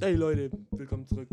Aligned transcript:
Hey 0.00 0.14
Leute, 0.14 0.50
willkommen 0.72 1.06
zurück. 1.06 1.28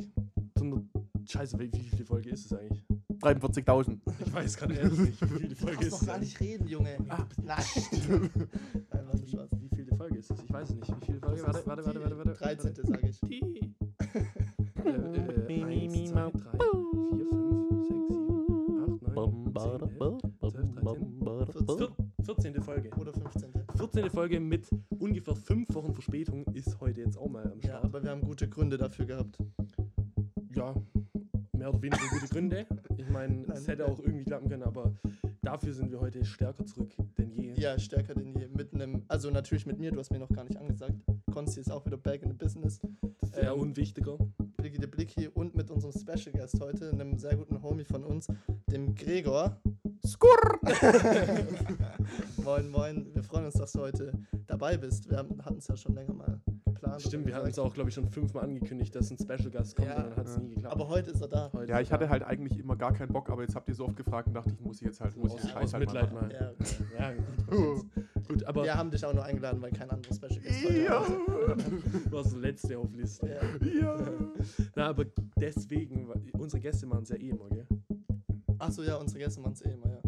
Zum 0.58 0.90
Scheiße, 1.26 1.60
wie, 1.60 1.72
wie 1.74 1.90
viele 1.90 2.06
Folge 2.06 2.30
ist 2.30 2.46
es 2.46 2.54
eigentlich? 2.58 2.86
43.000. 3.22 3.98
Ich 4.26 4.34
weiß 4.34 4.58
gerade 4.58 4.74
ehrlich 4.80 5.00
nicht, 5.00 5.22
wie 5.22 5.28
viele 5.28 5.48
Du 5.50 5.56
Folge 5.56 5.86
ist 5.86 5.92
noch 5.92 6.02
es 6.02 6.08
gar 6.08 6.16
eigentlich? 6.16 6.40
nicht 6.40 6.52
reden, 6.52 6.68
Junge. 6.68 6.98
Ah. 7.10 7.26
Nein. 7.44 7.64
Nein, 8.92 9.20
für 9.20 9.28
Spaß. 9.28 9.50
Wie 9.60 9.70
viele 9.76 9.96
Folge 9.96 10.18
ist 10.18 10.32
es? 10.32 10.44
Ich 10.44 10.52
weiß 10.54 10.70
es 10.70 10.76
nicht. 10.76 11.02
Wie 11.02 11.06
viele 11.06 11.20
Folge? 11.20 11.44
Warte, 11.44 11.66
warte, 11.66 11.86
warte, 11.86 12.02
warte, 12.02 12.18
warte. 12.18 12.34
13. 12.34 12.76
sage 12.84 13.08
ich. 13.10 13.20
Die. 13.22 13.42
Äh, 14.86 14.90
äh, 14.90 15.64
eins, 15.64 15.94
zwei, 16.10 16.30
drei, 16.30 16.60
vier, 16.62 17.28
fünf, 17.30 17.54
sechs, 17.62 17.88
sieben, 17.88 18.14
acht, 18.84 19.04
neun, 19.16 19.40
zehn, 20.52 20.78
elf, 20.82 21.52
vier- 21.52 21.64
14. 21.66 22.03
Folge. 22.26 22.90
Oder 23.00 23.14
15. 23.14 23.52
14. 23.76 24.10
Folge 24.10 24.40
mit 24.40 24.70
ungefähr 25.00 25.36
fünf 25.36 25.74
Wochen 25.74 25.94
Verspätung 25.94 26.46
ist 26.54 26.80
heute 26.80 27.02
jetzt 27.02 27.18
auch 27.18 27.28
mal 27.28 27.44
am 27.52 27.60
Ja, 27.60 27.70
Start. 27.70 27.84
aber 27.86 28.04
wir 28.04 28.12
haben 28.12 28.22
gute 28.22 28.48
Gründe 28.48 28.78
dafür 28.78 29.06
gehabt. 29.06 29.38
Ja, 30.56 30.74
mehr 31.52 31.70
oder 31.70 31.82
weniger 31.82 32.08
gute 32.10 32.28
Gründe. 32.28 32.66
Ich 32.98 33.10
meine, 33.10 33.46
es 33.54 33.68
hätte 33.68 33.86
auch 33.88 34.00
irgendwie 34.00 34.24
klappen 34.24 34.48
können, 34.50 34.64
aber 34.64 34.94
dafür 35.42 35.74
sind 35.74 35.92
wir 35.92 36.00
heute 36.00 36.24
stärker 36.24 36.66
zurück 36.66 36.94
denn 37.18 37.32
je. 37.34 37.54
Ja, 37.56 37.78
stärker 37.78 38.14
denn 38.16 38.34
je. 38.34 38.48
Mit 38.48 38.74
einem, 38.74 39.04
also 39.08 39.30
natürlich 39.30 39.66
mit 39.66 39.80
mir, 39.80 39.92
du 39.92 40.00
hast 40.00 40.12
mir 40.12 40.20
noch 40.20 40.30
gar 40.30 40.44
nicht 40.46 40.58
angesagt. 40.58 40.96
Konsti 41.32 41.60
ist 41.60 41.72
auch 41.72 41.86
wieder 41.86 41.98
back 41.98 42.22
in 42.24 42.30
the 42.30 42.38
business. 42.38 42.80
Sehr 43.34 43.52
Ähm, 43.52 43.60
unwichtiger. 43.60 44.18
Blicky 44.58 44.78
de 44.78 44.88
Blicky 44.88 45.28
und 45.28 45.56
mit 45.56 45.70
unserem 45.70 45.92
Special 45.92 46.32
Guest 46.34 46.60
heute, 46.62 46.90
einem 46.92 47.18
sehr 47.18 47.36
guten 47.36 47.62
Homie 47.62 47.84
von 47.84 48.04
uns, 48.04 48.28
dem 48.72 48.96
Gregor. 48.96 49.60
Skurr! 50.06 50.60
moin, 52.44 52.70
moin. 52.72 53.08
Wir 53.14 53.24
freuen 53.24 53.46
uns, 53.46 53.54
dass 53.56 53.72
du 53.72 53.80
heute 53.80 54.12
dabei 54.48 54.76
bist. 54.76 55.10
Wir 55.10 55.18
hatten 55.18 55.58
es 55.58 55.68
ja 55.68 55.78
schon 55.78 55.96
länger 55.96 56.14
mal 56.14 56.42
geplant. 56.66 57.02
Stimmt, 57.02 57.26
wir 57.26 57.36
hatten 57.36 57.48
es 57.48 57.58
auch, 57.58 57.74
glaube 57.74 57.88
ich, 57.90 57.96
schon 57.96 58.10
fünfmal 58.10 58.44
angekündigt, 58.44 58.94
dass 58.96 59.10
ein 59.12 59.18
Special 59.18 59.50
Gast 59.50 59.78
kommt 59.78 59.88
Ja. 59.88 59.96
und 59.96 60.04
dann 60.08 60.16
hat 60.18 60.28
es 60.28 60.36
Ja. 60.36 60.42
nie 60.42 60.56
geklappt. 60.56 60.76
Aber 60.76 60.90
heute 60.90 61.12
ist 61.12 61.22
er 61.22 61.30
da. 61.30 61.50
Heute 61.54 61.72
Ja, 61.72 61.80
ich 61.80 61.90
hatte 61.92 62.04
er 62.04 62.10
halt 62.10 62.24
eigentlich 62.24 62.60
immer 62.60 62.76
gar 62.76 62.92
keinen 62.94 63.14
Bock, 63.14 63.30
aber 63.30 63.44
jetzt 63.44 63.56
habt 63.56 63.70
ihr 63.70 63.76
so 63.76 63.86
oft 63.86 63.96
gefragt 63.96 64.28
und 64.28 64.34
dachte 64.34 64.50
ich, 64.52 64.60
muss 64.60 64.82
ich 64.82 64.88
jetzt 64.88 65.00
halt, 65.00 65.16
muss 65.16 65.36
ich 65.42 65.50
Scheiß 65.50 65.74
halt 65.74 65.86
Mitleid 65.86 66.12
mal. 66.14 66.30
Ja, 66.34 66.52
okay. 66.52 66.76
Ja, 67.00 67.14
gut. 67.56 67.86
gut, 68.28 68.44
aber 68.44 68.64
Wir 68.66 68.76
haben 68.76 68.92
dich 68.92 69.06
auch 69.06 69.14
nur 69.14 69.24
eingeladen, 69.24 69.62
weil 69.62 69.72
kein 69.72 69.90
anderer 69.90 70.14
Special 70.14 70.40
Guest 70.42 70.66
heute 70.66 70.84
Ja. 70.84 71.02
du 72.06 72.12
warst 72.12 72.34
der 72.34 72.40
Letzte 72.42 72.78
auf 72.78 72.94
Liste. 72.94 73.30
Ja. 73.30 73.70
ja. 73.80 73.98
Na, 74.76 74.88
aber 74.90 75.06
deswegen, 75.40 76.10
weil 76.10 76.22
unsere 76.38 76.60
Gäste 76.62 76.86
machen 76.88 77.04
es 77.04 77.10
ja 77.10 77.16
eh 77.16 77.30
immer, 77.30 77.48
gell? 77.48 77.66
Achso, 78.64 78.82
ja, 78.82 78.96
unsere 78.96 79.20
Gäste 79.20 79.42
machen 79.42 79.56
es 79.56 79.62
eh 79.66 79.72
immer, 79.72 79.90
ja. 79.90 80.00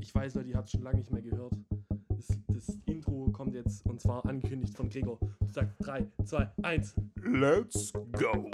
Ich 0.00 0.14
weiß, 0.14 0.34
Leute, 0.34 0.50
ihr 0.50 0.56
habt 0.56 0.66
es 0.66 0.72
schon 0.72 0.82
lange 0.82 0.98
nicht 0.98 1.10
mehr 1.10 1.22
gehört. 1.22 1.54
Das, 2.10 2.26
das 2.48 2.78
Intro 2.84 3.30
kommt 3.32 3.54
jetzt 3.54 3.86
und 3.86 4.02
zwar 4.02 4.22
angekündigt 4.26 4.76
von 4.76 4.90
Gregor. 4.90 5.18
Sagt 5.50 5.74
3, 5.78 6.06
2, 6.22 6.50
1. 6.62 6.94
Let's 7.24 7.94
go! 8.12 8.50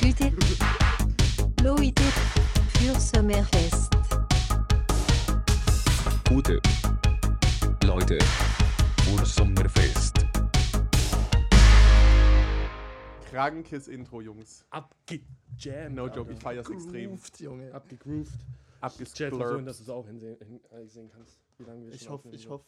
QT. 0.00 0.32
L'OIT 1.62 2.00
für 2.76 2.98
Sommerfest. 2.98 3.92
Gute 6.28 6.60
Leute 7.84 8.18
und 9.12 9.24
Sommerfest. 9.24 10.29
Krankes 13.30 13.88
Intro, 13.88 14.20
Jungs. 14.20 14.64
Abgejammt. 14.70 15.94
No 15.94 16.08
joke, 16.08 16.32
ich 16.32 16.40
feier's 16.40 16.68
extrem. 16.68 17.10
Grooved, 17.10 17.40
Junge. 17.40 17.72
Abgegrooved. 17.72 18.32
Chat 18.32 18.80
Abgesplurpt. 18.80 19.36
versuchen, 19.36 19.66
dass 19.66 19.76
du 19.76 19.82
es 19.84 19.88
auch 19.90 20.06
hinsehen, 20.06 20.36
hin, 20.38 20.60
äh, 20.70 20.86
sehen 20.86 21.10
kannst. 21.10 21.38
Wie 21.58 21.64
lange 21.64 21.86
wir 21.86 21.92
Ich 21.94 22.08
hoffe, 22.08 22.28
ich 22.32 22.48
hoffe, 22.48 22.64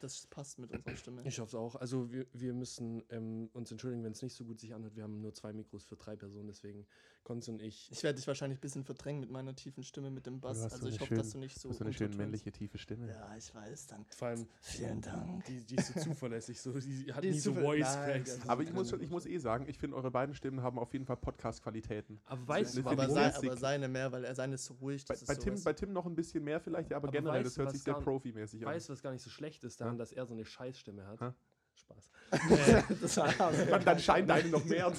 das 0.00 0.26
passt 0.28 0.58
mit 0.58 0.70
unserer 0.72 0.96
Stimme. 0.96 1.22
Ich 1.24 1.38
hoffe 1.38 1.48
es 1.50 1.54
auch. 1.54 1.76
Also 1.76 2.10
wir, 2.12 2.26
wir 2.32 2.52
müssen 2.54 3.02
ähm, 3.10 3.48
uns 3.52 3.70
entschuldigen, 3.70 4.04
wenn 4.04 4.12
es 4.12 4.22
nicht 4.22 4.34
so 4.34 4.44
gut 4.44 4.60
sich 4.60 4.74
anhört. 4.74 4.96
Wir 4.96 5.02
haben 5.04 5.20
nur 5.20 5.32
zwei 5.34 5.52
Mikros 5.52 5.84
für 5.84 5.96
drei 5.96 6.16
Personen, 6.16 6.46
deswegen 6.48 6.86
Konz 7.24 7.48
und 7.48 7.60
ich. 7.60 7.90
Ich 7.90 8.02
werde 8.04 8.16
dich 8.16 8.26
wahrscheinlich 8.28 8.58
ein 8.58 8.60
bisschen 8.60 8.84
verdrängen 8.84 9.20
mit 9.20 9.30
meiner 9.30 9.54
tiefen 9.56 9.82
Stimme, 9.82 10.10
mit 10.10 10.26
dem 10.26 10.40
Bass. 10.40 10.58
Du 10.58 10.64
Also 10.64 10.86
ich 10.88 10.94
hoffe, 11.00 11.08
schön- 11.08 11.18
dass 11.18 11.30
du 11.30 11.38
nicht 11.38 11.58
so. 11.58 11.68
Du 11.68 11.72
hast 11.72 11.78
so 11.78 11.84
eine 11.84 11.92
schön 11.92 12.06
untertönst. 12.06 12.18
männliche, 12.18 12.52
tiefe 12.52 12.78
Stimme. 12.78 13.08
Ja, 13.08 13.36
ich 13.36 13.52
weiß 13.54 13.88
dann. 13.88 14.04
Vor 14.10 14.28
allem, 14.28 14.46
Vielen 14.60 15.00
Dank. 15.00 15.44
die, 15.46 15.64
die 15.64 15.74
ist 15.74 15.92
so 15.94 16.00
zuverlässig. 16.00 16.60
So, 16.60 16.72
die 16.78 17.12
hat 17.12 17.24
Die 17.24 17.30
nie 17.30 17.38
so 17.40 17.52
Voice 17.54 17.94
Cracks. 17.94 18.48
Aber 18.48 18.62
ich 18.62 18.72
muss, 18.72 18.92
ich 18.92 19.10
muss 19.10 19.26
eh 19.26 19.38
sagen, 19.38 19.66
ich 19.68 19.78
finde, 19.78 19.96
eure 19.96 20.10
beiden 20.12 20.34
Stimmen 20.36 20.62
haben 20.62 20.78
auf 20.78 20.92
jeden 20.92 21.04
Fall 21.04 21.16
Podcast-Qualitäten. 21.16 22.20
Aber 22.26 22.46
weißt 22.46 22.76
du, 22.78 22.86
Aber, 22.86 23.08
sei, 23.08 23.34
aber 23.34 23.56
seine 23.56 23.88
mehr, 23.88 24.12
weil 24.12 24.24
er 24.24 24.34
seine 24.34 24.54
ist 24.54 24.66
so 24.66 24.74
ruhig. 24.74 25.04
Bei, 25.06 25.14
ist 25.14 25.26
bei, 25.26 25.34
Tim, 25.34 25.60
bei 25.62 25.72
Tim 25.72 25.92
noch 25.92 26.06
ein 26.06 26.14
bisschen 26.14 26.44
mehr 26.44 26.60
vielleicht, 26.60 26.90
ja, 26.90 26.96
aber, 26.96 27.08
Aber 27.08 27.12
generell, 27.18 27.38
weißt 27.40 27.46
das 27.46 27.54
du, 27.54 27.62
hört 27.62 27.72
sich 27.72 27.82
sehr 27.82 27.94
profimäßig 27.94 28.60
an. 28.64 28.72
weißt 28.72 28.88
du, 28.88 28.92
was 28.92 29.02
gar 29.02 29.12
nicht 29.12 29.22
so 29.22 29.30
schlecht 29.30 29.64
ist 29.64 29.80
hm? 29.92 29.98
dass 29.98 30.12
er 30.12 30.26
so 30.26 30.34
eine 30.34 30.44
Scheißstimme 30.44 31.06
hat. 31.06 31.20
Hm? 31.20 31.34
Spaß. 31.76 32.10
das 33.00 33.14
dann 33.84 33.98
scheint 33.98 34.28
deine 34.28 34.48
noch 34.48 34.64
mehr. 34.64 34.92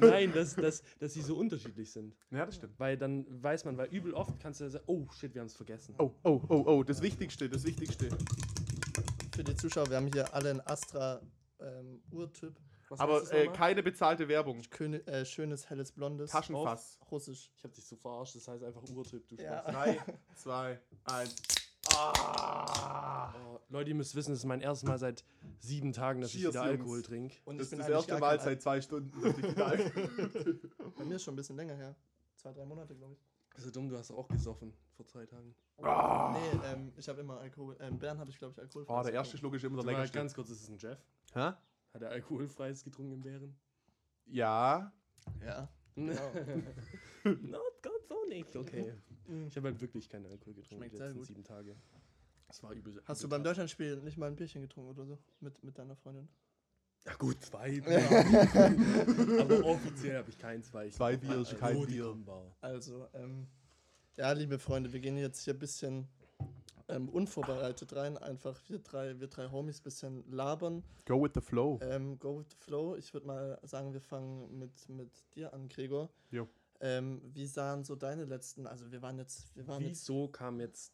Nein, 0.00 0.32
dass, 0.32 0.54
dass, 0.56 0.82
dass 0.98 1.14
sie 1.14 1.22
so 1.22 1.36
unterschiedlich 1.36 1.90
sind. 1.90 2.14
Ja, 2.30 2.44
das 2.44 2.56
stimmt. 2.56 2.78
Weil 2.78 2.96
dann 2.96 3.24
weiß 3.42 3.64
man, 3.64 3.76
weil 3.76 3.88
übel 3.88 4.12
oft 4.14 4.38
kannst 4.40 4.60
du 4.60 4.64
ja 4.64 4.70
sagen, 4.70 4.84
oh 4.86 5.06
shit, 5.12 5.32
wir 5.34 5.40
haben 5.40 5.46
es 5.46 5.54
vergessen. 5.54 5.94
Oh, 5.98 6.10
oh, 6.24 6.40
oh, 6.48 6.64
oh, 6.66 6.82
das 6.82 7.00
Wichtigste, 7.02 7.48
das 7.48 7.64
Wichtigste. 7.64 8.08
Für 9.34 9.44
die 9.44 9.56
Zuschauer, 9.56 9.88
wir 9.88 9.96
haben 9.96 10.10
hier 10.12 10.32
alle 10.34 10.50
einen 10.50 10.60
Astra-Urtyp. 10.60 12.48
Ähm, 12.50 12.64
aber 12.98 13.32
äh, 13.32 13.48
keine 13.48 13.82
bezahlte 13.82 14.28
Werbung. 14.28 14.60
König, 14.70 15.06
äh, 15.08 15.24
schönes, 15.24 15.68
helles, 15.70 15.92
blondes. 15.92 16.30
Taschenfass. 16.30 16.98
Auf 17.00 17.12
Russisch. 17.12 17.50
Ich 17.56 17.64
hab 17.64 17.72
dich 17.72 17.84
so 17.84 17.96
verarscht, 17.96 18.36
das 18.36 18.46
heißt 18.46 18.62
einfach 18.62 18.82
Urtyp, 18.88 19.26
du 19.28 19.36
ja. 19.36 19.60
Spaß. 19.60 19.74
3, 19.74 19.98
2, 20.36 20.80
1. 21.04 21.63
Oh, 21.96 23.58
Leute, 23.68 23.90
ihr 23.90 23.94
müsst 23.96 24.14
wissen, 24.14 24.32
es 24.32 24.40
ist 24.40 24.44
mein 24.44 24.60
erstes 24.60 24.88
Mal 24.88 24.98
seit 24.98 25.24
sieben 25.60 25.92
Tagen, 25.92 26.20
dass 26.20 26.34
ich 26.34 26.40
Cheers, 26.40 26.54
wieder 26.54 26.66
Jungs. 26.66 26.78
Alkohol 26.80 27.02
trinke. 27.02 27.36
Und 27.44 27.58
Das 27.58 27.66
ich 27.68 27.72
ist 27.72 27.78
bin 27.78 27.78
das 27.80 27.88
erste 27.88 28.18
Mal 28.18 28.40
seit 28.40 28.62
zwei 28.62 28.80
Stunden, 28.80 29.20
dass 29.22 29.38
ich 29.38 29.44
wieder 29.50 29.66
Al- 29.66 29.90
Bei 30.98 31.04
mir 31.04 31.16
ist 31.16 31.24
schon 31.24 31.34
ein 31.34 31.36
bisschen 31.36 31.56
länger 31.56 31.74
her. 31.74 31.94
Zwei, 32.36 32.52
drei 32.52 32.64
Monate, 32.64 32.94
glaube 32.94 33.14
ich. 33.14 33.20
So 33.62 33.70
dumm, 33.70 33.88
du 33.88 33.96
hast 33.96 34.10
auch 34.10 34.26
gesoffen 34.28 34.72
vor 34.96 35.06
zwei 35.06 35.26
Tagen. 35.26 35.54
Ah. 35.82 36.36
Nee, 36.36 36.60
ähm, 36.72 36.92
ich 36.96 37.08
habe 37.08 37.20
immer 37.20 37.38
Alkohol. 37.38 37.76
Ähm, 37.80 37.98
Bern 37.98 38.18
habe 38.18 38.30
ich, 38.30 38.38
glaube 38.38 38.52
ich, 38.52 38.60
Alkohol. 38.60 38.84
Oh, 38.88 39.02
der 39.02 39.12
erste 39.12 39.36
Schluck 39.38 39.54
ist 39.54 39.64
immer 39.64 39.82
der 39.82 39.92
längste. 39.94 40.18
ganz 40.18 40.34
kurz, 40.34 40.50
ist 40.50 40.62
es 40.62 40.68
ein 40.68 40.78
Jeff? 40.78 40.98
Hä? 41.34 41.52
Hat 41.92 42.02
er 42.02 42.10
alkoholfreies 42.10 42.82
getrunken 42.82 43.12
im 43.12 43.20
Bären? 43.20 43.56
Ja. 44.26 44.92
Ja. 45.44 45.68
Not 47.42 47.82
ganz 47.82 48.08
so 48.08 48.24
nicht, 48.28 48.54
okay. 48.56 48.94
Mhm. 49.26 49.46
Ich 49.46 49.56
habe 49.56 49.68
halt 49.68 49.80
wirklich 49.80 50.08
keinen 50.08 50.26
Alkohol 50.26 50.54
getrunken 50.54 50.76
Schmeckt 50.84 50.94
die 50.94 50.98
letzten 50.98 51.18
gut. 51.18 51.26
sieben 51.26 51.44
Tage. 51.44 51.76
Das 52.48 52.62
war 52.62 52.72
übel. 52.72 53.00
Hast 53.06 53.22
du 53.22 53.28
beim. 53.28 53.42
Deutschlandspiel 53.42 53.96
nicht 54.02 54.16
mal 54.18 54.26
ein 54.26 54.36
Bierchen 54.36 54.62
getrunken 54.62 54.90
oder 54.90 55.06
so? 55.06 55.18
Mit, 55.40 55.62
mit 55.64 55.78
deiner 55.78 55.96
Freundin? 55.96 56.28
Ja 57.06 57.14
gut, 57.16 57.42
zwei 57.42 57.80
Bier. 57.80 59.40
Aber 59.40 59.64
offiziell 59.64 60.18
habe 60.18 60.30
ich 60.30 60.38
keins, 60.38 60.72
weil 60.72 60.88
ich 60.88 60.94
Zwei 60.94 61.16
Bier 61.16 61.40
ist 61.40 61.58
kein 61.58 61.84
Bier. 61.86 62.16
Also, 62.60 63.08
ähm, 63.14 63.46
ja, 64.16 64.32
liebe 64.32 64.58
Freunde, 64.58 64.92
wir 64.92 65.00
gehen 65.00 65.16
jetzt 65.18 65.42
hier 65.42 65.54
ein 65.54 65.58
bisschen 65.58 66.08
ähm, 66.88 67.08
unvorbereitet 67.08 67.94
rein. 67.96 68.16
Einfach 68.18 68.60
wir 68.68 68.78
drei, 68.78 69.18
wir 69.18 69.28
drei 69.28 69.50
Homies 69.50 69.80
bisschen 69.80 70.24
labern. 70.30 70.82
Go 71.06 71.22
with 71.22 71.32
the 71.34 71.40
flow. 71.40 71.78
Ähm, 71.82 72.18
go 72.18 72.38
with 72.38 72.46
the 72.50 72.56
flow. 72.56 72.96
Ich 72.96 73.12
würde 73.12 73.26
mal 73.26 73.58
sagen, 73.62 73.92
wir 73.92 74.00
fangen 74.00 74.58
mit, 74.58 74.88
mit 74.88 75.10
dir 75.34 75.52
an, 75.52 75.68
Gregor. 75.68 76.08
Jo. 76.30 76.48
Ähm, 76.84 77.22
wie 77.32 77.46
sahen 77.46 77.82
so 77.82 77.96
deine 77.96 78.26
letzten, 78.26 78.66
also 78.66 78.92
wir 78.92 79.00
waren 79.00 79.16
jetzt, 79.16 79.56
wir 79.56 79.66
waren 79.66 79.80
jetzt, 79.82 80.02
Wieso 80.02 80.28
kam 80.28 80.60
jetzt 80.60 80.92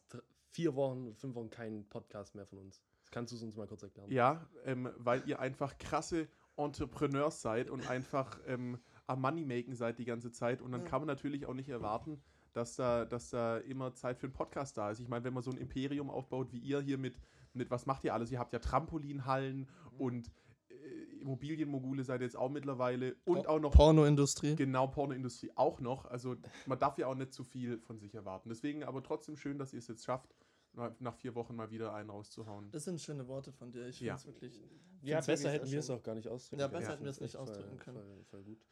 vier 0.51 0.73
Wochen, 0.75 1.13
fünf 1.15 1.35
Wochen 1.35 1.49
kein 1.49 1.85
Podcast 1.89 2.33
mehr 2.33 2.45
von 2.45 2.59
uns? 2.59 2.81
Das 3.01 3.11
kannst 3.11 3.33
du 3.33 3.45
uns 3.45 3.57
mal 3.57 3.67
kurz 3.67 3.83
erklären. 3.83 4.09
Ja, 4.09 4.47
ähm, 4.63 4.89
weil 4.95 5.21
ihr 5.27 5.41
einfach 5.41 5.77
krasse 5.77 6.29
Entrepreneurs 6.55 7.41
seid 7.41 7.69
und 7.69 7.89
einfach 7.89 8.39
ähm, 8.47 8.79
am 9.05 9.19
Moneymaken 9.19 9.75
seid 9.75 9.99
die 9.99 10.05
ganze 10.05 10.31
Zeit. 10.31 10.61
Und 10.61 10.71
dann 10.71 10.81
Ja. 10.81 10.87
kann 10.87 11.01
man 11.01 11.07
natürlich 11.07 11.45
auch 11.45 11.53
nicht 11.53 11.67
erwarten, 11.67 12.21
dass 12.53 12.77
da, 12.77 13.03
dass 13.03 13.29
da 13.29 13.57
immer 13.57 13.93
Zeit 13.93 14.17
für 14.17 14.27
einen 14.27 14.33
Podcast 14.33 14.77
da 14.77 14.91
ist. 14.91 14.99
Ich 15.01 15.09
meine, 15.09 15.25
wenn 15.25 15.33
man 15.33 15.43
so 15.43 15.51
ein 15.51 15.57
Imperium 15.57 16.09
aufbaut 16.09 16.53
wie 16.53 16.59
ihr 16.59 16.79
hier 16.79 16.97
mit, 16.97 17.19
mit 17.53 17.69
was 17.69 17.85
macht 17.85 18.05
ihr 18.05 18.13
alles? 18.13 18.31
Ihr 18.31 18.39
habt 18.39 18.53
ja 18.53 18.59
Trampolinhallen 18.59 19.67
und 19.97 20.31
äh, 20.69 20.73
Immobilienmogule 21.21 22.03
seid 22.03 22.21
ihr 22.21 22.25
jetzt 22.25 22.35
auch 22.37 22.49
mittlerweile 22.49 23.15
und 23.25 23.47
auch 23.47 23.59
noch 23.59 23.71
Pornoindustrie. 23.71 24.55
genau 24.55 24.87
Pornoindustrie 24.87 25.51
auch 25.55 25.79
noch. 25.79 26.05
Also 26.05 26.35
man 26.65 26.79
darf 26.79 26.97
ja 26.97 27.07
auch 27.07 27.15
nicht 27.15 27.33
zu 27.33 27.43
viel 27.43 27.79
von 27.79 27.97
sich 27.99 28.13
erwarten. 28.15 28.49
Deswegen 28.49 28.83
aber 28.83 29.01
trotzdem 29.03 29.37
schön, 29.37 29.57
dass 29.57 29.73
ihr 29.73 29.79
es 29.79 29.87
jetzt 29.87 30.03
schafft, 30.03 30.33
na- 30.73 30.95
nach 30.99 31.15
vier 31.15 31.35
Wochen 31.35 31.55
mal 31.55 31.69
wieder 31.71 31.93
einen 31.93 32.09
rauszuhauen. 32.09 32.69
Das 32.71 32.83
sind 32.85 32.99
schöne 33.01 33.27
Worte 33.27 33.51
von 33.51 33.71
dir. 33.71 33.87
Ich 33.87 33.97
finde 33.97 34.07
Ja. 34.09 34.15
es 34.15 34.25
wirklich. 34.25 34.61
Ja, 35.03 35.17
besser 35.17 35.29
wirklich 35.45 35.53
hätten 35.61 35.71
wir 35.71 35.79
es 35.79 35.89
auch 35.89 36.03
gar 36.03 36.15
nicht 36.15 36.27
ausdrücken 36.27 36.59
Ja, 36.61 36.67
können. 36.67 36.79
besser 36.79 36.89
Ich 36.89 36.93
hätten 36.95 37.03
wir 37.05 37.11
es 37.11 37.21
nicht 37.21 37.35
ausdrücken 37.37 37.69
voll, 37.69 37.77
können. 37.77 37.97
Voll, 38.03 38.23
voll 38.25 38.43
gut. 38.43 38.65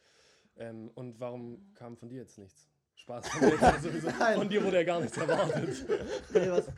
Ähm, 0.56 0.90
und 0.94 1.18
warum 1.20 1.72
kam 1.74 1.96
von 1.96 2.08
dir 2.08 2.18
jetzt 2.18 2.38
nichts? 2.38 2.68
Spaß. 3.10 4.04
Nein. 4.18 4.36
von 4.38 4.48
dir 4.48 4.64
wurde 4.64 4.76
ja 4.76 4.84
gar 4.84 5.00
nichts 5.00 5.16
erwartet. 5.16 5.86
Nee, 6.34 6.50
was, 6.50 6.68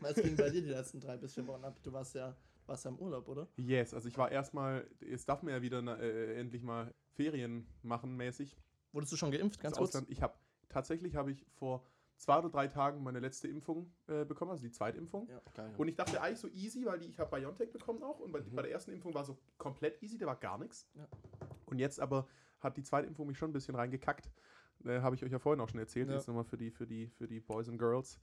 was 0.00 0.14
ging 0.14 0.36
bei 0.36 0.48
dir 0.50 0.62
die 0.62 0.68
letzten 0.70 1.00
drei 1.00 1.16
bis 1.16 1.34
vier 1.34 1.46
Wochen 1.46 1.64
ab? 1.64 1.76
Du 1.82 1.92
warst 1.92 2.14
ja, 2.14 2.34
warst 2.66 2.84
ja 2.84 2.90
im 2.90 2.98
Urlaub, 2.98 3.28
oder? 3.28 3.48
Yes, 3.56 3.92
also 3.94 4.08
ich 4.08 4.16
war 4.16 4.30
erstmal, 4.30 4.86
jetzt 5.00 5.28
darf 5.28 5.42
man 5.42 5.52
ja 5.52 5.62
wieder 5.62 5.80
äh, 6.00 6.38
endlich 6.38 6.62
mal 6.62 6.92
Ferien 7.12 7.66
machen 7.82 8.16
mäßig. 8.16 8.56
Wurdest 8.92 9.12
du 9.12 9.16
schon 9.16 9.30
geimpft, 9.30 9.60
ganz 9.60 9.76
kurz? 9.76 10.00
Ich 10.08 10.22
habe 10.22 10.34
tatsächlich 10.68 11.16
habe 11.16 11.32
ich 11.32 11.44
vor 11.52 11.84
zwei 12.16 12.38
oder 12.38 12.48
drei 12.48 12.68
Tagen 12.68 13.02
meine 13.02 13.20
letzte 13.20 13.48
Impfung 13.48 13.92
äh, 14.06 14.24
bekommen, 14.24 14.52
also 14.52 14.62
die 14.62 14.70
Zweitimpfung. 14.70 15.28
Ja. 15.28 15.40
Geil. 15.54 15.74
Und 15.76 15.88
ich 15.88 15.96
dachte 15.96 16.20
eigentlich 16.20 16.38
so 16.38 16.48
easy, 16.48 16.86
weil 16.86 16.98
die, 16.98 17.06
ich 17.06 17.18
habe 17.18 17.36
BioNTech 17.36 17.72
bekommen 17.72 18.02
auch 18.02 18.20
und 18.20 18.32
bei, 18.32 18.40
Mhm. 18.40 18.54
bei 18.54 18.62
der 18.62 18.70
ersten 18.70 18.92
Impfung 18.92 19.12
war 19.14 19.24
so 19.24 19.36
komplett 19.58 20.02
easy, 20.02 20.16
da 20.16 20.26
war 20.26 20.36
gar 20.36 20.58
nichts. 20.58 20.88
Ja. 20.94 21.06
Und 21.66 21.78
jetzt 21.78 22.00
aber 22.00 22.28
hat 22.60 22.76
die 22.76 22.82
zweite 22.82 23.06
Impfung 23.06 23.26
mich 23.26 23.36
schon 23.36 23.50
ein 23.50 23.52
bisschen 23.52 23.74
reingekackt. 23.74 24.30
Äh, 24.84 25.00
Habe 25.00 25.16
ich 25.16 25.24
euch 25.24 25.32
ja 25.32 25.38
vorhin 25.38 25.60
auch 25.60 25.68
schon 25.68 25.80
erzählt. 25.80 26.08
Ja. 26.08 26.14
Jetzt 26.14 26.28
nochmal 26.28 26.44
für 26.44 26.56
die, 26.56 26.70
für, 26.70 26.86
die, 26.86 27.08
für 27.08 27.26
die 27.26 27.40
Boys 27.40 27.68
and 27.68 27.78
Girls. 27.78 28.18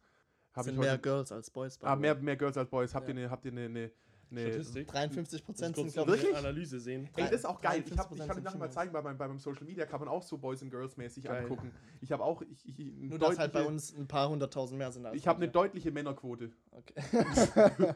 Hab 0.54 0.64
sind 0.66 0.74
ich 0.76 0.80
mehr 0.80 0.92
heute- 0.94 1.02
Girls 1.02 1.32
als 1.32 1.50
Boys. 1.50 1.80
ah, 1.82 1.96
mehr, 1.96 2.16
mehr 2.16 2.36
Girls 2.36 2.58
als 2.58 2.70
Boys. 2.70 2.94
Habt 2.94 3.08
Ja. 3.08 3.14
ihr 3.16 3.22
eine, 3.22 3.30
habt 3.32 3.46
ihr 3.46 3.52
eine, 3.52 3.66
eine, 3.66 3.92
eine 4.32 4.48
Statistik. 4.52 4.88
53 4.88 5.44
Prozent 5.46 5.76
sind, 5.76 5.92
glaube 5.94 6.16
ich. 6.18 6.36
Analyse 6.36 6.80
sehen. 6.80 7.10
Ey, 7.16 7.24
das 7.24 7.32
ist 7.32 7.46
auch 7.46 7.60
geil. 7.62 7.84
Ich, 7.86 7.98
hab, 7.98 8.12
53% 8.12 8.14
ich 8.22 8.28
kann 8.28 8.38
euch 8.38 8.44
nachher 8.44 8.58
mal 8.58 8.72
zeigen, 8.72 8.92
bei 8.94 9.02
meinem, 9.02 9.18
bei 9.18 9.28
meinem 9.28 9.40
Social 9.40 9.66
Media 9.66 9.86
kann 9.86 10.00
man 10.00 10.10
auch 10.10 10.24
so 10.24 10.38
Boys 10.38 10.62
and 10.62 10.72
Girls 10.72 10.98
mäßig 10.98 11.24
Geil. 11.26 11.44
angucken. 11.44 11.72
Ich 12.02 12.12
habe 12.12 12.24
auch, 12.24 12.42
ich, 12.42 12.68
ich, 12.68 13.10
Nur, 13.10 13.18
dass 13.20 13.38
halt 13.40 13.54
bei 13.54 13.64
uns 13.66 13.94
ein 13.98 14.08
paar 14.08 14.30
hunderttausend 14.30 14.78
mehr 14.78 14.92
sind. 14.92 15.06
als 15.06 15.16
ich 15.18 15.28
habe 15.28 15.42
eine 15.42 15.50
deutliche 15.52 15.92
Männerquote. 15.92 16.52
Okay. 16.72 16.94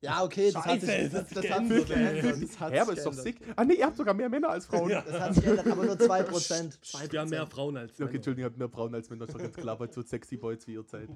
ja, 0.00 0.22
okay, 0.22 0.52
das 0.52 0.64
hat 0.64 0.80
Scheiße, 0.80 0.86
sich, 0.86 1.10
das 1.12 1.28
das, 1.28 1.28
hat 1.28 1.28
sich 1.28 1.48
das 1.48 1.50
hat 1.50 1.68
sich 1.68 1.86
geändert. 1.86 2.42
Das 2.42 2.60
hat 2.60 2.72
Hä, 2.72 2.78
aber 2.78 2.90
sich 2.90 2.98
ist 2.98 3.06
doch 3.06 3.12
sick. 3.12 3.40
Ah, 3.56 3.64
nee, 3.64 3.74
ihr 3.74 3.86
habt 3.86 3.96
sogar 3.96 4.14
mehr 4.14 4.28
Männer 4.28 4.50
als 4.50 4.66
Frauen. 4.66 4.90
Ja. 4.90 5.02
Das 5.02 5.20
hat 5.20 5.34
sich 5.34 5.44
geändert, 5.44 5.66
aber 5.66 5.84
nur 5.84 5.94
2%. 5.96 6.80
Psst, 6.80 7.12
Wir 7.12 7.20
haben 7.20 7.30
mehr 7.30 7.46
Frauen 7.46 7.76
als 7.76 7.92
Okay, 7.92 8.04
Männer. 8.04 8.14
Entschuldigung, 8.14 8.40
ihr 8.40 8.50
habt 8.50 8.58
mehr 8.58 8.68
Frauen 8.68 8.94
als 8.94 9.10
Männer. 9.10 9.26
Das 9.26 9.34
ist 9.34 9.38
doch 9.38 9.42
ganz 9.42 9.56
klar, 9.56 9.80
weil 9.80 9.92
so 9.92 10.02
sexy 10.02 10.36
Boys 10.36 10.66
wie 10.66 10.74
ihr 10.74 10.84
seid. 10.84 11.08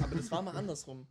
Aber 0.00 0.14
das 0.16 0.30
war 0.30 0.42
mal 0.42 0.56
andersrum. 0.56 1.06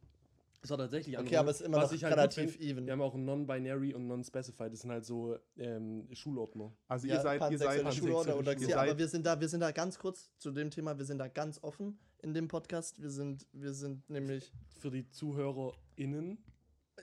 Das 0.61 0.69
war 0.69 0.77
tatsächlich 0.77 1.17
Okay, 1.17 1.37
aber 1.37 1.49
es 1.49 1.59
ist 1.59 1.65
immer 1.65 1.77
Was 1.77 1.91
noch 1.91 2.01
halt 2.03 2.13
relativ 2.13 2.51
find, 2.51 2.63
even. 2.63 2.85
Wir 2.85 2.93
haben 2.93 3.01
auch 3.01 3.15
ein 3.15 3.25
Non-Binary 3.25 3.95
und 3.95 4.07
Non-Specified. 4.07 4.71
Das 4.71 4.81
sind 4.81 4.91
halt 4.91 5.05
so 5.05 5.37
ähm, 5.57 6.07
Schulordner. 6.13 6.71
Also 6.87 7.07
Ja, 7.07 7.15
ihr 7.15 7.21
seid, 7.21 7.51
ihr 7.51 7.57
seid, 7.57 7.93
Schulorder 7.95 8.37
oder 8.37 8.55
ihr 8.55 8.69
ja, 8.69 8.81
aber 8.81 8.97
wir 8.97 9.07
sind 9.07 9.25
da, 9.25 9.39
wir 9.39 9.47
sind 9.47 9.61
da 9.61 9.71
ganz 9.71 9.97
kurz 9.97 10.29
zu 10.37 10.51
dem 10.51 10.69
Thema, 10.69 10.97
wir 10.97 11.05
sind 11.05 11.17
da 11.17 11.27
ganz 11.27 11.63
offen 11.63 11.97
in 12.19 12.35
dem 12.35 12.47
Podcast. 12.47 13.01
Wir 13.01 13.09
sind, 13.09 13.47
wir 13.53 13.73
sind 13.73 14.07
nämlich 14.09 14.51
Für 14.79 14.91
die 14.91 15.09
ZuhörerInnen. 15.09 16.37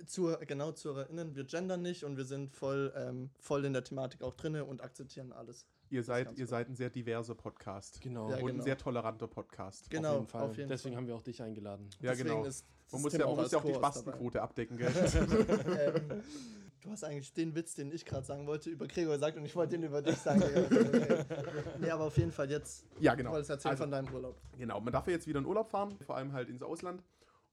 Zu, 0.07 0.37
genau 0.47 0.73
ZuhörerInnen, 0.73 1.35
wir 1.35 1.45
gendern 1.45 1.83
nicht 1.83 2.05
und 2.05 2.17
wir 2.17 2.25
sind 2.25 2.51
voll, 2.51 2.93
ähm, 2.97 3.31
voll 3.39 3.65
in 3.65 3.73
der 3.73 3.85
Thematik 3.85 4.23
auch 4.23 4.35
drinne 4.35 4.65
und 4.65 4.83
akzeptieren 4.83 5.33
alles. 5.33 5.67
ihr 5.91 6.03
seid, 6.03 6.37
ihr 6.39 6.47
seid 6.47 6.69
ein 6.69 6.77
sehr 6.77 6.91
diverser 6.91 7.35
Podcast. 7.35 8.01
Genau. 8.01 8.31
Ja, 8.31 8.37
und 8.37 8.43
ein 8.43 8.47
genau. 8.47 8.65
sehr 8.65 8.79
toleranter 8.79 9.27
Podcast. 9.27 9.91
Genau, 9.91 10.11
auf 10.11 10.15
jeden 10.17 10.27
Fall. 10.27 10.43
auf 10.43 10.57
jeden 10.57 10.69
Deswegen 10.69 10.95
Fall. 10.95 11.01
haben 11.01 11.09
wir 11.09 11.17
auch 11.17 11.23
dich 11.23 11.43
eingeladen. 11.43 11.89
Ja, 12.01 12.11
Deswegen 12.13 12.29
genau. 12.29 12.45
ist 12.45 12.65
Man 12.93 13.03
muss 13.03 13.13
ja, 13.13 13.27
man 13.27 13.37
muss 13.37 13.53
ja 13.53 13.59
auch 13.59 13.65
die 13.65 13.75
Spastenquote 13.75 14.43
abdecken, 14.43 14.77
gell? 14.77 14.93
ähm, 16.11 16.23
du 16.83 16.91
hast 16.91 17.05
eigentlich 17.05 17.33
den 17.33 17.55
Witz, 17.55 17.75
den 17.75 17.93
ich 17.93 18.05
gerade 18.05 18.25
sagen 18.25 18.47
wollte, 18.47 18.71
über 18.71 18.87
Gregor 18.87 19.15
gesagt 19.15 19.37
und 19.37 19.45
ich 19.45 19.55
wollte 19.55 19.77
den 19.77 19.85
über 19.85 20.03
dich 20.03 20.17
sagen. 20.17 20.41
Digga. 20.71 21.25
nee, 21.81 21.91
aber 21.91 22.05
auf 22.05 22.17
jeden 22.17 22.33
Fall 22.33 22.51
jetzt, 22.51 22.87
ja, 22.99 23.13
du 23.13 23.19
genau. 23.19 23.33
wolltest 23.33 23.51
erzählen 23.51 23.71
Also, 23.73 23.83
von 23.85 23.91
deinem 23.91 24.13
Urlaub. 24.13 24.41
Genau, 24.57 24.81
man 24.81 24.93
darf 24.93 25.07
ja 25.07 25.13
jetzt 25.13 25.27
wieder 25.27 25.39
in 25.39 25.47
Urlaub 25.47 25.71
fahren, 25.71 25.97
vor 26.05 26.17
allem 26.17 26.33
halt 26.33 26.49
ins 26.49 26.63
Ausland. 26.63 27.03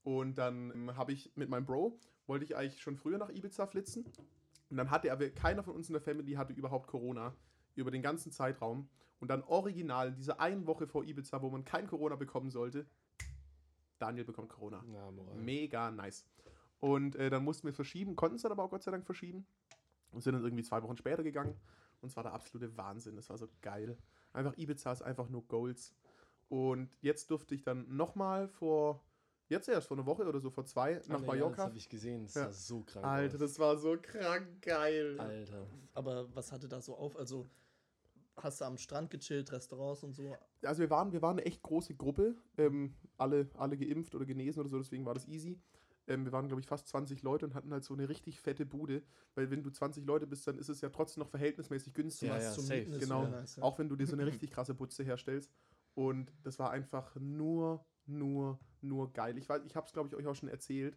Und 0.04 0.38
dann 0.38 0.70
ähm, 0.70 0.96
habe 0.96 1.12
ich 1.12 1.32
mit 1.34 1.48
meinem 1.48 1.66
Bro, 1.66 1.98
wollte 2.26 2.44
ich 2.44 2.56
eigentlich 2.56 2.80
schon 2.80 2.96
früher 2.96 3.18
nach 3.18 3.30
Ibiza 3.30 3.66
flitzen. 3.66 4.04
Und 4.70 4.76
dann 4.76 4.90
hatte 4.90 5.12
aber 5.12 5.30
keiner 5.30 5.62
von 5.62 5.74
uns 5.74 5.88
in 5.88 5.92
der 5.92 6.02
Family 6.02 6.32
hatte 6.32 6.52
überhaupt 6.52 6.88
Corona 6.88 7.34
über 7.74 7.90
den 7.90 8.02
ganzen 8.02 8.32
Zeitraum. 8.32 8.88
Und 9.20 9.28
dann 9.28 9.42
original, 9.44 10.12
diese 10.12 10.40
eine 10.40 10.66
Woche 10.66 10.86
vor 10.86 11.04
Ibiza, 11.04 11.40
wo 11.40 11.50
man 11.50 11.64
kein 11.64 11.86
Corona 11.86 12.16
bekommen 12.16 12.50
sollte, 12.50 12.86
Daniel 13.98 14.24
bekommt 14.24 14.50
Corona. 14.50 14.84
Ja. 14.92 15.10
Mega 15.36 15.90
nice. 15.90 16.26
Und 16.80 17.16
äh, 17.16 17.30
dann 17.30 17.44
mussten 17.44 17.66
wir 17.66 17.72
verschieben, 17.72 18.16
konnten 18.16 18.36
es 18.36 18.42
dann 18.42 18.52
aber 18.52 18.64
auch 18.64 18.70
Gott 18.70 18.82
sei 18.82 18.90
Dank 18.90 19.06
verschieben. 19.06 19.46
Und 20.10 20.22
sind 20.22 20.34
dann 20.34 20.44
irgendwie 20.44 20.64
zwei 20.64 20.82
Wochen 20.82 20.96
später 20.96 21.22
gegangen. 21.22 21.54
Und 22.00 22.10
es 22.10 22.16
war 22.16 22.22
der 22.22 22.32
absolute 22.32 22.76
Wahnsinn. 22.76 23.16
Das 23.16 23.30
war 23.30 23.38
so 23.38 23.48
geil. 23.62 23.96
Einfach 24.32 24.56
Ibiza 24.56 24.92
ist 24.92 25.02
einfach 25.02 25.28
nur 25.28 25.46
Goals. 25.46 25.94
Und 26.48 26.90
jetzt 27.00 27.30
durfte 27.30 27.54
ich 27.54 27.62
dann 27.62 27.86
nochmal 27.88 28.48
vor, 28.48 29.02
jetzt 29.48 29.68
erst 29.68 29.88
vor 29.88 29.96
einer 29.96 30.06
Woche 30.06 30.24
oder 30.26 30.40
so, 30.40 30.50
vor 30.50 30.64
zwei, 30.64 30.94
nach 30.94 31.00
Ah, 31.00 31.02
Ja, 31.08 31.16
Das 31.18 31.26
Mallorca. 31.26 31.62
habe 31.64 31.76
ich 31.76 31.88
gesehen. 31.88 32.24
Das 32.24 32.34
Ja. 32.34 32.44
sah 32.46 32.52
so 32.52 32.82
krank 32.82 33.04
Alter, 33.06 33.34
aus. 33.34 33.40
das 33.40 33.58
war 33.58 33.76
so 33.76 33.96
krank 34.00 34.62
geil. 34.62 35.18
Alter. 35.20 35.66
Aber 35.94 36.34
was 36.34 36.52
hatte 36.52 36.68
da 36.68 36.80
so 36.80 36.96
auf? 36.96 37.16
Also 37.16 37.46
hast 38.36 38.60
du 38.60 38.64
am 38.66 38.76
Strand 38.76 39.10
gechillt, 39.10 39.50
Restaurants 39.52 40.02
und 40.02 40.12
so? 40.14 40.36
Also 40.62 40.80
wir 40.82 40.90
waren, 40.90 41.12
wir 41.12 41.22
waren 41.22 41.38
eine 41.38 41.46
echt 41.46 41.62
große 41.62 41.94
Gruppe, 41.94 42.34
ähm, 42.58 42.94
alle, 43.16 43.48
alle 43.54 43.76
geimpft 43.78 44.14
oder 44.14 44.26
genesen 44.26 44.60
oder 44.60 44.68
so, 44.68 44.78
deswegen 44.78 45.06
war 45.06 45.14
das 45.14 45.26
easy. 45.26 45.58
Ähm, 46.08 46.24
wir 46.24 46.32
waren, 46.32 46.46
glaube 46.46 46.60
ich, 46.60 46.66
fast 46.68 46.86
20 46.88 47.22
Leute 47.22 47.46
und 47.46 47.54
hatten 47.54 47.72
halt 47.72 47.82
so 47.82 47.92
eine 47.94 48.08
richtig 48.08 48.40
fette 48.40 48.64
Bude, 48.64 49.02
weil 49.34 49.50
wenn 49.50 49.62
du 49.64 49.70
20 49.70 50.04
Leute 50.06 50.26
bist, 50.26 50.46
dann 50.46 50.56
ist 50.58 50.68
es 50.68 50.80
ja 50.80 50.88
trotzdem 50.90 51.22
noch 51.22 51.28
verhältnismäßig 51.30 51.94
günstig. 51.94 52.28
Ja, 52.28 52.38
ja, 52.40 52.52
zum 52.52 52.64
safe. 52.64 52.84
Genau. 53.00 53.26
nice, 53.26 53.56
ja. 53.56 53.62
Auch 53.64 53.78
wenn 53.78 53.88
du 53.88 53.96
dir 53.96 54.06
so 54.06 54.12
eine 54.12 54.24
richtig 54.26 54.50
krasse 54.52 54.74
Butze 54.74 55.02
herstellst. 55.02 55.50
Und 55.94 56.32
das 56.44 56.58
war 56.60 56.70
einfach 56.70 57.16
nur, 57.16 57.84
nur, 58.06 58.58
nur 58.80 59.12
geil. 59.12 59.36
Ich 59.38 59.48
weiß, 59.48 59.62
ich 59.64 59.76
habe 59.76 59.86
es, 59.86 59.92
glaube 59.92 60.08
ich, 60.08 60.14
euch 60.16 60.26
auch 60.26 60.34
schon 60.34 60.48
erzählt. 60.48 60.96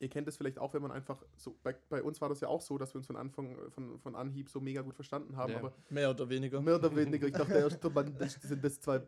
Ihr 0.00 0.08
kennt 0.08 0.26
es 0.28 0.36
vielleicht 0.36 0.58
auch, 0.58 0.74
wenn 0.74 0.82
man 0.82 0.90
einfach 0.90 1.22
so, 1.36 1.56
bei, 1.62 1.74
bei 1.88 2.02
uns 2.02 2.20
war 2.20 2.28
das 2.28 2.40
ja 2.40 2.48
auch 2.48 2.60
so, 2.60 2.76
dass 2.78 2.92
wir 2.94 2.98
uns 2.98 3.06
von 3.06 3.16
Anfang, 3.16 3.56
von, 3.70 3.98
von 4.00 4.16
Anhieb 4.16 4.50
so 4.50 4.60
mega 4.60 4.82
gut 4.82 4.94
verstanden 4.96 5.36
haben, 5.36 5.52
Ja. 5.52 5.58
aber 5.60 5.72
Mehr 5.88 6.10
oder 6.10 6.28
weniger. 6.28 6.60
mehr 6.60 6.74
oder 6.76 6.94
weniger, 6.94 7.26
ich 7.26 7.32
dachte 7.32 7.54
erst, 7.54 7.82
Mann, 7.94 8.14
das 8.18 8.34
sind 8.34 8.62
das 8.62 8.80
zwei, 8.80 9.00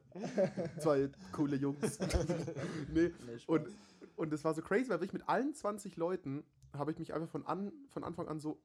zwei 0.78 1.10
coole 1.32 1.56
Jungs. 1.56 1.98
nee, 2.94 3.10
und, 3.46 3.66
und 4.14 4.32
das 4.32 4.44
war 4.44 4.54
so 4.54 4.62
crazy, 4.62 4.88
weil 4.88 5.02
ich 5.02 5.12
mit 5.12 5.28
allen 5.28 5.54
20 5.54 5.96
Leuten 5.96 6.44
habe 6.72 6.92
ich 6.92 6.98
mich 6.98 7.12
einfach 7.12 7.28
von, 7.28 7.44
an, 7.46 7.72
von 7.88 8.04
Anfang 8.04 8.28
an 8.28 8.38
so, 8.40 8.62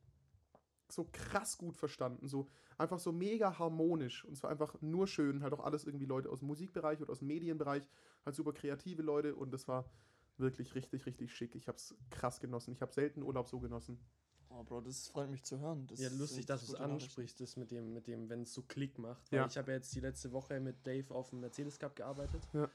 so 0.90 1.08
krass 1.12 1.58
gut 1.58 1.76
verstanden. 1.76 2.28
So 2.28 2.48
einfach 2.78 3.00
so 3.00 3.12
mega 3.12 3.58
harmonisch. 3.60 4.26
Und 4.26 4.34
es 4.34 4.44
war 4.44 4.50
einfach 4.50 4.76
nur 4.82 5.08
schön. 5.08 5.44
Halt 5.44 5.54
auch 5.54 5.64
alles 5.64 5.86
irgendwie 5.86 6.06
Leute 6.06 6.30
aus 6.30 6.40
dem 6.40 6.48
Musikbereich 6.48 7.02
oder 7.02 7.12
aus 7.12 7.20
dem 7.20 7.28
Medienbereich. 7.30 7.88
Halt 8.26 8.36
super 8.36 8.54
kreative 8.54 9.02
Leute. 9.02 9.36
Und 9.36 9.52
das 9.52 9.68
war 9.68 9.90
wirklich 10.38 10.76
richtig, 10.76 11.06
richtig 11.06 11.34
schick. 11.34 11.56
Ich 11.56 11.68
habe 11.68 11.78
es 11.78 11.96
krass 12.10 12.40
genossen. 12.40 12.74
Ich 12.74 12.82
habe 12.82 12.94
selten 12.94 13.24
Urlaub 13.24 13.48
so 13.48 13.60
genossen. 13.60 14.00
Oh, 14.50 14.64
Bro, 14.64 14.82
das 14.82 15.08
freut 15.08 15.30
mich 15.30 15.44
zu 15.44 15.60
hören. 15.60 15.88
Das 15.88 16.00
Ja, 16.00 16.10
lustig, 16.10 16.46
dass 16.46 16.66
du 16.66 16.74
es 16.74 16.80
ansprichst, 16.80 17.40
das 17.40 17.56
mit 17.56 17.72
dem, 17.72 17.94
mit 17.94 18.08
dem, 18.08 18.30
wenn 18.30 18.42
es 18.42 18.54
so 18.54 18.64
Klick 18.64 19.00
macht. 19.00 19.32
Weil 19.32 19.40
Ja. 19.40 19.48
ich 19.48 19.58
habe 19.58 19.72
ja 19.72 19.78
jetzt 19.78 19.96
die 19.96 20.02
letzte 20.02 20.32
Woche 20.34 20.60
mit 20.60 20.86
Dave 20.86 21.14
auf 21.14 21.30
dem 21.30 21.40
Mercedes 21.40 21.80
Cup 21.80 21.96
gearbeitet. 21.96 22.48
Ja. 22.54 22.70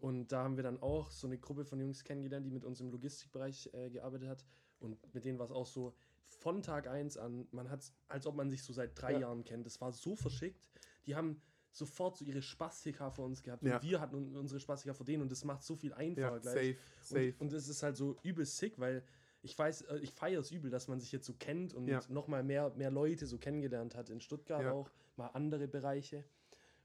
Und 0.00 0.32
da 0.32 0.42
haben 0.42 0.56
wir 0.56 0.64
dann 0.64 0.82
auch 0.82 1.10
so 1.10 1.26
eine 1.26 1.38
Gruppe 1.38 1.64
von 1.64 1.80
Jungs 1.80 2.04
kennengelernt, 2.04 2.44
die 2.44 2.50
mit 2.50 2.64
uns 2.64 2.80
im 2.80 2.90
Logistikbereich 2.90 3.70
äh, 3.72 3.90
gearbeitet 3.90 4.28
hat. 4.28 4.44
Und 4.80 4.98
mit 5.14 5.24
denen 5.24 5.38
war 5.38 5.46
es 5.46 5.52
auch 5.52 5.66
so 5.66 5.94
von 6.26 6.62
Tag 6.62 6.88
1 6.88 7.16
an, 7.16 7.46
man 7.52 7.70
hat 7.70 7.90
als 8.08 8.26
ob 8.26 8.34
man 8.34 8.50
sich 8.50 8.62
so 8.62 8.72
seit 8.72 9.00
drei 9.00 9.12
Ja. 9.12 9.20
Jahren 9.20 9.44
kennt. 9.44 9.64
Das 9.64 9.80
war 9.80 9.92
so 9.92 10.16
verschickt. 10.16 10.68
Die 11.06 11.14
haben 11.14 11.40
sofort 11.74 12.16
so 12.16 12.24
ihre 12.24 12.40
Spastika 12.42 13.10
vor 13.10 13.26
uns 13.26 13.42
gehabt. 13.42 13.62
Ja. 13.64 13.76
Und 13.76 13.82
wir 13.82 14.00
hatten 14.00 14.14
un- 14.16 14.36
unsere 14.36 14.60
Spastika 14.60 14.94
vor 14.94 15.04
denen 15.04 15.22
und 15.22 15.32
das 15.32 15.44
macht 15.44 15.62
so 15.62 15.74
viel 15.76 15.92
einfacher 15.92 16.32
Ja, 16.34 16.38
gleich. 16.38 16.54
safe, 16.54 16.76
safe. 17.02 17.34
Und, 17.38 17.40
und 17.40 17.52
es 17.52 17.68
ist 17.68 17.82
halt 17.82 17.96
so 17.96 18.16
übel 18.22 18.44
sick, 18.46 18.78
weil 18.78 19.02
ich 19.42 19.58
weiß, 19.58 19.82
äh, 19.82 19.98
ich 19.98 20.10
feiere 20.12 20.40
es 20.40 20.50
übel, 20.50 20.70
dass 20.70 20.88
man 20.88 21.00
sich 21.00 21.12
jetzt 21.12 21.26
so 21.26 21.34
kennt 21.34 21.74
und 21.74 21.88
Ja. 21.88 22.00
nochmal 22.08 22.42
mehr, 22.42 22.70
mehr 22.76 22.90
Leute 22.90 23.26
so 23.26 23.38
kennengelernt 23.38 23.94
hat. 23.96 24.08
In 24.08 24.20
Stuttgart 24.20 24.62
Ja. 24.62 24.72
auch, 24.72 24.90
mal 25.16 25.26
andere 25.28 25.68
Bereiche. 25.68 26.24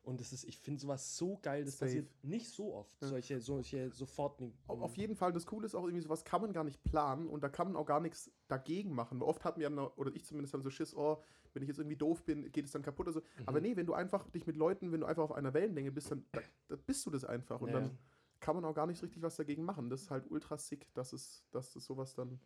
Und 0.10 0.20
das 0.20 0.34
ist, 0.34 0.44
ich 0.46 0.58
finde 0.58 0.82
sowas 0.82 1.16
so 1.18 1.38
geil, 1.42 1.64
das 1.66 1.78
Safe. 1.78 1.86
passiert 1.86 2.24
nicht 2.24 2.50
so 2.50 2.74
oft, 2.74 3.02
Ja. 3.02 3.08
solche, 3.08 3.40
solche 3.42 3.92
sofort. 3.92 4.42
Au- 4.68 4.82
Auf 4.82 4.98
jeden 4.98 5.16
Fall, 5.16 5.32
das 5.32 5.46
Coole 5.46 5.66
ist 5.66 5.76
auch 5.76 5.84
irgendwie, 5.84 6.02
sowas 6.02 6.24
kann 6.26 6.42
man 6.42 6.52
gar 6.52 6.64
nicht 6.64 6.84
planen 6.84 7.28
und 7.28 7.42
da 7.44 7.50
kann 7.50 7.68
man 7.68 7.76
auch 7.76 7.86
gar 7.86 8.00
nichts 8.00 8.32
dagegen 8.48 8.94
machen. 8.96 9.22
Oft 9.22 9.46
hatten 9.46 9.60
wir, 9.60 9.70
dann, 9.70 9.80
oder 9.80 10.12
ich 10.16 10.26
zumindest, 10.26 10.54
dann 10.54 10.62
so 10.64 10.70
Schiss, 10.70 10.96
oh, 10.96 11.22
wenn 11.54 11.62
ich 11.64 11.68
jetzt 11.70 11.78
irgendwie 11.80 11.96
doof 11.98 12.24
bin, 12.26 12.52
geht 12.52 12.66
es 12.66 12.72
dann 12.72 12.82
kaputt 12.82 13.08
oder 13.08 13.14
so. 13.14 13.20
Mhm. 13.22 13.44
Aber 13.48 13.62
nee, 13.62 13.76
wenn 13.76 13.86
du 13.86 13.94
einfach 13.94 14.28
dich 14.30 14.46
mit 14.48 14.56
Leuten, 14.58 14.92
wenn 14.92 15.00
du 15.02 15.06
einfach 15.08 15.24
auf 15.24 15.32
einer 15.32 15.54
Wellenlänge 15.54 15.92
bist, 15.92 16.12
dann, 16.12 16.26
da, 16.32 16.42
da 16.68 16.76
bist 16.76 17.06
du 17.06 17.10
das 17.12 17.24
einfach. 17.26 17.62
Und 17.62 17.70
Ja, 17.70 17.80
dann 17.80 17.98
kann 18.40 18.56
man 18.56 18.66
auch 18.66 18.74
gar 18.74 18.88
nicht 18.88 19.02
richtig 19.04 19.22
was 19.22 19.36
dagegen 19.36 19.64
machen. 19.64 19.90
Das 19.90 20.02
ist 20.02 20.12
halt 20.12 20.30
ultra 20.32 20.58
sick, 20.58 20.94
dass 20.94 21.14
es, 21.14 21.44
dass 21.52 21.76
es 21.76 21.86
sowas 21.86 22.16
dann. 22.16 22.40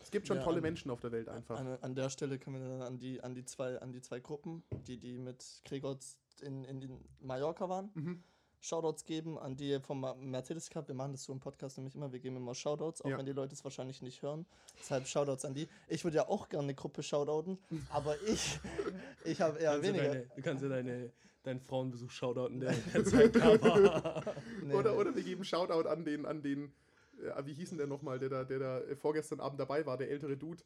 Es 0.00 0.10
gibt 0.10 0.26
schon 0.26 0.38
Ja, 0.38 0.42
tolle 0.42 0.56
an- 0.56 0.62
Menschen 0.62 0.90
auf 0.90 0.98
der 1.00 1.12
Welt 1.12 1.28
einfach. 1.28 1.58
An, 1.60 1.78
an 1.80 1.94
der 1.94 2.10
Stelle 2.10 2.38
können 2.38 2.60
wir 2.60 2.68
dann 2.68 2.82
an 2.82 2.98
die, 2.98 3.20
an 3.22 3.34
die, 3.34 3.44
zwei, 3.44 3.80
an 3.80 3.92
die 3.92 4.00
zwei 4.02 4.18
Gruppen, 4.18 4.64
die, 4.88 4.98
die 4.98 5.16
mit 5.16 5.62
Gregor 5.64 5.96
in, 6.40 6.64
in 6.64 6.80
den 6.80 7.04
Mallorca 7.20 7.68
waren, 7.68 7.90
Mhm. 7.94 8.22
Shoutouts 8.64 9.04
geben, 9.04 9.38
an 9.40 9.56
die 9.56 9.80
vom 9.80 10.06
Mercedes 10.30 10.70
Cup. 10.70 10.86
Wir 10.86 10.94
machen 10.94 11.10
das 11.10 11.24
so 11.24 11.32
im 11.32 11.40
Podcast 11.40 11.78
nämlich 11.78 11.96
immer, 11.96 12.12
wir 12.12 12.20
geben 12.20 12.36
immer 12.36 12.54
Shoutouts, 12.54 13.02
auch 13.02 13.10
Ja. 13.10 13.18
wenn 13.18 13.26
die 13.26 13.32
Leute 13.32 13.54
es 13.54 13.64
wahrscheinlich 13.64 14.02
nicht 14.02 14.22
hören. 14.22 14.46
Deshalb 14.78 15.08
Shoutouts 15.08 15.44
an 15.44 15.52
die. 15.54 15.66
Ich 15.88 16.04
würde 16.04 16.18
ja 16.18 16.28
auch 16.28 16.48
gerne 16.48 16.66
eine 16.66 16.74
Gruppe 16.76 17.02
shoutouten, 17.02 17.58
aber 17.90 18.14
ich, 18.22 18.60
ich 19.24 19.40
habe 19.40 19.58
eher 19.58 19.72
kannst 19.72 19.88
du, 19.88 19.88
weniger. 19.94 20.08
deine, 20.14 20.26
du 20.36 20.42
kannst 20.42 20.62
ja 20.62 20.68
deine, 20.68 21.12
deinen 21.42 21.60
Frauenbesuch 21.60 22.10
shoutouten, 22.12 22.60
der 22.60 22.72
der 22.72 23.04
Zeit. 23.04 23.34
Nee, 24.62 24.74
Oder, 24.74 24.92
nee. 24.92 24.96
oder 24.98 25.16
wir 25.16 25.24
geben 25.24 25.44
Shoutout 25.44 25.88
an 25.88 26.04
den, 26.04 26.24
an 26.24 26.40
den, 26.40 26.72
äh, 27.20 27.44
wie 27.44 27.54
hieß 27.54 27.70
denn 27.70 27.78
der 27.78 27.88
nochmal, 27.88 28.20
der 28.20 28.28
da, 28.28 28.44
der 28.44 28.58
da 28.60 28.78
äh, 28.82 28.94
vorgestern 28.94 29.40
Abend 29.40 29.58
dabei 29.58 29.84
war, 29.86 29.96
der 29.98 30.08
ältere 30.08 30.36
Dude. 30.36 30.62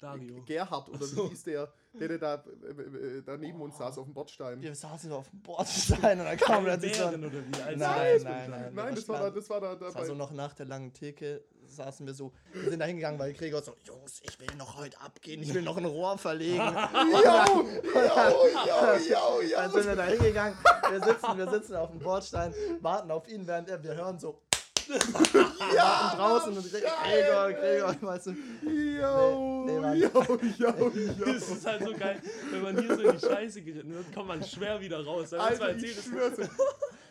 Dario. 0.00 0.42
Gerhard 0.44 0.88
oder 0.90 1.04
so. 1.06 1.24
wie 1.24 1.28
hieß 1.30 1.44
der, 1.44 1.72
der, 1.98 2.08
der 2.08 2.18
da, 2.18 2.34
äh, 2.34 3.18
äh, 3.18 3.22
da 3.22 3.36
neben 3.36 3.60
uns 3.60 3.78
saß 3.78 3.98
auf 3.98 4.04
dem 4.04 4.14
Bordstein. 4.14 4.60
Wir 4.60 4.74
saßen 4.74 5.10
auf 5.12 5.28
dem 5.30 5.40
Bordstein 5.42 6.18
und 6.20 6.26
dann 6.26 6.36
kam 6.36 6.64
so. 6.64 6.76
Bären 6.78 7.24
oder 7.24 7.32
wie? 7.32 7.50
Nein, 7.50 7.80
Eis- 7.82 8.22
nein, 8.24 8.50
nein. 8.50 8.74
Nein, 8.74 8.94
das 8.94 9.08
war 9.08 9.20
da, 9.20 9.30
das 9.30 9.48
war 9.50 9.60
da 9.60 9.74
dabei. 9.74 9.86
Das 9.86 9.94
war 9.94 10.04
so 10.06 10.14
noch 10.14 10.30
nach 10.32 10.52
der 10.54 10.66
langen 10.66 10.92
Theke, 10.92 11.42
saßen 11.66 12.06
wir 12.06 12.14
so, 12.14 12.32
wir 12.52 12.70
sind 12.70 12.78
da 12.80 12.84
hingegangen, 12.86 13.18
weil 13.18 13.32
Gregor 13.32 13.62
so, 13.62 13.74
Jungs, 13.84 14.20
ich 14.22 14.38
will 14.38 14.54
noch 14.56 14.76
heute 14.76 15.00
abgehen, 15.00 15.42
ich 15.42 15.52
will 15.54 15.62
noch 15.62 15.76
ein 15.78 15.84
Rohr 15.84 16.16
verlegen. 16.18 16.56
Yo, 16.62 17.66
yo, 17.94 18.96
yo, 19.08 19.40
yo, 19.42 19.56
Dann 19.56 19.72
sind 19.72 19.86
wir 19.86 19.96
da 19.96 20.04
hingegangen, 20.04 20.58
wir 20.90 21.02
sitzen, 21.02 21.36
wir 21.38 21.50
sitzen 21.50 21.76
auf 21.76 21.90
dem 21.90 21.98
Bordstein, 22.00 22.54
warten 22.80 23.10
auf 23.10 23.26
ihn, 23.28 23.46
während 23.46 23.68
er, 23.68 23.82
wir 23.82 23.94
hören 23.94 24.18
so, 24.18 24.40
ja, 25.74 26.10
und 26.10 26.18
draußen 26.18 26.56
und 26.56 26.64
direkt, 26.64 26.86
Gregor, 27.02 27.52
Gregor, 27.52 27.96
weißt 28.02 28.26
du. 28.26 28.30
Yo, 28.68 29.64
Nee, 29.66 29.80
nee, 29.80 29.94
yo, 30.04 30.10
yo, 30.58 30.90
yo. 30.90 31.24
Das 31.24 31.48
ist 31.50 31.66
halt 31.66 31.82
so 31.84 31.92
geil, 31.94 32.22
wenn 32.50 32.62
man 32.62 32.78
hier 32.78 32.94
so 32.94 33.02
in 33.02 33.12
die 33.18 33.26
Scheiße 33.26 33.62
geritten 33.62 33.94
wird, 33.94 34.14
kommt 34.14 34.28
man 34.28 34.44
schwer 34.44 34.80
wieder 34.80 35.04
raus. 35.04 35.32
Alter, 35.32 35.76
ich 35.76 35.82
dir. 35.82 36.48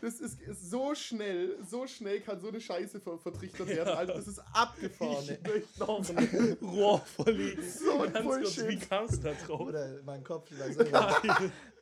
Das 0.01 0.19
ist, 0.19 0.39
ist 0.41 0.69
so 0.69 0.93
schnell, 0.93 1.57
so 1.67 1.87
schnell 1.87 2.19
kann 2.21 2.39
so 2.39 2.49
eine 2.49 2.61
Scheiße 2.61 2.99
ver 2.99 3.17
vertrichtert 3.17 3.67
werden. 3.67 3.95
Alter, 3.95 4.13
das 4.13 4.27
ist 4.27 4.41
abgefahren. 4.53 5.23
ich 5.23 5.41
möchte 5.51 5.79
noch 5.79 6.09
ein 6.09 6.57
Rohr 6.61 6.99
verlegen. 6.99 7.63
So 7.63 8.01
ein 8.03 8.13
Ganz 8.13 8.25
kurz, 8.25 8.55
Bullshit. 8.55 8.67
wie 8.67 8.77
kamst 8.77 9.13
du 9.15 9.29
da 9.29 9.33
drauf? 9.33 9.61
Oder 9.61 9.99
mein 10.05 10.23
Kopf, 10.23 10.51
ich 10.51 10.77
nicht. 10.77 10.91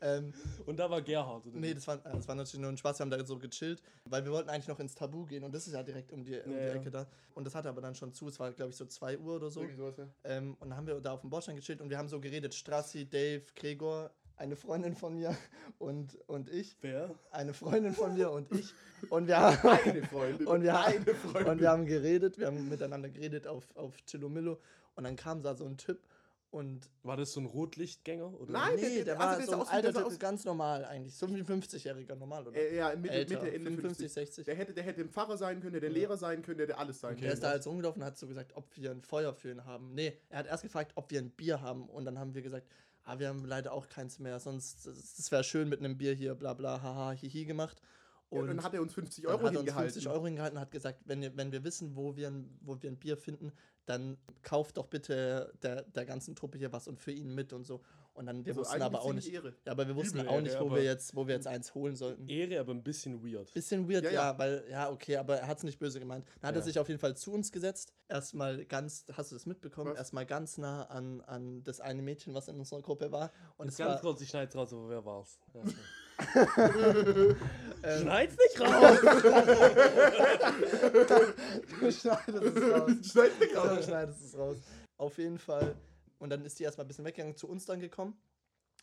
Ähm, 0.04 0.34
Und 0.66 0.78
da 0.78 0.90
war 0.90 1.02
Gerhard. 1.02 1.46
Oder? 1.48 1.58
nee, 1.60 1.74
das 1.74 1.88
war, 1.88 1.98
das 1.98 2.28
war 2.28 2.36
natürlich 2.36 2.60
nur 2.62 2.70
ein 2.72 2.78
Spaß, 2.78 3.00
wir 3.00 3.04
haben 3.06 3.10
da 3.12 3.24
so 3.26 3.38
gechillt, 3.40 3.82
weil 4.06 4.24
wir 4.26 4.32
wollten 4.32 4.50
eigentlich 4.50 4.68
noch 4.68 4.80
ins 4.80 4.96
Tabu 4.96 5.26
gehen 5.26 5.44
und 5.44 5.54
das 5.54 5.66
ist 5.68 5.74
ja 5.74 5.84
direkt 5.84 6.12
um 6.12 6.24
die, 6.24 6.40
um 6.42 6.52
Ja, 6.52 6.60
die 6.60 6.66
ja. 6.68 6.74
Ecke 6.74 6.92
da. 6.92 7.08
Und 7.34 7.46
das 7.46 7.56
hatte 7.56 7.70
aber 7.70 7.82
dann 7.82 7.96
schon 7.96 8.14
zu, 8.14 8.28
es 8.28 8.40
war 8.40 8.52
glaube 8.52 8.72
ich 8.72 8.78
so 8.78 8.86
2 8.86 9.18
Uhr 9.20 9.36
oder 9.38 9.50
so. 9.50 9.66
Sowas, 9.76 9.98
ja. 9.98 10.08
Ähm, 10.26 10.56
und 10.60 10.70
dann 10.70 10.78
haben 10.78 10.88
wir 10.88 11.00
da 11.02 11.14
auf 11.14 11.22
dem 11.22 11.30
Bordstein 11.30 11.56
gechillt 11.56 11.82
und 11.82 11.90
wir 11.90 11.98
haben 11.98 12.10
so 12.10 12.20
geredet, 12.20 12.54
Strassi, 12.54 13.10
Dave, 13.10 13.44
Gregor, 13.56 14.12
eine 14.36 14.56
Freundin 14.56 14.96
von 14.96 15.14
mir 15.16 15.36
und, 15.80 16.18
und 16.28 16.50
ich, 16.50 16.76
Wer? 16.82 17.14
eine 17.32 17.54
Freundin 17.54 17.94
von 17.94 18.14
mir 18.16 18.32
und 18.32 18.52
ich. 18.52 18.74
Und 19.10 19.28
wir 19.28 19.38
haben, 19.38 19.58
Eine 19.68 20.02
Freundin. 20.04 20.48
und 20.48 20.64
wir, 20.64 20.72
haben, 20.82 20.94
eine 20.94 21.14
Freundin. 21.14 21.52
und 21.52 21.60
wir 21.60 21.70
haben 21.70 21.86
geredet, 21.86 22.38
wir 22.38 22.48
haben 22.48 22.70
miteinander 22.70 23.10
geredet 23.10 23.48
auf, 23.48 23.66
auf 23.76 23.98
Chillomillo 24.06 24.58
und 24.96 25.04
dann 25.04 25.18
kam 25.18 25.42
da 25.44 25.56
so 25.56 25.66
ein 25.66 25.76
Typ 25.76 26.00
und 26.54 26.90
War 27.02 27.18
das 27.18 27.34
so 27.34 27.40
ein 27.42 27.46
Rotlichtgänger? 27.48 28.40
Oder? 28.40 28.52
Nein, 28.54 28.76
nee, 28.76 29.04
der- 29.04 29.06
der, 29.06 29.20
also 29.20 29.30
war 29.32 29.38
der 29.38 29.46
so 29.48 29.54
ein 29.54 29.68
alter 29.68 29.92
der 29.92 30.06
aus- 30.06 30.20
ganz 30.20 30.46
normal 30.46 30.86
eigentlich, 30.86 31.16
so 31.16 31.28
wie 31.30 31.36
ein 31.36 31.46
50-Jähriger 31.46 32.16
normal, 32.16 32.48
oder? 32.48 32.56
Äh, 32.58 32.76
ja, 32.78 32.96
Mitte, 32.96 33.14
Älter, 33.14 33.34
Mitte, 33.36 33.48
Ende 33.56 33.72
55, 33.72 33.98
50. 34.12 34.14
60. 34.14 34.46
Der 34.46 34.56
hätte, 34.56 34.74
der 34.74 34.84
hätte 34.84 35.02
ein 35.02 35.10
Pfarrer 35.10 35.36
sein 35.38 35.60
können, 35.60 35.74
der 35.74 35.82
hätte 35.82 35.92
Lehrer 35.94 36.16
sein 36.18 36.42
können, 36.44 36.60
der 36.60 36.68
hätte 36.68 36.78
alles 36.78 37.00
sein 37.02 37.14
Okay. 37.14 37.22
Der 37.22 37.30
können. 37.30 37.34
ist 37.34 37.44
da 37.44 37.50
halt 37.50 37.64
so 37.64 37.70
rumgelaufen 37.72 38.02
und 38.02 38.06
hat 38.06 38.18
so 38.18 38.28
gesagt, 38.28 38.52
ob 38.56 38.66
wir 38.78 38.92
ein 38.92 39.02
Feuer 39.02 39.34
für 39.34 39.50
ihn 39.52 39.66
haben. 39.66 39.94
Nee, 39.94 40.18
er 40.30 40.40
hat 40.40 40.48
erst 40.48 40.64
gefragt, 40.64 40.92
ob 40.96 41.10
wir 41.12 41.20
ein 41.20 41.32
Bier 41.32 41.62
haben. 41.62 41.90
Und 41.90 42.06
dann 42.06 42.20
haben 42.20 42.36
wir 42.36 42.42
gesagt, 42.44 42.68
ah, 43.04 43.18
wir 43.18 43.28
haben 43.30 43.44
leider 43.46 43.74
auch 43.74 43.90
keins 43.90 44.20
mehr. 44.20 44.40
Sonst, 44.40 44.86
das 44.86 45.32
wäre 45.32 45.44
schön 45.44 45.68
mit 45.70 45.80
einem 45.80 45.98
Bier 45.98 46.14
hier, 46.14 46.36
bla 46.36 46.54
bla, 46.54 46.82
haha, 46.82 47.12
hihi 47.14 47.46
gemacht. 47.46 47.82
Und 48.30 48.42
Und 48.42 48.48
dann 48.48 48.64
hat 48.64 48.74
er 48.74 48.82
uns 48.82 48.94
50 48.94 49.24
dann 49.26 49.32
Euro 49.34 49.40
hat 49.44 49.54
er 49.54 49.60
uns 49.60 49.68
hingehalten. 49.70 49.94
50 49.94 50.10
Euro 50.12 50.26
hingehalten 50.26 50.58
und 50.58 50.62
hat 50.62 50.72
gesagt, 50.72 51.00
wenn, 51.06 51.36
wenn 51.38 51.52
wir 51.52 51.64
wissen, 51.64 51.96
wo 51.96 52.16
wir, 52.16 52.30
ein, 52.30 52.58
wo 52.62 52.82
wir 52.82 52.90
ein 52.90 52.98
Bier 52.98 53.16
finden, 53.18 53.52
dann 53.86 54.18
kauft 54.42 54.78
doch 54.78 54.88
bitte 54.88 55.54
der, 55.62 55.84
der 55.84 56.06
ganzen 56.06 56.36
Truppe 56.36 56.58
hier 56.58 56.72
was 56.72 56.88
und 56.88 57.00
für 57.00 57.12
ihn 57.12 57.34
mit 57.36 57.54
und 57.54 57.66
so. 57.66 57.82
Und 58.16 58.28
dann, 58.28 58.46
wir 58.46 58.52
Also 58.52 58.62
wussten 58.62 58.82
aber 58.84 59.02
auch 59.02 59.12
nicht, 59.12 59.34
Ehre. 59.34 59.56
ja, 59.66 59.72
aber 59.72 59.88
wir 59.88 59.96
wussten 59.96 60.20
Übel 60.20 60.28
auch 60.30 60.34
Ehre, 60.34 60.44
nicht, 60.44 60.60
wo 60.60 60.72
wir, 60.72 60.84
jetzt, 60.84 61.16
wo 61.16 61.26
wir 61.28 61.34
jetzt 61.34 61.48
eins 61.48 61.74
holen 61.74 61.96
sollten. 61.96 62.30
Ehre, 62.30 62.60
aber 62.60 62.72
ein 62.72 62.84
bisschen 62.84 63.24
weird. 63.26 63.52
Bisschen 63.54 63.90
weird, 63.90 64.04
Ja, 64.04 64.12
ja, 64.12 64.32
ja. 64.32 64.38
weil, 64.38 64.64
ja, 64.70 64.92
okay, 64.92 65.18
aber 65.18 65.38
er 65.40 65.48
hat 65.48 65.58
es 65.58 65.64
nicht 65.64 65.80
böse 65.80 66.00
gemeint. 66.00 66.24
Dann 66.40 66.50
hat 66.50 66.56
er 66.56 66.60
Ja. 66.60 66.64
sich 66.66 66.78
auf 66.78 66.88
jeden 66.90 67.00
Fall 67.00 67.18
zu 67.18 67.34
uns 67.34 67.52
gesetzt. 67.52 67.92
Erstmal 68.08 68.66
ganz, 68.66 69.06
hast 69.14 69.32
du 69.32 69.36
das 69.36 69.48
mitbekommen? 69.48 69.92
Was? 69.92 69.98
Erstmal 69.98 70.28
ganz 70.28 70.60
nah 70.60 70.84
an, 70.84 71.22
an 71.22 71.64
das 71.64 71.82
eine 71.82 72.04
Mädchen, 72.04 72.36
was 72.36 72.48
in 72.48 72.60
unserer 72.60 72.84
Gruppe 72.84 73.12
war. 73.12 73.32
Und 73.58 73.70
es 73.70 73.78
ganz 73.78 73.94
war, 73.96 74.02
kurz, 74.02 74.22
ich 74.22 74.30
schneid's 74.30 74.56
raus, 74.56 74.72
aber 74.74 74.90
wer 74.90 75.04
war's? 75.04 75.40
Ja. 75.56 75.62
ähm, 77.84 78.02
Schneid's 78.02 78.36
nicht 78.38 78.62
raus! 78.62 78.98
du 81.80 81.92
schneidest 81.92 82.58
es 82.58 82.64
raus. 82.72 82.92
Schneid 83.12 83.40
mich 83.40 83.52
Du 83.52 83.58
raus. 83.60 83.86
schneidest 83.86 84.22
es 84.24 84.38
raus. 84.38 84.58
Auf 84.98 85.18
jeden 85.18 85.38
Fall. 85.40 85.76
Und 86.20 86.30
dann 86.30 86.46
ist 86.46 86.60
die 86.60 86.64
erstmal 86.64 86.86
ein 86.86 86.88
bisschen 86.88 87.06
weggegangen, 87.06 87.36
zu 87.36 87.48
uns 87.50 87.66
dann 87.66 87.80
gekommen. 87.80 88.18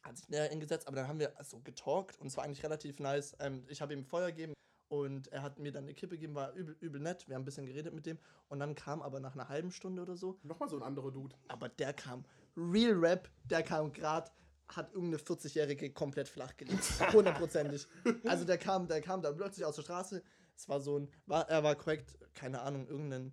Hat 0.02 0.16
sich 0.16 0.28
näher 0.28 0.48
hingesetzt, 0.48 0.86
aber 0.86 0.96
dann 0.96 1.08
haben 1.08 1.18
wir 1.20 1.32
so 1.42 1.60
getalkt 1.60 2.18
und 2.20 2.26
es 2.28 2.36
war 2.36 2.44
eigentlich 2.44 2.62
relativ 2.62 2.98
nice. 3.00 3.34
Ähm, 3.38 3.64
ich 3.68 3.80
habe 3.82 3.92
ihm 3.92 4.04
Feuer 4.04 4.28
gegeben 4.28 4.54
und 4.88 5.28
er 5.28 5.42
hat 5.42 5.58
mir 5.58 5.72
dann 5.72 5.84
eine 5.84 5.94
Kippe 5.94 6.14
gegeben, 6.16 6.34
war 6.34 6.52
übel, 6.54 6.76
übel 6.80 7.00
nett. 7.00 7.28
Wir 7.28 7.34
haben 7.34 7.42
ein 7.42 7.44
bisschen 7.44 7.66
geredet 7.66 7.92
mit 7.94 8.06
dem 8.06 8.18
und 8.48 8.60
dann 8.60 8.74
kam 8.74 9.02
aber 9.02 9.20
nach 9.20 9.34
einer 9.34 9.48
halben 9.48 9.70
Stunde 9.70 10.02
oder 10.02 10.16
so, 10.16 10.38
Nochmal 10.42 10.68
so 10.70 10.76
ein 10.76 10.82
anderer 10.82 11.10
Dude. 11.10 11.36
aber 11.48 11.68
der 11.68 11.92
kam 11.92 12.24
Real 12.56 12.94
Rap, 12.94 13.28
der 13.44 13.62
kam 13.62 13.92
gerade, 13.92 14.30
hat 14.76 14.92
irgendeine 14.92 15.22
40-Jährige 15.22 15.92
komplett 15.92 16.28
flach 16.28 16.56
gelegt. 16.56 16.82
Hundertprozentig. 17.12 17.86
Also 18.24 18.44
der 18.44 18.58
kam, 18.58 18.86
der 18.88 19.00
kam 19.00 19.22
da 19.22 19.32
plötzlich 19.32 19.64
aus 19.64 19.76
der 19.76 19.82
Straße. 19.82 20.22
Es 20.56 20.68
war 20.68 20.80
so 20.80 20.98
ein, 20.98 21.08
war, 21.26 21.48
er 21.48 21.62
war 21.62 21.74
korrekt, 21.74 22.18
keine 22.34 22.60
Ahnung, 22.60 22.86
irgendein 22.86 23.32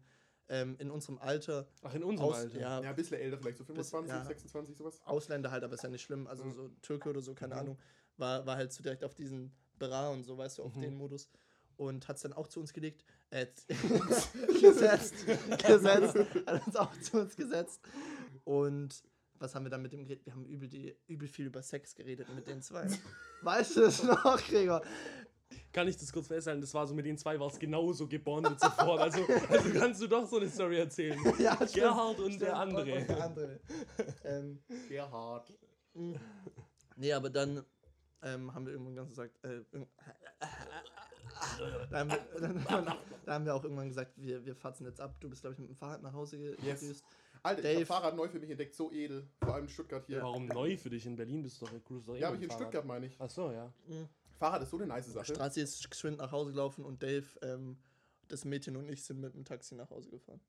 ähm, 0.49 0.75
in 0.79 0.89
unserem 0.89 1.17
Alter. 1.19 1.67
Ach, 1.81 1.93
in 1.93 2.03
unserem 2.03 2.29
Aus, 2.29 2.35
Alter. 2.37 2.59
Ja, 2.59 2.81
Ja, 2.81 2.89
ein 2.91 2.95
bisschen 2.95 3.19
älter, 3.19 3.37
vielleicht 3.37 3.57
so 3.57 3.65
25, 3.65 4.09
ja. 4.13 4.23
26, 4.23 4.77
sowas. 4.77 5.01
Ausländer 5.03 5.51
halt, 5.51 5.63
aber 5.63 5.73
ist 5.73 5.83
ja 5.83 5.89
nicht 5.89 6.03
schlimm. 6.03 6.25
Also 6.27 6.45
Mhm. 6.45 6.53
so 6.53 6.69
Türke 6.81 7.09
oder 7.09 7.21
so, 7.21 7.33
keine 7.33 7.55
Mhm. 7.55 7.59
Ahnung. 7.59 7.77
War, 8.15 8.45
war 8.45 8.55
halt 8.55 8.71
so 8.71 8.81
direkt 8.81 9.03
auf 9.03 9.13
diesen 9.13 9.51
Bra 9.77 10.09
und 10.09 10.23
so, 10.23 10.37
weißt 10.37 10.59
du, 10.59 10.63
auf 10.63 10.73
Mhm. 10.75 10.81
den 10.81 10.95
Modus. 10.95 11.29
Und 11.75 12.07
hat 12.07 12.15
es 12.15 12.21
dann 12.23 12.33
auch 12.33 12.47
zu 12.47 12.59
uns 12.61 12.71
gelegt. 12.73 13.03
Äh, 13.29 13.45
gesetzt. 14.61 15.25
gesetzt. 15.67 16.15
Hat 16.45 16.65
uns 16.65 16.75
auch 16.75 16.99
zu 17.01 17.19
uns 17.21 17.35
gesetzt. 17.35 17.81
Und 18.45 19.03
was 19.39 19.55
haben 19.55 19.65
wir 19.65 19.69
dann 19.69 19.81
mit 19.81 19.91
dem 19.93 20.03
geredet? 20.03 20.25
Wir 20.25 20.33
haben 20.33 20.45
übel, 20.45 20.67
die, 20.67 20.95
übel 21.07 21.27
viel 21.27 21.45
über 21.47 21.61
Sex 21.61 21.95
geredet 21.95 22.27
mit 22.35 22.47
den 22.47 22.61
zwei. 22.61 22.87
weißt 23.41 23.77
du 23.77 23.81
das 23.81 24.03
noch, 24.03 24.37
Gregor? 24.47 24.81
Kann 25.71 25.87
ich 25.87 25.95
das 25.97 26.11
kurz 26.11 26.27
festhalten? 26.27 26.61
Das 26.61 26.73
war 26.73 26.85
so, 26.87 26.93
mit 26.93 27.05
den 27.05 27.17
zwei 27.17 27.39
war 27.39 27.47
es 27.47 27.57
genauso 27.57 28.07
gebondet 28.07 28.59
sofort. 28.59 28.99
Also, 28.99 29.21
also 29.49 29.69
kannst 29.79 30.01
du 30.01 30.07
doch 30.07 30.27
so 30.27 30.37
eine 30.37 30.49
Story 30.49 30.77
erzählen. 30.79 31.19
Ja, 31.39 31.55
stimmt, 31.55 31.73
Gerhard 31.73 32.19
und 32.19 32.25
stimmt, 32.33 32.41
der 32.41 32.57
andere. 32.57 32.99
Und 32.99 33.09
der 33.09 33.23
andere. 33.23 33.59
ähm, 34.23 34.59
Gerhard. 34.89 35.53
Nee, 36.95 37.13
aber 37.13 37.29
dann 37.29 37.63
ähm, 38.23 38.53
haben 38.53 38.65
wir 38.65 38.73
irgendwann 38.73 38.95
ganz 38.95 39.09
gesagt, 39.09 39.43
äh, 39.45 39.61
da, 41.91 41.99
haben 41.99 42.11
wir, 42.11 42.39
dann, 42.39 42.65
da 43.25 43.33
haben 43.33 43.45
wir 43.45 43.55
auch 43.55 43.63
irgendwann 43.63 43.87
gesagt, 43.87 44.13
wir, 44.17 44.43
wir 44.45 44.55
fatzen 44.55 44.85
jetzt 44.85 44.99
ab. 44.99 45.15
Du 45.19 45.29
bist, 45.29 45.41
glaube 45.41 45.53
ich, 45.53 45.59
mit 45.59 45.69
dem 45.69 45.75
Fahrrad 45.75 46.01
nach 46.01 46.13
Hause 46.13 46.55
Yes. 46.61 46.81
gedüst. 46.81 47.05
Alter, 47.47 47.59
ich 47.59 47.63
Dave. 47.63 47.75
habe 47.77 47.85
Fahrrad 47.85 48.15
neu 48.15 48.27
für 48.29 48.39
mich 48.39 48.49
entdeckt, 48.49 48.75
so 48.75 48.91
edel. 48.91 49.27
Vor 49.43 49.53
allem 49.55 49.63
in 49.65 49.69
Stuttgart 49.69 50.05
hier. 50.05 50.21
Warum 50.21 50.45
neu 50.47 50.77
für 50.77 50.89
dich? 50.89 51.05
In 51.05 51.15
Berlin 51.15 51.41
bist 51.43 51.61
du 51.61 51.65
doch, 51.65 51.83
cruise 51.85 52.05
doch 52.05 52.15
Ja, 52.15 52.27
aber 52.27 52.37
hier 52.37 52.45
in 52.45 52.49
Fahrrad. 52.51 52.63
Stuttgart 52.63 52.85
meine 52.85 53.05
ich. 53.07 53.15
Ach 53.19 53.29
so, 53.29 53.51
ja. 53.51 53.71
Fahrrad 54.37 54.61
ist 54.63 54.69
so 54.69 54.77
eine 54.77 54.87
nice 54.87 55.11
Sache. 55.11 55.25
Straße 55.25 55.61
ist 55.61 55.89
geschwind 55.89 56.17
nach 56.19 56.31
Hause 56.31 56.51
gelaufen 56.51 56.85
und 56.85 57.01
Dave, 57.01 57.25
ähm, 57.41 57.77
das 58.27 58.45
Mädchen 58.45 58.75
und 58.77 58.89
ich 58.89 59.03
sind 59.03 59.19
mit 59.19 59.33
dem 59.33 59.45
Taxi 59.45 59.75
nach 59.75 59.89
Hause 59.89 60.09
gefahren. 60.09 60.39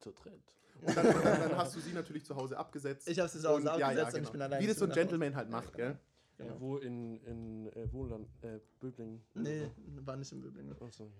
Zu 0.00 0.12
dritt. 0.12 0.32
Und 0.80 0.96
dann, 0.96 1.04
dann, 1.06 1.22
dann 1.22 1.56
hast 1.56 1.76
du 1.76 1.80
sie 1.80 1.92
natürlich 1.92 2.24
zu 2.24 2.34
Hause 2.36 2.56
abgesetzt. 2.58 3.08
Ich 3.08 3.18
habe 3.18 3.28
sie 3.28 3.40
zu 3.40 3.48
Hause 3.48 3.58
Und- 3.58 3.78
ja, 3.78 3.78
ja, 3.78 3.86
abgesetzt 3.88 4.06
und 4.08 4.12
genau. 4.14 4.26
ich 4.28 4.32
bin 4.32 4.42
allein. 4.42 4.62
Wie 4.62 4.66
das 4.66 4.78
so 4.78 4.84
ein. 4.86 4.92
Gentleman 4.92 5.34
halt 5.36 5.50
macht, 5.50 5.74
gell? 5.74 5.98
Genau. 6.36 6.52
Ja, 6.54 6.60
wo 6.60 6.76
in, 6.78 7.16
in 7.24 7.66
äh, 7.68 7.92
Wohnland, 7.92 8.28
äh, 8.42 8.58
Böblingen? 8.80 9.22
Nee, 9.34 9.70
war 10.04 10.16
nicht 10.16 10.32
in 10.32 10.40
Böblingen. 10.40 10.74
Ach 10.80 10.92
so. 10.92 11.12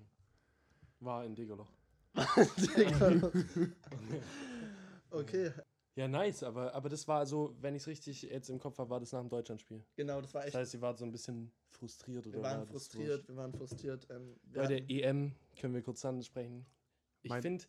War 1.00 1.24
in 1.24 1.34
Degerloch. 1.36 1.68
okay, 5.14 5.52
Ja, 5.97 6.09
nice, 6.09 6.42
aber, 6.42 6.75
aber 6.75 6.88
das 6.88 7.06
war 7.06 7.25
so, 7.26 7.54
wenn 7.61 7.75
ich 7.75 7.83
es 7.83 7.87
richtig 7.87 8.23
jetzt 8.23 8.50
im 8.50 8.59
Kopf 8.59 8.78
habe, 8.78 8.90
war 8.90 9.00
das 9.00 9.12
nach 9.12 9.21
dem 9.21 9.28
Deutschlandspiel. 9.28 9.85
genau, 9.97 10.21
das 10.21 10.35
war 10.35 10.40
Das 10.42 10.49
echt. 10.49 10.56
heißt, 10.56 10.73
sie 10.73 10.80
war 10.80 10.97
so 10.97 11.04
ein 11.04 11.12
bisschen 11.12 11.52
frustriert 11.71 12.26
oder 12.26 12.37
Wir 12.37 12.42
war 12.42 12.50
waren 12.52 12.61
das 12.66 12.71
frustriert, 12.71 13.28
wir 13.28 13.37
waren 13.37 13.52
frustriert. 13.52 14.06
Ähm, 14.11 14.37
wir 14.44 14.62
Bei 14.62 14.66
der 14.66 14.90
EM 14.90 15.33
können 15.59 15.75
wir 15.75 15.83
kurz 15.83 16.04
ansprechen. 16.04 16.66
Ich 17.23 17.33
finde 17.33 17.64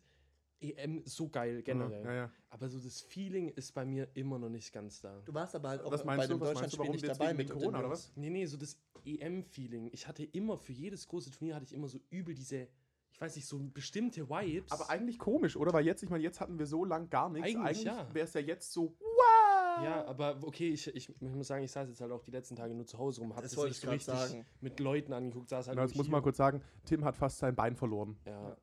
EM 0.60 1.02
so 1.04 1.28
geil 1.28 1.62
generell. 1.62 2.04
Ja, 2.04 2.14
ja. 2.14 2.32
Aber 2.50 2.68
so 2.68 2.78
das 2.80 3.00
Feeling 3.02 3.48
ist 3.50 3.72
bei 3.72 3.84
mir 3.84 4.08
immer 4.14 4.38
noch 4.38 4.48
nicht 4.48 4.72
ganz 4.72 5.00
da. 5.00 5.20
Du 5.24 5.34
warst 5.34 5.54
aber 5.54 5.68
halt 5.68 5.82
auch 5.82 5.92
Was 5.92 6.02
bei 6.04 6.16
dem 6.26 6.38
du? 6.38 6.38
Du? 6.38 6.44
Deutschlandspiel 6.46 6.90
nicht 6.90 7.06
dabei 7.06 7.34
mit 7.34 7.50
Corona 7.50 7.78
oder 7.80 7.90
was? 7.90 8.12
Nee, 8.16 8.30
nee, 8.30 8.46
so 8.46 8.56
das 8.56 8.78
EM-Feeling. 9.04 9.90
Ich 9.92 10.08
hatte 10.08 10.24
immer 10.24 10.56
für 10.56 10.72
jedes 10.72 11.06
große 11.06 11.30
Turnier 11.30 11.54
hatte 11.54 11.64
ich 11.66 11.72
immer 11.74 11.88
so 11.88 11.98
übel 12.10 12.34
diese, 12.34 12.68
ich 13.12 13.20
weiß 13.20 13.36
nicht, 13.36 13.46
so 13.46 13.58
bestimmte 13.58 14.28
Vibes. 14.28 14.70
Aber 14.72 14.90
eigentlich 14.90 15.18
komisch, 15.18 15.56
oder? 15.56 15.72
Weil 15.72 15.86
jetzt, 15.86 16.02
ich 16.02 16.10
meine, 16.10 16.22
jetzt 16.22 16.40
hatten 16.40 16.58
wir 16.58 16.66
so 16.66 16.84
lang 16.84 17.08
gar 17.08 17.30
nichts. 17.30 17.48
Eigentlich, 17.48 17.66
Eigentlich, 17.66 17.84
ja. 17.84 18.14
wäre 18.14 18.26
es 18.26 18.34
ja 18.34 18.40
jetzt 18.40 18.72
so, 18.72 18.94
wow! 19.00 19.84
ja, 19.84 20.04
aber 20.06 20.38
okay, 20.42 20.68
ich, 20.70 20.86
ich, 20.88 21.08
ich 21.08 21.20
muss 21.20 21.46
sagen, 21.46 21.64
ich 21.64 21.72
saß 21.72 21.88
jetzt 21.88 22.00
halt 22.00 22.12
auch 22.12 22.22
die 22.22 22.30
letzten 22.30 22.56
Tage 22.56 22.74
nur 22.74 22.86
zu 22.86 22.98
Hause 22.98 23.22
rum, 23.22 23.34
hab 23.34 23.42
Das 23.42 23.52
das, 23.52 23.64
nicht 23.64 23.72
ich 23.72 23.80
so 23.80 23.90
richtig 23.90 24.14
sagen. 24.14 24.46
mit 24.60 24.80
Leuten 24.80 25.12
angeguckt, 25.12 25.48
saß 25.48 25.68
halt 25.68 25.76
Na, 25.76 25.84
jetzt 25.84 25.96
muss 25.96 26.08
man 26.08 26.22
kurz 26.22 26.36
sagen, 26.36 26.62
Tim 26.84 27.04
hat 27.04 27.16
fast 27.16 27.38
sein 27.38 27.54
Bein 27.54 27.74
verloren. 27.76 28.18
Ja. 28.26 28.56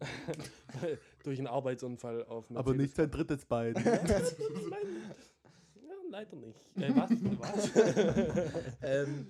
Durch 1.22 1.38
einen 1.38 1.46
Arbeitsunfall 1.48 2.24
auf 2.24 2.50
Aber 2.54 2.74
nicht 2.74 2.94
sein 2.94 3.10
drittes 3.10 3.44
Bein. 3.44 3.74
Nein. 3.74 5.12
Ja, 5.74 5.94
leider 6.08 6.36
nicht. 6.36 6.58
Äh, 6.76 6.96
was? 6.96 7.10
was? 7.38 7.70
ähm, 8.82 9.28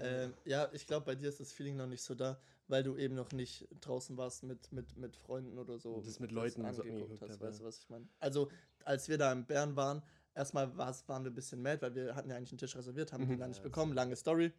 ähm, 0.00 0.34
ja, 0.44 0.68
ich 0.72 0.86
glaube, 0.86 1.06
bei 1.06 1.14
dir 1.14 1.28
ist 1.28 1.40
das 1.40 1.52
Feeling 1.52 1.76
noch 1.76 1.86
nicht 1.86 2.02
so 2.02 2.14
da, 2.14 2.38
weil 2.68 2.82
du 2.82 2.96
eben 2.96 3.14
noch 3.14 3.32
nicht 3.32 3.66
draußen 3.80 4.16
warst 4.16 4.42
mit, 4.42 4.70
mit, 4.72 4.96
mit 4.96 5.16
Freunden 5.16 5.58
oder 5.58 5.78
so. 5.78 6.00
Das 6.04 6.20
mit 6.20 6.30
das 6.30 6.34
Leuten 6.36 6.62
so 6.62 6.66
angeguckt 6.82 6.90
angeguckt 7.02 7.22
hast, 7.30 7.40
weißt 7.40 7.60
du, 7.60 7.64
was 7.64 7.78
ich 7.78 7.88
meine? 7.88 8.06
Also, 8.20 8.48
als 8.84 9.08
wir 9.08 9.18
da 9.18 9.32
in 9.32 9.44
Bern 9.46 9.76
waren, 9.76 10.02
erstmal 10.34 10.76
waren 10.76 11.24
wir 11.24 11.30
ein 11.30 11.34
bisschen 11.34 11.62
mad, 11.62 11.80
weil 11.82 11.94
wir 11.94 12.14
hatten 12.14 12.30
ja 12.30 12.36
eigentlich 12.36 12.52
einen 12.52 12.58
Tisch 12.58 12.76
reserviert, 12.76 13.12
haben 13.12 13.24
Mhm. 13.24 13.28
den 13.30 13.38
dann 13.40 13.48
nicht 13.50 13.58
Ja, 13.58 13.64
bekommen. 13.64 13.92
Lange 13.92 14.16
Story. 14.16 14.52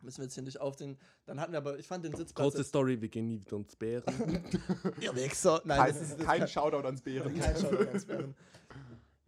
Müssen 0.00 0.18
wir 0.18 0.24
jetzt 0.24 0.34
hier 0.34 0.42
nicht 0.42 0.60
aufsehen. 0.60 0.98
Dann 1.26 1.38
hatten 1.38 1.52
wir 1.52 1.58
aber, 1.58 1.78
ich 1.78 1.86
fand 1.86 2.04
den 2.04 2.12
Sitzplatz. 2.16 2.54
Kurze 2.54 2.64
Story, 2.64 3.00
wir 3.00 3.08
gehen 3.08 3.28
nie 3.28 3.40
wieder 3.40 3.54
uns 3.54 3.76
Bären. 3.76 4.04
Ihr 5.00 5.14
Wichser. 5.14 5.62
Nein, 5.64 5.78
Kein, 5.78 5.92
das 5.92 6.02
ist 6.02 6.18
kein 6.18 6.48
Shoutout 6.48 6.84
ans 6.84 7.02
Bären. 7.02 7.38
kein 7.38 7.56
Shoutout 7.56 7.86
ans 7.86 8.04
Bären. 8.04 8.34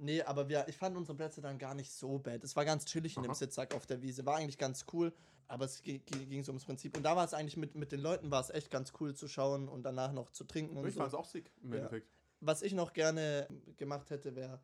Nee, 0.05 0.23
aber 0.23 0.49
wir, 0.49 0.69
ich 0.69 0.77
fand 0.77 0.97
unsere 0.97 1.17
Plätze 1.17 1.41
dann 1.41 1.59
gar 1.59 1.75
nicht 1.75 1.91
so 1.93 2.19
bad. 2.19 2.45
Es 2.45 2.55
war 2.57 2.65
ganz 2.65 2.85
chillig 2.85 3.17
in 3.17 3.23
dem 3.23 3.31
Aha. 3.31 3.37
Sitzsack 3.39 3.75
auf 3.75 3.87
der 3.87 4.03
Wiese. 4.03 4.27
War 4.27 4.37
eigentlich 4.37 4.59
ganz 4.59 4.85
cool, 4.93 5.13
aber 5.49 5.65
es 5.65 5.83
ging, 5.83 6.45
so 6.45 6.53
ums 6.53 6.65
Prinzip. 6.67 6.97
Und 6.97 7.03
da 7.05 7.17
war 7.17 7.25
es 7.25 7.33
eigentlich 7.33 7.57
mit, 7.57 7.75
mit 7.75 7.91
den 7.91 8.01
Leuten 8.01 8.31
war 8.31 8.41
es 8.43 8.51
echt 8.51 8.71
ganz 8.71 8.93
cool 9.01 9.15
zu 9.15 9.29
schauen 9.29 9.69
und 9.69 9.83
danach 9.83 10.13
noch 10.13 10.31
zu 10.31 10.45
trinken 10.45 10.77
und 10.77 10.87
Ich 10.87 10.95
so. 10.95 11.01
fand 11.01 11.09
es 11.13 11.19
auch 11.19 11.25
sick 11.25 11.51
im 11.63 11.71
Ja. 11.73 11.77
Endeffekt. 11.79 12.07
Was 12.41 12.61
ich 12.61 12.75
noch 12.75 12.93
gerne 12.93 13.49
gemacht 13.79 14.11
hätte, 14.11 14.37
wäre, 14.37 14.61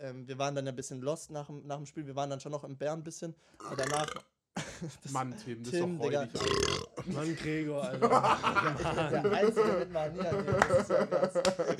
ähm, 0.00 0.26
wir 0.26 0.38
waren 0.38 0.56
dann 0.56 0.66
ein 0.66 0.74
bisschen 0.74 1.00
lost 1.00 1.30
nach, 1.30 1.46
dem- 1.46 1.64
nach 1.66 1.76
dem 1.76 1.86
Spiel. 1.86 2.06
Wir 2.06 2.16
waren 2.16 2.28
dann 2.30 2.40
schon 2.40 2.50
noch 2.50 2.64
im 2.64 2.76
Bär 2.76 2.92
ein 2.92 3.04
bisschen. 3.04 3.34
Aber 3.64 3.76
danach. 3.76 4.12
Das- 5.02 5.12
Mann, 5.12 5.34
Tim, 5.44 5.62
das 5.62 5.72
Tim, 5.72 5.94
ist 5.94 5.98
doch 6.00 6.06
Digga. 6.06 6.20
Alter. 6.20 6.40
Mann, 7.12 7.36
Gregor, 7.36 7.82
Alter. 7.84 8.08
der 9.22 9.32
einzige 9.32 9.72
mit 9.78 9.92
ja 9.92 10.42
krass. 11.04 11.32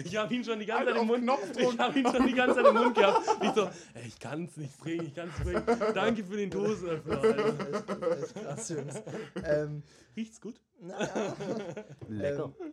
Ich 0.05 0.17
hab 0.17 0.31
ihn 0.31 0.45
schon 0.45 0.59
die 0.59 0.67
ganze 0.67 0.87
Halt 0.87 0.95
Zeit 0.95 1.03
im 1.03 1.07
Mund. 1.07 1.23
Knopfdruck. 1.23 1.73
Ich 1.75 1.79
hab 1.79 1.97
ihn 1.97 2.07
schon 2.11 2.27
die 2.27 2.33
ganze 2.35 2.57
Zeit 2.57 2.67
im 2.67 2.75
Mund 2.75 2.95
gehabt. 2.97 3.21
Ich 3.43 3.51
so, 3.53 3.63
ey, 3.95 4.07
ich 4.07 4.19
kann's 4.19 4.57
nicht 4.57 4.79
bringen, 4.79 5.07
ich 5.07 5.15
kann's 5.15 5.39
bringen. 5.41 5.63
Danke 5.95 6.25
für 6.25 6.37
den 6.37 6.51
Dosenöffner, 6.51 7.21
Alter. 7.21 7.47
Echt, 7.49 8.23
echt 8.25 8.35
krass, 8.35 8.69
Jungs. 8.71 9.03
Ähm, 9.45 9.83
Riecht's 10.17 10.41
gut? 10.41 10.61
naja. 10.81 11.37
Lecker. 12.09 12.53
Ähm, 12.61 12.73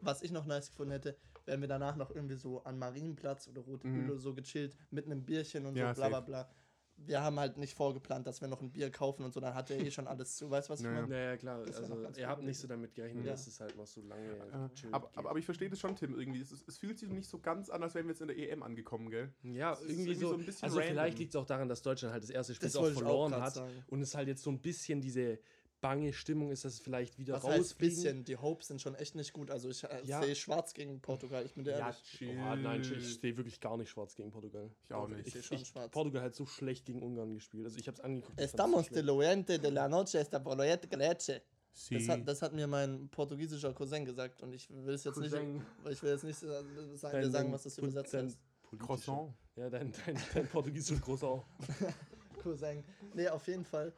was 0.00 0.22
ich 0.22 0.30
noch 0.32 0.44
nice 0.46 0.68
gefunden 0.70 0.92
hätte, 0.92 1.16
wären 1.46 1.60
wir 1.60 1.68
danach 1.68 1.96
noch 1.96 2.10
irgendwie 2.10 2.36
so 2.36 2.62
an 2.64 2.78
Marienplatz 2.78 3.48
oder 3.48 3.62
Rote 3.62 3.86
Mhm. 3.86 3.92
Bühne 3.94 4.12
oder 4.12 4.20
so 4.20 4.34
gechillt 4.34 4.76
mit 4.90 5.06
einem 5.06 5.24
Bierchen 5.24 5.66
und 5.66 5.76
Ja, 5.76 5.94
so, 5.94 6.00
bla 6.00 6.08
bla 6.08 6.18
safe. 6.18 6.30
bla. 6.30 6.48
Wir 6.96 7.20
haben 7.22 7.38
halt 7.40 7.56
nicht 7.58 7.74
vorgeplant, 7.74 8.26
dass 8.26 8.40
wir 8.40 8.48
noch 8.48 8.62
ein 8.62 8.70
Bier 8.70 8.90
kaufen 8.90 9.24
und 9.24 9.34
so, 9.34 9.40
dann 9.40 9.54
hat 9.54 9.70
er 9.70 9.78
eh 9.80 9.90
schon 9.90 10.06
alles 10.06 10.36
zu. 10.36 10.50
Weißt 10.50 10.68
du, 10.68 10.72
was 10.72 10.80
ich 10.80 10.86
Ja, 10.86 10.92
ja. 10.92 11.00
meine? 11.02 11.12
Naja, 11.14 11.36
klar. 11.36 11.58
Also, 11.66 12.06
ihr 12.16 12.28
habt 12.28 12.42
nicht 12.42 12.58
so 12.58 12.66
damit 12.68 12.94
gerechnet, 12.94 13.24
Ja. 13.26 13.32
dass 13.32 13.46
es 13.46 13.58
halt 13.60 13.76
noch 13.76 13.86
so 13.86 14.00
lange 14.02 14.22
Äh, 14.32 14.88
aber, 14.92 15.10
aber, 15.14 15.30
aber 15.30 15.38
ich 15.38 15.44
verstehe 15.44 15.68
das 15.68 15.80
schon, 15.80 15.96
Tim, 15.96 16.18
irgendwie. 16.18 16.40
Es, 16.40 16.52
ist- 16.52 16.66
es 16.68 16.78
fühlt 16.78 16.98
sich 16.98 17.10
nicht 17.10 17.28
so 17.28 17.38
ganz 17.40 17.68
an, 17.68 17.82
als 17.82 17.94
wären 17.94 18.06
wir 18.06 18.12
jetzt 18.12 18.20
in 18.22 18.28
der 18.28 18.38
EM 18.38 18.62
angekommen, 18.62 19.10
gell? 19.10 19.32
Ja, 19.42 19.72
irgendwie, 19.72 19.92
irgendwie 19.92 20.14
so. 20.14 20.28
so 20.28 20.34
ein 20.34 20.46
bisschen 20.46 20.64
also 20.64 20.76
vielleicht 20.80 20.96
random. 20.98 21.18
liegt 21.18 21.30
es 21.34 21.36
auch 21.36 21.46
daran, 21.46 21.68
dass 21.68 21.82
Deutschland 21.82 22.12
halt 22.12 22.22
das 22.22 22.30
erste 22.30 22.54
Spiel 22.54 22.68
Das 22.68 22.76
auch 22.76 22.84
ich 22.88 22.96
auch 22.96 23.00
verloren 23.00 23.32
grad 23.32 23.42
hat. 23.42 23.54
sagen. 23.54 23.84
Und 23.88 24.00
es 24.00 24.14
halt 24.14 24.28
jetzt 24.28 24.42
so 24.42 24.50
ein 24.50 24.60
bisschen 24.60 25.00
diese 25.00 25.38
bange 25.84 26.14
Stimmung 26.14 26.50
ist, 26.50 26.64
dass 26.64 26.72
es 26.74 26.80
vielleicht 26.80 27.18
wieder 27.18 27.34
Was 27.34 27.44
heißt 27.44 27.58
rausfliegen. 27.58 27.94
bisschen? 27.96 28.24
Die 28.24 28.38
Hopes 28.38 28.68
sind 28.68 28.80
schon 28.80 28.94
echt 28.94 29.14
nicht 29.16 29.34
gut. 29.34 29.50
Also 29.50 29.68
ich 29.68 29.84
äh, 29.84 30.00
Ja. 30.04 30.22
sehe 30.22 30.34
schwarz 30.34 30.72
gegen 30.72 30.98
Portugal, 31.00 31.44
ich 31.44 31.52
bin 31.52 31.64
dir 31.64 31.72
Ja, 31.72 31.78
ehrlich. 31.88 32.02
chill. 32.04 32.30
Oh, 32.30 32.54
nein, 32.56 32.80
ich 32.80 33.20
sehe 33.20 33.36
wirklich 33.36 33.60
gar 33.60 33.76
nicht 33.76 33.90
schwarz 33.90 34.14
gegen 34.14 34.30
Portugal. 34.30 34.70
Ich 34.82 34.92
auch 34.94 35.10
Ich 35.10 35.16
nicht. 35.16 35.30
sehe 35.32 35.40
Ich, 35.42 35.46
schon 35.46 35.58
ich, 35.58 35.68
schwarz. 35.68 35.90
Portugal 35.90 36.22
hat 36.22 36.34
so 36.34 36.46
schlecht 36.46 36.86
gegen 36.86 37.02
Ungarn 37.02 37.34
gespielt. 37.34 37.66
Also 37.66 37.76
ich 37.78 37.86
habe 37.86 37.96
es 37.98 38.00
angeguckt. 38.00 38.32
ich 38.32 38.38
so 38.40 38.44
Estamos 38.46 38.86
schlecht. 38.86 38.96
deluente 38.96 39.58
de 39.58 39.70
la 39.70 39.86
noche 39.86 40.18
esta 40.18 40.42
volete 40.42 40.88
leche. 40.96 41.42
Das 41.90 42.08
hat, 42.08 42.26
das 42.26 42.40
hat 42.40 42.52
mir 42.54 42.66
mein 42.66 43.08
portugiesischer 43.10 43.74
Cousin 43.74 44.06
gesagt 44.06 44.40
und 44.42 44.54
ich 44.54 44.70
will 44.70 44.94
es 44.94 45.04
jetzt 45.04 45.16
Cousin. 45.16 45.54
nicht, 45.54 45.64
ich 45.90 46.02
will 46.02 46.10
jetzt 46.12 46.24
nicht 46.24 46.38
sagen, 46.38 46.66
Dein- 47.02 47.30
sagen, 47.30 47.52
was 47.52 47.64
das 47.64 47.76
übersetzt 47.76 48.14
dein 48.14 48.26
heißt. 48.26 48.38
politischer- 48.62 48.86
Croissant. 48.86 49.34
Ja, 49.56 49.68
dein, 49.68 49.92
dein, 50.06 50.16
dein 50.32 50.48
portugiesischer 50.48 51.00
Cousin. 51.00 51.42
Cousin. 52.44 52.84
Nee, 53.14 53.28
auf 53.28 53.46
jeden 53.46 53.64
Fall. 53.64 53.92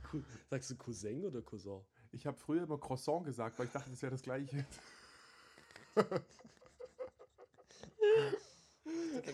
Sagst 0.48 0.70
du 0.70 0.76
Cousin 0.76 1.24
oder 1.26 1.42
Cousin? 1.42 1.80
Ich 2.12 2.26
habe 2.26 2.38
früher 2.38 2.62
immer 2.62 2.78
Croissant 2.78 3.24
gesagt, 3.24 3.58
weil 3.58 3.66
ich 3.66 3.72
dachte, 3.72 3.90
das 3.90 4.00
wäre 4.00 4.12
das 4.12 4.22
Gleiche. 4.22 4.64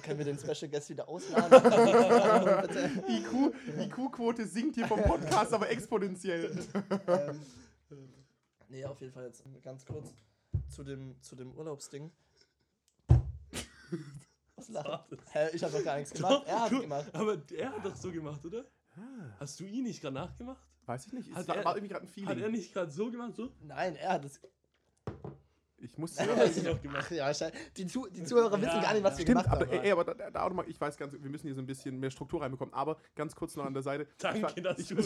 Können 0.03 0.19
wir 0.19 0.25
den 0.25 0.39
Special 0.39 0.71
Guest 0.71 0.89
wieder 0.89 1.07
ausladen? 1.09 1.51
Bitte. 2.63 2.91
IQ, 3.09 3.55
IQ-Quote 3.79 4.47
sinkt 4.47 4.77
hier 4.77 4.89
vom 4.89 5.03
Podcast, 5.03 5.53
aber 5.53 5.69
exponentiell. 5.69 6.51
ähm, 7.07 7.41
nee, 8.69 8.85
auf 8.87 8.99
jeden 9.01 9.13
Fall 9.13 9.27
jetzt 9.27 9.45
ganz 9.63 9.85
kurz 9.85 10.15
zu 10.69 10.83
dem, 10.83 11.21
zu 11.21 11.37
dem 11.37 11.53
Urlaubsding. 11.53 12.11
Was 14.57 14.69
lacht? 14.71 15.11
Hä, 15.33 15.51
ich 15.53 15.63
habe 15.63 15.77
doch 15.77 15.85
gar 15.85 15.99
nichts 15.99 16.15
gemacht. 16.15 16.45
Er 16.47 16.63
hat 16.63 16.71
gemacht. 16.71 17.15
Aber 17.15 17.43
er 17.53 17.73
hat 17.73 17.85
doch 17.85 17.95
so 17.97 18.11
gemacht, 18.11 18.43
oder? 18.47 18.65
Hast 19.41 19.59
du 19.61 19.65
ihn 19.65 19.85
nicht 19.85 20.01
gerade 20.01 20.15
nachgemacht? 20.15 20.63
Weiß 20.87 21.07
ich 21.07 21.13
nicht. 21.13 21.31
Es 21.31 21.37
Hat 21.37 21.49
war, 21.49 21.57
er- 21.57 21.65
war 21.65 21.77
irgendwie 21.77 21.93
gerade 21.93 22.05
ein 22.07 22.09
Hat 22.09 22.17
er 22.17 22.35
Feeling. 22.37 22.53
nicht 22.53 22.73
gerade 22.73 22.91
so 22.91 23.11
gemacht? 23.11 23.35
So? 23.37 23.53
Nein, 23.63 23.95
er 23.97 24.13
hat 24.15 24.25
es. 24.25 24.41
Ich 25.93 25.99
muss 25.99 26.17
Ja, 26.65 26.73
gemacht. 26.75 27.11
Ja, 27.11 27.31
die, 27.77 27.87
Zu 27.87 28.09
die 28.09 28.25
Zuhörer 28.25 28.61
wissen 28.61 28.81
gar 28.81 28.95
nicht, 28.95 29.05
was 29.05 29.19
wir 29.19 29.25
Stimmt, 29.25 29.43
gemacht 29.45 29.49
aber, 29.63 29.67
haben. 29.67 29.85
ey, 29.85 29.93
aber 29.93 30.05
da, 30.05 30.31
da, 30.31 30.43
auch 30.43 30.49
noch 30.49 30.57
mal, 30.57 30.65
ich 30.69 30.81
weiß 30.81 30.97
ganz, 30.97 31.13
wir 31.13 31.31
müssen 31.31 31.47
hier 31.47 31.55
so 31.55 31.61
ein 31.61 31.67
bisschen 31.67 31.99
mehr 32.01 32.11
Struktur 32.11 32.41
reinbekommen, 32.41 32.73
aber 32.73 32.97
ganz 33.15 33.35
kurz 33.37 33.57
noch 33.57 33.67
an 33.67 33.75
der 33.75 33.83
Seite. 33.83 34.07
Danke, 34.19 34.47
ich, 34.57 34.63
dass 34.63 34.79
ich, 34.79 34.89
du 34.89 35.03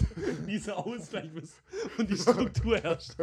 dieser 0.46 0.78
Ausgleich 0.78 1.32
bist 1.32 1.54
und 1.98 2.08
die 2.08 2.16
Struktur 2.16 2.76
ist. 2.84 3.16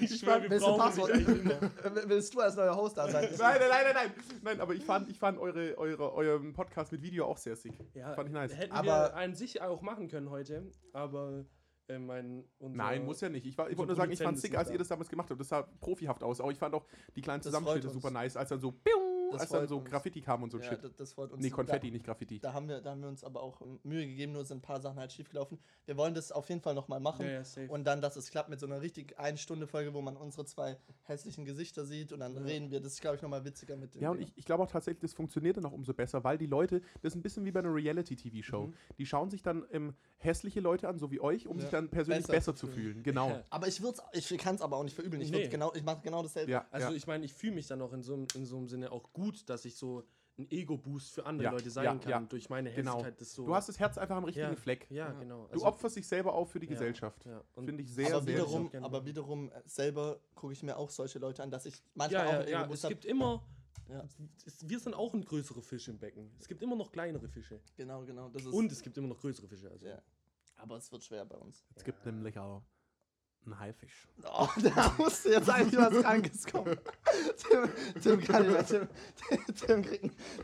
Ich 0.00 0.18
schwöre, 0.18 0.48
wir 0.50 0.58
brauchen 0.58 0.94
dich 0.94 1.12
eigentlich 1.14 1.40
immer. 1.40 1.70
Willst 2.06 2.34
du 2.34 2.40
als 2.40 2.56
neuer 2.56 2.74
Host 2.74 2.96
da 2.96 3.08
sein? 3.08 3.28
Nein, 3.38 3.38
nein, 3.38 3.58
nein, 3.60 3.68
nein, 3.70 3.94
nein, 3.94 4.12
nein, 4.42 4.60
aber 4.60 4.74
ich 4.74 4.84
fand, 4.84 5.10
ich 5.10 5.18
fand 5.18 5.38
eure, 5.38 5.76
eure, 5.76 6.14
euren 6.14 6.52
Podcast 6.54 6.90
mit 6.92 7.02
Video 7.02 7.26
auch 7.26 7.36
sehr 7.38 7.56
sick. 7.56 7.74
Ja, 7.94 8.14
Fand 8.14 8.28
ich 8.28 8.34
nice. 8.34 8.56
Hätten 8.56 8.72
Aber- 8.72 8.86
wir 8.86 9.14
an 9.16 9.34
sich 9.34 9.60
auch 9.60 9.82
machen 9.82 10.08
können 10.08 10.30
heute, 10.30 10.70
aber 10.92 11.44
äh, 11.94 11.98
mein. 11.98 12.44
Nein, 12.60 13.04
muss 13.04 13.20
ja 13.20 13.28
nicht. 13.28 13.46
Ich, 13.46 13.56
war- 13.58 13.70
ich 13.70 13.76
wollte 13.78 13.88
nur 13.88 13.96
sagen, 13.96 14.12
ich 14.12 14.22
fand 14.22 14.36
ist 14.36 14.42
sick, 14.42 14.56
als 14.56 14.70
ihr 14.70 14.78
das 14.78 14.88
damals 14.88 15.08
gemacht 15.08 15.30
habt. 15.30 15.40
Das 15.40 15.48
sah 15.48 15.62
profihaft 15.80 16.22
aus. 16.22 16.40
Auch 16.40 16.50
ich 16.50 16.58
fand 16.58 16.74
auch 16.74 16.84
die 17.16 17.22
kleinen 17.22 17.42
Zusammenschnitte 17.42 17.88
super 17.90 18.10
nice, 18.10 18.36
als 18.36 18.48
dann 18.50 18.60
so, 18.60 18.72
piu, 18.72 18.92
Das 19.32 19.42
als 19.42 19.50
dann 19.50 19.68
so 19.68 19.78
uns. 19.78 19.88
Graffiti 19.88 20.20
kam 20.20 20.42
und 20.42 20.50
so 20.50 20.58
ein 20.58 20.62
Ja, 20.64 20.70
Shit. 20.70 20.84
das, 20.84 20.94
das 20.96 21.12
freut 21.12 21.32
uns. 21.32 21.42
Nee, 21.42 21.50
Konfetti, 21.50 21.88
Da, 21.88 21.92
nicht 21.92 22.04
Graffiti. 22.04 22.38
da, 22.40 22.52
haben 22.52 22.68
wir, 22.68 22.80
da 22.80 22.90
haben 22.90 23.00
wir 23.02 23.08
uns 23.08 23.24
aber 23.24 23.42
auch 23.42 23.60
Mühe 23.82 24.06
gegeben, 24.06 24.32
nur 24.32 24.44
sind 24.44 24.58
ein 24.58 24.62
paar 24.62 24.80
Sachen 24.80 24.98
halt 24.98 25.12
schief 25.12 25.28
gelaufen. 25.28 25.58
Wir 25.86 25.96
wollen 25.96 26.14
das 26.14 26.32
auf 26.32 26.48
jeden 26.48 26.60
Fall 26.60 26.74
nochmal 26.74 27.00
machen. 27.00 27.24
Ja, 27.26 27.32
ja, 27.32 27.44
safe. 27.44 27.68
Und 27.70 27.84
dann, 27.84 28.00
dass 28.00 28.16
es 28.16 28.30
klappt 28.30 28.48
mit 28.50 28.60
so 28.60 28.66
einer 28.66 28.80
richtig 28.80 29.18
ein 29.18 29.36
Stunde 29.38 29.66
Folge, 29.66 29.94
wo 29.94 30.00
man 30.00 30.16
unsere 30.16 30.44
zwei 30.44 30.76
hässlichen 31.04 31.44
Gesichter 31.44 31.84
sieht 31.84 32.12
und 32.12 32.20
dann 32.20 32.36
reden 32.36 32.70
wir. 32.70 32.80
Das 32.80 32.92
ist, 32.94 33.00
glaube 33.00 33.16
ich, 33.16 33.22
nochmal 33.22 33.44
witziger 33.44 33.76
mit 33.76 33.94
dem. 33.94 34.02
Ja, 34.02 34.10
und 34.10 34.20
ich, 34.20 34.32
ich 34.36 34.44
glaube 34.44 34.62
auch 34.62 34.70
tatsächlich, 34.70 35.00
das 35.02 35.14
funktioniert 35.14 35.56
dann 35.56 35.64
auch 35.66 35.72
umso 35.72 35.94
besser, 35.94 36.22
weil 36.24 36.38
die 36.38 36.46
Leute, 36.46 36.80
das 37.02 37.12
ist 37.12 37.16
ein 37.16 37.22
bisschen 37.22 37.44
wie 37.44 37.50
bei 37.52 37.60
einer 37.60 37.74
Reality-TV-Show. 37.74 38.66
Mhm. 38.68 38.74
Die 38.98 39.06
schauen 39.06 39.30
sich 39.30 39.42
dann 39.42 39.64
ähm, 39.72 39.94
hässliche 40.18 40.60
Leute 40.60 40.88
an, 40.88 40.98
so 40.98 41.10
wie 41.10 41.20
euch, 41.20 41.46
um 41.46 41.56
Ja. 41.56 41.62
sich 41.62 41.70
dann 41.70 41.88
persönlich 41.88 42.26
Besser 42.26 42.52
besser, 42.52 42.54
zu 42.56 42.66
fühlen. 42.66 42.92
fühlen. 42.92 43.02
Genau. 43.02 43.28
Ja. 43.30 43.42
Aber 43.50 43.68
ich 43.68 43.80
ich 44.12 44.38
kann 44.38 44.54
es 44.54 44.62
aber 44.62 44.76
auch 44.76 44.84
nicht 44.84 44.94
verübeln. 44.94 45.20
Ich, 45.22 45.30
Nee. 45.30 45.48
genau, 45.48 45.72
ich 45.74 45.82
mache 45.82 46.00
genau 46.02 46.22
dasselbe. 46.22 46.50
Ja, 46.50 46.66
Also 46.70 46.88
ja. 46.90 46.94
ich 46.94 47.06
meine, 47.06 47.24
ich 47.24 47.32
fühle 47.32 47.52
mich 47.54 47.66
dann 47.66 47.80
auch 47.82 47.92
in 47.92 48.02
so, 48.02 48.14
in 48.34 48.44
so 48.46 48.56
einem 48.56 48.68
Sinne 48.68 48.92
auch 48.92 49.12
gut, 49.12 49.19
dass 49.48 49.64
ich 49.64 49.76
so 49.76 50.04
ein 50.38 50.50
Ego-Boost 50.50 51.14
für 51.14 51.26
andere 51.26 51.44
Ja, 51.46 51.50
Leute 51.52 51.70
sein 51.70 51.84
ja, 51.84 51.94
kann 51.96 52.10
ja. 52.10 52.20
durch 52.20 52.48
meine 52.48 52.72
Genau. 52.72 52.92
Hässlichkeit. 52.98 53.20
Das 53.20 53.34
so, 53.34 53.46
Du 53.46 53.54
hast 53.54 53.68
das 53.68 53.78
Herz 53.78 53.98
einfach 53.98 54.16
am 54.16 54.24
richtigen 54.24 54.48
ja, 54.48 54.56
Fleck. 54.56 54.86
Ja, 54.90 55.12
genau. 55.12 55.46
Du 55.52 55.64
opferst 55.64 55.96
dich 55.96 56.06
selber 56.06 56.32
auf 56.32 56.50
für 56.50 56.60
die 56.60 56.66
ja, 56.66 56.72
Gesellschaft. 56.72 57.24
Finde 57.54 57.82
ich 57.82 57.92
sehr, 57.92 58.14
aber 58.14 58.24
sehr 58.24 58.34
wiederum, 58.34 58.70
gut. 58.70 58.82
aber 58.82 59.04
wiederum 59.04 59.50
äh, 59.50 59.62
selber 59.66 60.20
gucke 60.34 60.52
ich 60.52 60.62
mir 60.62 60.76
auch 60.76 60.90
solche 60.90 61.18
Leute 61.18 61.42
an, 61.42 61.50
dass 61.50 61.66
ich 61.66 61.82
manchmal 61.94 62.26
ja, 62.26 62.28
auch 62.40 62.48
ja, 62.48 62.60
Ego-Boost 62.60 62.78
es 62.78 62.84
hab. 62.84 62.90
gibt 62.90 63.04
immer. 63.04 63.44
Ja. 63.88 64.04
Es, 64.46 64.68
wir 64.68 64.78
sind 64.78 64.94
auch 64.94 65.12
ein 65.14 65.24
größerer 65.24 65.62
Fisch 65.62 65.88
im 65.88 65.98
Becken. 65.98 66.30
Es 66.38 66.46
gibt 66.48 66.62
immer 66.62 66.76
noch 66.76 66.92
kleinere 66.92 67.28
Fische. 67.28 67.60
Genau, 67.76 68.04
genau. 68.04 68.28
Das 68.28 68.44
ist, 68.44 68.52
Und 68.52 68.70
es 68.70 68.82
gibt 68.82 68.96
immer 68.96 69.08
noch 69.08 69.18
größere 69.18 69.48
Fische. 69.48 69.70
Also. 69.70 69.86
Ja. 69.86 70.00
aber 70.56 70.76
es 70.76 70.90
wird 70.92 71.02
schwer 71.02 71.24
bei 71.24 71.36
uns. 71.36 71.64
Es 71.74 71.82
gibt 71.84 72.04
nämlich 72.06 72.38
auch 72.38 72.62
einen 73.44 73.58
Haifisch. 73.58 74.08
Oh, 74.24 74.48
da 74.74 74.94
musste 74.98 75.30
jetzt 75.30 75.48
eigentlich 75.50 75.80
was 75.80 76.02
Krankes 76.02 76.46
kommen. 76.46 76.76
Tim, 77.36 77.68
Tim 78.02 78.20
kann 78.24 78.42
nicht 78.46 78.52
mehr. 78.52 78.66
Tim, 78.66 78.88
Tim, 79.54 79.82
einen- 79.82 80.00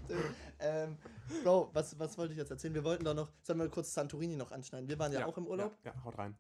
Tim, 0.06 0.24
ähm, 0.60 0.96
Bro, 1.42 1.70
was, 1.72 1.98
was 1.98 2.16
wollte 2.16 2.32
ich 2.32 2.38
jetzt 2.38 2.50
erzählen? 2.50 2.74
Wir 2.74 2.84
wollten 2.84 3.04
doch 3.04 3.14
noch, 3.14 3.28
sollen 3.42 3.58
wir 3.58 3.68
kurz 3.68 3.92
Santorini 3.92 4.36
noch 4.36 4.52
anschneiden? 4.52 4.88
Wir 4.88 4.98
waren 4.98 5.12
ja, 5.12 5.26
auch 5.26 5.36
im 5.36 5.46
Urlaub. 5.46 5.76
Ja, 5.84 5.92
ja, 5.92 6.04
haut 6.04 6.16
rein. 6.18 6.36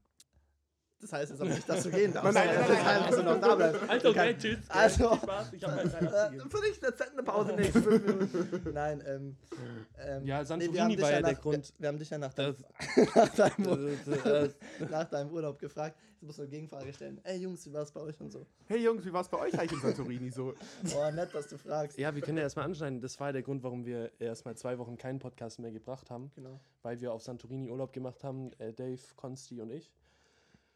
Das 0.98 1.12
heißt 1.12 1.30
jetzt 1.32 1.40
aber 1.42 1.50
nicht, 1.50 1.68
dass 1.68 1.82
du 1.82 1.90
gehen 1.90 2.12
darfst. 2.12 2.32
Nein, 2.32 2.46
nein, 2.46 2.56
nein, 2.56 2.68
das 2.68 2.76
nein, 2.76 2.84
heißt, 2.86 3.00
nein. 3.00 3.10
dass 3.10 3.16
du 3.18 3.22
noch 3.24 3.40
da 3.40 3.54
bleibst. 3.54 3.90
Also, 3.90 4.08
okay, 4.08 4.36
tschüss. 4.38 4.58
Also- 4.68 5.08
Viel 5.10 5.18
Spaß. 5.18 5.52
Ich 5.52 5.64
habe 5.64 5.76
meine 5.76 5.90
Zeit 5.92 6.02
Äh, 6.06 6.06
abgegeben. 6.16 6.50
für 6.50 6.60
dich 6.62 6.82
eine 6.82 6.94
Zettenpause 6.96 7.52
nächste 7.52 7.82
fünf 7.82 8.06
Minuten. 8.06 8.72
Nein, 8.72 9.04
ähm, 9.06 9.36
ähm, 9.98 10.26
Ja, 10.26 10.44
Santorini 10.44 10.96
dich 10.96 11.02
war 11.04 11.10
ja 11.12 11.20
nach, 11.20 11.28
der 11.28 11.36
Grund. 11.38 11.68
Wir, 11.76 11.80
wir 11.82 11.88
haben 11.88 11.98
dich 11.98 12.10
ja 12.10 12.18
nach, 12.18 12.32
deinem, 12.32 12.56
nach, 13.14 13.36
das, 14.24 14.56
nach 14.90 15.04
deinem 15.10 15.30
Urlaub 15.30 15.58
gefragt. 15.58 15.96
Jetzt 16.14 16.22
musst 16.22 16.38
du 16.38 16.42
eine 16.44 16.50
Gegenfrage 16.50 16.92
stellen. 16.94 17.20
Ey 17.24 17.36
Jungs, 17.42 17.66
wie 17.66 17.72
war 17.74 17.82
es 17.82 17.90
bei 17.92 18.00
euch 18.00 18.18
und 18.22 18.32
so? 18.32 18.46
Hey 18.66 18.82
Jungs, 18.82 19.04
wie 19.04 19.12
war 19.12 19.20
es 19.20 19.28
bei 19.28 19.38
euch 19.38 19.52
eigentlich 19.58 19.72
in 19.72 19.80
Santorini 19.80 20.30
so? 20.30 20.54
Boah, 20.94 21.12
nett, 21.12 21.34
dass 21.34 21.48
du 21.48 21.58
fragst. 21.58 21.98
ja, 21.98 22.14
wir 22.14 22.22
können 22.22 22.38
ja 22.38 22.44
erstmal 22.44 22.64
anschneiden. 22.64 23.02
Das 23.02 23.20
war 23.20 23.34
der 23.34 23.42
Grund, 23.42 23.62
warum 23.62 23.84
wir 23.84 24.10
erstmal 24.18 24.56
zwei 24.56 24.78
Wochen 24.78 24.96
keinen 24.96 25.18
Podcast 25.18 25.58
mehr 25.58 25.72
gebracht 25.72 26.08
haben. 26.10 26.30
Genau. 26.34 26.58
Weil 26.82 26.98
wir 27.02 27.12
auf 27.12 27.22
Santorini 27.22 27.68
Urlaub 27.70 27.92
gemacht 27.92 28.24
haben. 28.24 28.50
Äh, 28.58 28.72
Dave, 28.72 28.98
Konsti 29.14 29.60
und 29.60 29.70
ich. 29.70 29.92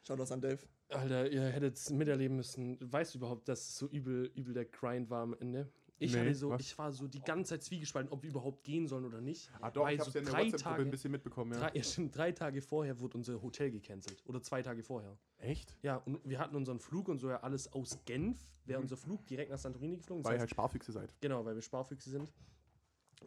Schau 0.03 0.17
das 0.17 0.33
an 0.33 0.41
Dave. 0.41 0.59
Alter, 0.89 1.31
ihr 1.31 1.43
hättet 1.43 1.77
es 1.77 1.91
miterleben 1.91 2.37
müssen. 2.37 2.79
Weißt 2.81 3.15
du 3.15 3.19
überhaupt, 3.19 3.49
dass 3.49 3.61
es 3.61 3.79
so 3.79 3.87
übel, 3.87 4.31
übel 4.35 4.55
der 4.55 4.65
Grind 4.65 5.11
war 5.11 5.23
am 5.23 5.35
Ende? 5.39 5.71
Ich, 6.03 6.15
Nee, 6.15 6.33
so, 6.33 6.49
was? 6.49 6.63
ich 6.63 6.79
war 6.79 6.91
so 6.93 7.07
die 7.07 7.21
ganze 7.21 7.51
Zeit 7.51 7.63
zwiegespalten, 7.63 8.11
ob 8.11 8.23
wir 8.23 8.31
überhaupt 8.31 8.65
gehen 8.65 8.87
sollen 8.89 9.05
oder 9.05 9.21
nicht. 9.21 9.51
Ah 9.61 9.71
doch, 9.71 9.85
Weil 9.85 9.97
ich 9.97 10.01
hab's 10.01 10.13
so 10.13 10.19
ja 10.19 10.21
in 10.21 10.25
der 10.25 10.33
drei 10.33 10.41
WhatsApp-Gruppe 10.45 10.65
Tage- 10.65 10.83
ein 10.83 10.91
bisschen 10.91 11.11
mitbekommen, 11.13 11.53
ja. 11.53 11.59
Drei, 11.61 11.71
ja, 11.77 11.83
stimmt, 11.83 12.17
drei 12.17 12.33
Tage 12.33 12.63
vorher 12.63 12.99
wurde 13.01 13.19
unser 13.19 13.43
Hotel 13.43 13.71
gecancelt. 13.71 14.23
Oder 14.25 14.41
zwei 14.43 14.63
Tage 14.63 14.83
vorher. 14.83 15.19
Echt? 15.37 15.77
Ja, 15.83 15.97
und 15.97 16.19
wir 16.25 16.39
hatten 16.39 16.57
unseren 16.57 16.81
Flug 16.81 17.09
und 17.09 17.19
so 17.19 17.29
ja 17.29 17.41
alles 17.43 17.71
aus 17.75 17.99
Genf. 18.07 18.41
Wäre 18.65 18.81
unser 18.81 18.97
Flug 18.97 19.27
direkt 19.27 19.51
nach 19.51 19.59
Santorini 19.59 19.97
geflogen. 19.99 20.25
Weil 20.25 20.37
ihr 20.37 20.41
halt 20.41 20.51
Sparfüchse 20.51 20.91
seid. 20.93 21.15
Genau, 21.21 21.45
weil 21.45 21.55
wir 21.55 21.63
Sparfüchse 21.63 22.09
sind. 22.09 22.33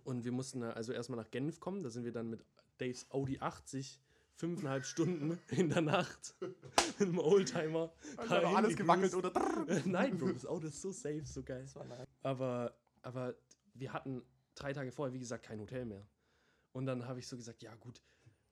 Und 0.03 0.25
wir 0.25 0.31
mussten 0.31 0.63
äh, 0.63 0.65
also 0.67 0.93
erstmal 0.93 1.19
nach 1.19 1.29
Genf 1.29 1.59
kommen. 1.59 1.83
Da 1.83 1.91
sind 1.91 2.05
wir 2.05 2.12
dann 2.12 2.29
mit 2.31 2.43
Daves 2.79 3.05
Audi 3.12 3.38
80 3.39 4.01
fünfeinhalb 4.35 4.85
Stunden 4.85 5.39
in 5.49 5.69
der 5.69 5.81
Nacht 5.81 6.35
mit 6.41 7.01
einem 7.01 7.19
Oldtimer. 7.19 7.93
Hat 8.17 8.43
doch 8.43 8.55
alles 8.55 8.75
gewackelt 8.75 9.13
oder? 9.13 9.31
Nein, 9.85 10.17
Bro, 10.17 10.33
das 10.33 10.45
Auto 10.45 10.67
ist 10.67 10.81
so 10.81 10.91
safe, 10.91 11.25
so 11.25 11.43
geil. 11.43 11.65
Aber, 12.21 12.75
aber 13.01 13.35
wir 13.73 13.93
hatten 13.93 14.23
drei 14.55 14.73
Tage 14.73 14.91
vorher, 14.91 15.13
wie 15.13 15.19
gesagt, 15.19 15.45
kein 15.45 15.59
Hotel 15.59 15.85
mehr. 15.85 16.07
Und 16.71 16.85
dann 16.85 17.07
habe 17.07 17.19
ich 17.19 17.27
so 17.27 17.37
gesagt, 17.37 17.61
ja 17.61 17.75
gut. 17.75 18.01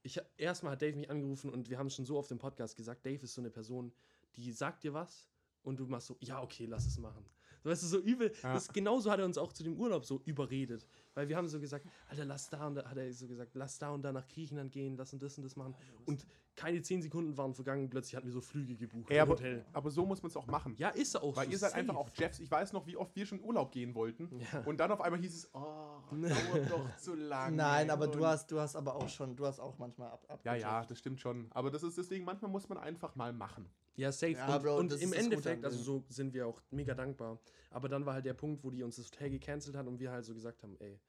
Ich, 0.03 0.19
erstmal 0.37 0.73
hat 0.73 0.81
Dave 0.81 0.97
mich 0.97 1.09
angerufen 1.09 1.51
und 1.51 1.69
wir 1.69 1.77
haben 1.77 1.89
schon 1.89 2.05
so 2.05 2.17
auf 2.17 2.27
dem 2.27 2.39
Podcast 2.39 2.75
gesagt, 2.75 3.05
Dave 3.05 3.23
ist 3.23 3.35
so 3.35 3.41
eine 3.41 3.51
Person, 3.51 3.93
die 4.35 4.51
sagt 4.51 4.83
dir 4.83 4.93
was 4.93 5.29
und 5.63 5.79
du 5.79 5.85
machst 5.85 6.07
so, 6.07 6.17
ja, 6.21 6.41
okay, 6.41 6.65
lass 6.65 6.87
es 6.87 6.97
machen. 6.97 7.25
So, 7.63 7.69
weißt 7.69 7.83
du, 7.83 7.87
so 7.87 7.99
übel. 7.99 8.33
Ja. 8.41 8.53
Das, 8.53 8.71
genauso 8.71 9.11
hat 9.11 9.19
er 9.19 9.25
uns 9.25 9.37
auch 9.37 9.53
zu 9.53 9.63
dem 9.63 9.77
Urlaub 9.77 10.05
so 10.05 10.21
überredet. 10.25 10.87
Weil 11.13 11.27
wir 11.27 11.35
haben 11.37 11.47
so 11.49 11.59
gesagt, 11.59 11.85
Alter, 12.07 12.25
lass 12.25 12.49
da 12.49 12.67
und 12.67 12.75
da, 12.75 12.85
hat 12.89 12.97
er 12.97 13.11
so 13.13 13.27
gesagt, 13.27 13.51
lass 13.55 13.77
da 13.79 13.89
und 13.91 14.01
da 14.01 14.11
nach 14.13 14.27
Griechenland 14.27 14.71
gehen, 14.71 14.95
lass 14.97 15.11
und 15.13 15.21
das 15.21 15.37
und 15.37 15.43
das 15.43 15.55
machen. 15.55 15.75
Und 16.05 16.25
keine 16.55 16.81
zehn 16.81 17.01
Sekunden 17.01 17.37
waren 17.37 17.53
vergangen, 17.53 17.89
plötzlich 17.89 18.15
hatten 18.15 18.27
wir 18.27 18.33
so 18.33 18.41
Flüge 18.41 18.75
gebucht 18.75 19.09
Ey, 19.09 19.17
im 19.17 19.21
aber, 19.23 19.31
Hotel. 19.33 19.65
aber 19.73 19.89
so 19.89 20.05
muss 20.05 20.21
man 20.21 20.29
es 20.29 20.37
auch 20.37 20.47
machen. 20.47 20.75
Ja, 20.77 20.89
ist 20.89 21.15
auch 21.21 21.35
Weil 21.35 21.45
so 21.45 21.51
ihr 21.51 21.57
seid 21.57 21.71
safe. 21.71 21.79
einfach 21.81 21.95
auch 21.95 22.09
Jeffs. 22.13 22.39
Ich 22.39 22.51
weiß 22.51 22.73
noch, 22.73 22.85
wie 22.87 22.97
oft 22.97 23.15
wir 23.15 23.25
schon 23.25 23.41
Urlaub 23.41 23.71
gehen 23.71 23.95
wollten. 23.95 24.29
Ja. 24.53 24.59
Und 24.65 24.77
dann 24.79 24.91
auf 24.91 25.01
einmal 25.01 25.19
hieß 25.19 25.33
es, 25.35 25.49
oh, 25.53 25.59
dauert 26.11 26.71
doch 26.71 26.95
zu 26.97 27.15
lang. 27.15 27.55
Nein, 27.55 27.89
aber 27.89 28.07
du 28.07 28.25
hast, 28.25 28.51
du 28.51 28.59
hast 28.59 28.75
aber 28.75 28.95
auch 28.95 29.09
schon, 29.09 29.35
du 29.35 29.45
hast 29.45 29.59
auch 29.59 29.77
manchmal 29.79 30.11
ab, 30.11 30.25
Ja, 30.43 30.55
ja, 30.55 30.67
abgecheckt. 30.69 30.91
das 30.91 30.99
stimmt 30.99 31.19
schon. 31.21 31.47
Aber 31.51 31.71
das 31.71 31.83
ist 31.83 31.97
deswegen, 31.97 32.25
manchmal 32.25 32.51
muss 32.51 32.67
man 32.69 32.77
einfach 32.77 33.15
mal 33.15 33.33
machen. 33.33 33.69
Ja, 33.95 34.11
safe. 34.11 34.33
Ja, 34.33 34.55
und 34.55 34.63
Bro, 34.63 34.77
und 34.77 34.93
im 34.93 35.13
Endeffekt, 35.13 35.65
also 35.65 35.77
so 35.77 36.03
sind 36.09 36.33
wir 36.33 36.47
auch 36.47 36.61
mega 36.71 36.93
dankbar. 36.93 37.39
Aber 37.69 37.89
dann 37.89 38.05
war 38.05 38.13
halt 38.13 38.25
der 38.25 38.33
Punkt, 38.33 38.63
wo 38.63 38.69
die 38.69 38.83
uns 38.83 38.95
das 38.95 39.07
Hotel 39.07 39.29
gecancelt 39.29 39.75
hat 39.75 39.87
und 39.87 39.99
wir 39.99 40.11
halt 40.11 40.25
so 40.25 40.33
gesagt 40.33 40.63
haben, 40.63 40.75
ey, 40.79 40.99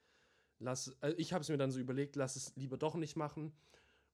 lass, 0.59 0.97
also 1.01 1.17
ich 1.19 1.33
habe 1.33 1.43
es 1.43 1.49
mir 1.49 1.57
dann 1.59 1.71
so 1.71 1.79
überlegt, 1.79 2.17
lass 2.17 2.37
es 2.37 2.55
lieber 2.57 2.77
doch 2.77 2.95
nicht 2.95 3.17
machen. 3.17 3.53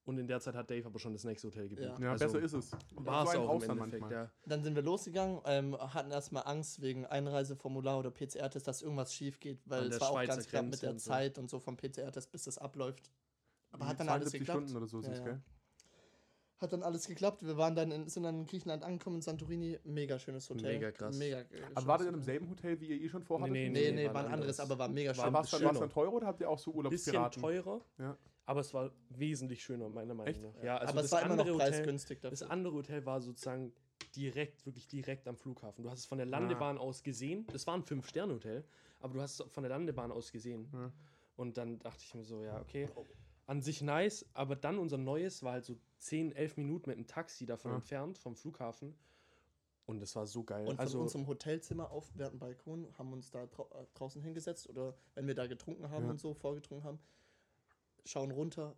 Und 0.05 0.17
in 0.17 0.27
der 0.27 0.41
Zeit 0.41 0.55
hat 0.55 0.71
Dave 0.71 0.87
aber 0.87 0.99
schon 0.99 1.13
das 1.13 1.25
nächste 1.25 1.49
Hotel 1.49 1.69
gebucht. 1.69 1.99
Ja, 2.01 2.13
also, 2.13 2.25
besser 2.25 2.41
ist 2.41 2.55
es. 2.55 2.71
War 2.95 3.25
es 3.27 3.33
So 3.33 3.41
auch 3.41 3.55
im 3.63 3.69
dann 3.69 3.71
Endeffekt, 3.79 4.01
manchmal. 4.01 4.13
ja. 4.25 4.31
Dann 4.47 4.63
sind 4.63 4.75
wir 4.75 4.83
losgegangen, 4.83 5.43
ähm, 5.45 5.77
hatten 5.77 6.11
erstmal 6.11 6.45
Angst 6.47 6.81
wegen 6.81 7.05
Einreiseformular 7.05 7.99
oder 7.99 8.11
PCR-Test, 8.11 8.67
dass 8.67 8.81
irgendwas 8.81 9.13
schief 9.13 9.39
geht, 9.39 9.61
weil 9.69 9.83
An 9.85 9.93
es 9.93 10.01
war 10.01 10.09
auch 10.09 10.15
Schweizer 10.15 10.33
ganz 10.37 10.47
knapp 10.49 10.65
mit 10.65 10.81
der 10.81 10.91
und 10.93 11.01
so. 11.03 11.11
Zeit 11.11 11.37
und 11.37 11.51
so 11.51 11.59
vom 11.61 11.77
PCR-Test, 11.77 12.33
bis 12.33 12.45
das 12.45 12.57
abläuft. 12.57 13.13
Aber 13.71 13.85
Die 13.85 13.91
hat 13.91 14.01
dann 14.01 14.09
alles 14.09 14.31
72 14.31 14.41
geklappt. 14.41 14.59
Stunden 14.71 14.77
oder 14.79 14.87
so 14.87 15.03
Ja, 15.03 15.13
ja. 15.15 15.25
gell? 15.25 15.43
Hat 16.61 16.73
dann 16.73 16.83
alles 16.83 17.07
geklappt. 17.07 17.45
Wir 17.47 17.57
waren 17.57 17.77
dann 17.77 17.93
in, 17.93 18.09
sind 18.09 18.25
dann 18.25 18.41
in 18.41 18.47
Griechenland 18.47 18.83
angekommen, 18.83 19.17
in 19.17 19.23
Santorini. 19.23 19.79
Mega 19.85 20.19
schönes 20.19 20.51
Hotel. 20.51 20.73
Mega 20.75 20.91
krass. 20.91 21.17
Mega, 21.17 21.39
äh, 21.41 21.45
Aber 21.75 21.87
war 21.87 21.99
der 21.99 22.07
denn 22.07 22.15
im 22.17 22.23
selben 22.23 22.51
Hotel, 22.51 22.81
wie 22.81 22.87
ihr 22.87 23.01
eh 23.01 23.09
schon 23.09 23.23
vorhattet? 23.23 23.53
Nee, 23.53 23.69
Nee, 23.69 23.93
nee, 23.93 24.09
Nee, 24.09 24.15
war 24.15 24.25
ein 24.27 24.33
anderes, 24.33 24.59
aber 24.59 24.77
war 24.79 24.89
mega 24.89 25.17
War 25.17 25.25
schön. 25.27 25.33
War 25.33 25.45
es 25.45 25.51
dann, 25.51 25.63
dann 25.75 25.91
teurer 25.91 26.13
oder 26.15 26.27
habt 26.27 26.41
ihr 26.41 26.51
auch 26.51 26.59
so 26.59 26.73
Bisschen 26.73 27.15
Urlaubspiraten? 27.15 27.41
teurer, 27.43 27.81
Ja. 27.99 28.17
aber 28.45 28.61
es 28.61 28.75
war 28.75 28.91
wesentlich 29.11 29.63
schöner, 29.63 29.89
meiner 29.89 30.15
Meinung 30.15 30.27
Echt? 30.35 30.43
nach. 30.43 30.63
Ja, 30.65 30.79
also 30.79 30.91
aber 30.93 30.97
das 31.03 31.07
es 31.07 31.13
war 31.13 31.23
immer 31.23 31.37
noch 31.37 31.41
andere 31.45 31.55
Hotel- 31.55 31.71
preisgünstig 31.71 32.21
Das 32.23 32.43
andere 32.43 32.75
Hotel 32.75 33.07
war 33.07 33.21
sozusagen 33.21 33.73
direkt, 34.17 34.67
wirklich 34.67 34.89
direkt 34.89 35.29
am 35.29 35.37
Flughafen. 35.37 35.85
Du 35.85 35.91
hast 35.91 36.01
es 36.01 36.07
von 36.07 36.19
der 36.19 36.27
Landebahn 36.27 36.77
aus 36.79 37.05
gesehen. 37.05 37.47
Das 37.53 37.67
war 37.69 37.75
ein 37.75 37.85
Fünf-Sterne-Hotel, 37.85 38.65
aber 38.99 39.15
du 39.15 39.21
hast 39.21 39.39
es 39.39 39.47
von 39.53 39.63
der 39.63 39.71
Landebahn 39.71 40.11
aus 40.11 40.33
gesehen. 40.33 40.69
Ja. 40.73 40.93
Und 41.37 41.57
dann 41.57 41.79
dachte 41.79 42.03
ich 42.05 42.13
mir 42.17 42.25
so, 42.25 42.43
ja, 42.43 42.61
okay, 42.61 42.89
an 43.49 43.63
sich 43.63 43.81
nice, 43.81 44.27
aber 44.35 44.55
dann 44.57 44.79
unser 44.79 44.99
neues 44.99 45.43
war 45.43 45.53
halt 45.55 45.65
so 45.65 45.77
10, 45.99 46.33
11 46.33 46.59
Minuten 46.59 46.91
mit 46.91 46.99
einem 46.99 47.07
Taxi 47.07 47.47
davon 47.47 47.71
Ja. 47.73 47.77
entfernt, 47.79 48.19
vom 48.19 48.37
Flughafen. 48.37 48.95
Und 49.87 50.01
das 50.01 50.15
war 50.15 50.27
so 50.27 50.45
geil. 50.45 50.69
Und 50.69 50.77
von 50.77 50.85
also, 50.85 51.01
unserem 51.01 51.27
Hotelzimmer 51.27 51.91
auf, 51.91 52.15
wir 52.15 52.27
hatten 52.27 52.39
Balkon, 52.39 52.87
haben 52.99 53.11
uns 53.11 53.31
da 53.31 53.45
äh, 53.45 53.49
draußen 53.95 54.21
hingesetzt 54.21 54.69
oder 54.69 54.95
wenn 55.15 55.27
wir 55.27 55.35
da 55.35 55.47
getrunken 55.47 55.89
haben 55.89 56.05
Ja. 56.05 56.11
und 56.11 56.21
so, 56.21 56.35
vorgetrunken 56.35 56.87
haben, 56.87 56.99
schauen 58.05 58.31
runter 58.31 58.77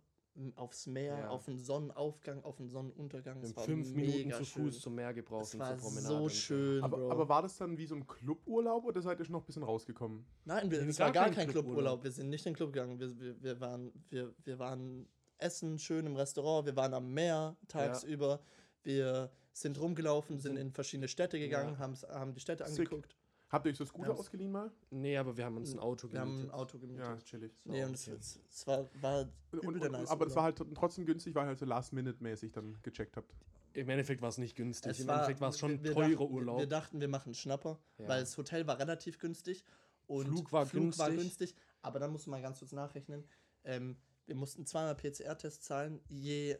aufs 0.55 0.87
Meer, 0.87 1.17
Ja. 1.19 1.29
auf 1.29 1.45
den 1.45 1.57
Sonnenaufgang, 1.57 2.43
auf 2.43 2.55
den 2.57 2.69
Sonnenuntergang. 2.69 3.41
Es 3.43 3.53
fünf 3.53 3.93
Minuten 3.93 4.31
zu 4.31 4.45
schön. 4.45 4.63
Fuß 4.65 4.79
zum 4.81 4.95
Meer 4.95 5.13
gebraucht 5.13 5.43
Es 5.45 5.59
war 5.59 5.77
zur 5.77 5.89
Promenade. 5.89 6.07
so 6.07 6.29
schön, 6.29 6.83
Aber, 6.83 6.97
Bro. 6.97 7.11
aber 7.11 7.29
war 7.29 7.41
das 7.41 7.57
dann 7.57 7.77
wie 7.77 7.85
so 7.85 7.95
ein 7.95 8.07
Cluburlaub 8.07 8.85
oder 8.85 9.01
seid 9.01 9.19
ihr 9.19 9.25
schon 9.25 9.33
noch 9.33 9.41
ein 9.41 9.45
bisschen 9.45 9.63
rausgekommen? 9.63 10.25
Nein, 10.45 10.71
wir, 10.71 10.81
es 10.87 10.97
gar 10.97 11.07
war 11.07 11.11
gar 11.13 11.29
kein 11.31 11.47
Cluburlaub. 11.49 12.03
Wir 12.03 12.11
sind 12.11 12.29
nicht 12.29 12.45
in 12.45 12.51
den 12.53 12.55
Club 12.57 12.71
gegangen. 12.73 12.99
Wir, 12.99 13.19
wir, 13.19 13.41
wir, 13.43 13.59
waren, 13.59 13.91
wir, 14.09 14.33
wir 14.43 14.57
waren 14.59 15.07
essen, 15.37 15.77
schön 15.79 16.05
im 16.05 16.15
Restaurant. 16.15 16.65
Wir 16.65 16.75
waren 16.75 16.93
am 16.93 17.13
Meer 17.13 17.57
tagsüber. 17.67 18.41
Wir 18.83 19.31
sind 19.53 19.79
rumgelaufen, 19.79 20.39
sind 20.39 20.55
in 20.57 20.71
verschiedene 20.71 21.07
Städte 21.07 21.37
gegangen, 21.39 21.73
Ja. 21.73 22.09
haben 22.09 22.33
die 22.33 22.39
Städte 22.39 22.65
Sick. 22.67 22.79
angeguckt. 22.87 23.15
Habt 23.51 23.65
ihr 23.65 23.71
euch 23.71 23.77
so 23.77 23.85
Scooter 23.85 24.07
Wir 24.09 24.13
ausgeliehen 24.19 24.51
mal? 24.51 24.71
Nee, 24.91 25.17
aber 25.17 25.35
wir 25.35 25.43
haben 25.45 25.57
uns 25.57 25.73
ein 25.73 25.79
Auto 25.79 26.09
Wir 26.11 26.19
haben 26.21 26.29
ein 26.29 26.35
gemietet. 26.37 26.53
Auto 26.53 26.79
gemietet. 26.79 27.05
Ja, 27.05 27.17
chillig. 27.17 27.51
Nee, 27.65 27.83
auch 27.83 27.87
und 27.89 27.95
es, 27.95 28.07
okay. 28.07 28.65
war, 28.65 28.89
war 29.01 29.27
Und, 29.51 29.65
und, 29.81 29.91
nice 29.91 30.09
aber 30.09 30.27
es 30.27 30.35
war 30.35 30.43
halt 30.43 30.61
trotzdem 30.73 31.05
günstig, 31.05 31.35
weil 31.35 31.43
ihr 31.43 31.47
halt 31.47 31.59
so 31.59 31.65
Last-Minute-mäßig 31.65 32.51
dann 32.53 32.77
gecheckt 32.81 33.17
habt. 33.17 33.33
Im 33.73 33.89
Endeffekt 33.89 34.21
war 34.21 34.29
es 34.29 34.37
nicht 34.37 34.55
günstig. 34.55 34.91
Es 34.91 34.99
Im 35.01 35.07
war- 35.07 35.15
Endeffekt 35.15 35.41
war 35.41 35.49
es 35.49 35.59
schon 35.59 35.71
wir- 35.83 35.83
wir 35.83 35.93
teurer 35.93 36.09
dachten, 36.11 36.33
Urlaub. 36.33 36.59
Wir 36.59 36.67
dachten, 36.67 37.01
wir 37.01 37.07
machen 37.09 37.33
Schnapper, 37.33 37.79
Ja. 37.97 38.07
weil 38.07 38.19
das 38.21 38.37
Hotel 38.37 38.65
war 38.67 38.79
relativ 38.79 39.19
günstig 39.19 39.63
und 40.07 40.27
Flug 40.27 40.51
war 40.51 40.65
günstig. 40.65 41.15
günstig. 41.17 41.55
Aber 41.81 41.99
dann 41.99 42.11
musste 42.11 42.29
man 42.29 42.41
ganz 42.41 42.59
kurz 42.59 42.71
nachrechnen. 42.71 43.25
Ähm, 43.63 43.97
wir 44.27 44.35
mussten 44.35 44.65
zweimal 44.65 44.95
PCR-Test 44.95 45.63
zahlen, 45.63 45.99
je 46.07 46.57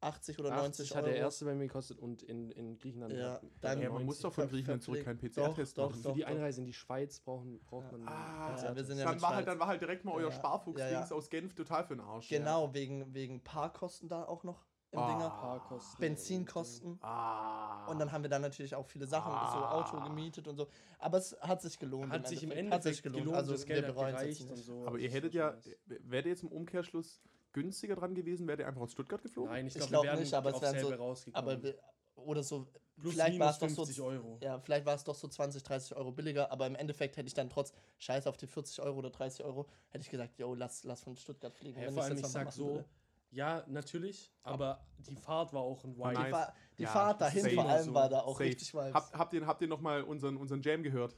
80 0.00 0.38
oder 0.38 0.50
90 0.50 0.86
80 0.86 0.90
Euro. 0.92 0.98
hat 1.06 1.12
der 1.12 1.16
erste 1.20 1.44
bei 1.44 1.54
mir 1.54 1.66
gekostet 1.66 1.98
und 1.98 2.22
in, 2.22 2.50
in 2.52 2.78
Griechenland. 2.78 3.12
Ja, 3.14 3.40
dann- 3.60 3.78
Ja, 3.80 3.88
man 3.88 4.04
90. 4.04 4.06
muss 4.06 4.20
doch 4.20 4.32
von 4.32 4.48
Griechenland 4.48 4.82
zurück 4.82 5.04
keinen 5.04 5.18
PCR-Test 5.18 5.76
machen. 5.76 6.02
doch, 6.02 6.10
Für 6.10 6.14
die 6.16 6.20
doch. 6.22 6.28
Einreise 6.28 6.60
in 6.60 6.66
die 6.66 6.72
Schweiz 6.72 7.20
brauchen, 7.20 7.58
braucht 7.66 7.90
man. 7.92 8.06
Ah, 8.06 8.56
Ja, 8.62 8.76
wir 8.76 8.84
sind 8.84 8.98
ja 8.98 9.04
dann, 9.06 9.20
war 9.20 9.34
halt, 9.34 9.46
dann 9.48 9.58
war 9.58 9.66
halt 9.66 9.80
direkt 9.80 10.04
mal 10.04 10.12
euer 10.12 10.30
Ja, 10.30 10.32
Sparfuchs-Dings 10.32 10.90
ja, 10.92 11.04
ja. 11.04 11.10
aus 11.10 11.28
Genf 11.30 11.54
total 11.54 11.84
für 11.84 11.96
den 11.96 12.00
Arsch. 12.04 12.28
Genau, 12.28 12.72
wegen, 12.74 13.12
wegen 13.12 13.42
Parkkosten 13.42 14.08
da 14.08 14.24
auch 14.24 14.44
noch 14.44 14.66
im 14.90 15.00
Ah. 15.00 15.06
Dinger. 15.12 15.30
Fahrkosten. 15.30 16.00
Benzinkosten. 16.00 16.98
Ah. 17.02 17.86
Und 17.90 17.98
dann 17.98 18.10
haben 18.12 18.22
wir 18.22 18.30
dann 18.30 18.40
natürlich 18.42 18.74
auch 18.74 18.86
viele 18.86 19.06
Sachen, 19.06 19.32
so 19.52 19.58
Auto 19.64 20.00
gemietet 20.00 20.48
und 20.48 20.56
so. 20.56 20.68
Aber 20.98 21.18
es 21.18 21.36
hat 21.40 21.60
sich 21.60 21.78
gelohnt. 21.78 22.10
Hat 22.12 22.26
sich 22.26 22.42
im 22.42 22.50
Endeffekt. 22.52 22.58
Endeffekt 22.72 22.74
hat 22.86 22.94
sich 22.94 23.02
gelohnt. 23.02 23.24
gelohnt, 23.24 23.36
Also 23.38 23.52
das 23.52 23.68
wir 23.68 23.82
bereuen 23.82 24.14
es 24.14 24.40
nicht. 24.40 24.56
so. 24.64 24.86
Aber 24.86 24.98
ihr 24.98 25.10
hättet 25.10 25.34
ja, 25.34 25.56
ihr 25.88 26.20
jetzt 26.26 26.42
im 26.42 26.48
Umkehrschluss 26.50 27.20
günstiger 27.58 27.96
dran 27.96 28.14
gewesen, 28.14 28.46
wärt 28.46 28.60
ihr 28.60 28.68
einfach 28.68 28.82
aus 28.82 28.92
Stuttgart 28.92 29.22
geflogen? 29.22 29.50
Nein, 29.50 29.66
ich 29.66 29.76
Ich 29.76 29.86
glaube, 29.86 30.06
glaub 30.06 30.18
nicht, 30.18 30.34
aber 30.34 30.50
es 30.50 30.60
wären 30.60 30.78
so-. 30.78 31.32
Aber 31.32 31.62
wir, 31.62 31.74
oder 32.14 32.42
so, 32.42 32.66
Plus 33.00 33.14
vielleicht 33.14 33.38
war 33.38 33.50
es 33.50 33.58
doch 33.58 33.68
so 33.68 33.84
50 33.84 34.00
Euro. 34.00 34.38
Ja, 34.42 34.58
vielleicht 34.58 34.84
war 34.86 34.94
es 34.94 35.04
doch 35.04 35.14
so 35.14 35.28
20, 35.28 35.62
30 35.62 35.96
Euro 35.96 36.10
billiger, 36.12 36.50
aber 36.50 36.66
im 36.66 36.74
Endeffekt 36.74 37.16
hätte 37.16 37.28
ich 37.28 37.34
dann 37.34 37.48
trotz 37.48 37.72
Scheiß 37.98 38.26
auf 38.26 38.36
die 38.36 38.46
40 38.46 38.80
Euro 38.82 38.98
oder 38.98 39.10
30 39.10 39.44
Euro, 39.44 39.68
hätte 39.90 40.02
ich 40.02 40.10
gesagt, 40.10 40.38
yo, 40.38 40.54
lass, 40.54 40.84
lass 40.84 41.02
von 41.02 41.16
Stuttgart 41.16 41.54
fliegen. 41.54 41.80
Ja, 41.80 41.86
wenn 41.86 41.94
vor 41.94 42.02
allem, 42.02 42.18
ich 42.18 42.26
sag 42.26 42.52
so, 42.52 42.66
würde. 42.66 42.84
ja, 43.30 43.64
natürlich, 43.68 44.32
aber 44.42 44.84
die 44.98 45.16
Fahrt 45.16 45.52
war 45.52 45.62
auch 45.62 45.84
ein 45.84 45.96
Vibe. 45.96 46.24
Die, 46.24 46.30
Fa 46.30 46.54
die 46.78 46.82
Ja, 46.82 46.88
Fahrt 46.88 47.20
dahin 47.20 47.50
vor 47.50 47.68
allem 47.68 47.84
So, 47.84 47.94
war 47.94 48.08
da 48.08 48.20
auch 48.20 48.36
Safe. 48.38 48.44
richtig 48.44 48.74
Vibes. 48.74 48.94
Habt, 48.94 49.14
habt 49.14 49.32
ihr, 49.34 49.46
habt 49.46 49.62
ihr 49.62 49.68
nochmal 49.68 50.02
unseren, 50.02 50.36
unseren 50.36 50.62
Jam 50.62 50.82
gehört? 50.82 51.16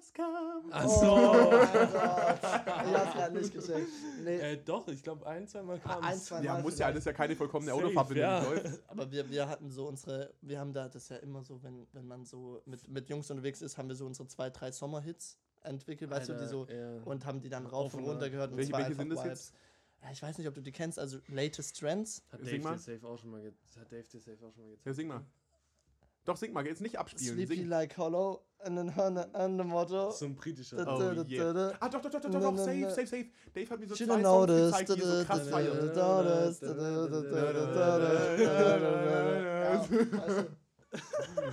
Alles 0.00 0.12
kam. 0.14 0.62
Ach 0.70 0.84
Oh 0.86 1.00
so. 1.00 1.16
mein 1.16 1.92
Gott. 1.92 2.40
Ich 2.86 2.94
hab's 2.96 3.12
gerade 3.14 3.38
nicht 3.38 3.52
gecheckt. 3.52 3.88
Nee, 4.24 4.36
Äh, 4.38 4.56
doch, 4.64 4.88
ich 4.88 5.02
glaube, 5.02 5.26
ein, 5.26 5.46
zwei 5.46 5.62
Mal 5.62 5.78
kam 5.78 6.02
ein, 6.02 6.14
es. 6.16 6.24
zwei 6.24 6.42
Ja, 6.42 6.54
Mal 6.54 6.62
muss 6.62 6.72
ja, 6.78 6.86
vielleicht. 6.86 6.96
das 6.96 7.00
ist 7.02 7.06
ja 7.06 7.12
keine 7.12 7.36
vollkommene 7.36 7.70
Safe, 7.72 7.84
Autofahrt, 7.84 8.10
wenn 8.10 8.16
ja. 8.16 8.44
Aber 8.88 9.10
wir, 9.10 9.28
wir 9.30 9.48
hatten 9.48 9.70
so 9.70 9.86
unsere, 9.86 10.32
wir 10.40 10.58
haben 10.58 10.72
da, 10.72 10.88
das 10.88 11.02
ist 11.04 11.08
ja 11.10 11.16
immer 11.18 11.42
so, 11.42 11.62
wenn, 11.62 11.86
wenn 11.92 12.06
man 12.06 12.24
so 12.24 12.62
mit, 12.64 12.88
mit 12.88 13.08
Jungs 13.10 13.30
unterwegs 13.30 13.60
ist, 13.62 13.76
haben 13.78 13.88
wir 13.88 13.96
so 13.96 14.06
unsere 14.06 14.26
zwei, 14.28 14.48
drei 14.50 14.72
Sommerhits 14.72 15.38
entwickelt, 15.62 16.10
weißt 16.10 16.30
du, 16.30 16.34
die 16.38 16.46
so, 16.46 16.66
ja. 16.66 17.02
und 17.04 17.26
haben 17.26 17.40
die 17.42 17.50
dann 17.50 17.66
rauf 17.66 17.86
Auf 17.86 17.94
und 17.94 18.04
runter 18.04 18.30
gehört 18.30 18.52
und 18.52 18.56
Welche- 18.56 18.94
sind 18.94 19.10
das 19.10 19.24
Vibes. 19.24 19.52
Ja, 20.02 20.10
ich 20.10 20.22
weiß 20.22 20.38
nicht, 20.38 20.48
ob 20.48 20.54
du 20.54 20.62
die 20.62 20.72
kennst, 20.72 20.98
also 20.98 21.18
Latest 21.28 21.78
Trends. 21.78 22.22
Hat 22.32 22.40
Sing 22.42 22.62
Dave 22.62 22.62
mal. 22.62 22.72
dir 22.72 22.78
safe 22.78 23.06
auch 23.06 23.18
schon 23.18 23.30
mal 23.32 23.42
ge 23.42 23.52
hat 23.78 23.92
Dave 23.92 24.02
dir 24.04 24.18
safe 24.20 24.38
auch 24.46 24.50
schon 24.54 24.62
mal 24.62 24.70
gezeigt. 24.70 24.86
Ja, 24.86 24.94
sing 24.94 25.08
mal. 25.08 25.20
Doch, 26.24 26.36
sing 26.36 26.52
mal, 26.52 26.66
jetzt 26.66 26.82
nicht 26.82 26.98
abspielen. 26.98 27.34
Sleepy 27.34 27.56
Sing. 27.56 27.68
like 27.68 27.96
hollow 27.96 28.44
and 28.58 28.76
then 28.76 28.94
honey 28.94 29.22
and 29.32 29.58
the 29.58 29.64
motto. 29.64 30.10
So 30.10 30.26
ein 30.26 30.34
britischer. 30.36 30.76
Oh, 30.86 31.00
yeah. 31.26 31.72
Ah, 31.80 31.88
doch, 31.88 32.02
doch, 32.02 32.10
doch, 32.10 32.20
doch, 32.20 32.30
doch, 32.30 32.56
safe, 32.58 32.90
safe, 32.90 33.06
safe. 33.06 33.26
Dave 33.54 33.70
hat 33.70 33.80
mir 33.80 33.88
so 33.88 33.96
Should 33.96 34.10
zwei 34.10 34.22
Songs 34.22 34.46
gezeigt, 34.48 34.88
die 34.96 35.00
so 35.00 35.24
krass 35.24 35.48
feiern. 35.48 35.92
Ja, 35.96 36.24
weißt 36.24 36.62
du, 36.62 36.66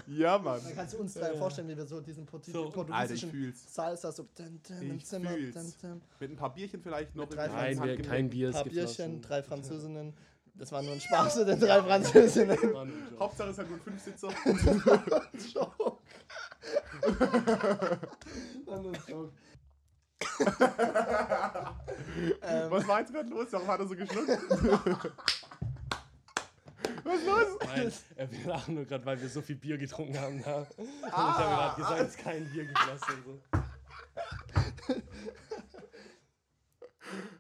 Ja, 0.08 0.38
Mann. 0.40 0.60
Dann 0.64 0.76
kannst 0.76 0.94
du 0.96 1.00
uns 1.00 1.14
da 1.14 1.34
vorstellen, 1.36 1.68
wie 1.70 1.78
wir 1.78 1.86
so 1.86 2.02
diesen 2.02 2.26
portugiesischen. 2.26 3.54
Salsa 3.54 4.12
so 4.12 4.28
Ich 4.82 5.06
Zimmer. 5.06 5.30
fühl's. 5.30 5.78
Mit 6.20 6.32
ein 6.32 6.36
paar 6.36 6.54
Bierchen 6.54 6.82
vielleicht 6.82 7.16
noch. 7.16 7.30
Drei 7.30 7.48
Nein, 7.48 8.02
kein 8.02 8.30
Bier 8.30 8.48
Ein 8.48 8.54
ist 8.54 8.56
paar 8.56 8.64
Bierchen, 8.66 8.88
geflossen. 8.88 9.22
drei 9.22 9.44
Französinnen. 9.44 10.14
Das 10.58 10.72
war 10.72 10.82
nur 10.82 10.94
ein 10.94 11.00
Spaß 11.02 11.36
mit 11.38 11.48
den 11.50 11.60
drei 11.60 11.82
Französinnen. 11.84 12.58
Hauptsache 13.20 13.50
es 13.50 13.58
hat 13.60 13.70
nur 13.70 13.80
fünf 13.80 14.02
Sitzer. 14.04 14.30
Joke. 15.54 15.98
ähm, 22.42 22.72
Was 22.72 22.88
war 22.88 23.00
jetzt 23.02 23.14
gerade 23.14 23.30
los? 23.30 23.48
Warum 23.52 23.68
hat 23.68 23.80
er 23.80 23.88
so 23.88 23.96
geschluckt? 23.96 24.30
Was 27.04 27.16
ist 27.20 27.26
los? 27.28 27.58
Nein, 27.66 27.92
äh, 28.16 28.28
wir 28.32 28.48
lachen 28.48 28.76
nur 28.76 28.86
gerade, 28.86 29.06
weil 29.06 29.22
wir 29.22 29.30
so 29.30 29.42
viel 29.42 29.56
Bier 29.56 29.78
getrunken 29.78 30.20
haben. 30.20 30.42
Da. 30.44 30.66
Und 30.78 30.88
ich 31.06 31.14
Ah. 31.14 31.38
habe 31.38 31.44
gerade 31.44 31.76
gesagt, 31.82 32.02
es 32.02 32.08
ist 32.16 32.18
kein 32.24 32.50
Bier 32.52 32.66
geflossen. 32.66 33.24
So. 33.26 33.40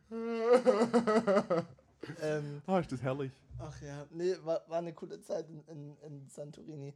ähm, 2.22 2.62
Ah, 2.66 2.80
ist 2.80 2.92
das 2.92 3.02
herrlich. 3.02 3.32
ach 3.60 3.82
ja, 3.82 4.06
nee, 4.12 4.36
war, 4.44 4.62
war 4.68 4.78
eine 4.80 4.94
coole 4.94 5.20
Zeit 5.22 5.50
in, 5.50 5.64
in, 5.68 5.98
in 6.02 6.30
Santorini. 6.30 6.94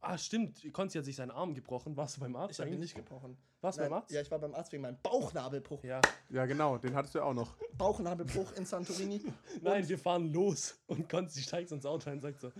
Ah, 0.00 0.16
stimmt. 0.18 0.62
Konzi 0.72 0.98
hat 0.98 1.04
sich 1.04 1.16
seinen 1.16 1.30
Arm 1.32 1.54
gebrochen. 1.54 1.96
Warst 1.96 2.16
du 2.16 2.20
beim 2.20 2.36
Arzt? 2.36 2.52
Ich 2.52 2.60
habe 2.60 2.70
ihn 2.70 2.78
nicht 2.78 2.94
gebrochen. 2.94 3.36
Warst 3.60 3.78
du 3.78 3.82
beim 3.82 3.94
Arzt? 3.94 4.10
Ja, 4.12 4.20
ich 4.20 4.30
war 4.30 4.38
beim 4.38 4.54
Arzt 4.54 4.70
wegen 4.72 4.82
meinem 4.82 4.98
Bauchnabelbruch. 5.02 5.82
Ja. 5.82 6.00
Ja, 6.28 6.46
genau, 6.46 6.78
den 6.78 6.94
hattest 6.94 7.14
du 7.14 7.18
ja 7.20 7.24
auch 7.24 7.34
noch. 7.34 7.56
Bauchnabelbruch 7.76 8.52
in 8.52 8.66
Santorini. 8.66 9.22
Nein, 9.62 9.88
wir 9.88 9.98
fahren 9.98 10.32
los 10.32 10.78
und 10.86 11.08
Konzi 11.08 11.40
steigt 11.42 11.72
ins 11.72 11.86
Auto 11.86 12.10
und 12.10 12.20
sagt 12.20 12.40
so: 12.40 12.52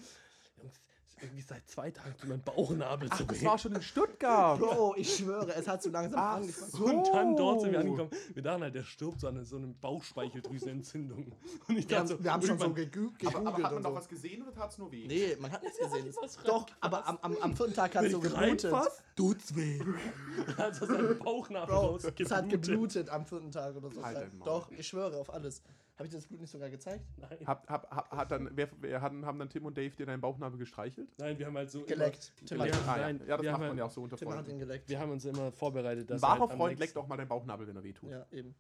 Jungs, 0.57 0.81
ist 1.17 1.23
irgendwie 1.23 1.43
seit 1.43 1.69
zwei 1.69 1.91
Tagen 1.91 2.15
tut 2.19 2.29
mein 2.29 2.43
Bauchnabel 2.43 3.09
Ach, 3.11 3.19
so 3.19 3.25
das 3.25 3.43
war 3.45 3.59
schon 3.59 3.75
in 3.75 3.83
Stuttgart. 3.83 4.59
Bro, 4.59 4.95
ich 4.97 5.17
schwöre, 5.17 5.55
es 5.55 5.67
hat 5.67 5.83
so 5.83 5.91
langsam 5.91 6.21
Ach 6.21 6.37
angefangen. 6.37 6.71
so. 6.71 6.85
Und 6.85 7.07
dann 7.09 7.37
dort 7.37 7.61
sind 7.63 7.73
wir 7.73 7.81
angekommen. 7.81 8.11
Wir 8.35 8.43
dachten 8.43 8.63
halt, 8.63 8.75
der 8.75 8.83
stirbt 8.83 9.21
so 9.21 9.29
an 9.29 9.45
so 9.45 9.57
einem 9.57 9.79
Bauchspeicheldrüsenentzündung. 9.79 11.33
Und 11.69 11.77
ich 11.79 11.89
Wir 11.89 11.97
dachte 11.97 11.97
haben, 11.97 12.07
so, 12.09 12.25
wir 12.25 12.33
haben 12.33 12.43
schon 12.47 12.59
so 12.59 12.73
gegoogelt 12.73 13.27
Aber, 13.35 13.39
aber 13.49 13.63
hat 13.63 13.73
man 13.73 13.83
noch 13.83 13.91
so. 13.91 13.97
was 13.97 14.09
gesehen 14.09 14.43
oder 14.43 14.53
tat 14.53 14.71
es 14.73 14.79
nur 14.79 14.93
weh? 14.93 15.07
Nee, 15.07 15.37
man 15.41 15.51
hat 15.53 15.63
nichts 15.63 15.79
gesehen. 15.83 16.15
was 16.21 16.37
Doch, 16.45 16.67
aber 16.81 17.07
am, 17.07 17.19
am, 17.23 17.37
am 17.39 17.57
vierten 17.57 17.75
Tag 17.75 17.95
hat 17.95 18.05
es 18.05 18.13
so 18.13 18.21
geblutet. 18.21 18.75
Tut's 19.15 19.57
weh. 19.57 19.81
hat 20.59 20.81
er 20.81 20.87
seinen 20.87 21.19
Bauchnabel 21.19 21.75
Bro, 21.75 21.87
raus 21.87 22.05
es 22.05 22.31
hat 22.31 22.49
geblutet 22.51 23.09
am 23.09 23.25
vierten 23.25 23.51
Tag 23.51 23.75
oder 23.77 23.91
so. 23.91 24.03
Halt. 24.03 24.31
Doch, 24.45 24.71
ich 24.71 24.87
schwöre 24.87 25.17
auf 25.17 25.33
alles. 25.33 25.63
Habe 25.97 26.05
ich 26.05 26.11
dir 26.11 26.19
das 26.19 26.27
Blut 26.27 26.41
nicht 26.43 26.51
sogar 26.51 26.69
gezeigt? 26.69 27.07
Nein. 27.17 27.39
Hab, 27.47 27.67
hab, 27.71 27.91
hab, 27.91 28.11
hat 28.11 28.31
dann, 28.31 28.51
wer, 28.55 28.69
wer 28.81 29.01
haben, 29.01 29.25
haben 29.25 29.39
dann 29.39 29.49
Tim 29.49 29.65
und 29.65 29.79
Dave 29.79 29.91
dir 29.97 30.05
deinen 30.05 30.21
Bauchnabel 30.21 30.59
gestreichelt? 30.59 31.09
Nein, 31.19 31.39
wir 31.39 31.47
haben 31.47 31.57
halt 31.57 31.71
so. 31.71 31.85
Geleckt. 31.85 32.33
Immer, 32.51 32.67
Tim 32.67 32.75
haben, 32.75 32.89
Ah, 32.89 32.97
ja. 32.97 33.03
nein, 33.03 33.21
ja, 33.27 33.37
das 33.37 33.43
wir, 33.45 33.51
macht 33.53 33.61
haben, 33.63 33.69
man 33.69 33.79
ja 33.79 33.85
auch 33.85 33.91
so 33.91 34.03
unter 34.03 34.17
Tim 34.17 34.29
hat 34.29 34.35
ihn 34.41 34.45
Freunden. 34.45 34.59
geleckt. 34.61 34.89
wir 34.91 34.99
haben 34.99 35.11
uns 35.11 35.25
immer 35.25 35.51
vorbereitet, 35.53 36.05
Ein 36.05 36.07
dass 36.09 36.23
wahrer 36.23 36.41
halt 36.41 36.51
Freund 36.53 36.79
nächsten- 36.79 36.81
leckt 36.83 36.97
auch 36.99 37.07
mal 37.09 37.17
deinen 37.17 37.29
Bauchnabel, 37.29 37.67
wenn 37.67 37.77
er 37.77 37.83
wehtut. 37.83 38.11
Ja, 38.11 38.27
eben. 38.31 38.55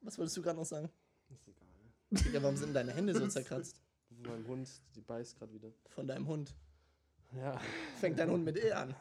Was 0.00 0.16
wolltest 0.18 0.36
du 0.38 0.42
gerade 0.42 0.56
noch 0.58 0.64
sagen? 0.64 0.88
Ist 1.28 1.48
egal. 1.48 1.66
Digga, 2.10 2.42
warum 2.42 2.56
sind 2.56 2.72
deine 2.74 2.92
Hände 2.94 3.14
so 3.14 3.26
zerkratzt? 3.26 3.80
Mein 4.26 4.46
Hund, 4.46 4.70
die 4.96 5.00
beißt 5.02 5.38
gerade 5.38 5.52
wieder. 5.52 5.68
Von 5.90 6.06
deinem 6.06 6.26
Hund. 6.26 6.54
Ja. 7.36 7.60
Fängt 8.00 8.18
dein 8.18 8.30
Hund 8.30 8.44
mit 8.44 8.56
E 8.56 8.72
an. 8.72 8.94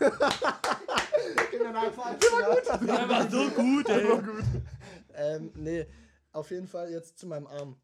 High 0.00 1.94
Five, 1.94 2.18
Digga. 2.18 2.76
Der 2.78 3.08
war 3.08 3.30
so 3.30 3.48
gut, 3.50 3.88
ey. 3.88 4.06
Ähm, 5.14 5.50
nee, 5.56 5.86
auf 6.32 6.50
jeden 6.50 6.66
Fall 6.68 6.90
jetzt 6.90 7.18
zu 7.18 7.26
meinem 7.26 7.46
Arm. 7.46 7.76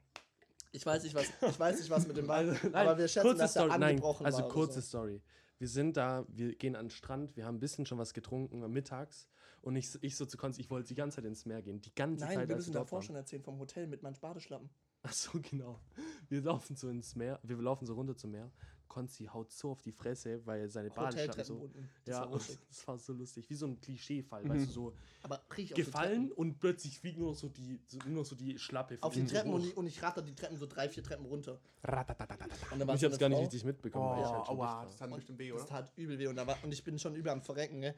Ich 0.73 0.85
weiß 0.85 1.05
nicht, 1.05 1.15
was, 1.15 1.27
ich 1.41 1.59
weiß 1.59 1.79
nicht, 1.79 1.91
was 1.91 2.07
mit 2.07 2.17
dem 2.17 2.29
war, 2.29 2.37
Also, 2.37 2.55
aber 2.73 2.99
wir 2.99 3.09
schätzen, 3.09 3.29
kurze 3.29 3.39
dass 3.39 3.57
er 3.57 3.63
Story, 3.63 3.79
nein, 3.79 3.91
angebrochen 3.91 4.27
also 4.27 4.43
war. 4.43 4.49
kurze 4.49 4.81
so. 4.81 4.89
Story. 4.89 5.23
Wir 5.59 5.69
sind 5.69 5.97
da, 5.97 6.27
wir 6.29 6.55
gehen 6.55 6.77
an 6.77 6.87
den 6.87 6.91
Strand, 6.91 7.37
wir 7.37 7.47
haben 7.47 7.57
ein 7.57 7.61
bisschen 7.61 7.87
schon 7.87 7.97
was 7.97 8.13
getrunken 8.13 8.61
mittags 8.71 9.29
und 9.63 9.75
ich, 9.75 9.89
ich 10.03 10.17
so 10.17 10.27
zu 10.27 10.37
Konzi, 10.37 10.61
ich 10.61 10.71
wollte 10.71 10.89
die 10.89 10.95
ganze 10.95 11.17
Zeit 11.17 11.25
ins 11.25 11.47
Meer 11.47 11.63
gehen, 11.63 11.81
die 11.81 11.95
ganze 11.95 12.25
Nein, 12.27 12.37
Zeit, 12.37 12.49
wir 12.49 12.57
müssen 12.57 12.69
wir 12.69 12.75
dort 12.75 12.89
davor 12.89 13.03
schon 13.03 13.17
erzählen 13.17 13.43
vom 13.43 13.59
Hotel 13.59 13.87
mit 13.87 14.03
meinem 14.03 14.15
Badeschlappen. 14.21 14.69
Ach 15.03 15.13
so, 15.13 15.39
genau. 15.41 15.81
Wir 16.29 16.43
laufen 16.43 16.77
so 16.77 16.89
ins 16.89 17.15
Meer, 17.15 17.41
wir 17.43 17.57
laufen 17.57 17.87
so 17.87 17.95
runter 17.95 18.17
zum 18.17 18.33
Meer. 18.33 18.51
Konzi 18.89 19.25
haut 19.27 19.51
so 19.53 19.71
auf 19.73 19.83
die 19.83 19.93
Fresse, 19.93 20.45
weil 20.47 20.69
seine 20.69 20.91
Badeschlappen 20.91 21.45
so. 21.45 21.55
unten. 21.57 21.89
Das 22.05 22.15
Ja, 22.17 22.31
war 22.31 22.39
das 22.69 22.87
war 22.89 22.99
so 22.99 23.13
lustig, 23.13 23.49
wie 23.51 23.55
so 23.55 23.67
ein 23.67 23.81
Klischeefall, 23.81 24.49
weißt 24.49 24.69
du, 24.69 24.73
so 24.73 24.93
Aber 25.23 25.43
gefallen 25.75 26.33
und 26.33 26.59
plötzlich 26.59 26.99
fliegt 26.99 27.19
nur 27.19 27.31
noch 27.31 27.37
so 27.39 27.49
die, 27.49 27.81
so, 27.87 27.99
nur 28.07 28.21
noch 28.23 28.25
so 28.25 28.37
die 28.37 28.59
Schlappe 28.59 28.99
Auf 29.01 29.15
die 29.15 29.25
Treppen 29.27 29.53
und 29.53 29.77
und 29.77 29.87
ich 29.87 30.03
ratter 30.03 30.23
die 30.23 30.35
Treppen 30.35 30.57
so 30.57 30.67
drei, 30.67 30.89
vier 30.89 31.03
Treppen 31.03 31.27
runter. 31.27 31.61
Und 31.83 32.87
war 32.87 32.95
Ich 32.95 33.05
hab's 33.05 33.19
gar 33.19 33.29
nicht 33.29 33.41
richtig 33.41 33.65
mitbekommen, 33.65 34.11
weil 34.11 34.23
ich 34.23 34.29
halt 34.29 34.47
schon 34.47 34.57
aua, 34.59 34.85
das 34.85 35.01
hat 35.01 35.15
bestimmt 35.15 35.39
weh, 35.39 35.51
Das 35.51 35.63
oder? 35.63 35.69
tat 35.69 35.93
übel 35.97 36.19
weh 36.19 36.27
und, 36.27 36.37
da 36.37 36.47
war, 36.47 36.57
und 36.63 36.73
ich 36.73 36.83
bin 36.83 36.99
schon 36.99 37.15
übel 37.15 37.31
am 37.31 37.43
Verrecken. 37.43 37.79
Ne? 37.81 37.95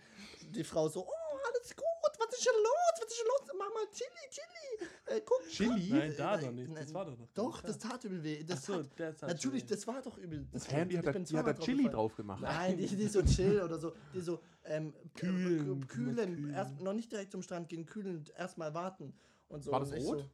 Die 0.54 0.64
Frau 0.64 0.88
so, 0.88 1.06
oh, 1.06 1.38
alles 1.46 1.74
gut, 1.74 1.84
was 2.18 2.38
ist 2.38 2.46
denn 2.46 2.54
los? 2.62 3.00
Was 3.00 3.10
ist 3.10 3.18
denn 3.20 3.26
los? 3.28 3.56
Mach 3.58 3.67
mal 3.78 3.90
Chili, 3.92 4.24
Chili. 4.30 4.90
Äh, 5.06 5.20
guck, 5.24 5.48
Chili? 5.48 5.90
Nein, 5.90 6.14
da 6.16 6.36
Nein, 6.36 6.44
doch 6.44 6.52
nicht. 6.52 6.76
Das 6.76 6.94
war 6.94 7.04
doch 7.04 7.18
noch. 7.18 7.28
Doch, 7.34 7.62
das 7.62 7.78
tat 7.78 8.04
übel 8.04 8.22
weh. 8.22 8.44
Das 8.44 8.58
Ach 8.58 8.64
so, 8.64 8.82
tat, 8.82 8.98
der 8.98 9.16
tat 9.16 9.28
natürlich, 9.28 9.66
das 9.66 9.86
war 9.86 10.02
doch 10.02 10.18
übel. 10.18 10.46
Das 10.52 10.64
die 10.64 10.68
ich 10.68 10.76
hat 10.76 11.06
da, 11.06 11.12
bin 11.12 11.24
die 11.24 11.36
hat 11.36 11.46
da 11.46 11.54
Chili 11.54 11.76
gefallen. 11.76 11.94
drauf 11.94 12.16
gemacht. 12.16 12.42
Nein, 12.42 12.76
die, 12.76 12.86
die 12.86 13.08
so 13.08 13.22
chill 13.24 13.60
oder 13.62 13.78
so. 13.78 13.92
Die 14.14 14.20
so, 14.20 14.40
ähm, 14.64 14.92
Kühlen, 15.14 15.82
äh, 15.82 15.86
kühlen, 15.86 16.36
kühlen. 16.36 16.54
erst, 16.54 16.80
noch 16.80 16.92
nicht 16.92 17.10
direkt 17.10 17.32
zum 17.32 17.42
Strand 17.42 17.68
gehen, 17.68 17.86
kühlen, 17.86 18.24
erstmal 18.36 18.74
warten. 18.74 19.14
Und 19.48 19.64
so. 19.64 19.72
War 19.72 19.80
das 19.80 19.92
rot? 19.92 20.18
So, 20.18 20.30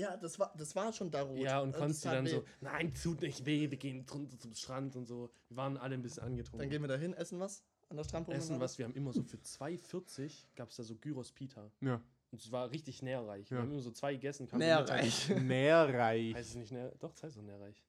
ja, 0.00 0.16
das 0.16 0.38
war, 0.38 0.54
das 0.56 0.76
war 0.76 0.92
schon 0.92 1.10
da 1.10 1.22
rot. 1.22 1.38
Ja, 1.38 1.60
und 1.60 1.72
das 1.72 1.80
konntest 1.80 2.04
du 2.04 2.08
dann 2.10 2.24
weh. 2.26 2.30
so, 2.30 2.44
nein, 2.60 2.92
tut 2.94 3.22
nicht 3.22 3.44
weh, 3.46 3.70
wir 3.70 3.78
gehen 3.78 4.04
drunter 4.06 4.38
zum 4.38 4.54
Strand 4.54 4.96
und 4.96 5.06
so. 5.06 5.30
Wir 5.48 5.56
waren 5.56 5.76
alle 5.76 5.94
ein 5.94 6.02
bisschen 6.02 6.22
angetrunken. 6.22 6.60
Dann 6.60 6.70
gehen 6.70 6.82
wir 6.82 6.88
da 6.88 6.96
hin, 6.96 7.14
essen 7.14 7.40
was 7.40 7.64
an 7.88 7.96
der 7.96 8.04
Strandpromenade. 8.04 8.44
Essen 8.44 8.60
was, 8.60 8.78
wir 8.78 8.84
haben 8.84 8.94
immer 8.94 9.12
so 9.12 9.22
für 9.22 9.38
2,40 9.38 10.46
gab 10.54 10.70
es 10.70 10.76
da 10.76 10.82
so 10.82 10.94
Gyros 10.94 11.32
Pita. 11.32 11.70
Ja. 11.80 12.00
Und 12.30 12.40
es 12.40 12.52
war 12.52 12.70
richtig 12.70 13.02
nährreich. 13.02 13.50
Wir 13.50 13.56
Ja. 13.58 13.62
haben 13.62 13.72
immer 13.72 13.80
so 13.80 13.90
zwei 13.90 14.12
gegessen. 14.14 14.48
Nährreich. 14.56 15.28
Nährreich. 15.30 16.34
Heißt 16.34 16.50
es 16.50 16.54
nicht 16.56 16.72
nähr? 16.72 16.92
Doch, 16.98 17.12
das 17.12 17.22
heißt 17.22 17.36
doch 17.38 17.42
nährreich. 17.42 17.82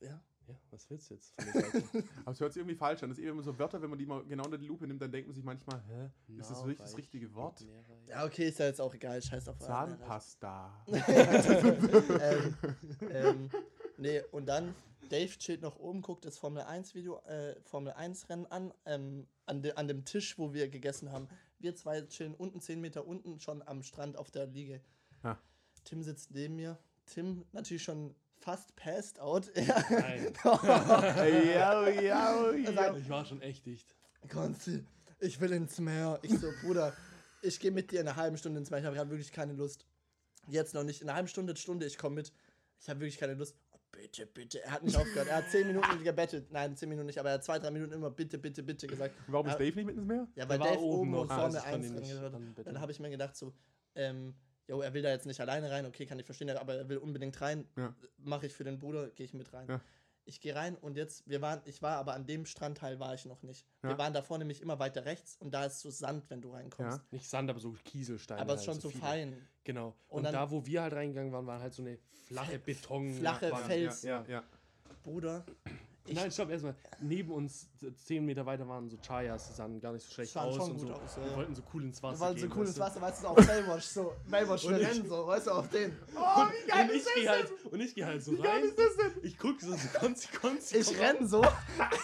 Ja. 0.00 0.20
Ja, 0.48 0.56
was 0.72 0.90
willst 0.90 1.08
du 1.10 1.14
jetzt? 1.14 1.32
Aber 2.24 2.32
es 2.32 2.40
hört 2.40 2.52
sich 2.52 2.60
irgendwie 2.60 2.74
falsch 2.74 3.00
an. 3.04 3.10
Das 3.10 3.18
ist 3.18 3.22
eben 3.22 3.34
immer 3.34 3.42
so 3.44 3.56
Wörter, 3.56 3.80
wenn 3.80 3.90
man 3.90 3.98
die 3.98 4.06
mal 4.06 4.24
genau 4.24 4.44
unter 4.46 4.58
die 4.58 4.66
Lupe 4.66 4.84
nimmt, 4.84 5.00
dann 5.00 5.12
denkt 5.12 5.28
man 5.28 5.34
sich 5.36 5.44
manchmal, 5.44 5.80
hä? 5.86 6.10
Ist 6.38 6.50
das 6.50 6.58
wirklich 6.62 6.78
das 6.78 6.96
richtige 6.96 7.32
Wort? 7.36 7.64
Ja, 8.08 8.24
okay, 8.24 8.48
ist 8.48 8.58
ja 8.58 8.66
jetzt 8.66 8.80
auch 8.80 8.92
egal. 8.92 9.22
Scheiß 9.22 9.46
auf 9.48 9.60
Zahnpasta. 9.60 10.84
ähm, 10.88 12.56
ähm, 13.12 13.50
nee, 13.96 14.22
und 14.32 14.46
dann, 14.46 14.74
Dave 15.08 15.28
chillt 15.38 15.62
noch 15.62 15.76
oben, 15.78 16.02
guckt 16.02 16.24
das 16.24 16.36
Formel 16.38 16.62
1 16.62 16.94
Video, 16.96 17.18
äh, 17.26 17.54
Formel 17.62 17.92
1 17.92 18.28
Rennen 18.28 18.46
an, 18.46 18.72
ähm, 18.86 19.28
an, 19.46 19.62
de, 19.62 19.72
an 19.74 19.86
dem 19.86 20.04
Tisch, 20.04 20.36
wo 20.38 20.52
wir 20.52 20.68
gegessen 20.68 21.12
haben. 21.12 21.28
Wir 21.60 21.76
zwei 21.76 22.00
chillen 22.02 22.34
unten, 22.34 22.60
10 22.60 22.80
Meter 22.80 23.06
unten, 23.06 23.38
schon 23.38 23.62
am 23.66 23.82
Strand 23.82 24.16
auf 24.16 24.30
der 24.30 24.46
Liege. 24.46 24.80
Ja. 25.22 25.38
Tim 25.84 26.02
sitzt 26.02 26.30
neben 26.32 26.56
mir. 26.56 26.78
Tim 27.06 27.44
natürlich 27.52 27.82
schon 27.82 28.14
fast 28.38 28.74
passed 28.76 29.20
out. 29.20 29.50
Ja. 29.56 29.84
Nein, 29.90 30.32
ja, 30.44 31.88
ja, 31.88 32.52
ja. 32.52 32.72
sagt, 32.72 32.98
ich 32.98 33.08
war 33.08 33.24
schon 33.24 33.42
echt 33.42 33.66
dicht. 33.66 33.94
Konzi, 34.28 34.84
ich 35.18 35.40
will 35.40 35.52
ins 35.52 35.78
Meer. 35.78 36.18
Ich 36.22 36.38
so, 36.38 36.50
Bruder, 36.62 36.94
ich 37.42 37.60
gehe 37.60 37.70
mit 37.70 37.90
dir 37.90 38.00
in 38.00 38.08
einer 38.08 38.16
halben 38.16 38.36
Stunde 38.38 38.58
ins 38.58 38.70
Meer. 38.70 38.80
Ich 38.80 38.86
habe 38.86 38.96
gerade 38.96 39.10
wirklich 39.10 39.32
keine 39.32 39.52
Lust. 39.52 39.86
Jetzt 40.48 40.74
noch 40.74 40.84
nicht. 40.84 41.02
In 41.02 41.08
einer 41.08 41.16
halben 41.16 41.28
Stunde, 41.28 41.56
Stunde, 41.56 41.86
ich 41.86 41.98
komme 41.98 42.16
mit. 42.16 42.32
Ich 42.80 42.88
habe 42.88 43.00
wirklich 43.00 43.18
keine 43.18 43.34
Lust. 43.34 43.54
Bitte, 44.00 44.26
bitte. 44.26 44.62
Er 44.64 44.72
hat 44.72 44.82
nicht 44.82 44.96
aufgehört. 44.96 45.28
Er 45.28 45.36
hat 45.36 45.50
zehn 45.50 45.66
Minuten 45.66 46.02
gebettet. 46.02 46.50
Nein, 46.50 46.74
zehn 46.76 46.88
Minuten 46.88 47.06
nicht, 47.06 47.18
aber 47.18 47.28
er 47.30 47.34
hat 47.34 47.44
zwei, 47.44 47.58
drei 47.58 47.70
Minuten 47.70 47.92
immer 47.92 48.10
bitte, 48.10 48.38
bitte, 48.38 48.62
bitte 48.62 48.86
gesagt. 48.86 49.14
Warum 49.26 49.46
ist. 49.46 49.54
Dave 49.54 49.64
nicht 49.76 49.84
mit 49.86 49.96
ins 49.96 50.06
Meer? 50.06 50.26
Ja, 50.34 50.48
weil 50.48 50.58
Dave 50.58 50.80
oben 50.80 51.10
noch. 51.10 51.22
und 51.22 51.30
Ah, 51.30 51.36
Formel 51.40 51.56
ich 51.58 51.62
konnte 51.64 51.76
1 51.76 51.86
ihn 51.86 51.92
drin 51.92 52.02
nicht 52.02 52.12
gehört. 52.14 52.34
dann. 52.34 52.54
Dann 52.64 52.80
habe 52.80 52.92
ich 52.92 53.00
mir 53.00 53.10
gedacht, 53.10 53.36
so, 53.36 53.52
ähm, 53.94 54.34
jo, 54.68 54.80
er 54.80 54.94
will 54.94 55.02
da 55.02 55.10
jetzt 55.10 55.26
nicht 55.26 55.40
alleine 55.40 55.70
rein, 55.70 55.84
okay, 55.86 56.06
kann 56.06 56.18
ich 56.18 56.24
verstehen, 56.26 56.48
aber 56.50 56.74
er 56.74 56.88
will 56.88 56.98
unbedingt 56.98 57.40
rein. 57.40 57.66
Ja. 57.76 57.94
Mache 58.18 58.46
ich 58.46 58.52
für 58.54 58.64
den 58.64 58.78
Bruder, 58.78 59.10
gehe 59.10 59.26
ich 59.26 59.34
mit 59.34 59.52
rein. 59.52 59.68
Ja. 59.68 59.80
Ich 60.26 60.40
gehe 60.40 60.54
rein 60.54 60.76
und 60.76 60.96
jetzt, 60.96 61.26
wir 61.28 61.40
waren, 61.40 61.60
ich 61.64 61.82
war 61.82 61.96
aber 61.96 62.14
an 62.14 62.24
dem 62.26 62.46
Strandteil 62.46 63.00
war 63.00 63.14
ich 63.14 63.24
noch 63.24 63.42
nicht. 63.42 63.66
Ja. 63.82 63.88
Wir 63.90 63.98
waren 63.98 64.12
davor 64.12 64.38
nämlich 64.38 64.60
immer 64.60 64.78
weiter 64.78 65.04
rechts 65.04 65.36
und 65.40 65.52
da 65.52 65.64
ist 65.64 65.80
so 65.80 65.90
Sand, 65.90 66.28
wenn 66.30 66.40
du 66.40 66.52
reinkommst. 66.52 66.98
Ja. 66.98 67.04
Nicht 67.10 67.28
Sand, 67.28 67.50
aber 67.50 67.58
so 67.58 67.74
Kieselsteine. 67.84 68.40
Aber 68.40 68.54
es 68.54 68.60
ist 68.60 68.68
halt, 68.68 68.76
schon 68.76 68.80
so 68.82 68.90
viele. 68.90 69.02
fein. 69.02 69.48
Genau. 69.70 69.94
Und 70.08 70.18
Und, 70.18 70.22
dann- 70.24 70.32
da, 70.32 70.50
wo 70.50 70.66
wir 70.66 70.82
halt 70.82 70.94
reingegangen 70.94 71.32
waren, 71.32 71.46
waren 71.46 71.60
halt 71.62 71.72
so 71.74 71.82
eine 71.82 71.96
flache 72.26 72.58
Beton. 72.58 73.14
flache. 73.14 73.52
Fels- 73.68 74.02
Ja, 74.02 74.24
ja, 74.26 74.28
ja. 74.28 74.42
Bruder, 75.04 75.44
ich- 76.10 76.16
Nein, 76.16 76.30
stopp, 76.30 76.50
erstmal. 76.50 76.74
Neben 77.00 77.30
uns, 77.32 77.68
z- 77.78 77.98
zehn 77.98 78.24
Meter 78.24 78.44
weiter, 78.46 78.66
waren 78.68 78.88
so 78.90 78.96
Chayas, 78.98 79.48
die 79.48 79.52
sahen 79.54 79.80
gar 79.80 79.92
nicht 79.92 80.04
so 80.06 80.12
schlecht 80.12 80.32
Sahen 80.32 80.48
aus. 80.48 80.56
schon 80.56 80.70
und 80.72 80.78
gut 80.78 80.88
so. 80.88 80.94
aus, 80.94 81.16
ja, 81.16 81.22
Wir 81.24 81.30
ja. 81.30 81.36
wollten 81.36 81.54
so 81.54 81.62
cool 81.72 81.84
ins 81.84 82.02
Wasser 82.02 82.16
wir 82.16 82.20
waren 82.26 82.36
so 82.36 82.46
gehen. 82.48 82.56
cool 82.58 82.66
ins? 82.66 82.78
Wasser, 82.78 83.00
weißt 83.00 83.22
du, 83.22 83.28
auf 83.28 83.36
Baywatch, 83.46 83.84
so, 83.84 84.12
Baywatch 84.30 84.64
Und 84.64 84.76
ich- 84.80 84.86
Rennen, 84.88 85.08
so, 85.08 85.26
weißt 85.26 85.46
du, 85.46 85.50
auf 85.52 85.68
den. 85.68 85.96
Oh, 86.16 86.18
wie 86.18 86.68
geil 86.70 86.84
Und 86.84 86.90
ich 86.90 86.96
ist 87.02 87.14
gehe 87.14 87.24
das 87.24 87.32
halt, 87.36 87.48
denn? 87.64 87.72
und 87.72 87.80
ich 87.80 87.94
gehe 87.94 88.06
halt 88.06 88.22
so 88.22 88.32
Wie 88.32 88.36
geil 88.36 88.46
rein. 88.50 88.64
ist 88.64 88.78
das 88.78 88.96
denn? 88.96 89.12
Ich 89.24 89.38
gucke 89.38 89.64
so, 89.64 89.72
so 89.72 89.88
konzi, 89.98 90.28
konzi. 90.40 90.76
Ich 90.78 90.98
renn 90.98 91.26
so, 91.26 91.42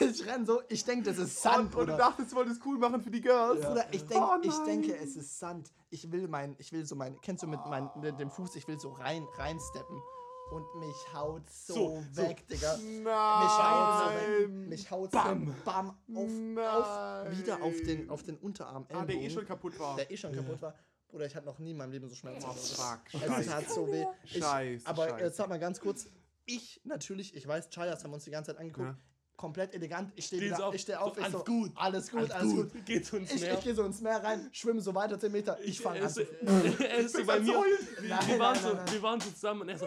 ich 0.00 0.26
renn 0.26 0.46
so, 0.46 0.62
ich 0.68 0.84
denke, 0.84 1.04
das 1.10 1.18
ist 1.18 1.42
Sand, 1.42 1.74
Und, 1.74 1.80
und 1.82 1.86
du 1.88 1.96
dachtest, 1.96 2.32
du 2.32 2.36
wolltest 2.36 2.60
cool 2.64 2.78
machen 2.78 3.00
für 3.02 3.10
die 3.10 3.20
Girls. 3.20 3.60
Bruder, 3.66 3.86
ich, 3.92 4.04
denk, 4.06 4.22
Oh 4.22 4.36
ich 4.42 4.56
denke, 4.64 4.96
es 4.96 5.16
ist 5.16 5.38
Sand. 5.38 5.72
Ich 5.90 6.10
will 6.10 6.26
mein, 6.28 6.54
ich 6.58 6.72
will 6.72 6.84
so 6.84 6.96
mein, 6.96 7.20
kennst 7.20 7.42
du 7.42 7.46
mit, 7.46 7.60
mein, 7.66 7.88
mit 8.00 8.18
dem 8.18 8.30
Fuß, 8.30 8.56
ich 8.56 8.66
will 8.68 8.78
so 8.78 8.90
rein, 8.92 9.24
reinsteppen. 9.36 10.00
Und 10.50 10.64
mich 10.76 11.12
haut 11.12 11.42
so, 11.50 11.74
So, 11.74 12.02
so. 12.12 12.22
weg, 12.22 12.46
Digga. 12.48 12.76
Nein. 12.76 13.02
Mich 13.02 13.10
haut 13.58 13.98
so 13.98 14.14
weg. 14.14 14.48
Mich 14.68 14.90
haut 14.90 15.10
Bam. 15.10 15.46
so 15.46 15.54
bam 15.64 15.88
auf, 16.14 17.26
auf, 17.26 17.38
wieder 17.38 17.62
auf 17.62 17.74
den, 17.82 18.08
auf 18.10 18.22
den 18.22 18.36
Unterarm. 18.38 18.86
Ah, 18.92 19.04
der 19.04 19.16
eh 19.16 19.28
schon 19.28 19.44
kaputt 19.44 19.78
war. 19.78 19.96
der 19.96 20.10
eh 20.10 20.16
schon 20.16 20.32
kaputt 20.32 20.62
war. 20.62 20.74
Bruder, 21.08 21.26
ich 21.26 21.34
hatte 21.34 21.46
noch 21.46 21.58
nie 21.58 21.70
in 21.72 21.76
meinem 21.76 21.92
Leben 21.92 22.08
so 22.08 22.14
Schmerzen. 22.14 22.46
Oh, 22.48 22.52
fuck. 22.52 23.00
Es 23.12 23.20
Scheiße. 23.20 23.50
tat 23.50 23.70
so 23.70 23.90
weh. 23.90 24.04
Ich, 24.24 24.38
Scheiße, 24.38 24.86
aber 24.86 25.08
scheiße. 25.08 25.24
jetzt 25.24 25.36
sag 25.36 25.48
mal 25.48 25.58
ganz 25.58 25.80
kurz. 25.80 26.06
Ich 26.44 26.80
natürlich, 26.84 27.34
ich 27.34 27.46
weiß, 27.46 27.70
Chayas 27.70 28.04
haben 28.04 28.12
uns 28.12 28.24
die 28.24 28.30
ganze 28.30 28.52
Zeit 28.52 28.60
angeguckt. 28.60 28.86
Ja. 28.86 28.96
Komplett 29.36 29.74
elegant. 29.74 30.12
Ich 30.16 30.26
stehe 30.26 30.56
auf, 30.64 30.74
ich 30.74 30.80
stehe 30.82 30.96
so, 30.98 31.04
auf, 31.04 31.16
ich 31.18 31.24
alles 31.24 31.32
so, 31.38 31.44
gut. 31.44 31.72
alles 31.74 32.10
gut, 32.10 32.30
alles, 32.30 32.54
gut. 32.54 32.86
Geht 32.86 33.04
so 33.04 33.16
ins 33.18 33.32
Ich, 33.32 33.42
Meer. 33.42 33.54
ich 33.54 33.64
gehe 33.64 33.74
so 33.74 33.82
ins 33.84 34.00
Meer 34.00 34.22
rein, 34.24 34.48
schwimme 34.52 34.80
so 34.80 34.94
weiter 34.94 35.18
10 35.18 35.30
Meter. 35.30 35.58
Ich 35.62 35.78
fange 35.80 36.00
an 36.00 36.04
er 36.80 36.94
ist 36.98 37.16
so 37.16 37.24
bei 37.26 37.40
mir. 37.40 37.52
Wir, 37.52 38.08
Nein, 38.08 38.28
wir, 38.28 38.38
waren 38.38 38.54
nein, 38.54 38.62
so, 38.62 38.74
nein, 38.74 38.92
wir 38.92 39.02
waren 39.02 39.20
so 39.20 39.30
zusammen 39.30 39.60
und 39.62 39.68
er 39.68 39.78
so, 39.78 39.86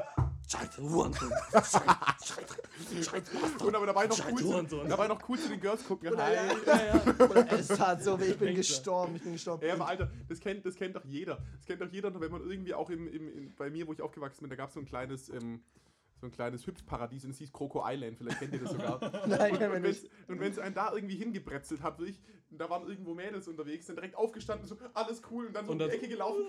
Scheiße, 0.51 0.81
Hurensohn. 0.81 1.29
Und 3.63 3.75
aber 3.75 3.85
dabei 3.85 4.07
noch 4.07 4.17
Scheiß 4.17 4.33
cool 4.41 4.67
zu, 4.67 4.83
dabei 4.83 5.07
noch 5.07 5.29
cool 5.29 5.38
zu 5.38 5.49
den 5.49 5.59
Girls 5.59 5.85
gucken. 5.85 6.12
Oder 6.12 6.33
ja. 6.33 6.43
Ja, 6.65 6.85
ja. 6.85 6.99
Oder 7.23 7.51
es 7.59 7.67
tat 7.67 8.01
so 8.01 8.19
weh, 8.19 8.31
ich 8.31 8.38
bin 8.38 8.55
gestorben, 8.55 9.15
ich 9.15 9.21
bin 9.21 9.33
gestorben. 9.33 9.67
Ja, 9.67 9.75
aber 9.75 9.88
Alter, 9.88 10.09
das 10.27 10.39
kennt, 10.39 10.65
das 10.65 10.73
kennt 10.75 10.95
doch 10.95 11.05
jeder. 11.05 11.38
Das 11.57 11.65
kennt 11.65 11.81
doch 11.81 11.91
jeder, 11.91 12.19
wenn 12.19 12.31
man 12.31 12.41
irgendwie 12.49 12.73
auch 12.73 12.89
im, 12.89 13.07
im, 13.07 13.31
in, 13.31 13.55
bei 13.55 13.69
mir, 13.69 13.85
wo 13.85 13.93
ich 13.93 14.01
aufgewachsen 14.01 14.41
bin, 14.41 14.49
da 14.49 14.55
gab 14.55 14.69
es 14.69 14.73
so 14.73 14.79
ein 14.79 14.88
kleines, 14.88 15.29
ähm, 15.29 15.62
so 16.19 16.25
ein 16.25 16.31
kleines 16.31 16.65
Hüpfparadies 16.65 17.25
und 17.25 17.31
es 17.31 17.38
hieß 17.38 17.53
Croco 17.53 17.83
Island, 17.85 18.17
vielleicht 18.17 18.39
kennt 18.39 18.53
ihr 18.53 18.62
das 18.62 18.71
sogar. 18.71 18.99
Nein, 19.27 19.55
und 19.55 19.85
und 20.27 20.39
wenn 20.39 20.51
es 20.51 20.57
einen 20.57 20.73
da 20.73 20.91
irgendwie 20.93 21.15
hingebrezelt 21.15 21.83
hat, 21.83 21.99
wirklich, 22.49 22.57
da 22.59 22.69
waren 22.69 22.88
irgendwo 22.88 23.13
Mädels 23.13 23.47
unterwegs, 23.47 23.85
sind 23.88 23.95
direkt 23.95 24.15
aufgestanden, 24.15 24.67
so, 24.67 24.75
alles 24.93 25.21
cool, 25.31 25.47
und 25.47 25.53
dann 25.55 25.65
so 25.65 25.71
Und 25.71 25.81
um 25.81 25.88
die 25.89 25.95
Ecke 25.95 26.07
gelaufen. 26.07 26.43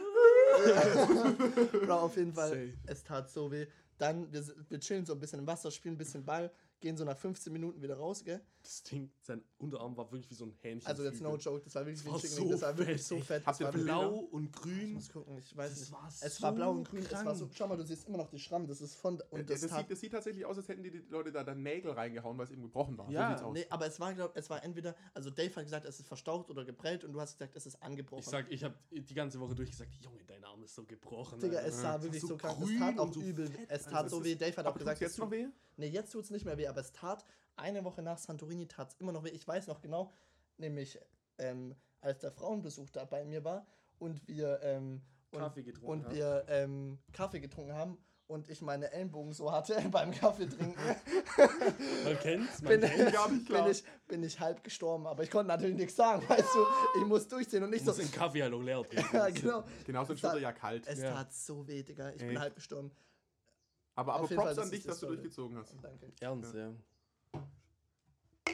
Bro, 1.87 1.95
auf 1.95 2.17
jeden 2.17 2.33
Fall, 2.33 2.49
Safe. 2.51 2.73
es 2.87 3.05
tat 3.05 3.31
so 3.31 3.51
weh. 3.51 3.67
Dann, 3.99 4.33
wir, 4.33 4.43
wir 4.69 4.81
chillen 4.81 5.05
so 5.05 5.13
ein 5.13 5.21
bisschen 5.21 5.41
im 5.41 5.47
Wasser, 5.47 5.71
spielen 5.71 5.95
ein 5.95 5.99
bisschen 5.99 6.25
Ball, 6.25 6.51
gehen 6.81 6.97
so 6.97 7.05
nach 7.05 7.19
15 7.19 7.53
Minuten 7.53 7.83
wieder 7.83 7.99
raus, 7.99 8.25
gell? 8.25 8.41
Das 8.63 8.83
Ding, 8.85 9.11
sein 9.21 9.43
Unterarm 9.59 9.95
war 9.99 10.11
wirklich 10.11 10.31
wie 10.31 10.35
so 10.35 10.47
ein 10.47 10.55
Hähnchen. 10.63 10.87
Also 10.87 11.03
jetzt 11.05 11.21
no 11.21 11.37
joke, 11.37 11.63
das 11.63 11.75
war 11.75 11.85
wirklich 11.85 12.03
Das 12.03 12.07
wie 12.07 12.09
ein 12.09 12.13
war 12.15 12.21
Chicken 12.21 12.37
so 12.37 12.43
Wing, 12.43 12.51
das 12.51 12.63
war 12.63 12.79
wirklich 12.79 12.97
fett, 13.03 13.07
so 13.07 13.21
fett. 13.21 13.47
Habt 13.47 13.61
ihr? 13.61 13.67
Blau 13.69 14.15
und 14.15 14.45
Ich 14.47 14.53
grün. 14.63 14.93
muss 14.95 15.13
gucken, 15.13 15.37
ich 15.37 15.55
weiß 15.55 15.71
Das 15.71 15.81
nicht. 15.81 15.93
war 15.93 16.09
es 16.09 16.37
so 16.37 16.43
war 16.43 16.53
blau 16.53 16.71
und 16.71 16.89
grün, 16.89 17.03
es 17.05 17.25
war 17.25 17.35
so, 17.35 17.51
schau 17.53 17.69
mal, 17.69 17.77
du 17.77 17.85
siehst 17.85 18.09
immer 18.09 18.17
noch 18.17 18.31
die 18.31 18.39
Schramm, 18.39 18.67
das 18.67 18.81
ist 18.81 18.95
von, 18.95 19.21
und 19.29 19.41
Äh, 19.41 19.45
das, 19.45 19.61
das, 19.61 19.77
sieht, 19.77 19.91
das 19.91 20.01
sieht 20.01 20.13
tatsächlich 20.13 20.47
aus, 20.47 20.57
als 20.57 20.69
hätten 20.69 20.83
die, 20.83 20.91
die 20.91 21.05
Leute 21.11 21.31
da 21.33 21.45
dann 21.45 21.63
Nägel 21.63 21.91
reingehauen, 21.93 22.39
weil 22.39 22.47
es 22.47 22.53
eben 22.53 22.63
gebrochen 22.63 22.97
war. 22.97 23.11
Ja, 23.11 23.37
so 23.37 23.53
nee, 23.53 23.67
aber 23.69 23.87
es 23.87 24.01
war, 24.01 24.15
glaub, 24.15 24.35
es 24.35 24.49
war 24.49 24.65
entweder, 24.65 24.97
also 25.13 25.29
Dave 25.29 25.55
hat 25.57 25.65
gesagt, 25.65 25.85
es 25.91 26.01
ist 26.01 26.07
verstaucht 26.07 26.49
oder 26.51 26.65
geprellt 26.65 27.05
und 27.05 27.13
du 27.13 27.21
hast 27.21 27.35
gesagt, 27.35 27.55
es 27.57 27.67
ist 27.67 27.83
angebrochen. 27.83 28.21
Ich 28.21 28.27
sag, 28.27 28.51
ich 28.51 28.65
habe 28.65 28.75
die 28.91 29.15
ganze 29.15 29.39
Woche 29.39 29.55
durchgesagt, 29.55 29.95
Junge, 29.97 30.25
dein 30.25 30.43
Arm 30.45 30.63
ist 30.63 30.75
so 30.75 30.85
gebrochen. 30.85 31.39
Digga, 31.41 31.61
es 31.61 31.81
sah 31.81 32.01
wirklich 32.03 32.23
so 32.23 32.37
krank, 32.37 32.59
es 32.63 32.79
tat 32.79 32.99
auch 32.99 33.13
so 33.13 33.21
übel, 33.21 33.49
fett, 33.49 33.69
es 33.71 33.85
tat 33.85 34.05
Das 34.07 34.13
so 34.13 34.25
weh, 34.25 34.35
Dave 34.35 34.57
hat 34.57 34.67
auch 34.67 34.73
tut's 34.73 34.79
gesagt, 34.81 35.01
jetzt 35.01 35.13
es 35.13 35.19
noch 35.19 35.27
tut- 35.27 35.33
weh? 35.33 35.47
Nee, 35.77 35.89
jetzt 35.89 36.11
tut 36.13 36.25
es 36.25 36.31
nicht 36.31 36.45
mehr 36.45 36.57
weh, 36.57 36.67
aber 36.67 36.81
es 36.81 36.93
tat 36.93 37.25
eine 37.57 37.85
Woche 37.85 38.03
nach 38.03 38.19
Santorini 38.19 38.67
tat 38.67 38.93
es 38.93 38.97
immer 39.01 39.13
noch 39.13 39.25
weh. 39.25 39.31
Ich 39.31 39.47
weiß 39.47 39.67
noch 39.67 39.81
genau, 39.81 40.13
nämlich 40.57 40.99
ähm, 41.39 41.75
als 42.01 42.21
der 42.21 42.33
Frauenbesuch 42.33 42.91
da 42.91 43.05
bei 43.05 43.25
mir 43.25 43.45
war 43.45 43.67
und 43.99 44.27
wir 44.27 44.61
ähm, 44.63 45.03
und, 45.33 45.41
Kaffee 45.41 45.63
getrunken 45.63 45.91
und 45.91 46.05
haben. 46.07 46.15
wir 46.15 46.45
ähm, 46.49 46.99
Kaffee 47.13 47.41
getrunken 47.41 47.75
haben 47.75 47.99
und 48.31 48.49
ich 48.49 48.63
meine 48.63 48.91
Ellenbogen 48.93 49.33
so 49.33 49.51
hatte 49.53 49.75
beim 49.91 50.11
Kaffee 50.13 50.47
trinken, 50.49 50.75
Man 52.05 52.19
kennt's, 52.21 52.63
man 52.63 52.81
bin, 52.81 52.81
kennt's. 52.89 53.13
gar 53.13 53.29
nicht 53.31 53.47
klar. 53.47 53.63
bin, 53.65 53.73
ich, 53.73 53.85
bin 54.09 54.23
ich 54.23 54.41
halb 54.41 54.63
gestorben. 54.65 55.07
Aber 55.07 55.23
ich 55.23 55.31
konnte 55.31 55.49
natürlich 55.49 55.77
nichts 55.77 55.97
sagen, 55.97 56.27
weißt 56.29 56.55
du. 56.55 56.67
Ich 57.01 57.07
muss 57.07 57.27
durchziehen 57.29 57.63
und 57.65 57.71
nicht 57.71 57.87
Du 57.87 57.93
so. 57.93 58.01
den 58.01 58.11
Kaffee 58.11 58.43
halt 58.43 58.55
auch 58.55 58.63
leer 58.63 58.85
ja, 59.13 59.29
genau. 59.31 59.65
Genauso 59.85 60.13
Es 60.15 60.23
wird 60.23 60.33
er 60.33 60.35
tat- 60.35 60.43
ja 60.43 60.53
kalt. 60.53 60.87
Es 60.87 61.01
Ja. 61.01 61.13
tat 61.13 61.33
so 61.33 61.67
weh, 61.67 61.83
Digga. 61.83 62.11
Ich 62.11 62.19
bin 62.19 62.31
Echt? 62.31 62.41
halb 62.41 62.55
gestorben. 62.55 62.91
Aber, 63.97 64.15
aber 64.15 64.25
auf 64.25 64.31
jeden 64.31 64.41
Props 64.43 64.55
Fall, 64.55 64.65
an 64.65 64.71
dich, 64.71 64.85
dass 64.85 65.01
du 65.01 65.07
durchgezogen 65.07 65.59
hast. 65.59 65.75
Danke. 65.83 66.13
Ernst, 66.21 66.55
ja. 66.55 66.73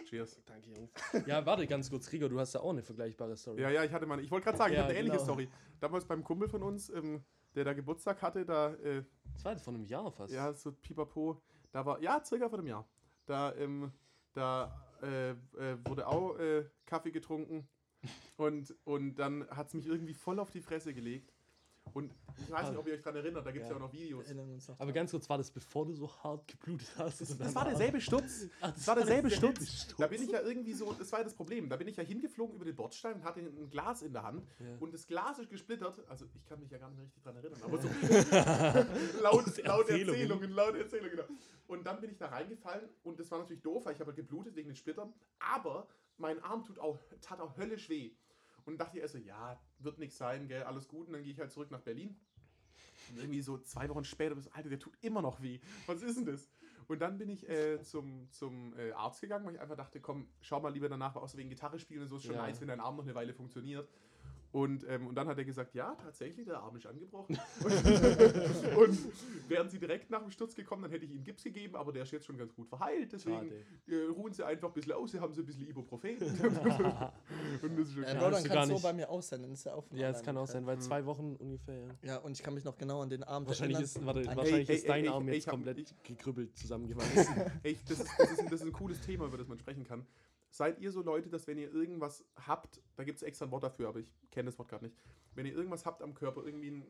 Cheers. 0.08 0.40
Danke, 0.46 0.70
Jungs. 0.70 0.90
Ja, 1.26 1.44
warte 1.44 1.66
ganz 1.66 1.90
kurz, 1.90 2.10
Rieger, 2.12 2.28
du 2.28 2.38
hast 2.38 2.52
ja 2.54 2.60
auch 2.60 2.70
eine 2.70 2.82
vergleichbare 2.82 3.36
Story. 3.36 3.60
Ja, 3.62 3.70
ja, 3.70 3.84
ich 3.84 3.92
hatte 3.92 4.06
mal, 4.06 4.20
ich 4.20 4.30
wollte 4.30 4.44
gerade 4.44 4.58
sagen, 4.58 4.72
ich 4.72 4.76
Ja, 4.76 4.82
habe 4.84 4.90
eine 4.90 4.98
ähnliche 5.00 5.16
genau. 5.18 5.24
Story. 5.32 5.48
Damals 5.80 6.04
beim 6.04 6.22
Kumpel 6.22 6.48
von 6.48 6.62
uns, 6.62 6.90
ähm, 6.90 7.24
der 7.56 7.64
da 7.64 7.72
Geburtstag 7.72 8.22
hatte, 8.22 8.44
da, 8.44 8.74
äh, 8.74 9.02
Das 9.32 9.44
war 9.44 9.52
jetzt 9.52 9.64
vor 9.64 9.74
einem 9.74 9.84
Jahr 9.86 10.12
fast. 10.12 10.32
ja, 10.32 10.52
so 10.52 10.70
pipapo, 10.72 11.42
da 11.72 11.84
war, 11.84 12.00
ja, 12.00 12.22
circa 12.24 12.48
vor 12.48 12.58
einem 12.58 12.68
Jahr. 12.68 12.86
Da, 13.24 13.54
ähm, 13.56 13.90
da 14.34 14.86
äh, 15.02 15.30
äh, 15.30 15.78
wurde 15.84 16.06
auch 16.06 16.38
äh, 16.38 16.64
Kaffee 16.84 17.10
getrunken 17.10 17.66
und, 18.36 18.76
und 18.84 19.16
dann 19.16 19.48
hat 19.48 19.68
es 19.68 19.74
mich 19.74 19.86
irgendwie 19.86 20.14
voll 20.14 20.38
auf 20.38 20.50
die 20.50 20.60
Fresse 20.60 20.94
gelegt. 20.94 21.32
Und 21.94 22.12
ich 22.38 22.51
weiß 22.51 22.68
nicht, 22.68 22.79
ob 22.79 22.87
ihr 22.87 22.94
euch 22.94 23.03
daran 23.03 23.16
erinnert, 23.16 23.46
da 23.46 23.51
gibt 23.51 23.64
es 23.64 23.70
ja. 23.70 23.77
Ja. 23.77 23.83
auch 23.83 23.87
noch 23.87 23.92
Videos. 23.92 24.33
Noch 24.35 24.79
Aber 24.79 24.92
ganz 24.92 25.11
kurz, 25.11 25.29
war 25.29 25.38
das 25.38 25.51
bevor 25.51 25.87
du 25.87 25.94
so 25.94 26.11
hart 26.22 26.46
geblutet 26.46 26.88
hast? 26.99 27.20
Das, 27.20 27.29
das 27.38 27.55
war 27.55 27.64
derselbe 27.64 28.01
Sturz. 28.01 28.46
Ach, 28.61 28.72
Das 28.72 28.87
war 28.87 28.94
derselbe 28.96 29.31
Sturz. 29.31 29.66
Sturz. 29.66 29.96
Da 29.96 30.07
bin 30.07 30.22
ich 30.22 30.31
ja 30.31 30.40
irgendwie 30.42 30.72
so, 30.75 30.92
das 30.92 31.11
war 31.12 31.20
ja 31.20 31.25
das 31.25 31.35
Problem. 31.35 31.68
Da 31.68 31.77
bin 31.77 31.88
ich 31.88 31.96
ja 31.96 32.05
hingeflogen 32.05 32.57
über 32.57 32.64
den 32.64 32.77
Bordstein 32.77 33.14
und 33.14 33.25
hatte 33.25 33.40
ein 33.40 33.70
Glas 33.70 34.03
in 34.03 34.12
der 34.12 34.25
Hand. 34.25 34.46
Ja. 34.59 34.66
Und 34.81 34.92
das 34.92 35.07
Glas 35.07 35.38
ist 35.38 35.49
gesplittert. 35.49 36.03
Also 36.09 36.27
ich 36.35 36.44
kann 36.46 36.61
mich 36.61 36.70
ja 36.70 36.79
gar 36.79 36.90
nicht 36.90 37.01
richtig 37.01 37.22
dran 37.22 37.37
erinnern, 37.37 37.61
aber 37.62 37.79
so 37.79 37.88
laut, 39.22 39.46
laut 39.64 39.88
Erzählungen. 39.88 40.14
Erzählungen, 40.14 40.51
laut 40.51 40.75
Erzählungen, 40.77 41.11
genau. 41.12 41.25
Und 41.68 41.87
dann 41.87 42.01
bin 42.01 42.11
ich 42.11 42.18
da 42.18 42.27
reingefallen 42.27 42.88
und 43.03 43.18
das 43.18 43.31
war 43.31 43.38
natürlich 43.38 43.62
doof, 43.62 43.87
weil 43.87 43.94
ich 43.94 44.01
habe 44.01 44.09
halt 44.09 44.16
geblutet 44.16 44.55
wegen 44.55 44.68
den 44.68 44.77
Splittern. 44.77 45.12
Aber 45.38 45.88
mein 46.18 46.42
Arm 46.42 46.64
tut 46.64 46.79
auch, 46.79 46.99
tat 47.20 47.40
auch 47.40 47.57
höllisch 47.57 47.88
weh. 47.88 48.12
Und 48.66 48.79
dachte 48.79 48.98
ich 48.98 49.02
also, 49.02 49.18
ja, 49.18 49.59
wird 49.79 49.98
nichts 49.98 50.18
sein, 50.18 50.48
gell, 50.48 50.64
alles 50.64 50.88
gut. 50.88 51.07
Und 51.07 51.14
dann 51.14 51.22
gehe 51.22 51.33
ich 51.33 51.38
halt 51.40 51.50
zurück 51.52 51.70
nach 51.70 51.81
Berlin. 51.81 52.16
Und 53.11 53.18
irgendwie 53.18 53.40
so 53.40 53.59
zwei 53.59 53.88
Wochen 53.88 54.05
später, 54.05 54.37
Alter, 54.52 54.68
der 54.68 54.79
tut 54.81 54.94
immer 55.00 55.22
noch 55.22 55.40
weh. 55.40 55.61
Was 55.87 56.02
ist 56.02 56.18
denn 56.18 56.26
das? 56.26 56.50
Und 56.88 57.00
dann 57.00 57.18
bin 57.18 57.29
ich 57.29 57.48
äh, 57.48 57.81
zum, 57.83 58.29
zum 58.31 58.76
äh, 58.76 58.92
Arzt 58.92 59.20
gegangen, 59.20 59.46
weil 59.46 59.55
ich 59.55 59.61
einfach 59.61 59.76
dachte, 59.76 60.00
komm, 60.00 60.29
schau 60.40 60.61
mal 60.61 60.72
lieber 60.72 60.88
danach, 60.88 61.16
außer 61.16 61.38
wegen 61.38 61.48
Gitarre 61.48 61.79
spielen 61.79 62.02
und 62.02 62.09
so 62.09 62.16
ist 62.16 62.24
schon 62.24 62.35
Ja. 62.35 62.42
nice, 62.42 62.61
wenn 62.61 62.68
dein 62.68 62.81
Arm 62.81 62.96
noch 62.96 63.05
eine 63.05 63.14
Weile 63.14 63.33
funktioniert. 63.35 63.88
Und, 64.52 64.85
ähm, 64.88 65.07
und 65.09 65.14
dann 65.16 65.29
hat 65.29 65.37
er 65.38 65.44
gesagt, 65.44 65.74
ja, 65.74 65.94
tatsächlich, 65.96 66.46
der 66.46 66.59
Arm 66.61 66.76
ist 66.76 66.87
angebrochen. 66.87 67.38
und, 67.64 68.76
und 68.76 68.98
wären 69.48 69.68
sie 69.68 69.78
direkt 69.78 70.11
nach 70.11 70.20
dem 70.22 70.30
Sturz 70.30 70.54
gekommen, 70.54 70.82
dann 70.82 70.90
hätte 70.90 71.04
ich 71.04 71.11
ihm 71.11 71.22
Gips 71.24 71.42
gegeben, 71.44 71.76
aber 71.76 71.92
der 71.92 72.02
ist 72.04 72.12
jetzt 72.12 72.26
schon 72.26 72.37
ganz 72.38 72.54
gut 72.54 72.68
verheilt. 72.68 73.12
Deswegen 73.12 73.50
äh, 73.87 73.96
ruhen 74.14 74.32
sie 74.32 74.44
einfach 74.44 74.68
ein 74.68 74.74
bisschen 74.74 74.92
aus, 74.92 75.12
sie 75.12 75.20
haben 75.20 75.32
so 75.35 75.42
ein 75.42 75.46
bisschen 75.46 75.66
Ibuprofen. 75.68 76.16
und 77.62 77.78
das 77.78 77.88
ist 77.88 77.94
schon 77.94 78.04
Äh, 78.04 78.14
Ja, 78.14 78.18
Bro, 78.20 78.30
dann 78.30 78.44
kann 78.44 78.70
es 78.70 78.80
so 78.80 78.87
bei 78.87 78.92
mir 78.92 79.09
aussenden. 79.11 79.50
Das 79.50 79.61
ist 79.61 79.64
ja 79.64 79.74
auch 79.74 79.85
Ja, 79.92 80.11
es 80.11 80.22
kann 80.22 80.37
auch 80.37 80.46
sein, 80.46 80.66
weil 80.66 80.78
zwei 80.80 81.04
Wochen 81.06 81.37
ungefähr, 81.37 81.78
ja. 81.78 81.88
Ja, 82.02 82.16
und 82.18 82.32
ich 82.32 82.42
kann 82.42 82.54
mich 82.54 82.64
noch 82.64 82.76
genau 82.76 83.02
an 83.02 83.11
den 83.11 83.22
Abend 83.24 83.48
Wahrscheinlich 83.48 83.76
erinnern. 83.78 84.02
ist, 84.02 84.06
warte, 84.06 84.28
An- 84.30 84.37
wahrscheinlich 84.37 84.68
Ey, 84.68 84.76
ist 84.76 84.82
ey, 84.85 84.88
dein 84.88 85.04
ey, 85.04 85.11
Arm 85.11 85.28
jetzt 85.28 85.46
komplett 85.48 85.78
ich- 85.78 86.02
gekrüppelt 86.02 86.56
zusammengewachsen. 86.56 87.26
Ey, 87.62 87.78
das, 87.88 88.00
ist, 88.00 88.11
das, 88.18 88.30
ist 88.32 88.40
ein, 88.40 88.46
das 88.50 88.61
ist 88.61 88.66
ein 88.66 88.72
cooles 88.72 89.00
Thema, 89.00 89.26
über 89.26 89.38
das 89.38 89.48
man 89.48 89.59
sprechen 89.59 89.85
kann. 89.85 90.06
Seid 90.50 90.78
ihr 90.80 90.90
so 90.92 91.02
Leute, 91.02 91.28
dass 91.28 91.46
wenn 91.46 91.59
ihr 91.59 91.72
irgendwas 91.72 92.24
habt, 92.46 92.80
da 92.94 93.04
gibt 93.04 93.16
es 93.16 93.22
extra 93.22 93.44
ein 93.46 93.50
Wort 93.50 93.64
dafür, 93.64 93.88
aber 93.88 93.98
ich 93.98 94.12
kenne 94.30 94.46
das 94.46 94.59
Wort 94.59 94.68
gerade 94.68 94.85
nicht. 94.85 94.96
Wenn 95.35 95.44
ihr 95.44 95.52
irgendwas 95.54 95.85
habt 95.85 96.02
am 96.02 96.14
Körper, 96.14 96.44
irgendwie 96.46 96.68
einen, 96.68 96.85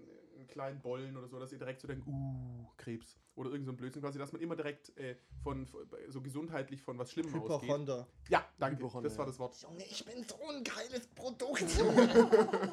einen 0.47 0.53
kleinen 0.53 0.81
Bollen 0.81 1.17
oder 1.17 1.29
so, 1.29 1.39
dass 1.39 1.53
ihr 1.53 1.59
direkt 1.59 1.81
so 1.81 1.89
denkt, 1.89 2.07
uh, 2.07 2.67
Krebs. 2.77 3.19
Oder 3.35 3.51
irgend 3.51 3.67
so 3.67 3.73
ein 3.73 3.77
Blödsinn 3.77 4.01
quasi, 4.01 4.19
dass 4.19 4.33
man 4.33 4.41
immer 4.41 4.57
direkt 4.57 4.97
äh, 4.97 5.15
von, 5.43 5.67
von 5.67 5.87
so 6.09 6.23
gesundheitlich 6.23 6.81
von 6.81 6.99
was 6.99 7.13
Schlimmem 7.13 7.35
ausgeht. 7.35 7.63
Hypochonder. 7.69 8.09
Ja, 8.31 8.47
danke, 8.59 8.79
Hypochonder, 8.79 9.11
das 9.11 9.19
war 9.19 9.27
das 9.27 9.39
Wort. 9.39 9.61
Junge, 9.63 9.85
ich 9.85 10.03
bin 10.07 10.25
so 10.25 10.37
ein 10.49 10.65
geiles 10.65 11.07
Produkt. 11.09 11.63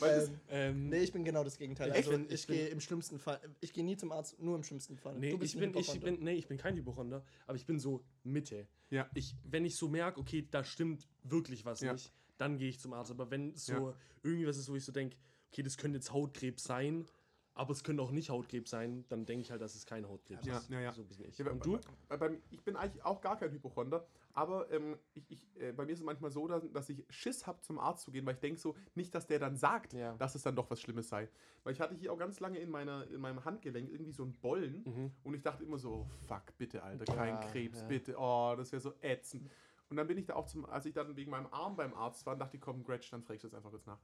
Weil 0.00 0.16
das, 0.20 0.28
ähm, 0.28 0.38
ähm, 0.50 0.88
nee, 0.88 0.98
ich 1.00 1.12
bin 1.12 1.24
genau 1.24 1.44
das 1.44 1.58
Gegenteil. 1.58 1.90
Also 1.92 2.10
Ich 2.12 2.16
bin- 2.16 2.26
ich, 2.26 2.32
ich 2.32 2.46
bin- 2.46 2.56
gehe 2.56 2.68
im 2.68 2.80
schlimmsten 2.80 3.18
Fall, 3.18 3.40
ich 3.60 3.72
gehe 3.72 3.84
nie 3.84 3.96
zum 3.96 4.12
Arzt, 4.12 4.38
nur 4.40 4.56
im 4.56 4.64
schlimmsten 4.64 4.96
Fall. 4.96 5.18
Nee, 5.18 5.30
Du 5.32 5.38
bist 5.38 5.54
ich 5.54 5.60
bin, 5.60 5.76
ich 5.76 6.00
bin, 6.00 6.20
nee, 6.20 6.34
ich 6.34 6.48
bin 6.48 6.56
kein 6.56 6.76
Hypochonder, 6.76 7.24
aber 7.46 7.56
ich 7.56 7.66
bin 7.66 7.78
so 7.78 8.04
Mitte. 8.24 8.66
Ja. 8.90 9.08
Ich, 9.14 9.36
wenn 9.44 9.64
ich 9.64 9.76
so 9.76 9.88
merke, 9.88 10.20
okay, 10.20 10.46
da 10.50 10.64
stimmt 10.64 11.06
wirklich 11.24 11.64
was 11.64 11.80
Ja. 11.80 11.92
nicht, 11.92 12.12
dann 12.38 12.56
gehe 12.56 12.68
ich 12.70 12.80
zum 12.80 12.92
Arzt. 12.94 13.10
Aber 13.10 13.30
wenn 13.30 13.50
es 13.50 13.66
so 13.66 13.72
Ja. 13.72 13.94
irgendwie 14.22 14.46
was 14.46 14.56
ist, 14.56 14.70
wo 14.70 14.76
ich 14.76 14.84
so 14.84 14.92
denke, 14.92 15.16
okay, 15.50 15.62
das 15.62 15.76
könnte 15.76 15.98
jetzt 15.98 16.12
Hautkrebs 16.12 16.64
sein, 16.64 17.06
aber 17.54 17.72
es 17.72 17.82
könnte 17.82 18.02
auch 18.02 18.12
nicht 18.12 18.30
Hautkrebs 18.30 18.70
sein, 18.70 19.04
dann 19.08 19.26
denke 19.26 19.42
ich 19.42 19.50
halt, 19.50 19.60
dass 19.60 19.74
es 19.74 19.84
kein 19.84 20.06
Hautkrebs 20.08 20.46
Ja, 20.46 20.58
ist. 20.58 20.70
ja, 20.70 20.80
ja. 20.80 20.92
So 20.92 21.04
bin 21.04 21.18
ich. 21.26 21.38
Ja, 21.38 21.44
bei- 21.44 21.50
Und 21.50 21.66
du? 21.66 21.78
Bei, 22.08 22.16
bei, 22.16 22.38
ich 22.50 22.62
bin 22.62 22.76
eigentlich 22.76 23.04
auch 23.04 23.20
gar 23.20 23.36
kein 23.36 23.50
Hypochonder, 23.50 24.06
aber 24.32 24.70
ähm, 24.70 24.96
ich, 25.14 25.28
ich, 25.30 25.60
äh, 25.60 25.72
bei 25.72 25.84
mir 25.84 25.92
ist 25.92 25.98
es 25.98 26.04
manchmal 26.04 26.30
so, 26.30 26.46
dass, 26.46 26.70
dass 26.70 26.88
ich 26.88 27.04
Schiss 27.10 27.46
habe, 27.48 27.60
zum 27.62 27.80
Arzt 27.80 28.04
zu 28.04 28.12
gehen, 28.12 28.24
weil 28.26 28.34
ich 28.34 28.40
denke 28.40 28.60
so, 28.60 28.76
nicht, 28.94 29.12
dass 29.14 29.26
der 29.26 29.40
dann 29.40 29.56
sagt, 29.56 29.92
Ja. 29.94 30.14
dass 30.18 30.36
es 30.36 30.42
dann 30.42 30.54
doch 30.54 30.70
was 30.70 30.80
Schlimmes 30.80 31.08
sei. 31.08 31.28
Weil 31.64 31.72
ich 31.72 31.80
hatte 31.80 31.94
hier 31.96 32.12
auch 32.12 32.18
ganz 32.18 32.38
lange 32.38 32.58
in, 32.58 32.70
meiner, 32.70 33.08
in 33.08 33.20
meinem 33.20 33.44
Handgelenk 33.44 33.90
irgendwie 33.90 34.12
so 34.12 34.22
einen 34.22 34.34
Bollen 34.34 34.84
Mhm. 34.84 35.12
und 35.24 35.34
ich 35.34 35.42
dachte 35.42 35.64
immer 35.64 35.78
so, 35.78 36.06
oh, 36.06 36.10
fuck, 36.28 36.56
bitte, 36.58 36.82
Alter, 36.82 37.04
kein 37.12 37.34
Ja, 37.34 37.40
Krebs, 37.50 37.82
bitte, 37.88 38.14
oh, 38.16 38.54
das 38.56 38.70
wäre 38.70 38.80
so 38.80 38.92
ätzend. 39.00 39.50
Und 39.90 39.96
dann 39.96 40.06
bin 40.06 40.18
ich 40.18 40.26
da 40.26 40.34
auch 40.36 40.46
zum, 40.46 40.64
als 40.66 40.84
ich 40.86 40.92
dann 40.92 41.16
wegen 41.16 41.30
meinem 41.32 41.46
Arm 41.46 41.74
beim 41.74 41.94
Arzt 41.94 42.24
war, 42.26 42.36
dachte 42.36 42.56
ich, 42.56 42.60
komm, 42.62 42.84
Gretsch, 42.84 43.10
dann 43.12 43.22
frage 43.22 43.36
ich 43.36 43.42
das 43.42 43.54
einfach 43.54 43.70
kurz 43.70 43.86
nach. 43.86 43.98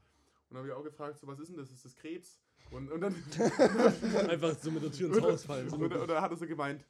Und 0.54 0.58
dann 0.58 0.70
habe 0.70 0.80
ich 0.80 0.86
auch 0.86 0.88
gefragt, 0.88 1.18
so, 1.18 1.26
was 1.26 1.40
ist 1.40 1.48
denn 1.48 1.56
das? 1.56 1.68
Ist 1.72 1.84
das 1.84 1.96
Krebs? 1.96 2.38
Und, 2.70 2.88
und 2.92 3.00
dann 3.00 3.12
Einfach 4.30 4.56
so 4.56 4.70
mit 4.70 4.84
der 4.84 4.92
Tür 4.92 5.08
ins 5.08 5.20
Haus 5.20 5.44
fallen. 5.44 5.68
So 5.68 5.76
oder, 5.78 6.00
oder 6.00 6.22
hat 6.22 6.30
er 6.30 6.36
so 6.36 6.46
gemeint, 6.46 6.84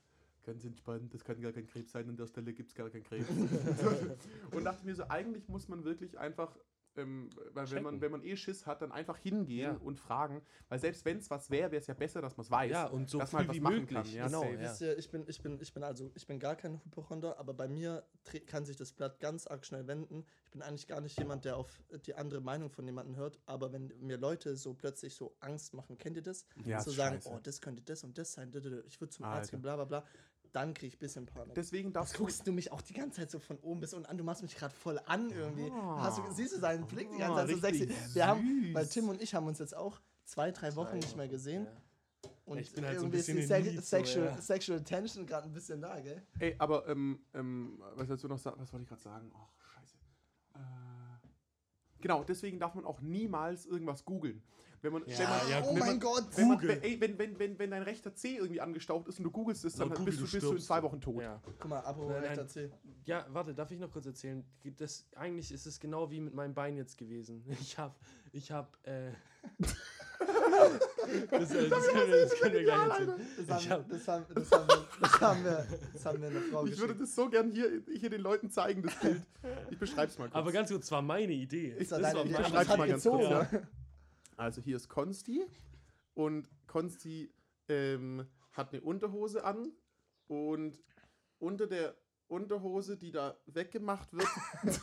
ganz 0.44 0.66
entspannt, 0.66 1.14
das 1.14 1.24
kann 1.24 1.40
gar 1.40 1.50
kein 1.50 1.66
Krebs 1.66 1.92
sein, 1.92 2.06
an 2.06 2.14
der 2.18 2.26
Stelle 2.26 2.52
gibt 2.52 2.68
es 2.68 2.74
gar 2.74 2.90
keinen 2.90 3.04
Krebs. 3.04 3.26
und 4.50 4.64
dachte 4.64 4.84
mir 4.84 4.94
so, 4.94 5.04
eigentlich 5.08 5.48
muss 5.48 5.66
man 5.68 5.82
wirklich 5.82 6.18
einfach, 6.18 6.54
ähm, 6.96 7.30
weil 7.52 7.70
wenn 7.70 7.82
man, 7.82 8.00
wenn 8.00 8.10
man 8.12 8.22
eh 8.22 8.36
Schiss 8.36 8.66
hat, 8.66 8.82
dann 8.82 8.92
einfach 8.92 9.16
hingehen 9.18 9.72
Ja. 9.74 9.76
und 9.82 9.98
fragen, 9.98 10.42
weil 10.68 10.78
selbst 10.78 11.04
wenn 11.04 11.18
es 11.18 11.30
was 11.30 11.50
wäre, 11.50 11.70
wäre 11.70 11.80
es 11.80 11.86
ja 11.86 11.94
besser, 11.94 12.20
dass 12.22 12.36
man 12.36 12.44
es 12.44 12.50
weiß. 12.50 12.70
ja, 12.70 12.86
und 12.86 13.08
so 13.10 13.18
dass 13.18 13.32
man 13.32 13.40
halt 13.40 13.50
was 13.50 13.60
machen 13.60 13.76
möglich. 13.80 13.96
kann, 13.98 14.06
ja, 14.12 14.26
genau, 14.26 14.42
safe. 14.42 14.54
ja. 14.54 14.60
Wisst 14.60 14.80
ihr, 14.80 14.98
ich 14.98 15.10
bin, 15.10 15.24
ich 15.28 15.42
bin, 15.42 15.60
ich 15.60 15.72
bin 15.74 15.82
also, 15.82 16.10
ich 16.14 16.26
bin 16.26 16.38
gar 16.38 16.56
kein 16.56 16.82
Hypochonder, 16.84 17.38
aber 17.38 17.54
bei 17.54 17.68
mir 17.68 18.04
kann 18.46 18.64
sich 18.64 18.76
das 18.76 18.92
Blatt 18.92 19.20
ganz 19.20 19.46
arg 19.46 19.64
schnell 19.66 19.86
wenden. 19.86 20.24
Ich 20.44 20.50
bin 20.52 20.62
eigentlich 20.62 20.86
gar 20.86 21.00
nicht 21.00 21.18
jemand, 21.18 21.44
der 21.44 21.56
auf 21.56 21.82
die 22.06 22.14
andere 22.14 22.40
Meinung 22.40 22.70
von 22.70 22.86
jemandem 22.86 23.16
hört, 23.16 23.38
aber 23.46 23.72
wenn 23.72 23.92
mir 24.00 24.16
Leute 24.16 24.56
so 24.56 24.74
plötzlich 24.74 25.14
so 25.14 25.34
Angst 25.40 25.74
machen, 25.74 25.98
kennt 25.98 26.16
ihr 26.16 26.22
das? 26.22 26.46
Ja, 26.64 26.78
zu 26.78 26.90
ist 26.90 26.96
sagen, 26.96 27.16
scheiße. 27.16 27.30
oh, 27.30 27.40
das 27.42 27.60
könnte 27.60 27.82
das 27.82 28.04
und 28.04 28.16
das 28.18 28.32
sein, 28.32 28.52
ich 28.86 29.00
würde 29.00 29.10
zum 29.12 29.24
Arzt 29.24 29.36
Alter. 29.36 29.50
gehen, 29.52 29.62
bla 29.62 29.76
bla 29.76 29.84
bla, 29.84 30.04
dann 30.54 30.72
kriege 30.72 30.88
ich 30.88 30.94
ein 30.96 30.98
bisschen 31.00 31.26
Panik. 31.26 31.54
Deswegen 31.54 31.92
darfst 31.92 32.14
du. 32.14 32.18
guckst 32.20 32.46
du 32.46 32.52
mich 32.52 32.70
auch 32.72 32.80
die 32.80 32.94
ganze 32.94 33.20
Zeit 33.20 33.30
so 33.30 33.38
von 33.38 33.58
oben 33.58 33.80
bis 33.80 33.92
unten 33.92 34.06
an. 34.06 34.16
Du 34.16 34.24
machst 34.24 34.42
mich 34.42 34.54
gerade 34.56 34.74
voll 34.74 35.00
an 35.06 35.30
irgendwie. 35.30 35.70
Ah. 35.70 35.98
Hast 36.04 36.18
du, 36.18 36.22
siehst 36.32 36.54
du 36.54 36.60
seinen 36.60 36.86
Blick 36.86 37.10
die 37.10 37.18
ganze 37.18 37.40
Ah, 37.40 37.46
Zeit 37.46 37.54
so 37.56 37.60
sexy. 37.60 37.84
richtig 37.84 38.14
Wir 38.14 38.26
haben, 38.26 38.70
weil. 38.72 38.86
Tim 38.86 39.08
und 39.08 39.20
ich 39.20 39.34
haben 39.34 39.46
uns 39.46 39.58
jetzt 39.58 39.76
auch 39.76 40.00
zwei, 40.24 40.50
drei 40.52 40.74
Wochen 40.76 40.96
nicht 40.96 41.16
mehr 41.16 41.28
gesehen. 41.28 41.64
Ja. 41.64 42.30
Und 42.46 42.58
Ich 42.58 42.72
bin 42.72 42.84
halt 42.84 42.98
so 43.00 43.06
ein 43.06 43.12
irgendwie 43.12 43.18
ist 43.20 43.26
bisschen 43.26 43.36
die 43.36 43.42
in 43.42 43.48
Sex 43.48 43.66
Need, 43.66 43.74
so, 43.76 43.96
sexual, 43.96 44.26
ja. 44.26 44.40
sexual 44.40 44.84
Tension 44.84 45.26
gerade 45.26 45.46
ein 45.48 45.52
bisschen 45.52 45.80
da, 45.80 45.98
gell? 46.00 46.22
Ey, 46.38 46.54
aber, 46.58 46.86
ähm, 46.88 47.18
ähm, 47.34 47.82
was 47.96 48.06
sollst 48.08 48.22
du 48.24 48.28
noch 48.28 48.38
sagen? 48.38 48.60
Was 48.60 48.72
wollte 48.72 48.82
ich 48.84 48.88
gerade 48.88 49.02
sagen? 49.02 49.32
Ach, 49.34 49.48
scheiße. 49.74 49.96
Äh, 50.54 50.58
Genau, 52.04 52.22
deswegen 52.22 52.58
darf 52.58 52.74
man 52.74 52.84
auch 52.84 53.00
niemals 53.00 53.64
irgendwas 53.64 54.04
googeln. 54.04 54.42
Wenn 54.82 54.92
man, 54.92 55.04
Ja, 55.06 55.18
wenn 55.20 55.24
man, 55.24 55.48
ja, 55.48 55.62
oh 55.62 55.68
wenn 55.68 55.78
mein 55.78 55.88
man, 55.88 56.00
Gott! 56.00 56.26
wenn, 56.36 56.48
man, 56.48 56.58
Google. 56.58 56.68
wenn, 56.68 56.82
ey, 56.82 57.00
wenn, 57.00 57.18
wenn, 57.18 57.38
wenn, 57.38 57.58
wenn 57.58 57.70
dein 57.70 57.82
rechter 57.82 58.14
C 58.14 58.36
irgendwie 58.36 58.60
angestaucht 58.60 59.08
ist 59.08 59.16
und 59.20 59.24
du 59.24 59.30
googelst 59.30 59.64
es, 59.64 59.76
dann 59.76 59.88
Laut 59.88 60.04
bist, 60.04 60.18
Google, 60.18 60.26
du, 60.26 60.26
du 60.26 60.32
bist 60.32 60.46
du 60.46 60.52
in 60.52 60.60
zwei. 60.60 60.82
Wochen 60.82 61.00
tot. 61.00 61.22
Ja. 61.22 61.40
Guck 61.58 61.70
mal, 61.70 61.78
apropos 61.78 62.10
Nein, 62.10 62.20
nein. 62.20 62.28
rechter 62.28 62.46
C. 62.46 62.70
ja, 63.06 63.26
warte, 63.30 63.54
darf 63.54 63.70
ich 63.70 63.78
noch 63.78 63.90
kurz 63.90 64.04
erzählen? 64.04 64.44
Das, 64.76 65.06
eigentlich 65.16 65.50
ist 65.50 65.64
es 65.64 65.80
genau 65.80 66.10
wie 66.10 66.20
mit 66.20 66.34
meinem 66.34 66.52
Bein 66.52 66.76
jetzt 66.76 66.98
gewesen. 66.98 67.42
Ich 67.58 67.78
hab, 67.78 67.98
ich 68.32 68.52
hab, 68.52 68.76
äh, 68.86 69.12
das, 71.30 71.50
äh, 71.50 71.68
das, 71.68 71.88
können 71.88 72.10
wir, 72.10 72.20
das 72.20 72.40
können 72.40 72.54
wir 72.54 72.62
gleich 72.64 72.90
erzählen. 72.90 73.14
Das 73.46 73.60
Ich 73.60 73.70
haben, 75.20 75.44
wir, 75.44 75.66
einer 76.28 76.40
Frau 76.50 76.66
Ich 76.66 76.78
würde 76.78 76.94
das 76.94 77.14
so 77.14 77.28
gern 77.28 77.50
hier, 77.50 77.82
hier 77.98 78.10
den 78.10 78.20
Leuten 78.20 78.50
zeigen, 78.50 78.82
das 78.82 78.98
Bild. 79.00 79.22
Ich 79.70 79.78
beschreib's 79.78 80.18
mal 80.18 80.24
kurz. 80.24 80.34
Aber 80.34 80.52
ganz 80.52 80.70
kurz, 80.70 80.84
es 80.84 80.90
war 80.90 81.02
meine 81.02 81.32
Idee. 81.32 81.76
Das 81.78 81.90
war 81.90 82.00
meine 82.00 82.30
das 82.30 82.42
beschreib's 82.42 82.76
mal 82.76 82.88
ganz 82.88 83.04
kurz, 83.04 83.30
Ja. 83.30 83.48
Also 84.36 84.60
hier 84.60 84.76
ist 84.76 84.88
Konsti 84.88 85.44
und 86.14 86.50
Konsti 86.66 87.32
ähm, 87.68 88.26
hat 88.52 88.72
eine 88.72 88.82
Unterhose 88.82 89.44
an 89.44 89.72
und 90.26 90.76
unter 91.38 91.66
der 91.66 91.94
Unterhose, 92.26 92.96
die 92.96 93.12
da 93.12 93.36
weggemacht 93.46 94.12
wird, 94.12 94.28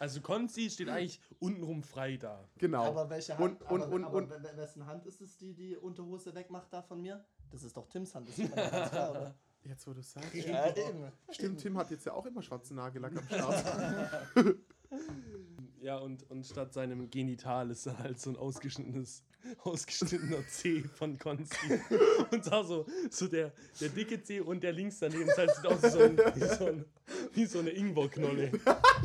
Also 0.00 0.20
Konzi 0.22 0.70
steht 0.70 0.88
eigentlich 0.88 1.20
untenrum 1.38 1.82
frei 1.82 2.16
da. 2.16 2.48
genau. 2.58 2.84
Aber 2.84 3.08
welche 3.10 3.36
Hand? 3.38 3.60
Und- 3.62 3.70
und- 3.70 3.82
aber, 3.82 3.92
und- 3.94 4.04
aber 4.04 4.16
und- 4.16 4.30
we- 4.30 4.56
wessen 4.56 4.86
Hand 4.86 5.04
ist 5.06 5.20
es, 5.20 5.36
die 5.36 5.52
die 5.54 5.76
Unterhose 5.76 6.34
wegmacht 6.34 6.72
da 6.72 6.80
von 6.82 7.00
mir? 7.02 7.24
Das 7.50 7.62
ist 7.62 7.76
doch 7.76 7.86
Tims 7.88 8.14
Hand, 8.14 8.28
das 8.28 8.38
ist 8.38 8.54
ganz 8.54 8.90
klar, 8.90 9.10
oder? 9.10 9.34
Jetzt, 9.62 9.86
wo 9.86 9.92
du 9.92 10.00
sagst. 10.02 10.32
Ja, 10.34 10.74
eben. 10.74 11.12
Stimmt, 11.30 11.60
Tim 11.60 11.76
hat 11.76 11.90
jetzt 11.90 12.06
ja 12.06 12.14
auch 12.14 12.24
immer 12.24 12.40
schwarzen 12.40 12.76
Nagellack 12.76 13.12
am 13.14 13.24
Start. 13.26 14.26
Ja, 15.82 15.96
und, 15.96 16.28
und 16.30 16.44
statt 16.46 16.74
seinem 16.74 17.08
Genital 17.10 17.70
ist 17.70 17.86
dann 17.86 17.98
halt 17.98 18.20
so 18.20 18.28
ein 18.30 18.36
ausgeschnittenes, 18.36 19.22
ausgeschnittener 19.64 20.46
C 20.46 20.82
von 20.82 21.18
Konzi. 21.18 21.80
Und 22.30 22.46
da 22.46 22.62
so, 22.62 22.84
so 23.10 23.26
der, 23.28 23.52
der 23.80 23.88
dicke 23.88 24.22
C 24.22 24.40
und 24.40 24.62
der 24.62 24.72
links 24.72 24.98
daneben 24.98 25.26
das 25.26 25.38
heißt, 25.38 25.56
sieht 25.56 25.66
aus 25.66 25.82
wie 25.82 25.88
so, 25.90 26.00
ein, 26.00 26.18
wie 26.18 26.44
so, 26.44 26.66
ein, 26.66 26.84
wie 27.32 27.46
so 27.46 27.58
eine 27.60 27.70
Ingwerknolle. 27.70 28.52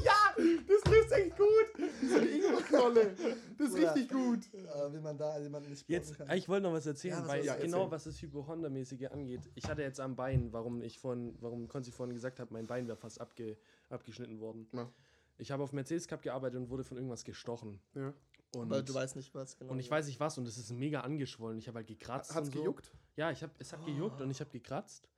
ja, 0.03 0.14
das 0.35 0.81
trifft 0.81 1.11
echt 1.11 1.37
gut. 1.37 1.87
So 2.09 2.15
eine 2.15 2.25
Ingwerknolle. 2.27 3.15
Das 3.57 3.69
ist 3.69 3.77
richtig 3.77 4.09
gut. 4.09 4.39
Äh, 4.53 4.93
wie 4.93 4.99
man 4.99 5.17
da 5.17 5.37
jemanden 5.39 5.69
nicht 5.69 5.87
Jetzt, 5.89 6.17
kann. 6.17 6.29
ich 6.37 6.47
wollte 6.49 6.63
noch 6.63 6.73
was 6.73 6.85
erzählen, 6.85 7.15
Ja, 7.15 7.21
was 7.21 7.27
weil 7.29 7.43
sollst 7.43 7.59
du 7.59 7.65
genau 7.65 7.77
erzählen? 7.77 7.91
was 7.91 8.03
das 8.05 8.21
Hypochondermäßige 8.21 9.05
angeht. 9.11 9.41
Ich 9.55 9.65
hatte 9.69 9.81
jetzt 9.81 9.99
am 9.99 10.15
Bein, 10.15 10.51
warum 10.53 10.81
ich 10.81 10.99
vorhin, 10.99 11.35
warum 11.41 11.67
Konzi 11.67 11.91
vorhin 11.91 12.13
gesagt 12.13 12.39
hat, 12.39 12.51
mein 12.51 12.67
Bein 12.67 12.87
wäre 12.87 12.97
fast 12.97 13.19
abge, 13.21 13.57
abgeschnitten 13.89 14.39
worden. 14.39 14.67
Ja. 14.73 14.89
Ich 15.37 15.51
habe 15.51 15.63
auf 15.63 15.73
Mercedes 15.73 16.07
Cup 16.07 16.21
gearbeitet 16.21 16.57
und 16.59 16.69
wurde 16.69 16.83
von 16.83 16.97
irgendwas 16.97 17.23
gestochen. 17.23 17.79
Ja. 17.93 18.13
Und, 18.55 18.69
Weil 18.69 18.83
du 18.83 18.93
weißt 18.93 19.17
nicht, 19.17 19.35
was 19.35 19.57
genau. 19.57 19.73
und 19.73 19.79
ich 19.79 19.91
weiß 19.91 20.05
nicht 20.07 20.19
was 20.21 20.37
und 20.37 20.47
es 20.47 20.57
ist 20.57 20.71
mega 20.71 21.01
angeschwollen. 21.01 21.57
Ich 21.57 21.67
habe 21.67 21.79
halt 21.79 21.87
gekratzt. 21.87 22.33
Hat's 22.33 22.47
und 22.47 22.53
so. 22.53 22.59
gejuckt? 22.61 22.91
Ja, 23.17 23.31
ich 23.31 23.43
hab, 23.43 23.51
es 23.59 23.73
hat 23.73 23.83
gejuckt 23.85 24.21
und 24.21 24.31
ich 24.31 24.39
habe 24.39 24.49
gekratzt. 24.49 25.09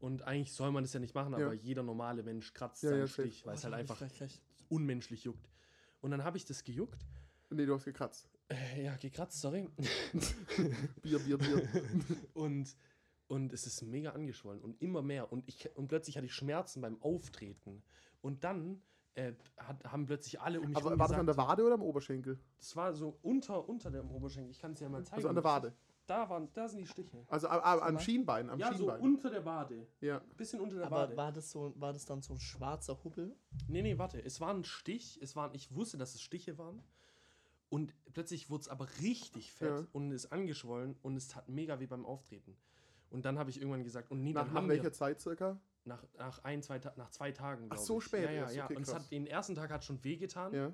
Und 0.00 0.22
eigentlich 0.22 0.52
soll 0.52 0.72
man 0.72 0.82
das 0.82 0.92
ja 0.92 0.98
nicht 0.98 1.14
machen, 1.14 1.32
Ja. 1.38 1.46
aber 1.46 1.54
jeder 1.54 1.84
normale 1.84 2.24
Mensch 2.24 2.52
kratzt 2.52 2.82
Ja, 2.82 2.88
seinen 2.90 2.98
ja, 3.00 3.06
safe. 3.06 3.22
Stich, 3.28 3.46
weil 3.46 3.54
es 3.54 3.62
halt 3.62 3.74
einfach 3.74 3.98
gleich 3.98 4.20
recht. 4.20 4.42
Unmenschlich 4.72 5.24
juckt. 5.24 5.50
Und 6.00 6.10
dann 6.10 6.24
habe 6.24 6.36
ich 6.36 6.44
das 6.44 6.64
gejuckt. 6.64 7.06
Nee, 7.50 7.66
du 7.66 7.74
hast 7.74 7.84
gekratzt. 7.84 8.28
Äh, 8.48 8.84
ja, 8.84 8.96
gekratzt, 8.96 9.40
sorry. 9.40 9.68
Bier, 11.02 11.18
Bier, 11.18 11.38
Bier. 11.38 11.68
und, 12.34 12.74
und 13.28 13.52
es 13.52 13.66
ist 13.66 13.82
mega 13.82 14.10
angeschwollen 14.10 14.62
und 14.62 14.80
immer 14.80 15.02
mehr. 15.02 15.30
Und, 15.30 15.46
ich, 15.46 15.68
und 15.76 15.88
plötzlich 15.88 16.16
hatte 16.16 16.26
ich 16.26 16.34
Schmerzen 16.34 16.80
beim 16.80 17.00
Auftreten. 17.02 17.82
Und 18.22 18.44
dann 18.44 18.80
äh, 19.14 19.34
hat, 19.58 19.84
haben 19.84 20.06
plötzlich 20.06 20.40
alle 20.40 20.60
um 20.60 20.68
mich 20.68 20.76
Aber 20.76 20.98
war 20.98 21.08
das 21.08 21.18
an 21.18 21.26
der 21.26 21.34
gesagt, 21.34 21.48
Wade 21.48 21.64
oder 21.64 21.74
am 21.74 21.82
Oberschenkel? 21.82 22.38
das 22.58 22.74
war 22.74 22.94
so 22.94 23.18
unter, 23.20 23.68
unter 23.68 23.90
dem 23.90 24.10
Oberschenkel. 24.10 24.50
Ich 24.50 24.58
kann 24.58 24.72
es 24.72 24.80
ja 24.80 24.88
mal 24.88 25.04
zeigen. 25.04 25.16
Also 25.16 25.28
an 25.28 25.34
der 25.34 25.44
Wade. 25.44 25.74
Da, 26.06 26.28
waren, 26.28 26.48
da 26.52 26.68
sind 26.68 26.80
die 26.80 26.86
Stiche. 26.86 27.24
Also 27.28 27.48
am, 27.48 27.60
am. 27.80 27.98
Schienbein, 27.98 28.50
am 28.50 28.58
ja, 28.58 28.68
so 28.72 28.78
Schienbein. 28.78 29.00
unter 29.00 29.30
der 29.30 29.44
Wade. 29.44 29.86
ja. 30.00 30.20
Bisschen 30.36 30.60
unter 30.60 30.76
der 30.76 30.86
Aber 30.86 30.96
Wade. 30.96 31.16
war 31.16 31.32
das, 31.32 31.50
so, 31.50 31.72
war 31.76 31.92
das 31.92 32.04
dann 32.04 32.22
so 32.22 32.34
ein 32.34 32.40
schwarzer 32.40 33.02
Hubbel? 33.04 33.36
Nee, 33.68 33.82
nee, 33.82 33.96
warte. 33.98 34.22
Es 34.22 34.40
war 34.40 34.52
ein 34.52 34.64
Stich. 34.64 35.18
Es 35.22 35.36
waren, 35.36 35.54
ich 35.54 35.74
wusste, 35.74 35.98
dass 35.98 36.14
es 36.14 36.20
Stiche 36.22 36.58
waren. 36.58 36.82
Und 37.68 37.94
plötzlich 38.12 38.50
wurde 38.50 38.62
es 38.62 38.68
aber 38.68 38.86
richtig 39.00 39.52
fett 39.52 39.70
Ja. 39.70 39.86
und 39.92 40.10
ist 40.12 40.26
angeschwollen 40.32 40.96
und 41.02 41.16
es 41.16 41.28
tat 41.28 41.48
mega 41.48 41.80
weh 41.80 41.86
beim 41.86 42.04
Auftreten. 42.04 42.56
Und 43.08 43.24
dann 43.24 43.38
habe 43.38 43.50
ich 43.50 43.58
irgendwann 43.58 43.84
gesagt, 43.84 44.10
und 44.10 44.22
nee, 44.22 44.32
Nach, 44.32 44.42
dann 44.42 44.48
nach 44.52 44.60
haben 44.62 44.68
welcher 44.68 44.84
wir 44.84 44.92
Zeit 44.92 45.20
circa? 45.20 45.58
nach, 45.84 46.04
nach 46.18 46.44
ein, 46.44 46.62
zwei, 46.62 46.80
nach 46.96 47.10
zwei 47.10 47.32
Tagen. 47.32 47.68
Ach, 47.70 47.76
so 47.78 47.98
ich. 47.98 48.04
spät 48.04 48.24
Ja, 48.24 48.30
ja, 48.30 48.50
ja. 48.50 48.64
Okay, 48.66 48.76
und 48.76 48.82
es 48.82 48.94
hat, 48.94 49.10
den 49.10 49.26
ersten 49.26 49.54
Tag 49.54 49.70
hat 49.70 49.84
schon 49.84 50.02
wehgetan 50.04 50.52
Ja. 50.52 50.72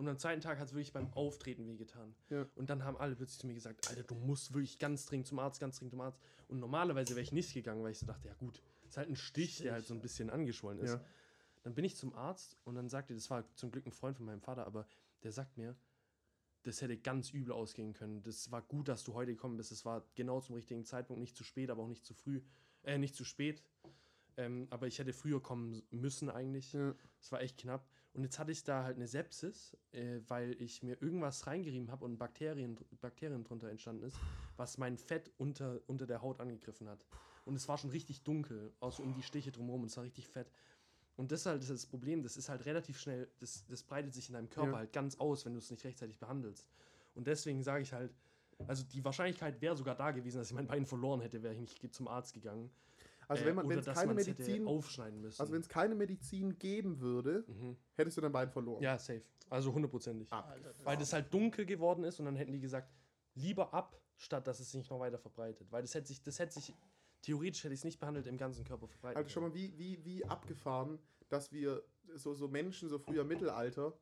Und 0.00 0.08
am 0.08 0.18
zweiten 0.18 0.40
Tag 0.40 0.58
hat 0.58 0.68
es 0.68 0.72
wirklich 0.72 0.94
beim 0.94 1.12
Auftreten 1.12 1.66
wehgetan. 1.66 2.14
Ja. 2.30 2.46
Und 2.54 2.70
dann 2.70 2.84
haben 2.84 2.96
alle 2.96 3.14
plötzlich 3.14 3.38
zu 3.38 3.46
mir 3.46 3.52
gesagt, 3.52 3.86
Alter, 3.86 4.02
du 4.02 4.14
musst 4.14 4.54
wirklich 4.54 4.78
ganz 4.78 5.04
dringend 5.04 5.26
zum 5.26 5.38
Arzt, 5.38 5.60
ganz 5.60 5.76
dringend 5.76 5.90
zum 5.90 6.00
Arzt. 6.00 6.18
Und 6.48 6.58
normalerweise 6.58 7.10
wäre 7.10 7.20
ich 7.20 7.32
nicht 7.32 7.52
gegangen, 7.52 7.82
weil 7.82 7.92
ich 7.92 7.98
so 7.98 8.06
dachte, 8.06 8.26
ja 8.26 8.34
gut, 8.34 8.62
ist 8.88 8.96
halt 8.96 9.10
ein 9.10 9.16
Stich, 9.16 9.58
der 9.58 9.74
halt 9.74 9.84
so 9.84 9.92
ein 9.92 10.00
bisschen 10.00 10.30
angeschwollen 10.30 10.80
ist. 10.80 10.92
Ja. 10.92 11.04
Dann 11.64 11.74
bin 11.74 11.84
ich 11.84 11.96
zum 11.96 12.14
Arzt 12.14 12.56
und 12.64 12.76
dann 12.76 12.88
sagte, 12.88 13.12
das 13.12 13.28
war 13.28 13.44
zum 13.56 13.70
Glück 13.70 13.84
ein 13.84 13.92
Freund 13.92 14.16
von 14.16 14.24
meinem 14.24 14.40
Vater, 14.40 14.66
aber 14.66 14.86
der 15.22 15.32
sagt 15.32 15.58
mir, 15.58 15.76
das 16.62 16.80
hätte 16.80 16.96
ganz 16.96 17.30
übel 17.30 17.52
ausgehen 17.52 17.92
können. 17.92 18.22
Das 18.22 18.50
war 18.50 18.62
gut, 18.62 18.88
dass 18.88 19.04
du 19.04 19.12
heute 19.12 19.32
gekommen 19.32 19.58
bist. 19.58 19.70
Es 19.70 19.84
war 19.84 20.06
genau 20.14 20.40
zum 20.40 20.54
richtigen 20.54 20.86
Zeitpunkt, 20.86 21.20
nicht 21.20 21.36
zu 21.36 21.44
spät, 21.44 21.68
aber 21.68 21.82
auch 21.82 21.88
nicht 21.88 22.06
zu 22.06 22.14
früh, 22.14 22.40
äh, 22.84 22.96
nicht 22.96 23.14
zu 23.14 23.24
spät. 23.24 23.62
Ähm, 24.38 24.66
aber 24.70 24.86
ich 24.86 24.98
hätte 24.98 25.12
früher 25.12 25.42
kommen 25.42 25.82
müssen 25.90 26.30
eigentlich. 26.30 26.72
Ja. 26.72 26.94
Es 27.20 27.30
war 27.32 27.42
echt 27.42 27.58
knapp. 27.58 27.86
Und 28.12 28.24
jetzt 28.24 28.38
hatte 28.38 28.50
ich 28.50 28.64
da 28.64 28.82
halt 28.82 28.96
eine 28.96 29.06
Sepsis, 29.06 29.76
äh, 29.92 30.18
weil 30.26 30.60
ich 30.60 30.82
mir 30.82 31.00
irgendwas 31.00 31.46
reingerieben 31.46 31.90
habe 31.90 32.04
und 32.04 32.18
Bakterien, 32.18 32.76
Bakterien 33.00 33.44
drunter 33.44 33.68
entstanden 33.68 34.02
ist, 34.02 34.16
was 34.56 34.78
mein 34.78 34.98
Fett 34.98 35.30
unter, 35.38 35.80
unter 35.86 36.06
der 36.06 36.20
Haut 36.20 36.40
angegriffen 36.40 36.88
hat. 36.88 37.06
Und 37.44 37.54
es 37.54 37.68
war 37.68 37.78
schon 37.78 37.90
richtig 37.90 38.22
dunkel, 38.22 38.72
so 38.90 39.02
um 39.02 39.14
die 39.14 39.22
Stiche 39.22 39.52
drumherum. 39.52 39.82
Und 39.82 39.88
es 39.88 39.96
war 39.96 40.04
richtig 40.04 40.28
fett. 40.28 40.50
Und 41.16 41.30
das 41.30 41.40
ist 41.40 41.46
halt 41.46 41.68
das 41.68 41.86
Problem, 41.86 42.22
das 42.22 42.36
ist 42.36 42.48
halt 42.48 42.64
relativ 42.66 42.98
schnell, 42.98 43.28
das, 43.38 43.64
das 43.66 43.82
breitet 43.82 44.14
sich 44.14 44.28
in 44.28 44.34
deinem 44.34 44.48
Körper 44.48 44.72
Ja. 44.72 44.78
halt 44.78 44.92
ganz 44.92 45.16
aus, 45.16 45.44
wenn 45.44 45.52
du 45.52 45.58
es 45.58 45.70
nicht 45.70 45.84
rechtzeitig 45.84 46.18
behandelst. 46.18 46.66
Und 47.14 47.26
deswegen 47.26 47.62
sage 47.62 47.82
ich 47.82 47.92
halt, 47.92 48.12
also 48.66 48.84
die 48.84 49.04
Wahrscheinlichkeit 49.04 49.60
wäre 49.60 49.76
sogar 49.76 49.94
da 49.94 50.10
gewesen, 50.10 50.38
dass 50.38 50.48
ich 50.48 50.54
mein 50.54 50.66
Bein 50.66 50.86
verloren 50.86 51.20
hätte, 51.20 51.42
wäre 51.42 51.54
ich 51.54 51.60
nicht 51.60 51.94
zum 51.94 52.08
Arzt 52.08 52.34
gegangen. 52.34 52.70
Also 53.30 53.44
Äh, 53.44 53.46
wenn 53.46 53.54
man 53.54 53.68
wenn 53.68 53.78
es 53.78 53.86
keine 53.86 54.12
Medizin, 54.12 54.66
aufschneiden 54.66 55.20
müssen. 55.20 55.40
also 55.40 55.52
wenn 55.52 55.60
es 55.60 55.68
keine 55.68 55.94
Medizin 55.94 56.58
geben 56.58 56.98
würde, 56.98 57.44
mhm. 57.46 57.76
hättest 57.94 58.16
du 58.16 58.20
dein 58.22 58.32
Bein 58.32 58.50
verloren. 58.50 58.82
Ja, 58.82 58.98
safe. 58.98 59.22
Also 59.48 59.72
hundertprozentig. 59.72 60.32
Ah. 60.32 60.52
Weil 60.82 60.96
das 60.96 61.12
halt 61.12 61.32
dunkel 61.32 61.64
geworden 61.64 62.02
ist 62.02 62.18
und 62.18 62.24
dann 62.24 62.34
hätten 62.34 62.50
die 62.50 62.58
gesagt, 62.58 62.92
lieber 63.34 63.72
ab, 63.72 64.00
statt 64.16 64.48
dass 64.48 64.58
es 64.58 64.72
sich 64.72 64.90
noch 64.90 64.98
weiter 64.98 65.18
verbreitet. 65.18 65.70
Weil 65.70 65.82
das 65.82 65.94
hätte 65.94 66.08
sich, 66.08 66.20
das 66.24 66.40
hätte 66.40 66.54
sich, 66.54 66.74
theoretisch 67.22 67.62
hätte 67.62 67.72
ich 67.72 67.80
es 67.80 67.84
nicht 67.84 68.00
behandelt, 68.00 68.26
im 68.26 68.36
ganzen 68.36 68.64
Körper 68.64 68.88
verbreitet. 68.88 69.18
Also 69.18 69.30
schon 69.30 69.44
mal 69.44 69.54
wie, 69.54 69.78
wie, 69.78 70.04
wie 70.04 70.24
abgefahren, 70.24 70.98
dass 71.28 71.52
wir 71.52 71.84
so, 72.16 72.34
so 72.34 72.48
Menschen, 72.48 72.88
so 72.88 72.98
früher 72.98 73.22
Mittelalter, 73.22 73.96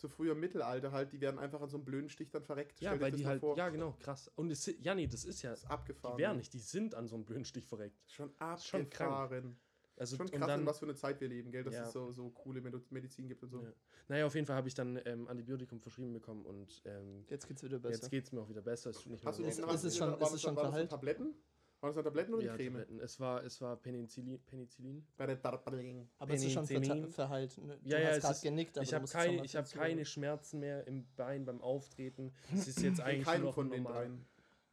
so 0.00 0.08
früher 0.08 0.34
Mittelalter 0.34 0.92
halt, 0.92 1.12
die 1.12 1.20
werden 1.20 1.38
einfach 1.38 1.60
an 1.60 1.68
so 1.68 1.76
einem 1.76 1.84
blöden 1.84 2.08
Stich 2.10 2.30
dann 2.30 2.44
verreckt. 2.44 2.80
ja, 2.80 2.90
Stell 2.90 3.00
weil 3.00 3.12
die 3.12 3.26
halt, 3.26 3.40
vor. 3.40 3.56
ja 3.56 3.68
genau, 3.68 3.92
krass. 4.00 4.30
Und 4.36 4.50
es, 4.50 4.66
ja, 4.80 4.94
nee, 4.94 5.06
das 5.06 5.24
ist 5.24 5.42
ja, 5.42 5.50
Das 5.50 5.60
ist 5.64 5.70
abgefahren. 5.70 6.16
die 6.16 6.22
wären 6.22 6.36
nicht, 6.36 6.52
die 6.52 6.58
sind 6.58 6.94
an 6.94 7.08
so 7.08 7.16
einem 7.16 7.24
blöden 7.24 7.44
Stich 7.44 7.66
verreckt. 7.66 7.96
Schon 8.10 8.30
schon 8.58 8.88
krank. 8.90 9.10
abgefahren. 9.12 9.58
Also, 9.96 10.16
Schon 10.16 10.26
und 10.26 10.32
krass, 10.32 10.46
dann, 10.46 10.60
in 10.60 10.66
was 10.66 10.78
für 10.78 10.84
eine 10.86 10.94
Zeit 10.94 11.20
wir 11.20 11.26
leben, 11.26 11.50
gell? 11.50 11.64
Dass 11.64 11.74
Ja. 11.74 11.82
es 11.82 11.92
so, 11.92 12.12
so 12.12 12.30
coole 12.30 12.60
Medizin 12.60 13.26
gibt 13.26 13.42
und 13.42 13.50
so. 13.50 13.62
Ja. 13.62 13.72
Naja, 14.06 14.26
auf 14.26 14.34
jeden 14.36 14.46
Fall 14.46 14.54
habe 14.54 14.68
ich 14.68 14.74
dann 14.74 15.00
ähm, 15.04 15.26
Antibiotikum 15.26 15.80
verschrieben 15.80 16.12
bekommen 16.12 16.46
und 16.46 16.80
ähm, 16.84 17.24
Jetzt 17.28 17.48
geht's 17.48 17.64
wieder 17.64 17.80
besser. 17.80 17.94
jetzt 17.94 18.08
geht 18.10 18.24
es 18.24 18.30
mir 18.32 18.40
auch 18.40 18.48
wieder 18.48 18.62
besser. 18.62 18.90
Es 18.90 18.98
tut 19.02 19.10
nicht 19.10 19.24
mehr 19.24 19.28
Hast 19.28 19.40
du 19.40 19.42
so 19.42 19.48
Ist- 19.48 19.56
diesen- 19.58 19.68
weh. 19.68 19.74
ist 19.74 19.82
es 19.84 19.92
du- 19.94 19.98
schon- 19.98 20.10
war 20.12 20.22
ist 20.28 20.32
es 20.34 20.42
schon? 20.42 20.88
Tabletten? 20.88 21.34
War 21.80 21.90
das 21.90 21.96
eine 21.96 22.04
Tabletten 22.04 22.34
oder 22.34 22.44
ja, 22.44 22.56
Creme? 22.56 22.72
Tabletten. 22.72 23.00
Es 23.00 23.20
war, 23.20 23.44
es 23.44 23.60
war 23.60 23.76
Penicillin. 23.76 24.40
Penicillin. 24.46 25.06
Bei 25.16 25.26
der 25.26 25.40
Tabletten. 25.40 26.10
Aber 26.18 26.34
es 26.34 26.42
ist 26.44 26.52
schon 26.52 26.66
Penicillin. 26.66 27.08
verheilt. 27.10 27.56
Ne? 27.58 27.78
Du 27.82 27.88
Ja, 27.88 27.98
ja, 28.00 28.08
hast 28.08 28.16
es 28.16 28.22
gerade 28.22 28.34
ist- 28.34 28.42
genickt, 28.42 28.76
aber 28.78 28.84
ich 28.84 28.94
habe 28.94 29.06
keine, 29.06 29.44
ich 29.44 29.56
hab 29.56 29.70
keine 29.70 30.04
Schmerzen 30.04 30.58
mehr 30.60 30.86
im 30.88 31.06
Bein 31.16 31.44
beim 31.44 31.60
Auftreten. 31.60 32.32
Es 32.52 32.66
ist 32.68 32.82
jetzt 32.82 32.98
In 32.98 33.04
eigentlich 33.04 33.24
keinem 33.26 33.40
nur 33.42 33.48
noch 33.50 33.54
von 33.54 33.66
ein 33.66 33.70
den 33.70 33.82
normaler, 33.84 34.00
dreien. 34.06 34.26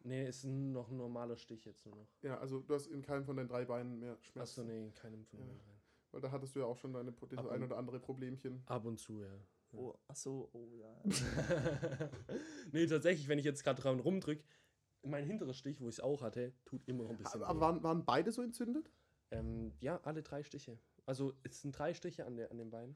Nee, 0.04 0.28
ist 0.28 0.44
noch 0.46 0.90
ein 0.90 0.98
normaler 0.98 1.36
Stich 1.38 1.66
jetzt 1.66 1.86
nur 1.86 1.96
noch. 1.96 2.08
Ja, 2.22 2.38
also 2.40 2.60
du 2.60 2.74
hast 2.76 2.88
in 2.88 3.02
keinem 3.02 3.26
von 3.26 3.36
deinen 3.38 3.48
drei 3.50 3.66
Beinen 3.66 4.00
mehr 4.00 4.14
Achso, 4.14 4.24
Schmerzen. 4.32 4.68
nee, 4.68 4.78
in 4.86 4.94
keinem 4.94 5.26
von 5.26 5.40
den 5.40 5.48
Ja. 5.48 5.54
dreien. 5.54 5.82
Weil 6.12 6.22
da 6.22 6.32
hattest 6.32 6.56
du 6.56 6.60
ja 6.60 6.66
auch 6.66 6.78
schon 6.78 6.94
deine, 6.94 7.12
das 7.12 7.38
Ab 7.40 7.50
ein 7.50 7.62
oder 7.64 7.78
andere 7.78 8.00
Problemchen. 8.00 8.64
Ab 8.68 8.86
und 8.86 9.00
zu, 9.00 9.22
ja. 9.22 9.30
Oh, 9.74 9.94
ach 10.08 10.16
so, 10.16 10.50
oh 10.54 10.70
ja. 10.78 10.96
nee, 12.72 12.86
tatsächlich, 12.88 13.28
wenn 13.28 13.40
ich 13.40 13.46
jetzt 13.46 13.64
gerade 13.64 13.82
dran 13.82 14.00
rumdrück, 14.00 14.42
mein 15.06 15.26
hinterer 15.26 15.54
Stich, 15.54 15.80
wo 15.82 15.88
ich 15.88 15.96
es 15.96 16.00
auch 16.00 16.22
hatte, 16.22 16.54
tut 16.66 16.88
immer 16.88 17.04
noch 17.04 17.12
ein 17.12 17.18
bisschen 17.18 17.42
Aber 17.44 17.56
weh. 17.58 17.62
waren, 17.62 17.84
waren 17.84 18.06
beide 18.06 18.32
so 18.32 18.42
entzündet? 18.42 18.90
Ähm, 19.32 19.74
ja, 19.80 20.00
alle 20.04 20.22
drei 20.24 20.44
Stiche. 20.44 20.78
Also 21.06 21.34
es 21.44 21.62
sind 21.62 21.78
drei 21.78 21.94
Stiche 21.94 22.26
an, 22.26 22.36
der, 22.36 22.52
an 22.52 22.58
den 22.58 22.70
Beinen. 22.70 22.96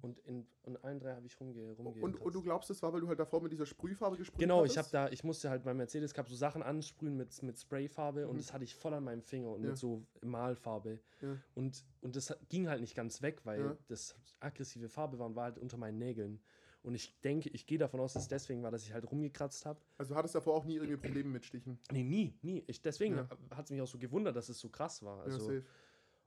Und 0.00 0.18
in, 0.20 0.44
in 0.64 0.76
allen 0.78 0.98
drei 0.98 1.14
habe 1.14 1.24
ich 1.26 1.38
rumge, 1.38 1.70
rumge 1.72 2.00
Und, 2.00 2.20
und 2.20 2.34
du 2.34 2.42
glaubst, 2.42 2.68
das 2.68 2.82
war, 2.82 2.92
weil 2.92 3.00
du 3.00 3.06
halt 3.08 3.20
davor 3.20 3.40
mit 3.40 3.52
dieser 3.52 3.64
Sprühfarbe 3.64 4.16
gesprüht 4.16 4.40
Genau, 4.40 4.64
ich 4.64 4.76
hattest? 4.76 4.92
habe 4.92 5.08
da, 5.08 5.12
ich 5.12 5.22
musste 5.22 5.50
halt 5.50 5.62
beim 5.62 5.76
Mercedes 5.76 6.12
Cup 6.14 6.28
so 6.28 6.34
Sachen 6.34 6.64
ansprühen 6.64 7.16
mit, 7.16 7.40
mit 7.44 7.58
Sprayfarbe 7.60 8.26
und 8.26 8.34
Mhm. 8.34 8.38
das 8.40 8.52
hatte 8.52 8.64
ich 8.64 8.74
voll 8.74 8.92
an 8.92 9.04
meinem 9.04 9.22
Finger 9.22 9.50
und 9.50 9.62
Ja. 9.62 9.68
mit 9.70 9.78
so 9.78 10.04
Malfarbe. 10.22 10.98
Ja. 11.20 11.36
Und, 11.54 11.84
und 12.00 12.16
das 12.16 12.36
ging 12.48 12.68
halt 12.68 12.80
nicht 12.80 12.96
ganz 12.96 13.22
weg, 13.22 13.42
weil 13.44 13.60
Ja. 13.60 13.76
das 13.86 14.16
aggressive 14.40 14.88
Farbe 14.88 15.18
war 15.20 15.26
und 15.26 15.36
war 15.36 15.44
halt 15.44 15.58
unter 15.58 15.76
meinen 15.76 15.98
Nägeln. 15.98 16.42
Und 16.84 16.94
ich 16.94 17.18
denke, 17.22 17.48
ich 17.48 17.66
gehe 17.66 17.78
davon 17.78 17.98
aus, 18.00 18.12
dass 18.12 18.24
es 18.24 18.28
deswegen 18.28 18.62
war, 18.62 18.70
dass 18.70 18.84
ich 18.84 18.92
halt 18.92 19.10
rumgekratzt 19.10 19.64
habe. 19.64 19.80
Also 19.96 20.12
du 20.12 20.18
hattest 20.18 20.34
davor 20.34 20.54
auch 20.54 20.64
nie 20.66 20.74
irgendwie 20.76 20.98
Probleme 20.98 21.30
mit 21.30 21.44
Stichen. 21.44 21.78
Nee, 21.90 22.02
nie, 22.04 22.38
nie. 22.42 22.62
Ich, 22.66 22.82
deswegen 22.82 23.16
Ja. 23.16 23.28
hat 23.56 23.64
es 23.64 23.70
mich 23.70 23.80
auch 23.80 23.86
so 23.86 23.98
gewundert, 23.98 24.36
dass 24.36 24.50
es 24.50 24.60
so 24.60 24.68
krass 24.68 25.02
war. 25.02 25.16
ja, 25.18 25.24
Also, 25.24 25.38
safe. 25.46 25.64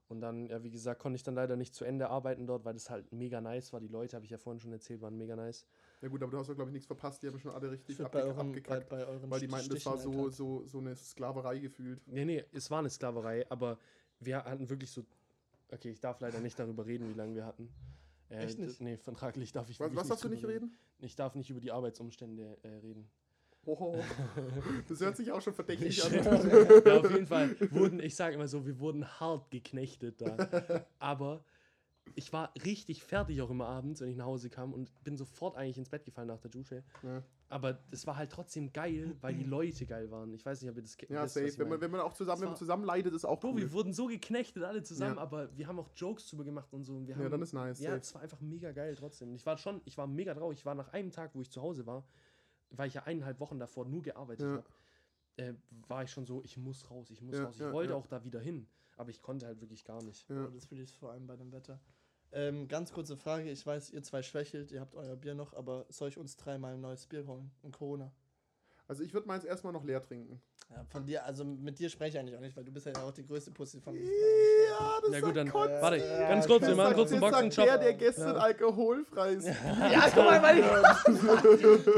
und 0.08 0.20
dann, 0.20 0.48
ja, 0.48 0.60
wie 0.64 0.70
gesagt, 0.70 1.00
konnte 1.00 1.14
ich 1.14 1.22
dann 1.22 1.36
leider 1.36 1.54
nicht 1.54 1.76
zu 1.76 1.84
Ende 1.84 2.10
arbeiten 2.10 2.44
dort, 2.48 2.64
weil 2.64 2.74
das 2.74 2.90
halt 2.90 3.12
mega 3.12 3.40
nice 3.40 3.72
war. 3.72 3.78
Die 3.78 3.86
Leute, 3.86 4.16
habe 4.16 4.24
ich 4.24 4.32
ja 4.32 4.38
vorhin 4.38 4.58
schon 4.58 4.72
erzählt, 4.72 5.00
waren 5.00 5.16
mega 5.16 5.36
nice. 5.36 5.64
Ja 6.00 6.08
gut, 6.08 6.20
aber 6.24 6.32
du 6.32 6.38
hast 6.38 6.48
doch, 6.48 6.56
glaube 6.56 6.70
ich, 6.70 6.72
nichts 6.72 6.86
verpasst. 6.88 7.22
Die 7.22 7.28
haben 7.28 7.38
schon 7.38 7.52
alle 7.52 7.68
Ich 7.68 7.72
richtig 7.74 8.00
würd 8.00 8.10
bei 8.10 8.18
abge 8.24 8.28
euren, 8.30 8.36
bei, 8.36 8.58
abgekackt. 8.58 8.88
bei 8.88 9.06
euren 9.06 9.30
weil 9.30 9.40
die 9.40 9.46
meinten, 9.48 9.70
das 9.70 9.86
war 9.86 9.96
so, 9.96 10.28
so, 10.28 10.66
so 10.66 10.78
eine 10.78 10.96
Sklaverei 10.96 11.60
gefühlt. 11.60 12.00
Nee, 12.08 12.24
nee, 12.24 12.44
es 12.52 12.68
war 12.68 12.80
eine 12.80 12.90
Sklaverei, 12.90 13.48
aber 13.48 13.78
wir 14.18 14.42
hatten 14.44 14.68
wirklich 14.68 14.90
so. 14.90 15.04
Okay, 15.70 15.90
ich 15.90 16.00
darf 16.00 16.18
leider 16.20 16.40
nicht 16.40 16.58
darüber 16.58 16.84
reden, 16.84 17.08
wie 17.10 17.14
lange 17.14 17.36
wir 17.36 17.44
hatten. 17.46 17.68
Äh, 18.30 18.44
Echt 18.44 18.58
nicht? 18.58 18.80
Nee, 18.80 18.96
vertraglich 18.96 19.52
darf 19.52 19.70
ich 19.70 19.80
Was, 19.80 19.94
was 19.94 20.08
darfst 20.08 20.24
du 20.24 20.28
nicht 20.28 20.44
reden? 20.44 20.76
Ich 20.98 21.16
darf 21.16 21.34
nicht 21.34 21.50
über 21.50 21.60
die 21.60 21.72
Arbeitsumstände 21.72 22.58
äh, 22.62 22.68
reden. 22.68 23.10
Oh, 23.64 23.98
das 24.88 25.00
hört 25.00 25.16
sich 25.16 25.30
auch 25.30 25.42
schon 25.42 25.52
verdächtig 25.52 26.02
an. 26.02 26.12
ja, 26.86 26.98
auf 26.98 27.10
jeden 27.10 27.26
Fall 27.26 27.56
wurden, 27.70 28.00
ich 28.00 28.14
sage 28.16 28.34
immer 28.34 28.48
so, 28.48 28.64
wir 28.66 28.78
wurden 28.78 29.06
hart 29.20 29.50
geknechtet 29.50 30.20
da. 30.20 30.84
Aber 30.98 31.44
ich 32.14 32.32
war 32.32 32.52
richtig 32.64 33.02
fertig 33.02 33.42
auch 33.42 33.50
immer 33.50 33.66
abends, 33.66 34.00
wenn 34.00 34.08
ich 34.08 34.16
nach 34.16 34.26
Hause 34.26 34.48
kam 34.48 34.72
und 34.72 34.90
bin 35.04 35.16
sofort 35.16 35.56
eigentlich 35.56 35.78
ins 35.78 35.90
Bett 35.90 36.04
gefallen 36.04 36.28
nach 36.28 36.40
der 36.40 36.50
Dusche. 36.50 36.82
Ja. 37.02 37.22
Aber 37.50 37.72
das 37.90 38.06
war 38.06 38.16
halt 38.16 38.30
trotzdem 38.30 38.72
geil, 38.74 39.16
weil 39.22 39.34
die 39.34 39.42
Leute 39.44 39.86
geil 39.86 40.10
waren. 40.10 40.34
Ich 40.34 40.44
weiß 40.44 40.60
nicht, 40.60 40.70
ob 40.70 40.76
ihr 40.76 40.82
das 40.82 40.98
ke- 40.98 41.06
Ja, 41.10 41.24
wisst, 41.24 41.34
safe. 41.34 41.58
Wenn 41.58 41.68
man, 41.70 41.80
wenn 41.80 41.90
man 41.90 42.00
auch 42.02 42.12
zusammen, 42.12 42.34
Es 42.36 42.40
wenn 42.42 42.48
man 42.48 42.56
zusammen 42.58 42.84
leidet, 42.84 43.14
ist 43.14 43.24
auch 43.24 43.40
Bro, 43.40 43.52
cool. 43.52 43.56
wir 43.56 43.72
wurden 43.72 43.94
so 43.94 44.06
geknechtet 44.06 44.62
alle 44.64 44.82
zusammen, 44.82 45.16
Ja. 45.16 45.22
aber 45.22 45.56
wir 45.56 45.66
haben 45.66 45.78
auch 45.78 45.88
Jokes 45.96 46.28
drüber 46.28 46.44
gemacht 46.44 46.72
und 46.74 46.84
so. 46.84 46.94
Und 46.96 47.06
wir 47.06 47.14
haben, 47.14 47.22
Ja, 47.22 47.28
dann 47.30 47.40
ist 47.40 47.54
nice, 47.54 47.80
Ja, 47.80 47.90
safe. 47.92 48.00
es 48.02 48.14
war 48.14 48.20
einfach 48.22 48.40
mega 48.42 48.70
geil 48.72 48.94
trotzdem. 48.96 49.34
Ich 49.34 49.46
war 49.46 49.56
schon, 49.56 49.80
ich 49.86 49.96
war 49.96 50.06
mega 50.06 50.34
traurig. 50.34 50.58
Ich 50.58 50.66
war 50.66 50.74
nach 50.74 50.88
einem 50.92 51.10
Tag, 51.10 51.34
wo 51.34 51.40
ich 51.40 51.50
zu 51.50 51.62
Hause 51.62 51.86
war, 51.86 52.06
weil 52.70 52.88
ich 52.88 52.94
ja 52.94 53.04
eineinhalb 53.04 53.40
Wochen 53.40 53.58
davor 53.58 53.86
nur 53.86 54.02
gearbeitet 54.02 54.46
Ja. 54.46 54.52
habe, 54.56 54.68
äh, 55.36 55.54
war 55.88 56.02
ich 56.02 56.10
schon 56.10 56.26
so, 56.26 56.42
ich 56.44 56.58
muss 56.58 56.90
raus, 56.90 57.10
ich 57.10 57.22
muss 57.22 57.36
Ja, 57.38 57.44
raus. 57.44 57.54
Ich 57.54 57.60
ja, 57.60 57.72
wollte 57.72 57.92
ja. 57.92 57.96
auch 57.98 58.06
da 58.06 58.22
wieder 58.24 58.40
hin, 58.40 58.68
aber 58.98 59.08
ich 59.08 59.22
konnte 59.22 59.46
halt 59.46 59.58
wirklich 59.62 59.84
gar 59.86 60.02
nicht. 60.02 60.28
Ja. 60.28 60.48
Das 60.48 60.70
will 60.70 60.80
ich 60.80 60.94
vor 60.98 61.12
allem 61.12 61.26
bei 61.26 61.36
dem 61.36 61.50
Wetter. 61.50 61.80
Ähm, 62.32 62.68
ganz 62.68 62.92
kurze 62.92 63.16
Frage, 63.16 63.50
ich 63.50 63.66
weiß, 63.66 63.90
ihr 63.90 64.02
zwei 64.02 64.22
schwächelt, 64.22 64.70
ihr 64.70 64.80
habt 64.80 64.94
euer 64.94 65.16
Bier 65.16 65.34
noch, 65.34 65.54
aber 65.54 65.86
soll 65.88 66.08
ich 66.10 66.18
uns 66.18 66.36
dreimal 66.36 66.74
ein 66.74 66.80
neues 66.80 67.06
Bier 67.06 67.26
holen? 67.26 67.50
In 67.62 67.72
Corona. 67.72 68.12
Also 68.86 69.02
ich 69.02 69.12
würde 69.12 69.26
meins 69.28 69.44
erstmal 69.44 69.72
noch 69.72 69.84
leer 69.84 70.02
trinken. 70.02 70.40
Ja, 70.70 70.84
von 70.90 71.04
dir, 71.06 71.24
also 71.24 71.44
mit 71.44 71.78
dir 71.78 71.88
spreche 71.88 72.16
ich 72.16 72.20
eigentlich 72.20 72.36
auch 72.36 72.40
nicht, 72.40 72.54
weil 72.56 72.64
du 72.64 72.72
bist 72.72 72.84
ja 72.86 72.92
auch 73.02 73.12
die 73.12 73.24
größte 73.26 73.50
Pussy 73.50 73.80
von 73.80 73.94
uns. 73.96 74.06
Ja, 74.06 74.98
das 75.02 75.12
Ja 75.12 75.20
gut, 75.20 75.36
dann, 75.36 75.48
Kotze. 75.50 75.80
warte, 75.80 75.96
Ja, 75.96 76.28
ganz 76.28 76.46
kurz, 76.46 76.66
wir 76.66 76.74
machen 76.74 76.94
kurz 76.94 77.10
einen 77.12 77.20
Boxenshop. 77.20 77.64
der, 77.64 77.78
der 77.78 77.94
gestern 77.94 78.34
Ja. 78.36 78.40
alkoholfreies 78.42 79.46
Ja, 79.46 79.52
guck 80.14 80.24
mal, 80.24 80.42
weil 80.42 80.58
ich, 80.58 80.64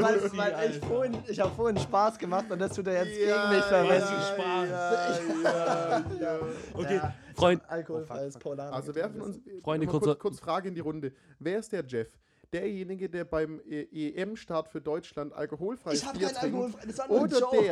weil, 0.01 0.31
weil 0.53 0.69
ich 0.71 0.79
vorhin, 0.79 1.17
ich 1.27 1.39
habe 1.39 1.53
vorhin 1.55 1.77
Spaß 1.77 2.17
gemacht 2.17 2.45
und 2.49 2.59
das 2.59 2.73
tut 2.73 2.87
er 2.87 3.05
jetzt 3.05 3.17
Ja, 3.19 3.37
gegen 3.49 3.55
mich 3.55 3.65
verwenden. 3.65 4.07
ja, 4.07 4.21
Spaß. 4.21 4.69
Ja, 4.69 5.19
ja, 5.43 6.05
ja. 6.19 6.39
Okay, 6.73 6.95
Ja, 6.95 7.13
Freund. 7.41 7.69
Alkoholfreies 7.69 8.37
Polar. 8.39 8.71
Also 8.73 8.95
wer 8.95 9.09
von 9.09 9.21
uns. 9.21 9.39
Freunde, 9.63 9.85
mal 9.87 9.91
kurzer- 9.91 10.05
kurz, 10.15 10.19
kurz 10.19 10.39
Frage 10.39 10.69
in 10.69 10.75
die 10.75 10.81
Runde. 10.81 11.11
Wer 11.39 11.59
ist 11.59 11.71
der 11.71 11.83
Jeff? 11.85 12.17
Derjenige, 12.53 13.09
der 13.09 13.23
beim 13.23 13.61
äh, 13.61 13.83
EM-Start 14.09 14.67
für 14.67 14.81
Deutschland 14.81 15.31
alkoholfreies 15.31 15.99
Ich 16.01 16.05
habe 16.05 16.17
Bier 16.19 16.27
kein 16.27 16.51
trinkt? 16.51 16.55
Alkohol, 16.57 16.81
das 16.85 16.97
war 16.97 17.07
nur 17.07 17.17
ein 17.17 17.23
Oder 17.23 17.39
Joke. 17.39 17.57
der, 17.61 17.63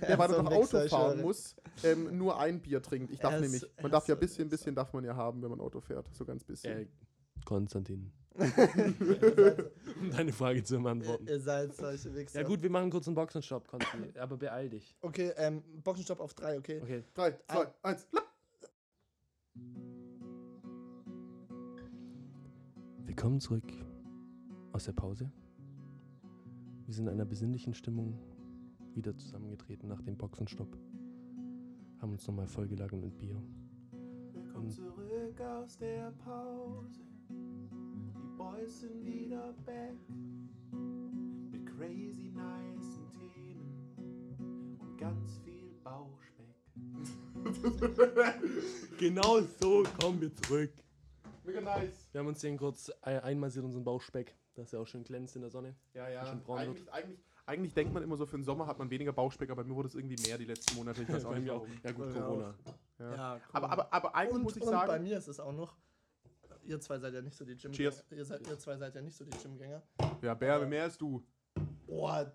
der 0.00 0.10
Ja, 0.10 0.18
weil 0.18 0.30
er 0.30 0.38
ein 0.38 0.44
noch 0.44 0.52
Auto 0.52 0.88
fahren 0.88 1.20
muss, 1.22 1.56
ähm, 1.82 2.16
nur 2.16 2.38
ein 2.38 2.60
Bier 2.60 2.80
trinkt. 2.80 3.10
Ich 3.12 3.18
darf 3.18 3.32
Er 3.32 3.38
ist- 3.40 3.42
nämlich, 3.42 3.66
man 3.82 3.90
darf 3.90 4.06
ja 4.06 4.14
ein 4.14 4.20
bisschen, 4.20 4.48
bisschen 4.48 4.74
darf 4.76 4.92
man 4.92 5.04
ja 5.04 5.16
haben, 5.16 5.42
wenn 5.42 5.50
man 5.50 5.60
Auto 5.60 5.80
fährt. 5.80 6.08
So 6.14 6.24
ganz 6.24 6.44
bisschen. 6.44 6.82
Äh, 6.82 6.86
Konstantin, 7.44 8.12
um 8.38 10.10
deine 10.10 10.32
Frage 10.32 10.62
zu 10.62 10.78
beantworten. 10.80 11.26
ihr 11.26 11.40
seid 11.40 11.74
solche 11.74 12.14
Wichser. 12.14 12.40
Ja 12.40 12.46
gut, 12.46 12.62
wir 12.62 12.70
machen 12.70 12.90
kurz 12.90 13.06
einen 13.08 13.14
Boxenstopp, 13.16 13.66
Konstantin, 13.66 14.16
aber 14.18 14.36
beeil 14.36 14.68
dich. 14.68 14.94
Okay, 15.00 15.32
ähm, 15.36 15.62
Boxenstopp 15.82 16.20
auf 16.20 16.34
drei, 16.34 16.58
okay? 16.58 16.80
Okay. 16.82 17.04
Drei, 17.14 17.32
zwei, 17.48 17.66
eins, 17.82 18.06
lapp. 18.12 18.27
Willkommen 23.04 23.40
zurück 23.40 23.64
aus 24.72 24.84
der 24.84 24.92
Pause. 24.92 25.30
Wir 26.86 26.94
sind 26.94 27.06
in 27.08 27.14
einer 27.14 27.24
besinnlichen 27.24 27.74
Stimmung 27.74 28.18
wieder 28.94 29.16
zusammengetreten 29.16 29.88
nach 29.88 30.00
dem 30.02 30.16
Boxenstopp. 30.16 30.78
Haben 32.00 32.12
uns 32.12 32.26
nochmal 32.26 32.46
vollgelagert 32.46 33.00
mit 33.00 33.18
Bier. 33.18 33.42
Willkommen 34.32 34.70
zurück 34.70 35.40
aus 35.40 35.76
der 35.78 36.12
Pause. 36.12 37.02
Die 37.28 38.36
Boys 38.36 38.80
sind 38.80 39.04
wieder 39.04 39.52
back. 39.66 39.98
Mit 41.50 41.66
crazy 41.66 42.30
nice 42.30 43.00
Themen 43.12 44.78
und 44.78 44.96
ganz 44.96 45.38
viel 45.38 45.70
Bauchspeck. 45.82 46.27
Genau 48.98 49.40
so 49.60 49.84
kommen 50.00 50.20
wir 50.20 50.34
zurück. 50.34 50.72
Mega 51.44 51.60
nice. 51.60 52.08
Wir 52.12 52.18
haben 52.20 52.26
uns 52.28 52.40
den 52.40 52.56
kurz 52.58 52.90
ein- 53.02 53.20
einmassiert, 53.20 53.64
unseren 53.64 53.84
Bauchspeck, 53.84 54.34
dass 54.54 54.72
er 54.72 54.80
auch 54.80 54.86
schön 54.86 55.04
glänzt 55.04 55.36
in 55.36 55.42
der 55.42 55.50
Sonne. 55.50 55.74
Ja, 55.94 56.08
ja. 56.08 56.26
Schön 56.26 56.40
braun 56.42 56.58
wird. 56.58 56.68
Eigentlich, 56.68 56.92
eigentlich, 56.92 57.18
eigentlich 57.46 57.74
denkt 57.74 57.94
man 57.94 58.02
immer 58.02 58.16
so, 58.16 58.26
für 58.26 58.36
den 58.36 58.44
Sommer 58.44 58.66
hat 58.66 58.78
man 58.78 58.90
weniger 58.90 59.12
Bauchspeck, 59.12 59.48
aber 59.50 59.62
bei 59.62 59.68
mir 59.68 59.74
wurde 59.76 59.88
es 59.88 59.94
irgendwie 59.94 60.16
mehr 60.26 60.36
die 60.36 60.44
letzten 60.46 60.74
Monate. 60.76 61.02
Ich 61.02 61.08
weiß 61.12 61.24
auch 61.24 61.30
Bei 61.30 61.38
nicht 61.38 61.48
warum. 61.48 61.68
Ja 61.84 61.92
gut, 61.92 62.12
Bei 62.12 62.20
Corona. 62.20 62.54
Ja. 62.98 63.14
Ja, 63.14 63.34
cool. 63.36 63.40
Aber, 63.52 63.70
aber, 63.70 63.92
aber 63.94 64.14
eigentlich 64.16 64.34
und, 64.34 64.42
muss 64.42 64.56
ich 64.56 64.62
und 64.62 64.70
bei 64.72 64.86
sagen, 64.86 65.04
mir 65.04 65.16
ist 65.18 65.28
es 65.28 65.38
auch 65.40 65.52
noch. 65.52 65.76
Ihr 66.64 66.80
zwei 66.80 66.98
seid 66.98 67.14
ja 67.14 67.22
nicht 67.22 67.36
so 67.36 67.44
die 67.46 67.56
Gym. 67.56 67.72
Cheers. 67.72 68.04
Ihr, 68.10 68.24
seid, 68.24 68.46
ihr 68.46 68.58
zwei 68.58 68.76
seid 68.76 68.94
ja 68.94 69.00
nicht 69.00 69.16
so 69.16 69.24
die 69.24 69.38
Gymgänger. 69.38 69.80
ja, 70.20 70.34
Bär, 70.34 70.66
mehr 70.66 70.82
als 70.82 70.98
du. 70.98 71.24
Boah, 71.86 72.30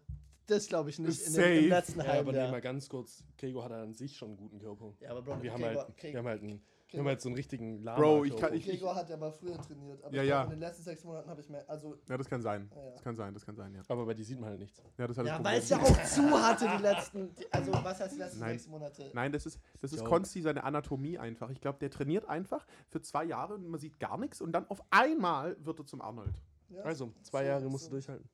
das 0.47 0.67
glaube 0.67 0.89
ich 0.89 0.99
nicht. 0.99 1.21
In 1.27 1.33
dem, 1.33 1.63
Im 1.63 1.69
letzten 1.69 1.99
Ja, 1.99 2.07
halben 2.07 2.19
aber 2.29 2.31
nee, 2.33 2.37
Jahr. 2.39 2.51
mal 2.51 2.61
ganz 2.61 2.89
kurz. 2.89 3.23
Gregor 3.37 3.63
hat 3.65 3.71
an 3.71 3.93
sich 3.93 4.15
schon 4.17 4.29
einen 4.29 4.37
guten 4.37 4.59
Körper. 4.59 4.93
Ja, 4.99 5.11
aber 5.11 5.21
Bro, 5.21 5.41
Wir 5.41 5.53
haben, 5.53 5.63
halt, 5.63 5.97
Gregor, 5.97 6.11
wir 6.13 6.19
haben 6.19 6.27
halt 6.27 6.41
einen, 6.41 6.51
wir 6.51 6.59
Gregor- 6.87 6.99
haben 6.99 7.07
halt 7.07 7.21
so 7.21 7.29
einen 7.29 7.35
richtigen 7.35 7.81
Lama. 7.83 7.99
Bro, 7.99 8.23
ich 8.25 8.35
kann- 8.35 8.53
ich- 8.53 8.65
Gregor 8.65 8.95
hat 8.95 9.09
ja 9.09 9.17
mal 9.17 9.31
früher 9.31 9.57
trainiert. 9.61 10.03
Aber 10.03 10.15
Ja, 10.15 10.23
ja. 10.23 10.43
in 10.43 10.49
den 10.51 10.59
letzten 10.59 10.83
sechs 10.83 11.03
Monaten 11.03 11.29
habe 11.29 11.41
ich 11.41 11.49
mehr. 11.49 11.67
Also, 11.69 11.97
Ja, 12.07 12.17
das 12.17 12.29
kann 12.29 12.41
sein. 12.41 12.69
Ja. 12.75 12.91
Das 12.91 13.01
kann 13.03 13.15
sein, 13.15 13.33
das 13.33 13.45
kann 13.45 13.55
sein, 13.55 13.73
ja. 13.73 13.81
Aber 13.87 14.05
bei 14.05 14.13
dir 14.13 14.23
sieht 14.25 14.39
man 14.39 14.49
halt 14.49 14.59
nichts. 14.59 14.81
Ja, 14.97 15.07
das 15.07 15.17
hat 15.17 15.25
ja, 15.25 15.43
weil 15.43 15.59
es 15.59 15.69
ja 15.69 15.77
auch 15.81 16.03
zu 16.03 16.21
hatte 16.31 16.69
die 16.77 16.83
letzten. 16.83 17.29
Also, 17.51 17.71
was 17.73 17.99
heißt 17.99 18.13
die 18.15 18.19
letzten 18.19 18.39
Nein. 18.39 18.57
sechs 18.57 18.67
Monate? 18.67 19.09
Nein, 19.13 19.31
das 19.31 19.45
ist, 19.45 19.59
das 19.81 19.93
ist. 19.93 20.03
Konsti 20.03 20.41
seine 20.41 20.63
Anatomie 20.63 21.17
einfach. 21.17 21.49
Ich 21.49 21.61
glaube, 21.61 21.79
der 21.79 21.89
trainiert 21.89 22.25
einfach 22.29 22.65
für 22.89 23.01
zwei 23.01 23.23
Jahre 23.23 23.55
und 23.55 23.67
man 23.69 23.79
sieht 23.79 23.99
gar 23.99 24.17
nichts 24.17 24.41
und 24.41 24.51
dann 24.51 24.67
auf 24.69 24.83
einmal 24.91 25.55
wird 25.65 25.79
er 25.79 25.85
zum 25.85 26.01
Arnold. 26.01 26.41
Ja, 26.69 26.81
Also, 26.83 27.11
zwei 27.21 27.43
so- 27.43 27.47
Jahre 27.49 27.69
musst 27.69 27.85
so- 27.85 27.89
du 27.89 27.95
durchhalten. 27.95 28.29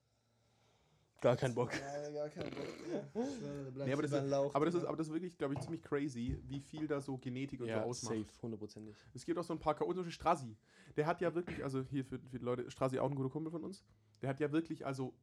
Gar 1.21 1.35
keinen 1.35 1.53
Bock. 1.53 1.71
Ja, 1.73 2.09
gar 2.11 2.29
keinen 2.29 2.49
Bock. 2.51 2.67
Ja. 2.91 3.03
Nee, 3.85 3.93
aber, 3.93 4.01
das 4.01 4.11
ist, 4.11 4.33
aber, 4.33 4.65
das 4.65 4.73
ist, 4.75 4.81
Digga. 4.81 4.87
aber 4.89 4.97
das 4.97 5.07
ist 5.07 5.13
wirklich, 5.13 5.37
glaube 5.37 5.53
ich, 5.53 5.59
ziemlich 5.61 5.81
crazy, 5.81 6.37
wie 6.47 6.59
viel 6.59 6.85
da 6.87 6.99
so 6.99 7.17
Genetik 7.17 7.61
und 7.61 7.67
so 7.67 7.71
Ja, 7.71 7.83
ausmacht. 7.83 8.15
safe, 8.17 8.41
hundertprozentig. 8.41 8.95
Es 9.13 9.25
gibt 9.25 9.39
auch 9.39 9.43
so 9.43 9.53
ein 9.53 9.59
paar 9.59 9.75
Beispiel 9.75 10.11
Strassi. 10.11 10.57
Der 10.97 11.05
hat 11.05 11.21
ja 11.21 11.33
wirklich, 11.33 11.63
also 11.63 11.81
hier 11.89 12.03
für, 12.03 12.19
für 12.19 12.39
die 12.39 12.43
Leute, 12.43 12.69
Strassi 12.69 12.99
auch 12.99 13.09
ein 13.09 13.15
guter 13.15 13.29
Kumpel 13.29 13.51
von 13.51 13.63
uns, 13.63 13.83
der 14.21 14.29
hat 14.29 14.39
ja 14.39 14.51
wirklich 14.51 14.85
also 14.85 15.13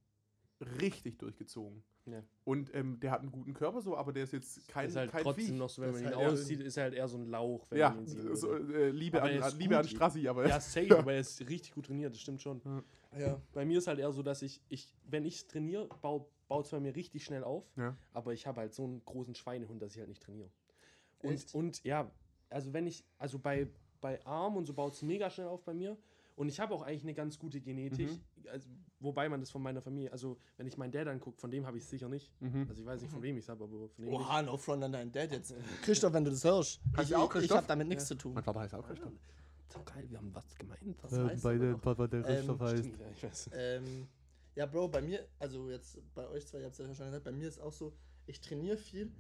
richtig 0.81 1.19
durchgezogen. 1.19 1.83
Ja. 2.07 2.23
Und 2.45 2.73
ähm, 2.75 3.01
der 3.01 3.11
hat 3.11 3.21
einen 3.21 3.33
guten 3.33 3.53
Körper 3.53 3.81
so, 3.81 3.97
aber 3.97 4.13
der 4.13 4.23
ist 4.25 4.33
jetzt 4.33 4.69
kein, 4.69 4.89
ist 4.89 4.97
halt 4.97 5.11
kein 5.11 5.23
trotzdem 5.25 5.47
Viech. 5.47 5.55
noch 5.57 5.69
so, 5.69 5.83
wenn 5.83 5.93
Das 5.93 6.01
man 6.03 6.13
ihn 6.13 6.17
halt 6.19 6.33
aussieht, 6.33 6.61
ist 6.61 6.77
er 6.77 6.85
halt 6.85 6.95
eher 6.95 7.09
so 7.09 7.19
ein 7.19 7.27
Lauch, 7.27 7.67
wenn 7.71 7.79
Ja, 7.79 7.91
man 7.91 8.01
ihn 8.01 8.07
sieht. 8.07 8.37
so, 8.37 8.55
äh, 8.55 8.91
Liebe, 8.91 9.21
Aber 9.21 9.31
an, 9.31 9.37
ist 9.37 9.59
Liebe 9.59 9.77
an. 9.77 9.89
Strassi, 9.89 10.29
aber 10.29 10.47
Ja, 10.49 10.61
safe, 10.61 10.97
aber 10.99 11.15
er 11.15 11.21
ist 11.21 11.41
richtig 11.49 11.73
gut 11.75 11.87
trainiert, 11.87 12.13
das 12.15 12.21
stimmt 12.21 12.41
schon. 12.41 12.61
Ja. 13.19 13.41
Bei 13.53 13.65
mir 13.65 13.79
ist 13.79 13.87
halt 13.89 13.99
eher 13.99 14.13
so, 14.13 14.23
dass 14.23 14.43
ich, 14.43 14.61
ich 14.69 14.95
wenn 15.09 15.25
ich 15.25 15.47
trainiere, 15.49 15.89
baut 16.01 16.65
es 16.65 16.71
bei 16.71 16.79
mir 16.81 16.95
richtig 16.95 17.25
schnell 17.25 17.43
auf, 17.43 17.65
Ja. 17.77 17.97
aber 18.13 18.33
ich 18.33 18.47
habe 18.47 18.61
halt 18.61 18.73
so 18.73 18.85
einen 18.85 19.05
großen 19.05 19.35
Schweinehund, 19.35 19.83
dass 19.83 19.93
ich 19.95 19.99
halt 19.99 20.09
nicht 20.09 20.23
trainiere. 20.23 20.51
Und, 21.23 21.33
Echt? 21.33 21.55
und 21.55 21.83
ja, 21.83 22.11
also 22.51 22.73
wenn 22.73 22.87
ich, 22.87 23.05
also 23.19 23.39
bei, 23.39 23.67
bei 24.01 24.25
Arm 24.25 24.57
und 24.57 24.67
so 24.67 24.73
baut 24.75 24.93
es 24.93 25.03
mega 25.03 25.29
schnell 25.29 25.49
auf 25.49 25.65
bei 25.65 25.75
mir. 25.75 25.97
Und 26.37 26.49
ich 26.49 26.61
habe 26.61 26.75
auch 26.75 26.83
eigentlich 26.83 27.03
eine 27.03 27.15
ganz 27.15 27.39
gute 27.39 27.61
Genetik, 27.61 28.11
Mhm. 28.11 28.49
also, 28.53 28.69
wobei 29.01 29.29
man 29.29 29.41
das 29.41 29.51
von 29.51 29.63
meiner 29.63 29.81
Familie, 29.81 30.13
also 30.13 30.39
wenn 30.59 30.67
ich 30.67 30.77
meinen 30.77 30.93
Dad 30.93 31.09
angucke, 31.09 31.41
von 31.41 31.51
dem 31.51 31.67
habe 31.67 31.79
ich 31.79 31.85
es 31.85 31.91
sicher 31.91 32.09
nicht. 32.09 32.31
Mhm. 32.41 32.67
Also 32.69 32.83
ich 32.83 32.87
weiß 32.87 33.01
nicht, 33.01 33.11
von 33.11 33.23
wem 33.23 33.37
ich 33.39 33.45
es 33.45 33.49
habe, 33.49 33.65
aber 33.65 33.89
von 33.89 34.05
dem. 34.05 34.13
Oha, 34.15 34.43
no 34.43 34.57
front 34.59 34.85
an 34.85 34.93
deinen 34.93 35.11
Dad 35.11 35.33
jetzt. 35.33 35.55
Christoph, 35.83 36.13
wenn 36.13 36.25
du 36.25 36.31
das 36.31 36.45
hörst. 36.45 36.81
Ich, 37.03 37.17
auch 37.17 37.23
ich, 37.23 37.25
ich 37.25 37.31
Christoph? 37.31 37.57
habe 37.57 37.67
damit 37.67 37.89
nichts 37.89 38.07
zu 38.07 38.15
tun. 38.17 38.35
Mein 38.35 38.45
Vater 38.45 38.61
heißt 38.61 38.75
auch 38.75 38.87
Christoph. 38.87 39.13
So 39.69 39.83
geil, 39.83 40.05
wir 40.09 40.19
haben 40.19 40.33
was 40.35 40.55
gemeint. 40.57 40.97
Was 41.03 41.13
heißt 41.13 41.45
aber 41.45 41.55
aber 41.55 41.65
noch. 41.65 41.81
Papa, 41.81 42.07
der 42.07 42.23
Christoph 42.23 42.59
Christoph 42.59 42.61
heißt. 42.61 42.85
Stimmt, 42.85 43.01
ja, 43.01 43.07
ich 43.11 43.23
weiß. 43.25 43.51
Ähm, 43.55 44.09
ja, 44.55 44.67
Bro, 44.67 44.89
bei 44.89 45.01
mir, 45.03 45.27
also 45.39 45.71
jetzt 45.71 45.99
bei 46.15 46.29
euch 46.29 46.47
zwei, 46.47 46.59
ihr 46.59 46.65
habt 46.67 46.73
es 46.75 46.79
ja 46.79 46.95
schon 46.95 47.07
gesagt, 47.07 47.25
bei 47.25 47.33
mir 47.33 47.49
ist 47.49 47.59
auch 47.61 47.73
so, 47.73 47.93
ich 48.27 48.41
trainiere 48.41 48.77
viel, 48.77 49.11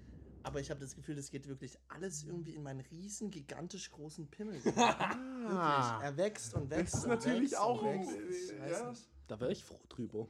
aber 0.42 0.60
ich 0.60 0.70
habe 0.70 0.80
das 0.80 0.94
Gefühl, 0.94 1.16
das 1.16 1.30
geht 1.30 1.48
wirklich 1.48 1.78
alles 1.88 2.24
irgendwie 2.24 2.54
in 2.54 2.62
meinen 2.62 2.80
riesen, 2.80 3.30
gigantisch 3.30 3.90
großen 3.90 4.28
Pimmel. 4.28 4.60
Ah. 4.76 5.14
Wirklich. 5.46 6.02
Er 6.02 6.16
wächst 6.16 6.54
und 6.54 6.70
wächst. 6.70 6.94
ist 6.94 7.04
und 7.04 7.10
natürlich 7.10 7.52
wächst 7.52 7.60
auch 7.60 7.84
wächst. 7.84 8.10
Ich 8.10 8.52
äh, 8.52 8.60
weiß 8.60 8.80
ja. 8.80 8.90
nicht. 8.90 9.08
Da 9.28 9.40
wäre 9.40 9.50
ich 9.50 9.64
froh 9.64 9.80
drüber. 9.88 10.28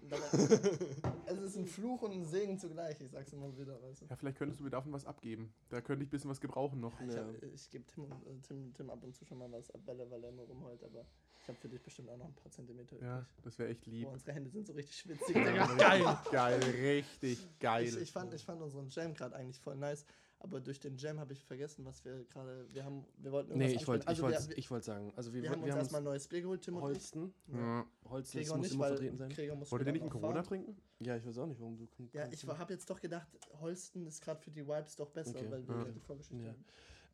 Es 1.27 1.39
ist 1.41 1.57
ein 1.57 1.67
Fluch 1.67 2.03
und 2.03 2.13
ein 2.13 2.25
Segen 2.25 2.59
zugleich, 2.59 2.99
ich 3.01 3.11
sag's 3.11 3.33
immer 3.33 3.57
wieder. 3.59 3.81
Weißt 3.83 4.03
du? 4.03 4.07
Ja, 4.07 4.17
vielleicht 4.17 4.39
könntest 4.39 4.61
du 4.61 4.65
mir 4.65 4.71
davon 4.71 4.93
was 4.93 5.05
abgeben. 5.05 5.53
Da 5.69 5.81
könnte 5.83 6.03
ich 6.05 6.09
ein 6.09 6.11
bisschen 6.11 6.31
was 6.31 6.41
gebrauchen 6.41 6.81
noch. 6.81 6.99
Ich, 7.01 7.13
Ja. 7.15 7.29
ich 7.55 7.71
gebe 7.71 7.85
Tim, 7.87 8.05
und- 8.05 8.13
äh, 8.27 8.39
Tim, 8.43 8.73
Tim 8.73 8.89
ab 8.91 9.03
und 9.05 9.15
zu 9.15 9.25
schon 9.27 9.39
mal 9.39 9.51
was 9.53 9.71
ab, 9.71 9.81
weil 9.85 10.01
er, 10.01 10.11
weil 10.11 10.23
er 10.25 10.31
immer 10.31 10.43
rumheult, 10.45 10.83
aber 10.83 11.05
ich 11.43 11.49
habe 11.49 11.59
für 11.59 11.69
dich 11.69 11.83
bestimmt 11.83 12.09
auch 12.09 12.17
noch 12.17 12.27
ein 12.27 12.35
paar 12.35 12.51
Zentimeter 12.51 12.97
Ja, 13.03 13.19
übrig. 13.19 13.29
das 13.43 13.59
wäre 13.59 13.69
echt 13.71 13.87
lieb. 13.87 14.07
Boah, 14.07 14.13
unsere 14.15 14.33
Hände 14.33 14.51
sind 14.51 14.67
so 14.67 14.73
richtig 14.73 14.97
schwitzig. 15.01 15.37
Ja, 15.37 15.67
geil. 15.75 16.19
Geil, 16.33 16.61
richtig 16.63 17.47
geil. 17.61 17.85
Ich, 17.85 17.97
ich, 18.01 18.13
fand, 18.13 18.33
ich 18.33 18.45
fand 18.45 18.63
unseren 18.63 18.89
Jam 18.89 19.13
gerade 19.15 19.37
eigentlich 19.37 19.61
voll 19.61 19.77
nice, 19.77 20.07
aber 20.47 20.61
durch 20.61 20.81
den 20.81 20.97
Jam 20.97 21.19
habe 21.21 21.33
ich 21.33 21.45
vergessen, 21.45 21.85
was 21.85 22.05
wir 22.05 22.25
gerade. 22.25 22.67
Wir 22.73 22.85
haben, 22.85 23.05
wir 23.19 23.33
wollten 23.33 23.57
Nee, 23.57 23.65
irgendwas 23.65 23.83
ich 23.83 23.89
wollte 23.89 24.09
also 24.09 24.29
ich 24.57 24.71
wollt 24.71 24.85
sagen. 24.85 25.13
Also 25.17 25.33
wir, 25.33 25.43
wir, 25.43 25.51
haben 25.51 25.61
wir 25.61 25.65
uns 25.67 25.73
haben 25.73 25.79
erstmal 25.81 26.01
ein 26.01 26.05
neues 26.05 26.27
Bier 26.29 26.41
geholt, 26.43 26.63
Tim 26.63 26.77
und 26.77 26.83
ich. 26.83 26.89
Holsten. 26.89 27.35
ja. 27.53 27.87
Holsten, 28.09 28.39
das 28.39 28.47
Gregor 28.47 28.57
muss 28.59 28.67
nicht, 28.67 28.75
immer 28.75 28.87
vertreten 28.89 29.17
sein. 29.19 29.31
Wollt 29.71 29.87
ihr 29.87 29.93
nicht 29.93 30.03
einen 30.03 30.11
Corona 30.11 30.35
fahren. 30.35 30.45
trinken? 30.45 30.77
Ja, 31.01 31.17
ich 31.17 31.27
weiß 31.27 31.39
auch 31.39 31.47
nicht, 31.47 31.61
warum 31.61 31.77
du. 31.77 31.87
Ja, 32.13 32.27
ich 32.31 32.47
habe 32.47 32.73
jetzt 32.73 32.89
doch 32.89 33.01
gedacht, 33.01 33.29
Holsten 33.61 34.07
ist 34.07 34.23
gerade 34.23 34.41
für 34.41 34.51
die 34.51 34.67
Vibes 34.67 34.97
doch 34.97 35.11
besser, 35.11 35.37
Okay. 35.39 35.51
weil 35.51 35.69
wir 35.69 35.77
Ja. 35.77 35.85
die 35.85 36.01
Vorgeschichte 36.01 36.43
Ja. 36.43 36.49
haben. 36.51 36.65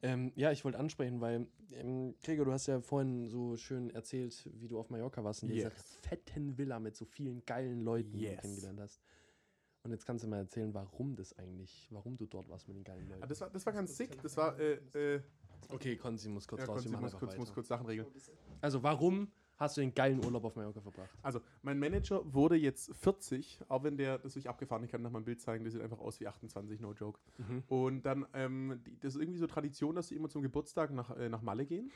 Ähm, 0.05 0.33
ja, 0.35 0.51
ich 0.51 0.64
wollte 0.64 0.78
ansprechen, 0.80 1.20
weil, 1.20 1.47
ähm, 1.70 2.16
Gregor, 2.24 2.45
du 2.45 2.53
hast 2.53 2.66
ja 2.66 2.80
vorhin 2.80 3.28
so 3.28 3.57
schön 3.57 3.89
erzählt, 3.91 4.49
wie 4.55 4.66
du 4.66 4.78
auf 4.78 4.91
Mallorca 4.91 5.22
warst 5.22 5.45
in 5.45 5.49
dieser 5.51 5.68
Yes. 5.70 5.97
fetten 6.03 6.59
Villa 6.59 6.80
mit 6.80 6.97
so 6.97 7.05
vielen 7.05 7.45
geilen 7.47 7.83
Leuten, 7.83 8.12
die 8.18 8.24
Yes. 8.24 8.35
du 8.37 8.41
kennengelernt 8.43 8.80
hast. 8.80 9.01
Und 9.85 9.91
jetzt 9.91 10.07
kannst 10.07 10.24
du 10.24 10.28
mal 10.28 10.39
erzählen, 10.39 10.72
warum 10.74 11.16
das 11.16 11.37
eigentlich, 11.39 11.89
warum 11.91 12.16
du 12.16 12.26
dort 12.26 12.49
warst 12.49 12.68
mit 12.68 12.76
den 12.76 12.85
geilen 12.85 13.07
Ah, 13.09 13.14
Leuten. 13.16 13.28
das, 13.28 13.41
war, 13.41 13.51
das 13.51 13.66
war 13.66 13.72
ganz 13.72 13.97
sick. 13.97 14.20
Das 14.22 14.37
war, 14.37 14.59
äh, 14.59 14.74
äh, 14.95 15.20
Okay, 15.68 15.97
Konzi 15.97 16.28
muss 16.28 16.47
kurz 16.47 16.62
ja, 16.62 16.66
raus, 16.66 16.76
Konzi, 16.76 16.89
wir 16.91 16.93
machen 16.93 17.05
muss 17.05 17.18
kurz, 17.18 17.37
muss 17.37 17.53
kurz 17.53 17.68
Sachen 17.68 17.87
regeln. 17.87 18.07
Also, 18.61 18.83
warum 18.83 19.30
hast 19.57 19.76
du 19.76 19.80
den 19.80 19.95
geilen 19.95 20.24
Urlaub 20.24 20.45
auf 20.45 20.57
Mallorca 20.57 20.80
verbracht? 20.80 21.11
Also, 21.22 21.41
mein 21.62 21.78
Manager 21.78 22.20
wurde 22.33 22.57
jetzt 22.57 22.95
40, 22.97 23.61
auch 23.68 23.83
wenn 23.85 23.97
der, 23.97 24.18
das 24.18 24.37
ist 24.37 24.47
abgefahren, 24.47 24.85
ich 24.85 24.91
kann 24.91 25.03
noch 25.03 25.11
mal 25.11 25.20
ein 25.20 25.24
Bild 25.24 25.41
zeigen, 25.41 25.64
der 25.64 25.70
sieht 25.70 25.80
einfach 25.80 26.01
aus 26.01 26.20
wie 26.20 26.26
28, 26.26 26.80
no 26.80 26.93
joke. 26.93 27.20
Mhm. 27.39 27.62
Und 27.68 28.03
dann, 28.03 28.26
ähm, 28.35 28.80
die, 28.85 28.99
das 28.99 29.14
ist 29.14 29.20
irgendwie 29.20 29.39
so 29.39 29.47
Tradition, 29.47 29.95
dass 29.95 30.09
sie 30.09 30.16
immer 30.16 30.28
zum 30.28 30.43
Geburtstag 30.43 30.91
nach, 30.93 31.16
äh, 31.16 31.28
nach 31.28 31.43
Malle 31.43 31.64
gehen. 31.64 31.91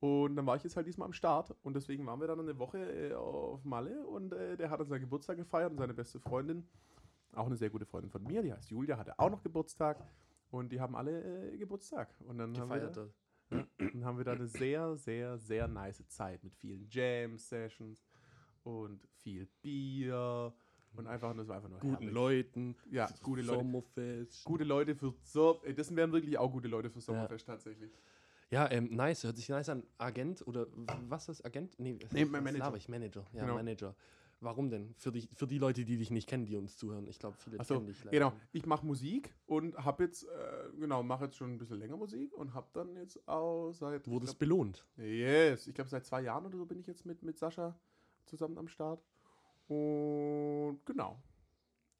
Und 0.00 0.36
dann 0.36 0.46
war 0.46 0.56
ich 0.56 0.64
jetzt 0.64 0.76
halt 0.76 0.86
diesmal 0.86 1.06
am 1.06 1.12
Start 1.12 1.54
und 1.62 1.76
deswegen 1.76 2.06
waren 2.06 2.20
wir 2.20 2.26
dann 2.26 2.40
eine 2.40 2.58
Woche 2.58 2.78
äh, 2.78 3.12
auf 3.12 3.62
Malle 3.66 4.06
und 4.06 4.32
äh, 4.32 4.56
der 4.56 4.70
hat 4.70 4.80
dann 4.80 4.88
seinen 4.88 5.02
Geburtstag 5.02 5.36
gefeiert 5.36 5.72
und 5.72 5.78
seine 5.78 5.92
beste 5.92 6.18
Freundin, 6.18 6.66
auch 7.34 7.46
eine 7.46 7.56
sehr 7.56 7.70
gute 7.70 7.86
Freundin 7.86 8.10
von 8.10 8.22
mir, 8.24 8.42
die 8.42 8.52
heißt 8.52 8.70
Julia, 8.70 8.96
hatte 8.98 9.18
auch 9.18 9.30
noch 9.30 9.42
Geburtstag 9.42 9.98
und 10.50 10.70
die 10.72 10.80
haben 10.80 10.94
alle 10.96 11.52
äh, 11.52 11.56
Geburtstag. 11.56 12.08
Und 12.26 12.38
dann 12.38 12.56
haben 12.58 12.70
wir, 12.70 13.10
dann 13.78 14.04
haben 14.04 14.18
wir 14.18 14.24
da 14.24 14.32
eine 14.32 14.46
sehr, 14.46 14.96
sehr, 14.96 15.38
sehr 15.38 15.68
nice 15.68 16.06
Zeit 16.08 16.42
mit 16.44 16.54
vielen 16.56 16.86
Jam-Sessions 16.90 18.04
und 18.62 19.00
viel 19.22 19.48
Bier 19.62 20.52
und 20.96 21.06
einfach, 21.06 21.34
das 21.36 21.46
war 21.48 21.56
einfach 21.56 21.68
nur 21.68 21.78
Guten 21.78 21.92
herrlich. 21.94 22.12
Leuten, 22.12 22.76
Ja, 22.90 23.08
gute 23.22 23.42
Leute. 23.42 23.58
Sommerfest. 23.60 24.44
Gute 24.44 24.64
Leute 24.64 24.94
für 24.96 25.14
so, 25.22 25.60
ey, 25.64 25.74
das 25.74 25.94
wären 25.94 26.12
wirklich 26.12 26.36
auch 26.36 26.50
gute 26.50 26.68
Leute 26.68 26.90
für 26.90 27.00
Sommerfest 27.00 27.46
tatsächlich. 27.46 27.92
Ja, 28.50 28.68
ähm, 28.72 28.88
nice, 28.96 29.22
hört 29.22 29.36
sich 29.36 29.48
nice 29.48 29.68
an. 29.68 29.84
Agent 29.98 30.44
oder 30.48 30.66
was 31.08 31.28
ist 31.28 31.44
Agent? 31.44 31.78
Nee, 31.78 32.00
Nee, 32.10 32.24
mein 32.24 32.42
Manager. 32.42 32.74
ich? 32.74 32.88
Manager. 32.88 33.24
Ja, 33.32 33.42
Genau. 33.42 33.54
Manager. 33.54 33.94
Warum 34.42 34.70
denn? 34.70 34.94
Für 34.96 35.12
die, 35.12 35.28
für 35.34 35.46
die 35.46 35.58
Leute, 35.58 35.84
die 35.84 35.98
dich 35.98 36.10
nicht 36.10 36.26
kennen, 36.26 36.46
die 36.46 36.56
uns 36.56 36.76
zuhören. 36.78 37.06
Ich 37.08 37.18
glaube, 37.18 37.36
viele 37.38 37.60
Achso, 37.60 37.74
kennen 37.74 37.86
dich 37.88 38.02
leider. 38.04 38.10
genau. 38.30 38.32
Ich 38.52 38.64
mache 38.64 38.86
Musik 38.86 39.34
und 39.46 39.76
habe 39.76 40.04
jetzt, 40.04 40.24
äh, 40.24 40.28
genau, 40.78 41.02
mache 41.02 41.24
jetzt 41.26 41.36
schon 41.36 41.52
ein 41.52 41.58
bisschen 41.58 41.78
länger 41.78 41.98
Musik 41.98 42.32
und 42.32 42.54
habe 42.54 42.68
dann 42.72 42.96
jetzt 42.96 43.26
auch 43.28 43.72
seit. 43.72 44.06
Wurdest 44.08 44.32
ich 44.32 44.38
belohnt. 44.38 44.86
yes, 44.96 45.66
ich 45.66 45.74
glaube 45.74 45.90
seit 45.90 46.06
zwei 46.06 46.22
Jahren 46.22 46.46
oder 46.46 46.56
so 46.56 46.64
bin 46.64 46.78
ich 46.80 46.86
jetzt 46.86 47.04
mit, 47.04 47.22
mit 47.22 47.38
Sascha 47.38 47.78
zusammen 48.24 48.56
am 48.56 48.66
Start. 48.68 49.04
Und 49.68 50.80
genau. 50.84 51.22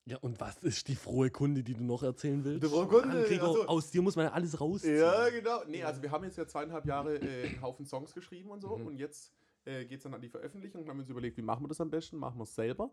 Ja, 0.07 0.17
und 0.19 0.41
was 0.41 0.57
ist 0.65 0.89
die 0.89 0.97
frohe 0.97 1.31
Kunde, 1.31 1.63
die 1.63 1.75
du 1.75 1.85
noch 1.85 2.03
erzählen 2.03 2.43
willst? 2.43 2.65
Die 2.65 2.69
frohe 2.69 2.87
Kunde, 2.89 3.23
Gregor, 3.25 3.49
also- 3.49 3.67
aus 3.67 3.91
dir 3.91 4.03
muss 4.03 4.17
man 4.17 4.25
ja 4.27 4.33
alles 4.33 4.59
rausziehen. 4.61 4.97
Ja, 4.99 5.29
genau. 5.29 5.63
Nee, 5.69 5.85
also 5.85 6.03
wir 6.03 6.11
haben 6.11 6.25
jetzt 6.25 6.39
ja 6.39 6.47
zweieinhalb 6.47 6.87
Jahre 6.87 7.17
äh, 7.19 7.49
einen 7.49 7.63
Haufen 7.63 7.85
Songs 7.87 8.13
geschrieben 8.15 8.51
und 8.51 8.61
so 8.63 8.77
Mhm. 8.79 8.87
und 8.87 8.97
jetzt 8.97 9.33
äh, 9.65 9.85
geht 9.85 9.99
es 9.99 10.03
dann 10.05 10.15
an 10.15 10.21
die 10.21 10.29
Veröffentlichung 10.29 10.83
und 10.83 10.89
haben 10.89 10.99
uns 11.01 11.09
überlegt, 11.11 11.37
wie 11.37 11.43
machen 11.43 11.65
wir 11.65 11.69
das 11.69 11.81
am 11.81 11.91
besten? 11.91 12.17
Machen 12.19 12.39
wir 12.39 12.45
es 12.45 12.55
selber 12.55 12.91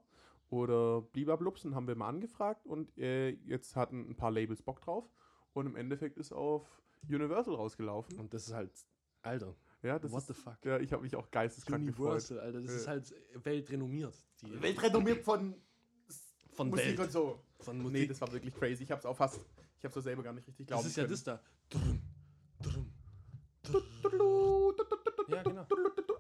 oder 0.50 1.02
bliblablubs 1.02 1.66
und 1.66 1.76
haben 1.76 1.88
wir 1.88 1.96
mal 1.96 2.08
angefragt 2.08 2.66
und 2.66 2.98
äh, 2.98 3.30
jetzt 3.46 3.76
hatten 3.76 4.10
ein 4.10 4.16
paar 4.16 4.32
Labels 4.32 4.62
Bock 4.62 4.82
drauf 4.82 5.10
und 5.54 5.66
im 5.68 5.76
Endeffekt 5.76 6.18
ist 6.18 6.32
auf 6.32 6.82
Universal 7.10 7.56
rausgelaufen. 7.56 8.18
Und 8.18 8.34
das 8.34 8.48
ist 8.48 8.54
halt, 8.54 8.72
Alter, 9.22 9.56
Ja, 9.84 10.00
das 10.00 10.12
what 10.12 10.20
ist, 10.22 10.28
the 10.28 10.34
fuck? 10.34 10.58
Ja, 10.66 10.80
ich 10.80 10.92
habe 10.94 11.04
mich 11.04 11.16
auch 11.16 11.30
geisteskrank 11.32 11.86
gefreut. 11.86 12.06
Universal, 12.08 12.40
Alter, 12.40 12.62
das 12.62 12.72
ist 12.72 12.86
Ja. 12.86 12.92
halt 12.92 13.14
weltrenommiert. 13.46 14.16
Die 14.42 14.62
Weltrenommiert 14.62 15.24
von 15.24 15.56
von 16.54 16.70
Musik 16.70 16.86
Welt. 16.88 17.00
und 17.02 17.12
so. 17.12 17.44
Von 17.60 17.78
Musik. 17.78 17.94
Nee, 18.02 18.08
das 18.08 18.20
war 18.22 18.32
wirklich 18.32 18.54
crazy. 18.56 18.84
Ich 18.84 18.90
habe 18.92 19.00
es 19.00 19.06
auch 19.06 19.16
fast, 19.16 19.40
ich 19.78 19.86
habe 19.86 19.98
es 20.00 20.04
selber 20.04 20.24
gar 20.24 20.34
nicht 20.34 20.48
richtig 20.48 20.66
das 20.66 20.74
glauben 20.76 20.88
ist 20.88 20.96
ja 20.98 21.04
können. 21.04 21.12
das 21.12 21.24
da. 21.24 21.40
Drum, 21.70 22.02
drum. 22.62 22.92
Ja, 25.28 25.44
genau. 25.44 25.66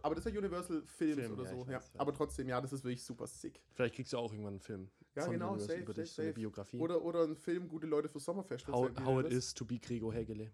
Aber 0.07 0.15
das 0.15 0.25
ist 0.25 0.33
ja 0.33 0.39
Universal 0.39 0.83
Films 0.85 1.15
Film, 1.15 1.33
oder 1.33 1.43
ja, 1.43 1.49
so. 1.49 1.57
Ja. 1.57 1.77
weiß, 1.77 1.91
ja. 1.93 1.99
Aber 1.99 2.13
trotzdem, 2.13 2.47
ja, 2.47 2.61
das 2.61 2.73
ist 2.73 2.83
wirklich 2.83 3.03
super 3.03 3.27
sick. 3.27 3.61
Vielleicht 3.73 3.95
kriegst 3.95 4.13
du 4.13 4.17
auch 4.17 4.31
irgendwann 4.31 4.53
einen 4.53 4.61
Film. 4.61 4.89
Ja, 5.15 5.23
von 5.23 5.33
genau, 5.33 5.51
Universal 5.51 5.67
safe, 5.67 5.83
über 5.83 5.93
safe, 5.93 6.01
dich, 6.01 6.19
eine 6.19 6.27
safe. 6.27 6.33
Biografie. 6.33 6.79
Oder, 6.79 7.01
oder 7.01 7.23
ein 7.23 7.35
Film, 7.35 7.67
gute 7.67 7.87
Leute 7.87 8.09
für 8.09 8.19
Sommerfest. 8.19 8.67
how, 8.67 8.89
how 9.03 9.19
it 9.19 9.31
is 9.31 9.53
to 9.53 9.65
be 9.65 9.77
Gregor 9.79 10.13
Hägele. 10.13 10.51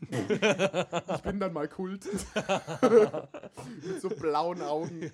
Ich 0.00 1.22
bin 1.22 1.40
dann 1.40 1.52
mal 1.52 1.68
Kult. 1.68 2.04
Mit 3.86 4.00
so 4.00 4.10
blauen 4.10 4.60
Augen. 4.60 5.10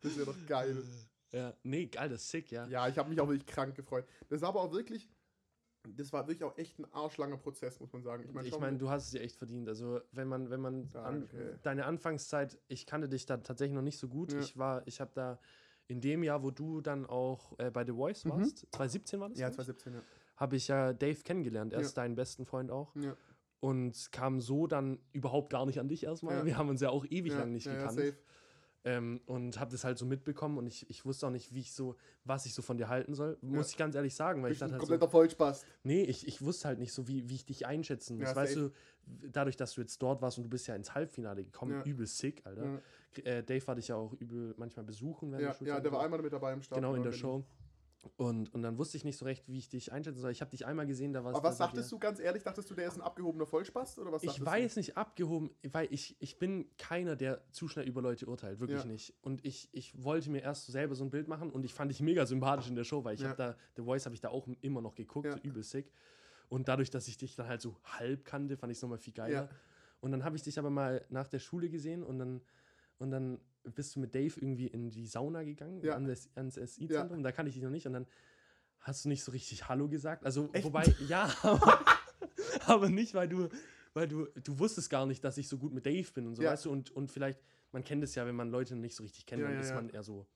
Das 0.00 0.16
wäre 0.16 0.26
doch 0.26 0.46
geil. 0.46 0.82
Ja, 1.32 1.54
nee, 1.62 1.86
geil, 1.86 2.08
das 2.08 2.22
ist 2.22 2.30
sick, 2.30 2.50
ja. 2.50 2.66
Ja, 2.68 2.88
ich 2.88 2.98
habe 2.98 3.08
mich 3.08 3.20
auch 3.20 3.28
wirklich 3.28 3.46
krank 3.46 3.74
gefreut. 3.74 4.06
Das 4.28 4.40
war 4.42 4.50
aber 4.50 4.60
auch 4.60 4.72
wirklich, 4.72 5.08
das 5.88 6.12
war 6.12 6.26
wirklich 6.26 6.44
auch 6.44 6.56
echt 6.58 6.78
ein 6.78 6.86
arschlanger 6.92 7.36
Prozess, 7.36 7.80
muss 7.80 7.92
man 7.92 8.02
sagen. 8.02 8.24
Ich 8.24 8.32
meine, 8.32 8.48
Ich 8.48 8.58
meine, 8.58 8.78
du 8.78 8.88
hast 8.88 9.06
es 9.06 9.10
dir 9.10 9.20
echt 9.20 9.36
verdient. 9.36 9.68
Also, 9.68 10.00
wenn 10.12 10.28
man, 10.28 10.50
wenn 10.50 10.60
man 10.60 10.88
an, 10.94 11.28
deine 11.62 11.86
Anfangszeit, 11.86 12.58
ich 12.68 12.86
kannte 12.86 13.08
dich 13.08 13.26
da 13.26 13.36
tatsächlich 13.38 13.74
noch 13.74 13.82
nicht 13.82 13.98
so 13.98 14.08
gut. 14.08 14.32
Ja. 14.32 14.40
Ich 14.40 14.56
war, 14.56 14.86
ich 14.86 15.00
habe 15.00 15.10
da 15.14 15.40
in 15.88 16.00
dem 16.00 16.22
Jahr, 16.22 16.42
wo 16.42 16.50
du 16.50 16.80
dann 16.80 17.04
auch 17.06 17.58
äh, 17.58 17.70
bei 17.70 17.84
The 17.84 17.92
Voice 17.92 18.24
Mhm. 18.24 18.30
warst, 18.30 18.66
2017 18.70 19.20
war 19.20 19.28
das? 19.28 19.38
ja, 19.38 19.48
glaub 19.48 19.60
ich? 19.60 19.66
2017, 19.66 19.94
ja. 19.94 20.02
habe 20.36 20.56
ich 20.56 20.68
ja 20.68 20.92
Dave 20.92 21.20
kennengelernt. 21.22 21.72
Er 21.72 21.80
Ja. 21.80 21.86
ist 21.86 21.94
dein 21.98 22.14
besten 22.14 22.46
Freund 22.46 22.70
auch. 22.70 22.94
Ja, 22.96 23.16
Und 23.60 24.10
kam 24.12 24.40
so 24.40 24.66
dann 24.66 24.98
überhaupt 25.12 25.50
gar 25.50 25.66
nicht 25.66 25.78
an 25.80 25.88
dich 25.88 26.04
erstmal. 26.04 26.44
Wir 26.46 26.56
haben 26.58 26.68
uns 26.68 26.80
ja 26.80 26.90
auch 26.90 27.04
ewig 27.04 27.32
lang 27.32 27.52
nicht 27.52 27.68
gekannt. 27.68 27.98
Ja, 27.98 28.06
safe. 28.06 28.16
Ähm, 28.84 29.20
und 29.26 29.60
habe 29.60 29.70
das 29.70 29.84
halt 29.84 29.96
so 29.98 30.06
mitbekommen 30.06 30.58
und 30.58 30.66
ich, 30.66 30.88
ich 30.90 31.04
wusste 31.04 31.26
auch 31.26 31.30
nicht, 31.30 31.54
wie 31.54 31.60
ich 31.60 31.72
so, 31.72 31.96
was 32.24 32.46
ich 32.46 32.54
so 32.54 32.62
von 32.62 32.78
dir 32.78 32.88
halten 32.88 33.14
soll. 33.14 33.38
Muss 33.40 33.68
Ja. 33.68 33.70
ich 33.72 33.76
ganz 33.76 33.94
ehrlich 33.94 34.14
sagen, 34.14 34.42
weil 34.42 34.50
ich 34.52 34.58
ein 34.58 34.70
dachte 34.70 34.72
halt 34.72 34.82
so, 34.82 34.86
kompletter 34.88 35.10
Vollspaß. 35.10 35.64
Nee, 35.84 36.02
ich, 36.02 36.26
ich 36.26 36.42
wusste 36.42 36.68
halt 36.68 36.78
nicht 36.78 36.92
so, 36.92 37.06
wie, 37.06 37.28
wie 37.28 37.34
ich 37.34 37.44
dich 37.44 37.66
einschätzen 37.66 38.18
muss. 38.18 38.30
Ja, 38.30 38.36
weißt 38.36 38.54
safe. 38.54 38.72
du, 39.06 39.28
dadurch, 39.30 39.56
dass 39.56 39.74
du 39.74 39.80
jetzt 39.82 40.02
dort 40.02 40.20
warst 40.22 40.38
und 40.38 40.44
du 40.44 40.50
bist 40.50 40.66
ja 40.66 40.74
ins 40.74 40.94
Halbfinale 40.94 41.44
gekommen, 41.44 41.72
Ja. 41.72 41.82
übel 41.84 42.06
sick, 42.06 42.42
Alter. 42.44 42.80
Äh, 43.24 43.42
Dave 43.42 43.66
war 43.66 43.74
dich 43.74 43.88
ja 43.88 43.96
auch 43.96 44.14
übel 44.14 44.54
manchmal 44.56 44.84
besuchen 44.86 45.32
ja, 45.32 45.40
ja 45.60 45.80
der 45.80 45.90
so. 45.90 45.92
war 45.92 46.02
einmal 46.02 46.22
mit 46.22 46.32
dabei 46.32 46.52
im 46.52 46.62
Start. 46.62 46.80
Genau, 46.80 46.94
in 46.94 47.02
der. 47.02 47.12
Show. 47.12 47.44
Und, 48.16 48.52
und 48.52 48.62
dann 48.62 48.78
wusste 48.78 48.96
ich 48.96 49.04
nicht 49.04 49.16
so 49.16 49.24
recht, 49.24 49.48
wie 49.48 49.58
ich 49.58 49.68
dich 49.68 49.92
einschätzen 49.92 50.20
soll. 50.20 50.32
Ich 50.32 50.40
habe 50.40 50.50
dich 50.50 50.66
einmal 50.66 50.86
gesehen, 50.86 51.12
da 51.12 51.22
war 51.22 51.34
Aber 51.34 51.48
was 51.48 51.58
sagtest 51.58 51.90
du 51.92 51.98
ganz 52.00 52.18
ehrlich? 52.18 52.42
Dachtest 52.42 52.68
du, 52.68 52.74
der 52.74 52.88
ist 52.88 52.96
ein 52.96 53.00
abgehobener 53.00 53.46
Vollspaß? 53.46 53.98
Oder 54.00 54.10
was 54.10 54.24
Ich 54.24 54.44
weiß 54.44 54.76
nicht, 54.76 54.96
abgehoben, 54.96 55.50
weil 55.70 55.86
ich, 55.92 56.16
ich 56.20 56.38
bin 56.38 56.66
keiner, 56.78 57.14
der 57.14 57.42
zu 57.52 57.68
schnell 57.68 57.86
über 57.86 58.02
Leute 58.02 58.26
urteilt, 58.26 58.58
wirklich 58.58 58.82
Ja. 58.82 58.86
nicht. 58.86 59.14
Und 59.22 59.44
ich, 59.44 59.68
ich 59.72 60.02
wollte 60.02 60.30
mir 60.30 60.42
erst 60.42 60.66
selber 60.66 60.96
so 60.96 61.04
ein 61.04 61.10
Bild 61.10 61.28
machen 61.28 61.50
und 61.50 61.64
ich 61.64 61.74
fand 61.74 61.92
dich 61.92 62.00
mega 62.00 62.26
sympathisch 62.26 62.68
in 62.68 62.74
der 62.74 62.84
Show, 62.84 63.04
weil 63.04 63.14
ich 63.14 63.20
Ja. 63.20 63.28
habe 63.28 63.36
da, 63.36 63.56
The 63.76 63.82
Voice 63.82 64.04
habe 64.04 64.14
ich 64.16 64.20
da 64.20 64.30
auch 64.30 64.48
immer 64.60 64.80
noch 64.80 64.96
geguckt, 64.96 65.26
Ja. 65.26 65.34
so 65.34 65.38
übel 65.38 65.62
sick. 65.62 65.92
Und 66.48 66.66
dadurch, 66.68 66.90
dass 66.90 67.06
ich 67.06 67.16
dich 67.16 67.36
dann 67.36 67.46
halt 67.46 67.60
so 67.60 67.76
halb 67.84 68.24
kannte, 68.24 68.56
fand 68.56 68.72
ich 68.72 68.78
es 68.78 68.82
nochmal 68.82 68.98
viel 68.98 69.14
geiler. 69.14 69.44
Ja. 69.44 69.48
Und 70.00 70.10
dann 70.10 70.24
habe 70.24 70.34
ich 70.34 70.42
dich 70.42 70.58
aber 70.58 70.70
mal 70.70 71.04
nach 71.08 71.28
der 71.28 71.38
Schule 71.38 71.70
gesehen 71.70 72.02
und 72.02 72.18
dann, 72.18 72.42
und 73.02 73.10
dann 73.10 73.40
bist 73.64 73.94
du 73.94 74.00
mit 74.00 74.14
Dave 74.14 74.34
irgendwie 74.40 74.66
in 74.66 74.90
die 74.90 75.06
Sauna 75.06 75.42
gegangen, 75.44 75.82
Ja. 75.82 75.94
an 75.96 76.06
das, 76.06 76.28
ans 76.34 76.56
SI-Zentrum, 76.56 77.22
da 77.22 77.32
kannte 77.32 77.48
ich 77.50 77.54
dich 77.54 77.62
noch 77.64 77.70
nicht 77.70 77.86
und 77.86 77.92
dann 77.92 78.06
hast 78.80 79.04
du 79.04 79.08
nicht 79.08 79.22
so 79.22 79.30
richtig 79.32 79.68
Hallo 79.68 79.88
gesagt. 79.88 80.24
Also, 80.24 80.48
Echt? 80.52 80.64
wobei, 80.64 80.84
ja, 81.08 81.24
aber, 81.42 81.84
aber 82.66 82.88
nicht, 82.88 83.14
weil 83.14 83.28
du, 83.28 83.48
weil 83.94 84.08
du, 84.08 84.26
du 84.42 84.58
wusstest 84.58 84.90
gar 84.90 85.06
nicht, 85.06 85.22
dass 85.22 85.36
ich 85.38 85.48
so 85.48 85.58
gut 85.58 85.72
mit 85.72 85.86
Dave 85.86 86.10
bin 86.12 86.26
und 86.26 86.34
so, 86.34 86.42
Ja. 86.42 86.50
weißt 86.50 86.64
du, 86.64 86.70
und, 86.72 86.90
und 86.90 87.12
vielleicht, 87.12 87.40
man 87.72 87.84
kennt 87.84 88.02
es 88.02 88.14
ja, 88.14 88.26
wenn 88.26 88.34
man 88.34 88.50
Leute 88.50 88.74
nicht 88.76 88.96
so 88.96 89.02
richtig 89.02 89.26
kennt, 89.26 89.42
Ja, 89.42 89.48
dann 89.48 89.54
ja, 89.56 89.60
ist 89.60 89.68
ja. 89.70 89.74
man 89.76 89.88
eher 89.90 90.02
so, 90.02 90.26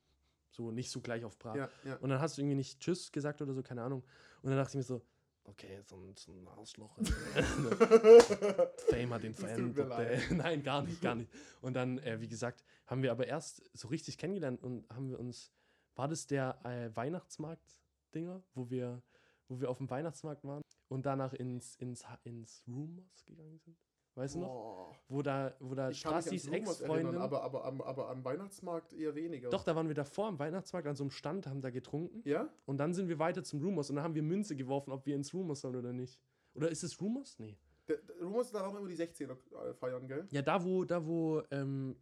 so 0.51 0.71
nicht 0.71 0.91
so 0.91 1.01
gleich 1.01 1.25
auf 1.25 1.39
Brat. 1.39 1.57
Ja, 1.57 1.69
ja. 1.85 1.97
Und 1.97 2.11
dann 2.11 2.21
hast 2.21 2.37
du 2.37 2.43
irgendwie 2.43 2.57
nicht 2.57 2.81
Tschüss 2.81 3.11
gesagt 3.11 3.43
oder 3.43 3.53
so, 3.55 3.63
keine 3.63 3.83
Ahnung. 3.83 4.05
Und 4.43 4.51
dann 4.51 4.59
dachte 4.59 4.71
ich 4.71 4.77
mir 4.77 4.83
so, 4.85 5.03
okay, 5.47 5.81
so 5.85 5.97
ein, 5.97 6.15
so 6.17 6.33
ein 6.33 6.47
Arschloch. 6.49 6.97
Fame 8.89 9.15
hat 9.15 9.23
den 9.23 9.35
verändert. 9.35 9.91
Nein, 10.31 10.63
gar 10.63 10.83
nicht, 10.83 11.01
gar 11.01 11.15
nicht. 11.15 11.31
Und 11.61 11.75
dann, 11.75 11.99
äh, 11.99 12.21
wie 12.21 12.29
gesagt, 12.29 12.65
haben 12.87 13.03
wir 13.03 13.11
aber 13.11 13.27
erst 13.27 13.63
so 13.73 13.89
richtig 13.89 14.19
kennengelernt 14.19 14.63
und 14.63 14.89
haben 14.91 15.09
wir 15.09 15.19
uns, 15.19 15.53
war 15.95 16.09
das 16.09 16.27
der 16.27 16.59
äh, 16.65 16.95
Weihnachtsmarkt-Dinger, 16.95 18.43
wo 18.55 18.71
wir, 18.71 19.03
wo 19.49 19.61
wir 19.61 19.71
auf 19.71 19.79
dem 19.79 19.91
Weihnachtsmarkt 19.91 20.45
waren 20.45 20.63
und 20.89 21.07
danach 21.07 21.33
ins, 21.33 21.77
ins, 21.77 22.05
ins 22.25 22.63
Rumors 22.67 23.25
gegangen 23.25 23.59
sind? 23.59 23.77
Weißt 24.17 24.35
du 24.35 24.39
noch? 24.41 24.95
Wo 25.09 25.23
da, 25.23 25.55
wo 25.61 25.75
da 25.75 25.93
Strassis 25.93 26.49
Ex-Freundin. 26.49 27.17
aber, 27.17 27.43
aber, 27.45 27.65
am, 27.65 27.81
aber 27.81 28.09
am 28.09 28.25
Weihnachtsmarkt 28.25 28.93
eher 28.93 29.15
weniger. 29.15 29.51
Doch, 29.51 29.63
da 29.63 29.77
waren 29.77 29.87
wir 29.87 29.95
davor 29.95 30.27
am 30.27 30.39
Weihnachtsmarkt 30.39 30.89
an 30.89 30.97
so 30.97 31.05
einem 31.05 31.11
Stand, 31.13 31.47
haben 31.47 31.61
da 31.61 31.71
getrunken. 31.71 32.23
Ja? 32.29 32.49
Und 32.65 32.79
dann 32.79 32.93
sind 32.93 33.09
wir 33.09 33.19
weiter 33.19 33.45
zum 33.45 33.63
Rumors 33.63 33.89
und 33.91 33.97
dann 33.97 34.05
haben 34.05 34.15
wir 34.15 34.23
Münze 34.23 34.57
geworfen, 34.57 34.91
ob 34.91 35.07
wir 35.07 35.15
ins 35.15 35.33
Rumors 35.33 35.61
sollen 35.61 35.77
oder 35.77 35.93
nicht. 35.93 36.19
Oder 36.55 36.71
ist 36.71 36.83
es 36.83 37.01
Rumors? 37.01 37.39
Nee. 37.39 37.57
Der, 37.87 37.99
der 37.99 38.17
Rumors, 38.21 38.51
da 38.51 38.63
waren 38.63 38.77
immer 38.77 38.89
die 38.89 38.97
16er 38.97 39.37
äh, 39.71 39.75
feiern, 39.75 40.09
gell? 40.09 40.27
Ja, 40.31 40.43
da 40.43 40.65
wo, 40.65 40.85
da 40.85 41.07
wo, 41.07 41.43
ähm, 41.53 41.95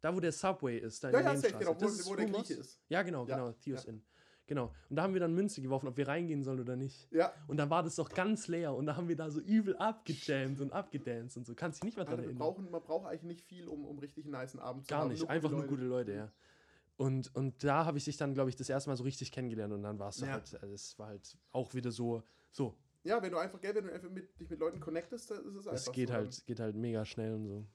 da 0.00 0.14
wo 0.14 0.20
der 0.20 0.30
Subway 0.30 0.78
ist, 0.78 1.02
da 1.02 1.08
in 1.08 1.14
Ja, 1.14 1.20
der 1.22 1.32
ja, 1.32 1.34
Nebenstraße. 1.34 1.64
genau, 1.64 1.74
wo, 1.74 1.84
Das 1.84 1.98
ist 1.98 2.06
wo 2.06 2.14
der? 2.14 2.26
Grieche 2.26 2.54
ist. 2.54 2.80
Ja, 2.88 3.02
genau, 3.02 3.26
Ja, 3.26 3.36
genau, 3.36 3.52
Theos 3.52 3.84
ja. 3.84 3.90
Inn. 3.90 4.04
Genau. 4.46 4.74
Und 4.90 4.96
da 4.96 5.02
haben 5.02 5.14
wir 5.14 5.20
dann 5.20 5.32
Münze 5.34 5.62
geworfen, 5.62 5.88
ob 5.88 5.96
wir 5.96 6.06
reingehen 6.06 6.42
sollen 6.42 6.60
oder 6.60 6.76
nicht. 6.76 7.08
Ja. 7.12 7.32
Und 7.46 7.56
dann 7.56 7.70
war 7.70 7.82
das 7.82 7.96
doch 7.96 8.10
ganz 8.10 8.46
leer 8.48 8.74
und 8.74 8.84
da 8.86 8.94
haben 8.96 9.08
wir 9.08 9.16
da 9.16 9.30
so 9.30 9.40
übel 9.40 9.74
abgejammt 9.76 10.60
und 10.60 10.72
abgedanced 10.72 11.38
und 11.38 11.46
so. 11.46 11.54
Kannst 11.54 11.78
dich 11.78 11.84
nicht 11.84 11.96
mehr 11.96 12.04
dran 12.04 12.14
Alter, 12.16 12.22
wir 12.24 12.28
erinnern. 12.30 12.38
brauchen, 12.46 12.70
man 12.70 12.82
braucht 12.82 13.06
eigentlich 13.06 13.22
nicht 13.22 13.40
viel, 13.42 13.68
um, 13.68 13.86
um 13.86 13.98
richtig 13.98 14.26
einen 14.26 14.38
niceen 14.38 14.60
Abend 14.60 14.84
zu 14.84 14.90
Gar 14.90 15.00
haben. 15.02 15.08
nicht, 15.12 15.28
einfach 15.30 15.50
nur 15.50 15.66
gute 15.66 15.84
Leute, 15.84 16.12
ja. 16.12 16.32
Und, 16.96 17.34
und 17.34 17.64
da 17.64 17.86
habe 17.86 17.98
ich 17.98 18.04
dich 18.04 18.16
dann, 18.18 18.34
glaube 18.34 18.50
ich, 18.50 18.56
das 18.56 18.68
erste 18.68 18.88
Mal 18.90 18.96
so 18.96 19.02
richtig 19.04 19.32
kennengelernt 19.32 19.72
und 19.72 19.82
dann 19.82 19.98
war 19.98 20.10
es 20.10 20.20
Ja. 20.20 20.28
halt, 20.34 20.54
also 20.62 20.74
es 20.74 20.98
war 20.98 21.08
halt 21.08 21.36
auch 21.50 21.74
wieder 21.74 21.90
so, 21.90 22.22
so, 22.52 22.76
Ja, 23.02 23.20
wenn 23.22 23.32
du 23.32 23.38
einfach, 23.38 23.60
gell, 23.60 23.74
wenn 23.74 23.84
du 23.86 23.92
einfach 23.92 24.10
mit, 24.10 24.38
dich 24.38 24.48
mit 24.50 24.60
Leuten 24.60 24.78
connectest, 24.78 25.30
dann 25.30 25.38
ist 25.44 25.54
es 25.54 25.66
einfach 25.66 25.72
es 25.72 25.90
geht 25.92 26.08
so. 26.08 26.14
halt, 26.14 26.46
geht 26.46 26.60
halt 26.60 26.76
mega 26.76 27.04
schnell 27.04 27.34
und 27.34 27.46
so. 27.46 27.66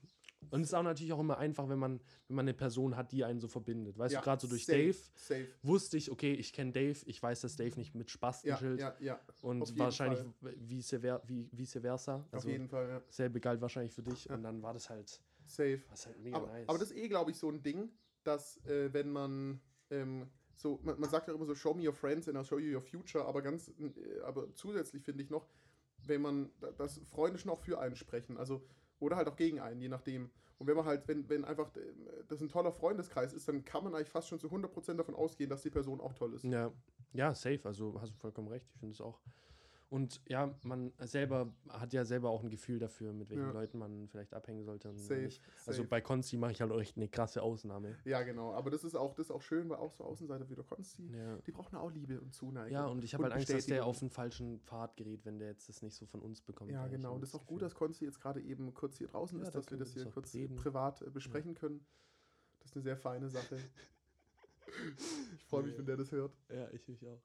Und 0.51 0.61
es 0.61 0.69
ist 0.69 0.73
auch 0.73 0.83
natürlich 0.83 1.13
auch 1.13 1.19
immer 1.19 1.37
einfach, 1.37 1.67
wenn 1.69 1.77
man, 1.79 1.99
wenn 2.27 2.35
man 2.37 2.43
eine 2.45 2.53
Person 2.53 2.95
hat, 2.95 3.11
die 3.11 3.23
einen 3.23 3.39
so 3.39 3.47
verbindet. 3.47 3.97
Weißt 3.97 4.13
Ja, 4.13 4.19
du, 4.21 4.23
gerade 4.25 4.41
so 4.41 4.47
durch 4.47 4.65
safe, 4.65 4.77
Dave 4.79 4.97
Safe. 5.15 5.47
wusste 5.61 5.97
ich, 5.97 6.09
okay, 6.11 6.33
ich 6.33 6.53
kenne 6.53 6.71
Dave, 6.71 6.97
ich 7.05 7.21
weiß, 7.21 7.41
dass 7.41 7.55
Dave 7.57 7.75
nicht 7.77 7.93
mit 7.93 8.09
Spasten 8.09 8.49
Ja, 8.49 8.59
ja, 8.75 8.95
ja. 8.99 9.19
auf 9.27 9.43
Und 9.43 9.77
wahrscheinlich 9.77 10.19
Fall. 10.41 10.55
wie, 10.57 11.49
vice 11.51 11.79
versa. 11.81 12.15
Auf 12.15 12.25
Also 12.33 12.49
jeden 12.49 12.67
Fall, 12.69 12.87
ja. 12.89 13.01
selbe 13.09 13.39
galt 13.39 13.61
wahrscheinlich 13.61 13.93
für 13.93 14.01
dich. 14.01 14.25
Ja. 14.25 14.35
Und 14.35 14.43
dann 14.43 14.61
war 14.63 14.73
das 14.73 14.89
halt, 14.89 15.21
Safe. 15.45 15.81
das 15.91 16.05
halt 16.07 16.19
mega 16.19 16.37
Aber, 16.37 16.47
nice. 16.47 16.67
aber 16.69 16.77
das 16.79 16.91
ist 16.91 16.97
eh, 16.97 17.07
glaube 17.09 17.31
ich, 17.31 17.37
so 17.37 17.49
ein 17.49 17.61
Ding, 17.61 17.91
dass 18.23 18.57
äh, 18.65 18.91
wenn 18.93 19.11
man 19.11 19.59
ähm, 19.91 20.27
so, 20.55 20.79
man, 20.83 20.99
man 20.99 21.09
sagt 21.09 21.27
ja 21.27 21.33
immer 21.33 21.45
so, 21.45 21.53
show 21.55 21.73
me 21.73 21.85
your 21.85 21.93
friends 21.93 22.27
and 22.27 22.37
I'll 22.37 22.43
show 22.45 22.57
you 22.59 22.73
your 22.75 22.81
future, 22.81 23.25
aber 23.25 23.41
ganz, 23.41 23.69
äh, 23.79 24.19
aber 24.23 24.53
zusätzlich 24.55 25.03
finde 25.03 25.23
ich 25.23 25.29
noch, 25.29 25.47
wenn 26.05 26.21
man, 26.21 26.49
da- 26.59 26.71
dass 26.71 26.97
Freunde 27.09 27.37
schon 27.39 27.51
auch 27.51 27.59
für 27.59 27.79
einen 27.79 27.95
sprechen, 27.95 28.37
also, 28.37 28.61
oder 28.99 29.15
halt 29.15 29.27
auch 29.27 29.35
gegen 29.35 29.59
einen, 29.59 29.81
je 29.81 29.89
nachdem. 29.89 30.29
Und 30.57 30.67
wenn 30.67 30.75
man 30.75 30.85
halt, 30.85 31.07
wenn, 31.07 31.27
wenn 31.29 31.45
einfach 31.45 31.73
äh, 31.77 31.81
das 32.27 32.41
ein 32.41 32.49
toller 32.49 32.71
Freundeskreis 32.71 33.33
ist, 33.33 33.47
dann 33.47 33.63
kann 33.63 33.83
man 33.83 33.95
eigentlich 33.95 34.09
fast 34.09 34.27
schon 34.27 34.39
zu 34.39 34.47
100% 34.47 34.95
davon 34.95 35.15
ausgehen, 35.15 35.49
dass 35.49 35.61
die 35.61 35.69
Person 35.69 36.01
auch 36.01 36.13
toll 36.13 36.33
ist. 36.33 36.43
Ja, 36.43 36.71
ja, 37.13 37.33
safe. 37.33 37.61
Also 37.63 37.99
hast 38.01 38.13
du 38.13 38.17
vollkommen 38.17 38.49
recht. 38.49 38.67
Ich 38.73 38.79
finde 38.79 38.93
es 38.93 39.01
auch. 39.01 39.19
Und 39.89 40.21
ja, 40.27 40.53
man 40.63 40.93
selber 40.99 41.51
hat 41.67 41.93
ja 41.93 42.05
selber 42.05 42.29
auch 42.29 42.43
ein 42.43 42.51
Gefühl 42.51 42.77
dafür, 42.77 43.11
mit 43.11 43.31
welchen 43.31 43.45
Ja. 43.47 43.51
Leuten 43.51 43.79
man 43.79 44.07
vielleicht 44.07 44.35
abhängen 44.35 44.63
sollte. 44.63 44.95
Safe. 44.95 45.23
Also 45.65 45.81
safe. 45.81 45.87
bei 45.87 45.99
Konsti 45.99 46.37
mache 46.37 46.51
ich 46.51 46.61
halt 46.61 46.71
echt 46.73 46.95
eine 46.95 47.07
krasse 47.07 47.41
Ausnahme. 47.41 47.95
Ja, 48.05 48.21
genau. 48.21 48.53
Aber 48.53 48.69
das 48.69 48.83
ist 48.83 48.93
auch, 48.95 49.15
das 49.15 49.27
ist 49.27 49.31
auch 49.31 49.41
schön, 49.41 49.67
weil 49.67 49.77
auch 49.77 49.91
so 49.95 50.03
Außenseiter 50.03 50.47
wie 50.47 50.53
der 50.53 50.63
Konsti, 50.63 51.07
Ja. 51.11 51.37
die 51.37 51.51
brauchen 51.51 51.75
auch 51.75 51.89
Liebe 51.91 52.21
und 52.21 52.35
Zuneigung. 52.35 52.71
Ja, 52.71 52.85
und 52.85 53.03
ich 53.03 53.15
habe 53.15 53.23
halt 53.23 53.33
Angst, 53.33 53.49
dass 53.49 53.65
der 53.65 53.83
auf 53.83 53.99
einen 54.01 54.11
falschen 54.11 54.59
Pfad 54.59 54.95
gerät, 54.95 55.25
wenn 55.25 55.39
der 55.39 55.47
jetzt 55.49 55.67
das 55.69 55.81
nicht 55.81 55.95
so 55.95 56.05
von 56.05 56.21
uns 56.21 56.39
bekommt. 56.41 56.69
Ja, 56.69 56.87
genau. 56.87 57.15
Und 57.15 57.21
das 57.21 57.29
ist 57.29 57.35
auch 57.35 57.39
Gefühl. 57.39 57.55
gut, 57.55 57.61
dass 57.63 57.73
Konsti 57.73 58.05
jetzt 58.05 58.21
gerade 58.21 58.41
eben 58.41 58.71
kurz 58.75 58.97
hier 58.99 59.07
draußen 59.07 59.39
Ja, 59.39 59.45
ist, 59.45 59.55
da 59.55 59.59
dass 59.59 59.71
wir 59.71 59.77
das 59.79 59.93
hier 59.93 60.05
kurz 60.05 60.35
reden. 60.35 60.55
privat 60.55 61.01
äh, 61.01 61.09
besprechen 61.09 61.55
können. 61.55 61.83
Das 62.59 62.69
ist 62.69 62.75
eine 62.75 62.83
sehr 62.83 62.97
feine 62.97 63.27
Sache. 63.31 63.57
ich 65.35 65.45
freue 65.45 65.63
mich, 65.63 65.75
wenn 65.77 65.85
der 65.87 65.97
das 65.97 66.11
hört. 66.11 66.37
Ja, 66.49 66.69
ich 66.71 66.87
mich 66.87 67.05
auch. 67.07 67.21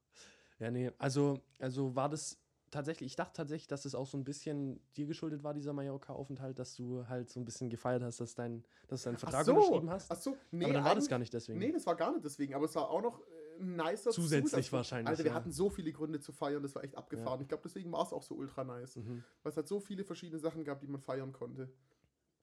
Ja, 0.61 0.71
nee, 0.71 0.91
also, 0.99 1.41
also 1.59 1.95
war 1.95 2.09
das 2.09 2.41
tatsächlich, 2.75 3.13
ich 3.13 3.17
dachte 3.17 3.33
tatsächlich, 3.35 3.69
dass 3.69 3.85
es 3.85 3.95
auch 3.95 4.07
so 4.07 4.19
ein 4.19 4.25
bisschen 4.25 4.81
dir 4.97 5.07
geschuldet 5.07 5.43
war, 5.43 5.55
dieser 5.55 5.73
Mallorca-Aufenthalt, 5.73 6.59
dass 6.59 6.75
du 6.75 7.07
halt 7.09 7.31
so 7.31 7.41
ein 7.41 7.45
bisschen 7.45 7.71
gefeiert 7.71 8.03
hast, 8.03 8.21
dass, 8.21 8.35
dein, 8.35 8.65
dass 8.89 9.03
du 9.03 9.11
deinen 9.11 9.19
Vertrag 9.19 9.47
unterschrieben 9.47 9.91
hast. 9.91 10.11
Ach 10.11 10.17
so, 10.17 10.37
nee, 10.51 10.65
aber 10.65 10.75
dann 10.75 10.85
war 10.85 10.95
das 10.95 11.09
gar 11.09 11.19
nicht 11.19 11.33
deswegen. 11.33 11.59
Nee, 11.59 11.73
das 11.73 11.87
war 11.87 11.95
gar 11.95 12.13
nicht 12.13 12.25
deswegen, 12.25 12.55
aber 12.55 12.67
es 12.67 12.75
war 12.75 12.91
auch 12.91 13.03
noch 13.03 13.21
äh, 13.21 13.63
ein 13.63 13.77
nicer 13.77 14.11
Zusätzlich 14.11 14.51
Zusatz. 14.51 14.73
wahrscheinlich, 14.73 15.09
Alter, 15.09 15.25
wir 15.25 15.31
ja. 15.31 15.37
hatten 15.37 15.53
so 15.53 15.71
viele 15.71 15.93
Gründe 15.93 16.21
zu 16.21 16.33
feiern, 16.33 16.63
das 16.63 16.75
war 16.75 16.85
echt 16.85 16.97
abgefahren. 16.97 17.41
Ich 17.41 17.49
glaube, 17.49 17.63
deswegen 17.65 17.91
war 17.93 18.03
es 18.03 18.13
auch 18.13 18.23
so 18.23 18.35
ultra 18.35 18.65
nice. 18.65 18.97
Mhm. 18.97 19.23
Weil 19.43 19.51
es 19.51 19.57
hat 19.57 19.69
so 19.69 19.81
viele 19.81 20.05
verschiedene 20.05 20.39
Sachen 20.39 20.65
gab, 20.65 20.81
die 20.81 20.89
man 20.89 21.01
feiern 21.01 21.33
konnte. 21.33 21.71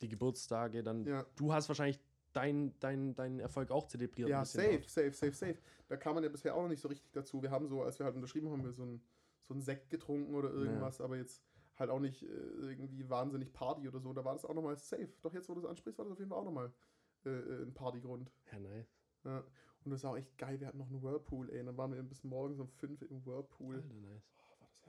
Die 0.01 0.07
Geburtstage, 0.07 0.81
dann. 0.81 1.05
Ja. 1.05 1.25
Du 1.35 1.53
hast 1.53 1.67
wahrscheinlich 1.67 1.99
deinen 2.33 2.73
dein, 2.79 3.13
deinen 3.13 3.39
Erfolg 3.39 3.71
auch 3.71 3.87
zelebriert. 3.87 4.29
Ja, 4.29 4.45
safe, 4.45 4.79
dort. 4.79 4.89
safe, 4.89 5.13
safe, 5.13 5.33
safe. 5.33 5.57
Da 5.87 5.97
kam 5.97 6.15
man 6.15 6.23
ja 6.23 6.29
bisher 6.29 6.55
auch 6.55 6.61
noch 6.61 6.69
nicht 6.69 6.81
so 6.81 6.87
richtig 6.87 7.11
dazu. 7.11 7.41
Wir 7.41 7.51
haben 7.51 7.67
so, 7.67 7.83
als 7.83 7.99
wir 7.99 8.05
halt 8.05 8.15
unterschrieben 8.15 8.49
haben, 8.49 8.63
wir 8.63 8.71
so 8.71 8.83
ein, 8.83 9.01
so 9.43 9.53
ein 9.53 9.61
Sekt 9.61 9.89
getrunken 9.89 10.35
oder 10.35 10.51
irgendwas, 10.51 11.01
aber 11.01 11.17
jetzt 11.17 11.43
halt 11.77 11.89
auch 11.89 11.99
nicht 11.99 12.23
äh, 12.23 12.27
irgendwie 12.27 13.09
wahnsinnig 13.09 13.53
Party 13.53 13.87
oder 13.87 13.99
so. 13.99 14.13
Da 14.13 14.23
war 14.23 14.33
das 14.33 14.45
auch 14.45 14.53
nochmal 14.53 14.77
safe. 14.77 15.11
Doch 15.21 15.33
jetzt, 15.33 15.49
wo 15.49 15.53
du 15.53 15.61
es 15.61 15.65
ansprichst, 15.65 15.97
war 15.97 16.05
das 16.05 16.13
auf 16.13 16.19
jeden 16.19 16.29
Fall 16.29 16.39
auch 16.39 16.45
nochmal 16.45 16.71
äh, 17.25 17.29
äh, 17.29 17.63
ein 17.63 17.73
Partygrund. 17.73 18.31
Ja, 18.51 18.59
nice. 18.59 18.95
Ja. 19.23 19.43
Und 19.83 19.91
das 19.91 20.03
war 20.03 20.11
auch 20.11 20.17
echt 20.17 20.37
geil. 20.37 20.59
Wir 20.59 20.67
hatten 20.67 20.77
noch 20.77 20.89
einen 20.89 21.01
Whirlpool, 21.01 21.49
ey. 21.49 21.59
Und 21.59 21.65
dann 21.67 21.77
waren 21.77 21.93
wir 21.93 22.03
bis 22.03 22.23
morgens 22.23 22.59
um 22.59 22.67
5 22.67 23.01
im 23.01 23.25
Whirlpool. 23.25 23.75
Alter, 23.75 23.93
nice. 23.93 24.31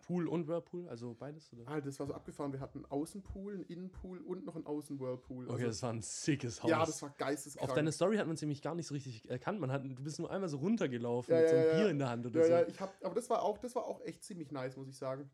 Pool 0.02 0.28
und 0.28 0.46
Whirlpool, 0.48 0.88
also 0.88 1.14
beides, 1.14 1.52
oder? 1.52 1.66
Alter, 1.68 1.86
das 1.86 1.98
war 2.00 2.06
so 2.06 2.12
abgefahren. 2.14 2.52
Wir 2.52 2.60
hatten 2.60 2.78
einen 2.78 2.90
Außenpool, 2.90 3.54
einen 3.54 3.62
Innenpool 3.62 4.18
und 4.20 4.44
noch 4.44 4.56
einen 4.56 4.66
Außen-Whirlpool. 4.66 5.44
Okay, 5.44 5.52
Also- 5.54 5.66
das 5.66 5.82
war 5.82 5.92
ein 5.92 6.02
sickes 6.02 6.62
Haus. 6.62 6.70
ja, 6.70 6.84
das 6.84 7.00
war 7.02 7.10
geisteskrank. 7.10 7.70
Auf 7.70 7.74
deine 7.74 7.92
Story 7.92 8.16
hat 8.16 8.26
man 8.26 8.36
nämlich 8.40 8.60
gar 8.62 8.74
nicht 8.74 8.86
so 8.86 8.94
richtig 8.94 9.28
erkannt. 9.30 9.60
Man 9.60 9.70
hat, 9.72 9.84
du 9.84 9.94
bist 10.02 10.18
nur 10.18 10.30
einmal 10.30 10.48
so 10.48 10.58
runtergelaufen 10.58 11.34
Ja, 11.34 11.40
mit 11.40 11.48
so 11.50 11.54
ja, 11.56 11.62
einem 11.62 11.70
ja. 11.70 11.76
Bier 11.78 11.90
in 11.90 11.98
der 11.98 12.08
Hand 12.10 12.26
oder 12.26 12.40
Ja, 12.40 12.46
so. 12.46 12.52
ja, 12.52 12.66
ich 12.66 12.80
hab, 12.80 13.04
aber 13.04 13.14
das 13.14 13.30
war 13.30 13.42
auch, 13.42 13.58
das 13.58 13.74
war 13.74 13.84
auch 13.84 14.00
echt 14.02 14.22
ziemlich 14.24 14.50
nice, 14.50 14.76
muss 14.76 14.88
ich 14.88 14.96
sagen. 14.98 15.30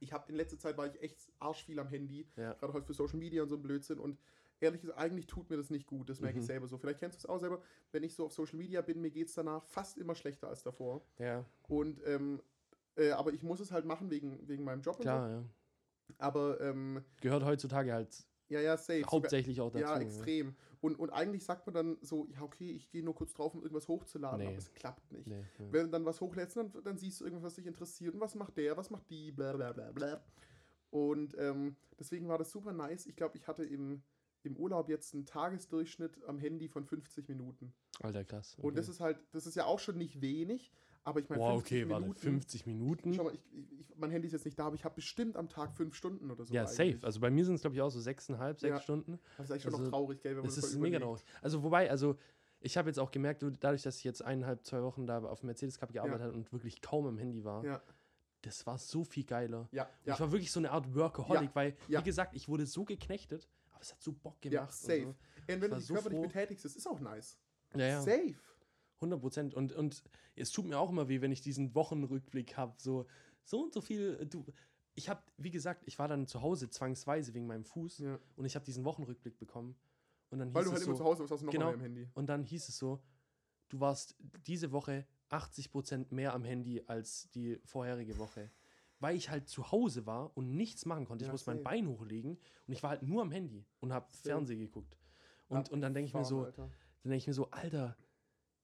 Ich 0.00 0.12
habe 0.12 0.28
in 0.30 0.34
letzter 0.36 0.58
Zeit 0.58 0.76
war 0.76 0.86
ich 0.86 1.00
echt 1.02 1.32
arschviel 1.38 1.78
am 1.78 1.88
Handy, 1.88 2.26
gerade 2.36 2.72
heute 2.74 2.86
für 2.86 2.94
Social 2.94 3.18
Media 3.18 3.42
und 3.42 3.48
so 3.48 3.56
ein 3.56 3.62
Blödsinn 3.62 3.98
und 3.98 4.18
ehrlich 4.60 4.82
gesagt, 4.82 4.98
eigentlich 4.98 5.26
tut 5.26 5.48
mir 5.50 5.56
das 5.56 5.70
nicht 5.70 5.86
gut, 5.86 6.10
das 6.10 6.20
merke 6.20 6.36
Mhm. 6.36 6.40
ich 6.42 6.46
selber 6.46 6.66
so. 6.68 6.76
Vielleicht 6.78 7.00
kennst 7.00 7.16
du 7.16 7.26
es 7.26 7.26
auch 7.26 7.38
selber, 7.38 7.60
wenn 7.92 8.02
ich 8.02 8.14
so 8.14 8.26
auf 8.26 8.32
Social 8.32 8.56
Media 8.58 8.82
bin, 8.82 9.00
mir 9.00 9.10
geht 9.10 9.28
es 9.28 9.34
danach 9.34 9.64
fast 9.64 9.96
immer 9.98 10.14
schlechter 10.14 10.48
als 10.48 10.62
davor. 10.62 11.02
ja, 11.18 11.44
Und, 11.68 12.00
ähm, 12.06 12.42
äh, 12.96 13.10
aber 13.10 13.32
ich 13.32 13.42
muss 13.42 13.60
es 13.60 13.72
halt 13.72 13.84
machen 13.84 14.10
wegen, 14.10 14.46
wegen 14.48 14.64
meinem 14.64 14.82
Job 14.82 15.00
klar, 15.00 15.28
ja. 15.30 15.40
so. 15.40 15.46
Aber, 16.18 16.60
ähm, 16.60 17.02
Gehört 17.20 17.44
heutzutage 17.44 17.92
halt 17.92 18.26
ja, 18.48 18.60
ja, 18.60 18.76
safe. 18.76 19.04
hauptsächlich 19.10 19.60
auch 19.60 19.70
dazu. 19.70 19.84
ja, 19.84 19.98
extrem. 19.98 20.54
Und, 20.80 20.98
und 20.98 21.10
eigentlich 21.10 21.44
sagt 21.44 21.66
man 21.66 21.74
dann 21.74 21.98
so, 22.02 22.26
ja, 22.30 22.42
okay, 22.42 22.70
ich 22.72 22.90
gehe 22.90 23.02
nur 23.02 23.14
kurz 23.14 23.32
drauf, 23.32 23.54
um 23.54 23.62
irgendwas 23.62 23.88
hochzuladen, 23.88 24.40
Nee. 24.40 24.48
aber 24.48 24.58
es 24.58 24.72
klappt 24.74 25.10
nicht. 25.12 25.26
Nee, 25.26 25.40
ja. 25.58 25.72
Wenn 25.72 25.86
du 25.86 25.90
dann 25.90 26.04
was 26.04 26.20
hochlädst, 26.20 26.56
dann, 26.58 26.70
dann 26.84 26.98
siehst 26.98 27.20
du 27.20 27.24
irgendwas, 27.24 27.44
was 27.44 27.54
dich 27.54 27.66
interessiert. 27.66 28.14
Und 28.14 28.20
was 28.20 28.34
macht 28.34 28.56
der, 28.58 28.76
was 28.76 28.90
macht 28.90 29.08
die, 29.08 29.32
bla 29.32 29.54
bla 29.54 29.72
bla 29.72 29.90
bla. 29.92 30.22
Und 30.90 31.34
ähm, 31.38 31.76
deswegen 31.98 32.28
war 32.28 32.36
das 32.38 32.50
super 32.50 32.72
nice. 32.72 33.06
Ich 33.06 33.16
glaube, 33.16 33.36
ich 33.38 33.48
hatte 33.48 33.64
im, 33.64 34.02
im 34.42 34.56
Urlaub 34.56 34.90
jetzt 34.90 35.14
einen 35.14 35.24
Tagesdurchschnitt 35.24 36.22
am 36.24 36.38
Handy 36.38 36.68
von 36.68 36.84
50 36.84 37.28
Minuten. 37.28 37.72
Alter, 38.00 38.24
krass. 38.24 38.54
Und 38.60 38.76
das 38.76 38.88
ist 38.88 39.00
halt, 39.00 39.18
das 39.32 39.46
ist 39.46 39.56
ja 39.56 39.64
auch 39.64 39.78
schon 39.78 39.96
nicht 39.96 40.20
wenig, 40.20 40.70
aber 41.04 41.20
ich 41.20 41.28
meine, 41.28 41.42
Wow, 41.42 41.52
50 41.60 41.82
okay, 41.82 41.90
warte, 41.90 42.02
Minuten. 42.02 42.20
50 42.20 42.66
Minuten? 42.66 43.14
Schau 43.14 43.24
mal, 43.24 43.34
ich, 43.34 43.40
ich, 43.52 43.96
mein 43.96 44.10
Handy 44.10 44.26
ist 44.26 44.32
jetzt 44.32 44.44
nicht 44.44 44.58
da, 44.58 44.66
aber 44.66 44.74
ich 44.74 44.84
habe 44.84 44.94
bestimmt 44.94 45.36
am 45.36 45.48
Tag 45.48 45.74
fünf 45.74 45.94
Stunden 45.94 46.30
oder 46.30 46.44
so. 46.44 46.52
ja, 46.52 46.62
eigentlich. 46.62 46.94
safe. 46.94 47.06
Also 47.06 47.20
bei 47.20 47.30
mir 47.30 47.44
sind 47.44 47.54
es, 47.56 47.60
glaube 47.60 47.76
ich, 47.76 47.82
auch 47.82 47.90
so 47.90 48.00
sechseinhalb, 48.00 48.58
sechs 48.58 48.70
Ja. 48.76 48.80
Stunden. 48.80 49.20
Das 49.36 49.46
ist 49.46 49.50
eigentlich 49.52 49.62
schon 49.62 49.72
also, 49.74 49.84
noch 49.84 49.90
traurig, 49.90 50.20
gell, 50.22 50.32
wenn 50.32 50.38
man 50.42 50.46
das 50.46 50.58
ist 50.58 50.76
mega 50.78 50.98
traurig. 50.98 51.22
Also, 51.42 51.62
wobei, 51.62 51.90
also, 51.90 52.16
ich 52.60 52.76
habe 52.76 52.88
jetzt 52.88 52.98
auch 52.98 53.10
gemerkt, 53.10 53.42
du- 53.42 53.50
dadurch, 53.50 53.82
dass 53.82 53.98
ich 53.98 54.04
jetzt 54.04 54.22
eineinhalb, 54.24 54.64
zwei 54.64 54.82
Wochen 54.82 55.06
da 55.06 55.22
auf 55.22 55.40
dem 55.40 55.46
Mercedes 55.46 55.78
Cup 55.78 55.92
gearbeitet 55.92 56.22
habe 56.22 56.32
und 56.32 56.52
wirklich 56.52 56.80
kaum 56.80 57.06
am 57.06 57.18
Handy 57.18 57.44
war, 57.44 57.62
Ja, 57.64 57.82
das 58.42 58.66
war 58.66 58.78
so 58.78 59.04
viel 59.04 59.24
geiler. 59.24 59.68
ja, 59.72 59.84
Und 59.84 59.90
ja. 60.06 60.14
Ich 60.14 60.20
war 60.20 60.32
wirklich 60.32 60.50
so 60.50 60.60
eine 60.60 60.70
Art 60.70 60.94
Workaholic, 60.94 61.50
weil, 61.54 61.76
ja. 61.88 62.00
wie 62.00 62.04
gesagt, 62.04 62.34
ich 62.34 62.48
wurde 62.48 62.66
so 62.66 62.84
geknechtet, 62.84 63.48
aber 63.72 63.82
es 63.82 63.92
hat 63.92 64.02
so 64.02 64.12
Bock 64.12 64.40
gemacht. 64.40 64.54
Ja, 64.54 64.62
und 64.64 64.72
safe. 64.72 65.02
So. 65.02 65.08
Und 65.54 65.60
wenn 65.60 65.70
du 65.70 65.76
dich 65.76 65.86
so 65.86 65.94
körperlich 65.94 66.18
froh. 66.18 66.26
betätigst, 66.26 66.64
das 66.64 66.74
ist 66.76 66.86
auch 66.86 67.00
nice. 67.00 67.38
Ja, 67.74 67.86
ja. 67.86 68.00
Safe. 68.02 68.34
100 69.04 69.20
Prozent. 69.20 69.54
Und, 69.54 69.72
und 69.72 70.02
es 70.36 70.50
tut 70.50 70.66
mir 70.66 70.78
auch 70.78 70.90
immer 70.90 71.08
weh, 71.08 71.20
wenn 71.20 71.32
ich 71.32 71.40
diesen 71.40 71.74
Wochenrückblick 71.74 72.56
habe. 72.56 72.74
So, 72.78 73.06
so 73.44 73.62
und 73.62 73.72
so 73.72 73.80
viel. 73.80 74.18
äh, 74.20 74.26
Du, 74.26 74.44
ich 74.96 75.08
habe, 75.08 75.22
wie 75.38 75.50
gesagt, 75.50 75.82
ich 75.86 75.98
war 75.98 76.06
dann 76.08 76.26
zu 76.26 76.40
Hause 76.42 76.70
zwangsweise 76.70 77.34
wegen 77.34 77.46
meinem 77.46 77.64
Fuß 77.64 77.98
Ja. 77.98 78.18
und 78.36 78.44
ich 78.44 78.54
habe 78.54 78.64
diesen 78.64 78.84
Wochenrückblick 78.84 79.38
bekommen. 79.38 79.76
Und 80.30 80.38
dann 80.38 80.48
hieß 80.48 80.54
Weil 80.54 80.64
du 80.64 80.70
halt 80.70 80.80
es 80.80 80.86
immer 80.86 80.94
so, 80.96 81.02
zu 81.02 81.04
Hause 81.04 81.20
warst, 81.20 81.32
hast 81.32 81.40
du 81.42 81.46
noch 81.46 81.52
genau. 81.52 81.66
mal 81.66 81.74
im 81.74 81.80
Handy. 81.80 82.08
Und 82.14 82.26
dann 82.28 82.42
hieß 82.44 82.68
es 82.68 82.78
so, 82.78 83.00
du 83.68 83.80
warst 83.80 84.16
diese 84.46 84.72
Woche 84.72 85.06
80 85.30 85.70
Prozent 85.72 86.12
mehr 86.12 86.32
am 86.32 86.44
Handy 86.44 86.82
als 86.86 87.28
die 87.30 87.58
vorherige 87.64 88.18
Woche. 88.18 88.50
Weil 89.00 89.16
ich 89.16 89.28
halt 89.30 89.48
zu 89.48 89.70
Hause 89.72 90.06
war 90.06 90.36
und 90.36 90.54
nichts 90.56 90.86
machen 90.86 91.04
konnte. 91.06 91.24
Ich 91.24 91.26
Ja, 91.28 91.32
musste 91.32 91.50
mein. 91.52 91.62
Bein 91.64 91.88
hochlegen 91.88 92.38
und 92.66 92.72
ich 92.72 92.82
war 92.82 92.90
halt 92.90 93.02
nur 93.02 93.20
am 93.22 93.32
Handy 93.32 93.66
und 93.80 93.92
habe. 93.92 94.06
Fernsehen 94.12 94.60
geguckt. 94.60 94.96
Und, 95.48 95.68
und 95.70 95.80
dann 95.80 95.92
denke 95.92 96.06
ich 96.08 96.14
mir 96.14 96.24
so, 96.24 96.44
Alter. 96.44 96.70
dann 97.02 97.10
denke 97.10 97.16
ich 97.16 97.26
mir 97.26 97.34
so, 97.34 97.50
Alter, 97.50 97.96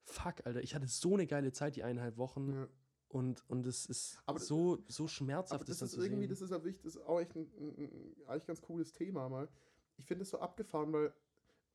fuck, 0.03 0.45
Alter, 0.45 0.61
ich 0.61 0.75
hatte 0.75 0.87
so 0.87 1.13
eine 1.13 1.27
geile 1.27 1.51
Zeit, 1.51 1.75
die 1.75 1.83
eineinhalb 1.83 2.17
Wochen. 2.17 2.53
Ja. 2.53 2.67
Und, 3.09 3.43
und 3.49 3.65
es 3.67 3.85
ist 3.87 4.19
Aber 4.25 4.39
das- 4.39 4.47
so, 4.47 4.83
so 4.87 5.03
Aber 5.03 5.09
schmerzhaft, 5.09 5.67
das 5.67 5.79
dann 5.79 5.87
ist 5.87 5.95
zu 5.95 6.01
irgendwie, 6.01 6.21
sehen. 6.27 6.29
das 6.29 6.41
ist 6.41 6.63
wichtig, 6.63 6.81
das 6.83 6.95
ist 6.95 7.01
auch 7.01 7.19
echt 7.19 7.35
ein, 7.35 7.51
ein, 7.59 7.75
ein 7.77 8.15
eigentlich 8.27 8.45
ganz 8.47 8.61
cooles 8.61 8.93
Thema 8.93 9.27
mal. 9.27 9.49
Ich 9.97 10.05
finde 10.05 10.23
es 10.23 10.29
so 10.29 10.39
abgefahren, 10.39 10.93
weil 10.93 11.13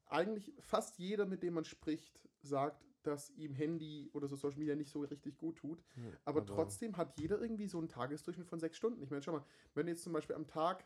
eigentlich 0.07 0.55
fast 0.61 0.99
jeder, 0.99 1.27
mit 1.27 1.43
dem 1.43 1.55
man 1.55 1.65
spricht, 1.65 2.27
sagt, 2.43 2.83
dass 3.03 3.31
ihm 3.31 3.55
Handy 3.55 4.09
oder 4.15 4.29
so 4.29 4.35
Social 4.37 4.59
Media 4.59 4.75
nicht 4.75 4.91
so 4.91 5.01
richtig 5.01 5.37
gut 5.37 5.59
tut. 5.59 5.85
Ja, 5.97 6.11
Aber, 6.25 6.45
trotzdem 6.47 6.97
hat 6.97 7.19
jeder 7.21 7.41
irgendwie 7.41 7.69
so 7.69 7.79
einen 7.79 7.89
Tagesdurchschnitt 7.89 8.49
von 8.49 8.59
sechs 8.59 8.77
Stunden. 8.77 9.03
Ich 9.03 9.11
meine, 9.11 9.23
schau 9.23 9.33
mal, 9.33 9.45
wenn 9.75 9.87
du 9.87 9.93
jetzt 9.93 10.03
zum 10.03 10.13
Beispiel 10.13 10.35
am 10.37 10.47
Tag 10.47 10.85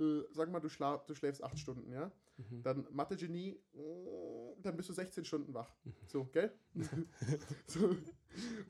äh, 0.00 0.24
sag 0.32 0.50
mal, 0.50 0.60
du, 0.60 0.68
schla 0.68 0.98
du 1.06 1.14
schläfst 1.14 1.42
acht 1.42 1.58
Stunden, 1.58 1.90
ja? 1.92 2.10
Mhm. 2.36 2.62
Dann 2.62 2.86
Mathe-Genie, 2.90 3.60
mm, 3.72 4.62
dann 4.62 4.76
bist 4.76 4.88
du 4.88 4.92
16 4.92 5.24
Stunden 5.24 5.54
wach. 5.54 5.76
So, 6.06 6.24
gell? 6.26 6.52
so. 7.66 7.88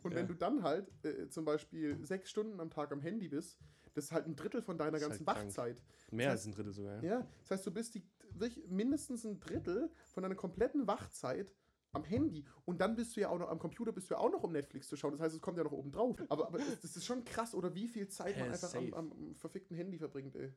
Und 0.03 0.13
Ja. 0.13 0.17
wenn 0.19 0.27
du 0.29 0.35
dann 0.35 0.63
halt 0.63 0.89
äh, 1.05 1.29
zum 1.29 1.45
Beispiel 1.45 2.05
sechs 2.05 2.31
Stunden 2.31 2.61
am 2.61 2.71
Tag 2.71 2.93
am 2.93 3.01
Handy 3.01 3.29
bist, 3.29 3.59
das 3.95 4.05
ist 4.05 4.13
halt 4.13 4.27
ein 4.27 4.37
Drittel 4.37 4.63
von 4.63 4.79
deiner 4.79 4.99
ganzen 4.99 5.27
halt. 5.27 5.47
Wachzeit. 5.47 5.83
Mehr 6.11 6.31
Das 6.31 6.41
als 6.41 6.47
ein 6.47 6.53
Drittel 6.53 6.73
sogar. 6.73 7.03
Ja. 7.03 7.21
Ja, 7.21 7.29
das 7.43 7.51
heißt, 7.51 7.67
du 7.67 7.71
bist 7.71 7.95
die, 7.95 8.03
mindestens 8.69 9.25
ein 9.25 9.41
Drittel 9.41 9.91
von 10.13 10.23
deiner 10.23 10.35
kompletten 10.37 10.87
Wachzeit 10.87 11.53
am 11.93 12.05
Handy. 12.05 12.45
Und 12.65 12.81
dann 12.81 12.95
bist 12.95 13.17
du 13.17 13.21
ja 13.21 13.29
auch 13.29 13.39
noch 13.39 13.49
am 13.49 13.59
Computer, 13.59 13.93
bist 13.93 14.11
du 14.11 14.15
ja 14.15 14.21
auch 14.21 14.31
noch 14.31 14.43
um 14.43 14.53
Netflix 14.53 14.89
zu 14.89 14.97
schauen. 14.97 15.13
Das 15.13 15.21
heißt, 15.21 15.35
es 15.35 15.41
kommt 15.41 15.59
ja 15.59 15.65
noch 15.65 15.73
oben 15.73 15.91
drauf. 15.91 16.17
Aber, 16.29 16.47
aber 16.47 16.59
das, 16.59 16.97
ist 16.97 17.05
schon 17.05 17.25
krass, 17.25 17.55
oder 17.55 17.75
wie 17.75 17.89
viel 17.89 18.09
Zeit 18.09 18.39
man 18.39 18.51
einfach 18.51 18.75
am, 18.75 18.95
am 18.95 19.35
verfickten 19.35 19.77
Handy 19.77 19.99
verbringt, 19.99 20.37
ey. 20.37 20.53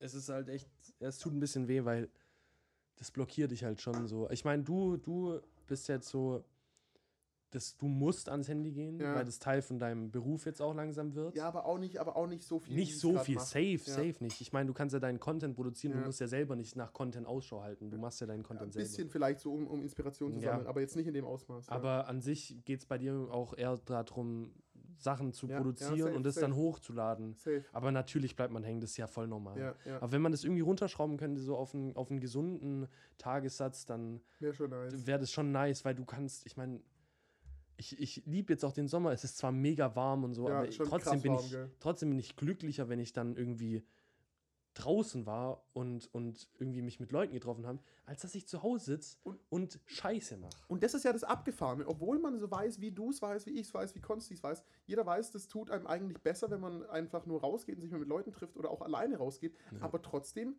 Es 0.00 0.14
ist 0.14 0.28
halt 0.28 0.48
echt, 0.48 0.68
es 0.98 1.18
tut 1.18 1.32
ein 1.32 1.40
bisschen 1.40 1.68
weh, 1.68 1.84
weil 1.84 2.08
das 2.96 3.10
blockiert 3.10 3.50
dich 3.50 3.64
halt 3.64 3.80
schon 3.80 4.06
so. 4.06 4.28
Ich 4.30 4.44
meine, 4.44 4.62
du, 4.62 4.96
du 4.96 5.40
bist 5.66 5.88
jetzt 5.88 6.08
so, 6.08 6.42
dass 7.50 7.76
du 7.76 7.86
musst 7.88 8.28
ans 8.28 8.46
Handy 8.48 8.70
gehen, 8.70 9.00
Ja. 9.00 9.14
weil 9.16 9.24
das 9.24 9.38
Teil 9.40 9.60
von 9.60 9.78
deinem 9.78 10.10
Beruf 10.12 10.46
jetzt 10.46 10.62
auch 10.62 10.72
langsam 10.72 11.14
wird. 11.14 11.34
Ja, 11.36 11.48
aber 11.48 11.64
auch 11.66 11.78
nicht, 11.78 11.98
aber 11.98 12.14
auch 12.16 12.28
nicht 12.28 12.44
so 12.44 12.60
viel. 12.60 12.76
nicht 12.76 12.98
so 12.98 13.18
viel, 13.18 13.34
mach. 13.36 13.42
safe, 13.44 13.72
Ja. 13.72 13.78
safe 13.94 14.14
nicht. 14.20 14.40
Ich 14.40 14.52
meine, 14.52 14.68
du 14.68 14.72
kannst 14.72 14.92
ja 14.92 15.00
deinen 15.00 15.18
Content 15.18 15.56
produzieren, 15.56 15.94
Ja. 15.94 16.00
du 16.00 16.06
musst 16.06 16.20
ja 16.20 16.28
selber 16.28 16.54
nicht 16.56 16.76
nach 16.76 16.92
Content 16.92 17.26
Ausschau 17.26 17.62
halten. 17.62 17.90
Du 17.90 17.98
machst 17.98 18.20
ja 18.20 18.26
deinen 18.28 18.40
Ein 18.40 18.44
Content 18.44 18.72
bisschen 18.72 18.94
selber. 18.94 19.10
vielleicht 19.10 19.40
so, 19.40 19.52
um, 19.52 19.66
um 19.66 19.82
Inspiration 19.82 20.32
zu 20.34 20.40
sammeln, 20.40 20.66
aber 20.68 20.80
jetzt 20.80 20.94
nicht 20.96 21.08
in 21.08 21.14
dem 21.14 21.24
Ausmaß. 21.24 21.68
Aber 21.70 22.06
an 22.08 22.20
sich 22.20 22.56
geht 22.64 22.80
es 22.80 22.86
bei 22.86 22.98
dir 22.98 23.14
auch 23.32 23.52
eher 23.56 23.76
darum, 23.78 24.52
Sachen 25.02 25.32
zu 25.32 25.46
Ja, 25.46 25.52
ja, 25.52 25.58
produzieren 25.58 25.98
safe, 25.98 26.14
und 26.14 26.22
das 26.24 26.34
safe. 26.34 26.46
dann 26.46 26.56
hochzuladen. 26.56 27.34
Safe. 27.34 27.64
Aber 27.72 27.90
natürlich 27.92 28.36
bleibt 28.36 28.52
man 28.52 28.62
hängen, 28.64 28.80
das 28.80 28.90
ist 28.90 28.96
ja 28.96 29.06
voll 29.06 29.26
normal. 29.26 29.58
Ja, 29.58 29.74
ja. 29.84 29.96
Aber 29.96 30.12
wenn 30.12 30.22
man 30.22 30.32
das 30.32 30.44
irgendwie 30.44 30.60
runterschrauben 30.62 31.16
könnte, 31.16 31.40
so 31.40 31.56
auf 31.56 31.74
einen, 31.74 31.96
auf 31.96 32.10
einen 32.10 32.20
gesunden 32.20 32.86
Tagessatz, 33.18 33.86
dann 33.86 34.20
Wäre 34.38 34.68
nice. 34.68 35.06
wäre 35.06 35.18
das 35.18 35.32
schon 35.32 35.52
nice, 35.52 35.84
weil 35.84 35.94
du 35.94 36.04
kannst, 36.04 36.46
ich 36.46 36.56
meine, 36.56 36.80
ich, 37.76 37.98
ich 37.98 38.22
liebe 38.26 38.52
jetzt 38.52 38.64
auch 38.64 38.72
den 38.72 38.88
Sommer, 38.88 39.12
es 39.12 39.24
ist 39.24 39.38
zwar 39.38 39.52
mega 39.52 39.96
warm 39.96 40.24
und 40.24 40.34
so, 40.34 40.48
Ja, 40.48 40.58
aber 40.58 40.70
trotzdem 40.70 41.22
bin, 41.22 41.32
warm, 41.32 41.44
ich, 41.44 41.50
gell? 41.50 41.70
trotzdem 41.80 42.10
bin 42.10 42.18
ich 42.18 42.36
glücklicher, 42.36 42.88
wenn 42.88 42.98
ich 43.00 43.12
dann 43.12 43.36
irgendwie 43.36 43.82
draußen 44.80 45.26
war 45.26 45.62
und, 45.72 46.08
und 46.14 46.48
irgendwie 46.58 46.82
mich 46.82 47.00
mit 47.00 47.12
Leuten 47.12 47.32
getroffen 47.32 47.66
habe, 47.66 47.78
als 48.06 48.22
dass 48.22 48.34
ich 48.34 48.46
zu 48.48 48.62
Hause 48.62 48.84
sitze 48.86 49.18
und, 49.22 49.38
Und- 49.48 49.80
Scheiße 49.86 50.36
mache. 50.38 50.50
Und 50.68 50.82
das 50.82 50.94
ist 50.94 51.04
ja 51.04 51.12
das 51.12 51.24
Abgefahrene. 51.24 51.86
Obwohl 51.86 52.18
man 52.18 52.38
so 52.38 52.50
weiß, 52.50 52.80
wie 52.80 52.90
du 52.92 53.10
es 53.10 53.20
weißt, 53.22 53.46
wie 53.46 53.52
ich 53.52 53.66
es 53.68 53.74
weiß, 53.74 53.94
wie 53.94 54.00
Konsti 54.00 54.34
es 54.34 54.42
weiß, 54.42 54.62
jeder 54.86 55.04
weiß, 55.06 55.30
das 55.32 55.48
tut 55.48 55.70
einem 55.70 55.86
eigentlich 55.86 56.20
besser, 56.22 56.50
wenn 56.50 56.60
man 56.60 56.84
einfach 56.90 57.26
nur 57.26 57.40
rausgeht 57.40 57.76
und 57.76 57.82
sich 57.82 57.90
mal 57.92 57.98
mit 58.00 58.08
Leuten 58.08 58.32
trifft 58.32 58.56
oder 58.56 58.70
auch 58.70 58.82
alleine 58.82 59.16
rausgeht. 59.18 59.54
Aber 59.80 60.00
trotzdem 60.02 60.56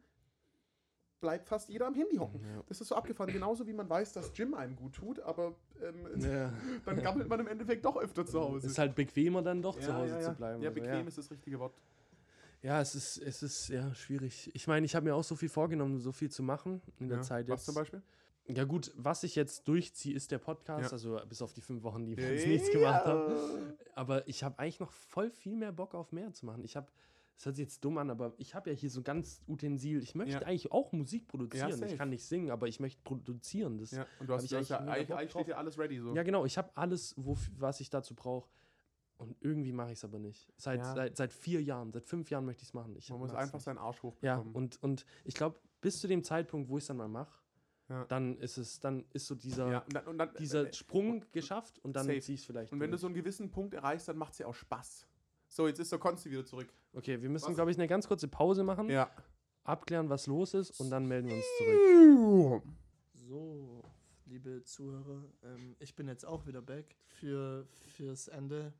bleibt 1.19 1.47
fast 1.47 1.69
jeder 1.69 1.86
am 1.86 1.93
Handy 1.93 2.15
hocken. 2.17 2.41
Ja. 2.41 2.63
Das 2.67 2.82
ist 2.82 2.88
so 2.88 2.95
abgefahren. 2.95 3.32
Genauso 3.32 3.67
wie 3.67 3.74
man 3.74 3.88
weiß, 3.88 4.13
dass 4.13 4.34
Gym 4.34 4.55
einem 4.55 4.76
gut 4.76 4.93
tut, 4.95 5.19
aber 5.19 5.53
ähm, 5.82 6.19
Ja. 6.19 6.51
dann 6.86 7.01
gammelt 7.01 7.30
man 7.30 7.39
im 7.39 7.47
Endeffekt 7.47 7.86
doch 7.86 7.95
öfter 7.97 8.26
zu 8.26 8.39
Hause. 8.41 8.65
Ist 8.67 8.80
halt 8.80 8.95
bequemer 8.95 9.43
dann 9.43 9.61
doch 9.61 9.76
Ja, 9.76 9.82
zu 9.86 9.93
Hause 9.95 10.15
ja, 10.15 10.19
ja. 10.22 10.30
zu 10.32 10.36
bleiben. 10.36 10.63
Ja, 10.63 10.69
Also, 10.69 10.82
bequem 10.82 11.01
ja. 11.01 11.07
ist 11.07 11.17
das 11.19 11.30
richtige 11.30 11.59
Wort. 11.59 11.76
Ja, 12.64 12.80
es 12.80 12.93
ist, 12.95 13.18
es 13.18 13.41
ist 13.41 13.70
ja 13.70 13.93
schwierig. 13.95 14.51
Ich 14.53 14.68
meine, 14.68 14.86
ich 14.86 14.95
habe 14.95 15.05
mir 15.05 15.16
auch 15.16 15.24
so 15.24 15.36
viel 15.36 15.49
vorgenommen, 15.49 15.99
so 15.99 16.12
viel 16.12 16.30
zu 16.30 16.43
machen 16.43 16.82
in 16.99 17.07
der 17.09 17.18
Ja. 17.20 17.24
Zeit 17.24 17.47
Was 17.47 17.62
jetzt. 17.62 17.66
zum 17.66 17.76
Beispiel? 17.76 18.01
Ja, 18.47 18.66
gut, 18.66 18.91
was 18.97 19.24
ich 19.24 19.36
jetzt 19.36 19.68
durchziehe, 19.68 20.16
ist 20.16 20.32
der 20.32 20.39
Podcast, 20.39 20.86
Ja. 20.86 20.91
also 20.91 21.20
bis 21.28 21.41
auf 21.41 21.53
die 21.53 21.62
fünf 21.62 21.84
Wochen, 21.84 22.05
die 22.05 22.18
wir 22.18 22.34
jetzt 22.34 22.47
nichts 22.47 22.72
gemacht 22.72 23.05
haben. 23.05 23.34
Aber 23.95 24.28
ich 24.28 24.43
habe 24.43 24.59
eigentlich 24.59 24.80
noch 24.80 24.91
voll 24.91 25.30
viel 25.32 25.55
mehr 25.55 25.72
Bock 25.72 25.95
auf 25.95 26.12
mehr 26.12 26.34
zu 26.34 26.45
machen. 26.45 26.64
Ich 26.64 26.76
habe, 26.76 26.88
das 27.38 27.45
hört 27.45 27.55
sich 27.55 27.64
jetzt 27.64 27.84
dumm 27.84 27.97
an, 27.97 28.09
aber 28.09 28.34
ich 28.38 28.53
habe 28.53 28.70
ja 28.70 28.76
hier 28.76 28.89
so 28.89 29.01
ganz 29.01 29.41
Utensil. 29.47 30.03
Ich 30.03 30.16
möchte 30.16 30.34
Ja. 30.34 30.41
eigentlich 30.41 30.72
auch 30.72 30.91
Musik 30.91 31.28
produzieren. 31.28 31.82
ich 31.84 31.97
kann 31.97 32.09
nicht 32.09 32.26
singen, 32.26 32.51
aber 32.51 32.68
ich 32.68 32.80
möchte 32.80 33.01
produzieren. 33.03 33.78
Das, 33.78 33.91
Ja, 33.91 34.05
und 34.20 34.28
du 34.30 34.34
hast, 34.34 34.51
du 34.51 34.57
hast 34.57 34.70
ja 34.70 34.78
eigentlich 34.80 35.12
eigentlich, 35.16 35.32
steht 35.32 35.47
ja 35.47 35.57
alles 35.57 35.78
ready 35.80 35.99
so. 35.99 36.14
Ja, 36.16 36.24
genau. 36.24 36.45
Ich 36.45 36.57
habe 36.57 36.70
alles, 36.76 37.16
wof- 37.18 37.49
was 37.57 37.80
ich 37.80 37.89
dazu 37.89 38.14
brauche. 38.16 38.49
Und 39.22 39.36
irgendwie 39.39 39.72
mache 39.72 39.91
ich 39.91 39.99
es 39.99 40.03
aber 40.03 40.19
nicht. 40.19 40.51
Seit, 40.57 40.80
Ja. 40.80 40.95
seit, 40.95 41.15
seit 41.17 41.32
vier 41.34 41.61
Jahren, 41.61 41.91
seit 41.93 42.05
fünf 42.05 42.30
Jahren 42.32 42.45
möchte 42.45 42.63
ich 42.63 42.69
es 42.69 42.74
machen. 42.74 42.95
Ich 42.97 43.09
man 43.09 43.19
muss 43.19 43.34
einfach 43.34 43.53
nicht. 43.55 43.63
seinen 43.65 43.78
Arsch 43.78 43.97
Ja, 43.97 44.03
hochbekommen. 44.03 44.53
und, 44.55 44.82
und 44.84 45.05
ich 45.26 45.36
glaube, 45.36 45.59
bis 45.80 45.99
zu 45.99 46.07
dem 46.07 46.24
Zeitpunkt, 46.24 46.69
wo 46.69 46.78
ich 46.78 46.84
es 46.84 46.88
dann 46.88 46.97
mal 46.97 47.07
mache, 47.07 47.39
Ja. 47.89 48.05
dann 48.05 48.38
ist 48.38 48.57
es, 48.57 48.80
dann 48.80 49.05
ist 49.13 49.28
so 49.28 49.36
dieser, 49.36 49.69
ja, 49.72 49.80
und 49.80 49.93
dann, 49.95 50.07
und 50.07 50.17
dann, 50.17 50.34
dieser 50.39 50.72
Sprung 50.74 51.24
geschafft 51.32 51.78
und 51.80 51.93
dann 51.95 52.05
ziehe 52.05 52.17
ich 52.17 52.30
es 52.30 52.45
vielleicht. 52.45 52.72
Und 52.74 52.80
wenn 52.80 52.88
du 52.89 52.95
durch. 52.95 53.01
so 53.01 53.07
einen 53.07 53.15
gewissen 53.15 53.51
Punkt 53.51 53.74
erreichst, 53.74 54.07
dann 54.07 54.17
macht 54.17 54.34
es 54.34 54.39
ja 54.39 54.47
auch 54.47 54.55
Spaß. 54.55 55.05
So, 55.47 55.67
jetzt 55.67 55.80
ist 55.80 55.91
der 55.91 55.99
Konsti 55.99 56.32
wieder 56.32 56.45
zurück. 56.45 56.74
Okay, 56.93 57.22
wir 57.22 57.30
müssen, 57.30 57.53
glaube 57.53 57.69
ich, 57.72 57.78
eine 57.78 57.88
ganz 57.88 58.07
kurze 58.07 58.28
Pause 58.28 58.63
machen, 58.63 58.89
Ja. 58.89 59.11
abklären, 59.63 60.09
was 60.09 60.26
los 60.28 60.53
ist 60.53 60.80
und 60.80 60.89
dann 60.89 61.05
melden 61.05 61.28
wir 61.28 61.36
uns 61.36 61.45
zurück. 61.57 62.63
So, 63.13 63.84
liebe 64.26 64.63
Zuhörer, 64.63 65.26
ähm, 65.43 65.76
ich 65.80 65.93
bin 65.95 66.07
jetzt 66.07 66.26
auch 66.26 66.45
wieder 66.47 66.61
back 66.61 66.95
für, 67.07 67.67
fürs 67.95 68.28
Ende. 68.30 68.74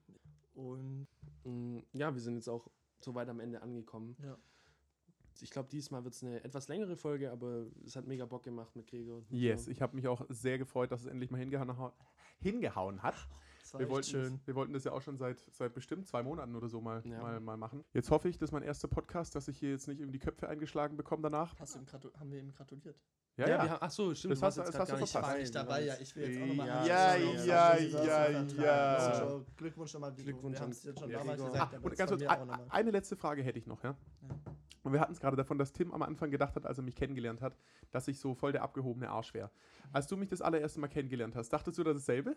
Und 0.54 1.08
Mm, 1.44 1.80
Ja, 1.94 2.14
wir 2.14 2.22
sind 2.22 2.36
jetzt 2.36 2.48
auch 2.48 2.68
so 3.00 3.16
weit 3.16 3.28
am 3.30 3.40
Ende 3.40 3.62
angekommen. 3.62 4.16
ja, 4.22 4.38
Ich 5.42 5.50
glaube, 5.50 5.70
diesmal 5.70 6.04
wird 6.04 6.14
es 6.14 6.24
eine 6.24 6.44
etwas 6.44 6.68
längere 6.68 6.96
Folge, 6.96 7.32
aber 7.32 7.66
es 7.84 7.96
hat 7.96 8.06
mega 8.06 8.26
Bock 8.26 8.44
gemacht 8.44 8.76
mit 8.76 8.86
Gregor. 8.88 9.24
Yes, 9.30 9.66
dir. 9.66 9.72
ich 9.72 9.82
habe 9.82 9.96
mich 9.96 10.08
auch 10.08 10.24
sehr 10.30 10.58
gefreut, 10.60 10.92
dass 10.92 11.02
es 11.02 11.08
endlich 11.08 11.32
mal 11.32 11.40
hingehauen, 11.40 11.92
hingehauen 12.40 13.02
hat. 13.02 13.16
Das 13.72 13.80
Wir 13.82 13.90
wollten, 13.90 14.08
schön. 14.08 14.34
Das, 14.38 14.48
wir 14.48 14.56
wollten 14.56 14.74
das 14.74 14.84
ja 14.84 14.92
auch 14.92 15.02
schon 15.02 15.18
seit, 15.18 15.40
seit 15.52 15.74
bestimmt 15.74 16.08
zwei 16.08 16.24
Monaten 16.24 16.56
oder 16.56 16.68
so 16.70 16.82
mal, 16.82 17.02
Ja. 17.06 17.20
mal, 17.22 17.40
mal 17.40 17.58
machen. 17.58 17.84
Jetzt 17.94 18.10
hoffe 18.12 18.30
ich, 18.30 18.38
dass 18.38 18.52
mein 18.52 18.64
erster 18.64 18.88
Podcast, 18.88 19.36
dass 19.36 19.48
ich 19.48 19.58
hier 19.58 19.72
jetzt 19.72 19.88
nicht 19.88 20.00
irgendwie 20.00 20.20
die 20.20 20.26
Köpfe 20.26 20.48
eingeschlagen 20.50 20.98
bekomme 20.98 21.24
danach. 21.24 21.58
Hast 21.60 21.76
du 21.76 21.80
ihm 21.80 21.86
haben 22.20 22.32
wir 22.32 22.40
ihm 22.40 22.52
gratuliert? 22.54 23.00
Ja, 23.38 23.48
wir 23.48 23.60
haben, 23.72 23.78
ach 23.80 23.92
so, 23.92 24.14
stimmt. 24.14 24.34
Das 24.34 24.42
hast- 24.42 24.58
jetzt 24.58 24.68
das 24.70 24.80
hast 24.80 24.92
du 24.92 24.98
verpasst. 24.98 25.16
War 25.16 25.38
nicht 25.38 25.56
dabei, 25.56 25.86
ja. 25.86 25.96
Ich 26.00 26.16
will 26.16 26.30
jetzt 26.30 26.42
auch 26.42 26.48
nochmal 26.48 26.68
Ja, 26.68 27.16
ja, 27.16 27.78
ja, 27.78 27.78
ja, 27.80 28.44
ja. 28.44 29.42
Glückwunsch 29.56 29.94
nochmal, 29.94 30.12
Vigo. 30.18 30.26
Glückwunsch 30.32 30.56
Wir 30.56 30.60
an 30.60 30.64
haben 30.64 30.72
es 30.72 30.84
jetzt 30.84 31.00
schon 31.00 31.10
Ja, 31.10 31.20
damals 31.20 31.38
Gregor. 31.42 31.52
gesagt. 31.54 32.50
Ah, 32.50 32.60
eine 32.70 32.92
letzte 32.92 33.16
Frage 33.16 33.42
hätte 33.42 33.58
ich 33.58 33.68
noch, 33.68 33.82
ja. 33.84 33.96
Und 34.84 34.94
wir 34.94 35.00
hatten 35.00 35.14
es 35.14 35.20
gerade 35.20 35.38
davon, 35.38 35.58
dass 35.60 35.72
Tim 35.72 35.94
am 35.94 36.02
Anfang 36.02 36.32
gedacht 36.32 36.56
hat, 36.56 36.66
als 36.66 36.78
er 36.80 36.84
mich 36.84 36.96
kennengelernt 36.96 37.42
hat, 37.42 37.56
dass 37.92 38.08
ich 38.08 38.20
so 38.20 38.34
voll 38.34 38.52
der 38.52 38.64
abgehobene 38.64 39.10
Arsch 39.10 39.34
wäre. 39.34 39.52
Als 39.94 40.08
du 40.08 40.18
mich 40.18 40.28
das 40.30 40.42
allererste 40.42 40.80
Mal 40.80 40.88
kennengelernt 40.88 41.36
hast, 41.36 41.50
dachtest 41.50 41.78
du 41.78 41.84
dasselbe? 41.84 42.36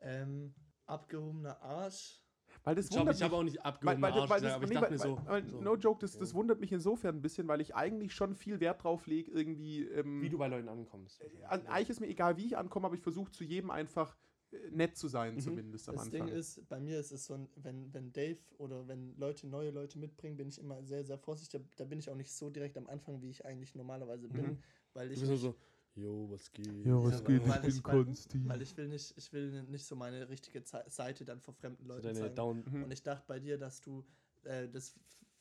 Ähm, 0.00 0.54
abgehobener 0.86 1.60
Arsch. 1.60 2.20
Weil 2.64 2.74
das 2.74 2.86
Ich 2.86 2.90
glaube, 2.92 3.12
ich 3.12 3.16
mich. 3.16 3.24
habe 3.24 3.36
auch 3.36 3.42
nicht 3.42 3.58
Weil, 3.58 3.66
abgehoben 3.66 4.04
weil, 4.04 4.12
Arsch 4.12 4.30
weil, 4.30 4.40
das, 4.40 4.54
aber 4.54 4.64
ich 4.64 4.70
nee, 4.70 4.74
dachte 4.74 4.90
weil, 4.90 4.98
mir 4.98 4.98
so, 4.98 5.16
weil, 5.16 5.26
weil 5.26 5.46
so. 5.48 5.60
no 5.60 5.76
joke, 5.76 6.00
das, 6.00 6.18
das 6.18 6.34
wundert 6.34 6.60
mich 6.60 6.72
insofern 6.72 7.16
ein 7.16 7.22
bisschen, 7.22 7.48
weil 7.48 7.60
ich 7.60 7.74
eigentlich 7.74 8.14
schon 8.14 8.34
viel 8.34 8.60
Wert 8.60 8.82
drauf 8.84 9.06
lege, 9.06 9.30
irgendwie. 9.30 9.82
Ähm, 9.84 10.22
wie 10.22 10.28
du 10.28 10.38
bei 10.38 10.48
Leuten 10.48 10.68
ankommst. 10.68 11.20
also 11.48 11.66
eigentlich 11.66 11.90
ist 11.90 12.00
mir 12.00 12.08
egal, 12.08 12.36
wie 12.36 12.46
ich 12.46 12.56
ankomme, 12.56 12.86
aber 12.86 12.94
ich 12.94 13.02
versuche 13.02 13.30
zu 13.32 13.44
jedem 13.44 13.70
einfach 13.70 14.16
äh, 14.50 14.56
nett 14.70 14.96
zu 14.96 15.08
sein, 15.08 15.34
Mhm. 15.36 15.40
zumindest 15.40 15.88
am 15.88 15.96
Das 15.96 16.02
Anfang. 16.02 16.28
Ding 16.28 16.36
ist, 16.36 16.68
bei 16.68 16.80
mir 16.80 16.98
ist 16.98 17.12
es 17.12 17.26
so, 17.26 17.34
ein, 17.34 17.48
wenn, 17.56 17.92
wenn 17.94 18.12
Dave 18.12 18.38
oder 18.58 18.86
wenn 18.88 19.16
Leute 19.16 19.46
neue 19.46 19.70
Leute 19.70 19.98
mitbringen, 19.98 20.36
bin 20.36 20.48
ich 20.48 20.58
immer 20.58 20.82
sehr, 20.82 21.04
sehr 21.04 21.18
vorsichtig. 21.18 21.60
Da, 21.60 21.66
da 21.76 21.84
bin 21.84 21.98
ich 21.98 22.10
auch 22.10 22.16
nicht 22.16 22.32
so 22.32 22.50
direkt 22.50 22.76
am 22.76 22.86
Anfang, 22.88 23.22
wie 23.22 23.30
ich 23.30 23.44
eigentlich 23.44 23.74
normalerweise 23.74 24.28
bin, 24.28 24.44
Mhm. 24.44 24.58
weil 24.94 25.12
Du 25.12 25.12
ich 25.12 25.20
bist 25.20 25.30
nur 25.30 25.38
so, 25.38 25.54
jo, 26.02 26.28
was 26.30 26.50
geht? 26.52 26.66
Ja, 26.86 27.02
was 27.02 27.14
Ja, 27.14 27.20
geht? 27.26 27.48
weil 27.48 27.60
Ich 27.68 27.76
ich- 27.76 27.82
bin 27.82 27.92
weil- 27.92 28.04
Konsti. 28.04 28.48
weil 28.48 28.62
ich 28.62 28.76
will 28.76 28.88
nicht, 28.88 29.14
ich 29.16 29.32
will 29.32 29.62
nicht 29.64 29.84
so 29.84 29.96
meine 29.96 30.28
richtige 30.28 30.62
Seite 30.88 31.24
dann 31.24 31.40
vor 31.40 31.54
fremden 31.54 31.82
So 31.84 31.88
Leuten 31.88 32.02
deine 32.14 32.34
zeigen. 32.34 32.64
Mhm. 32.70 32.84
Und 32.84 32.92
ich 32.92 33.02
dachte 33.02 33.24
bei 33.26 33.38
dir, 33.40 33.58
dass 33.58 33.80
du 33.80 34.04
äh, 34.44 34.68
das, 34.68 34.94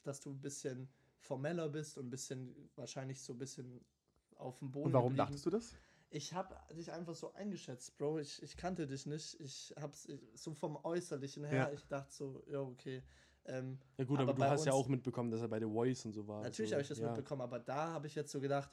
dass 0.03 0.19
du 0.21 0.31
ein 0.31 0.41
bisschen 0.41 0.89
formeller 1.19 1.69
bist 1.69 1.97
und 1.97 2.07
ein 2.07 2.09
bisschen 2.09 2.55
wahrscheinlich 2.75 3.21
so 3.21 3.33
ein 3.33 3.37
bisschen 3.39 3.81
auf 4.35 4.59
dem 4.59 4.71
Boden. 4.71 4.87
Und 4.87 4.93
warum 4.93 5.09
geblieben. 5.09 5.27
dachtest 5.27 5.45
du 5.45 5.49
das? 5.49 5.75
Ich 6.09 6.33
habe 6.33 6.55
dich 6.75 6.91
einfach 6.91 7.15
so 7.15 7.33
eingeschätzt, 7.33 7.97
Bro. 7.97 8.19
Ich, 8.19 8.41
ich 8.41 8.55
kannte 8.55 8.87
dich 8.87 9.05
nicht. 9.05 9.39
Ich 9.41 9.73
hab's 9.79 10.05
ich- 10.07 10.19
so 10.35 10.53
vom 10.53 10.77
Äußerlichen 10.83 11.43
her. 11.43 11.67
Ja. 11.67 11.71
Ich 11.71 11.85
dachte 11.87 12.11
so, 12.13 12.43
ja, 12.47 12.61
okay. 12.61 13.03
Ähm, 13.45 13.77
Ja 13.97 14.03
gut, 14.05 14.19
aber, 14.19 14.31
Aber 14.31 14.45
du 14.45 14.49
hast 14.51 14.65
ja 14.65 14.73
auch 14.73 14.87
mitbekommen, 14.87 15.31
dass 15.31 15.41
er 15.41 15.47
bei 15.47 15.59
The 15.59 15.65
Voice 15.65 16.05
und 16.05 16.13
so 16.13 16.27
war. 16.27 16.41
natürlich 16.43 16.69
so, 16.69 16.75
habe 16.75 16.81
ich 16.81 16.87
das 16.89 16.97
ja. 16.99 17.07
mitbekommen, 17.07 17.41
aber 17.41 17.59
da 17.59 17.89
habe 17.93 18.07
ich 18.07 18.15
jetzt 18.15 18.31
so 18.31 18.39
gedacht, 18.41 18.71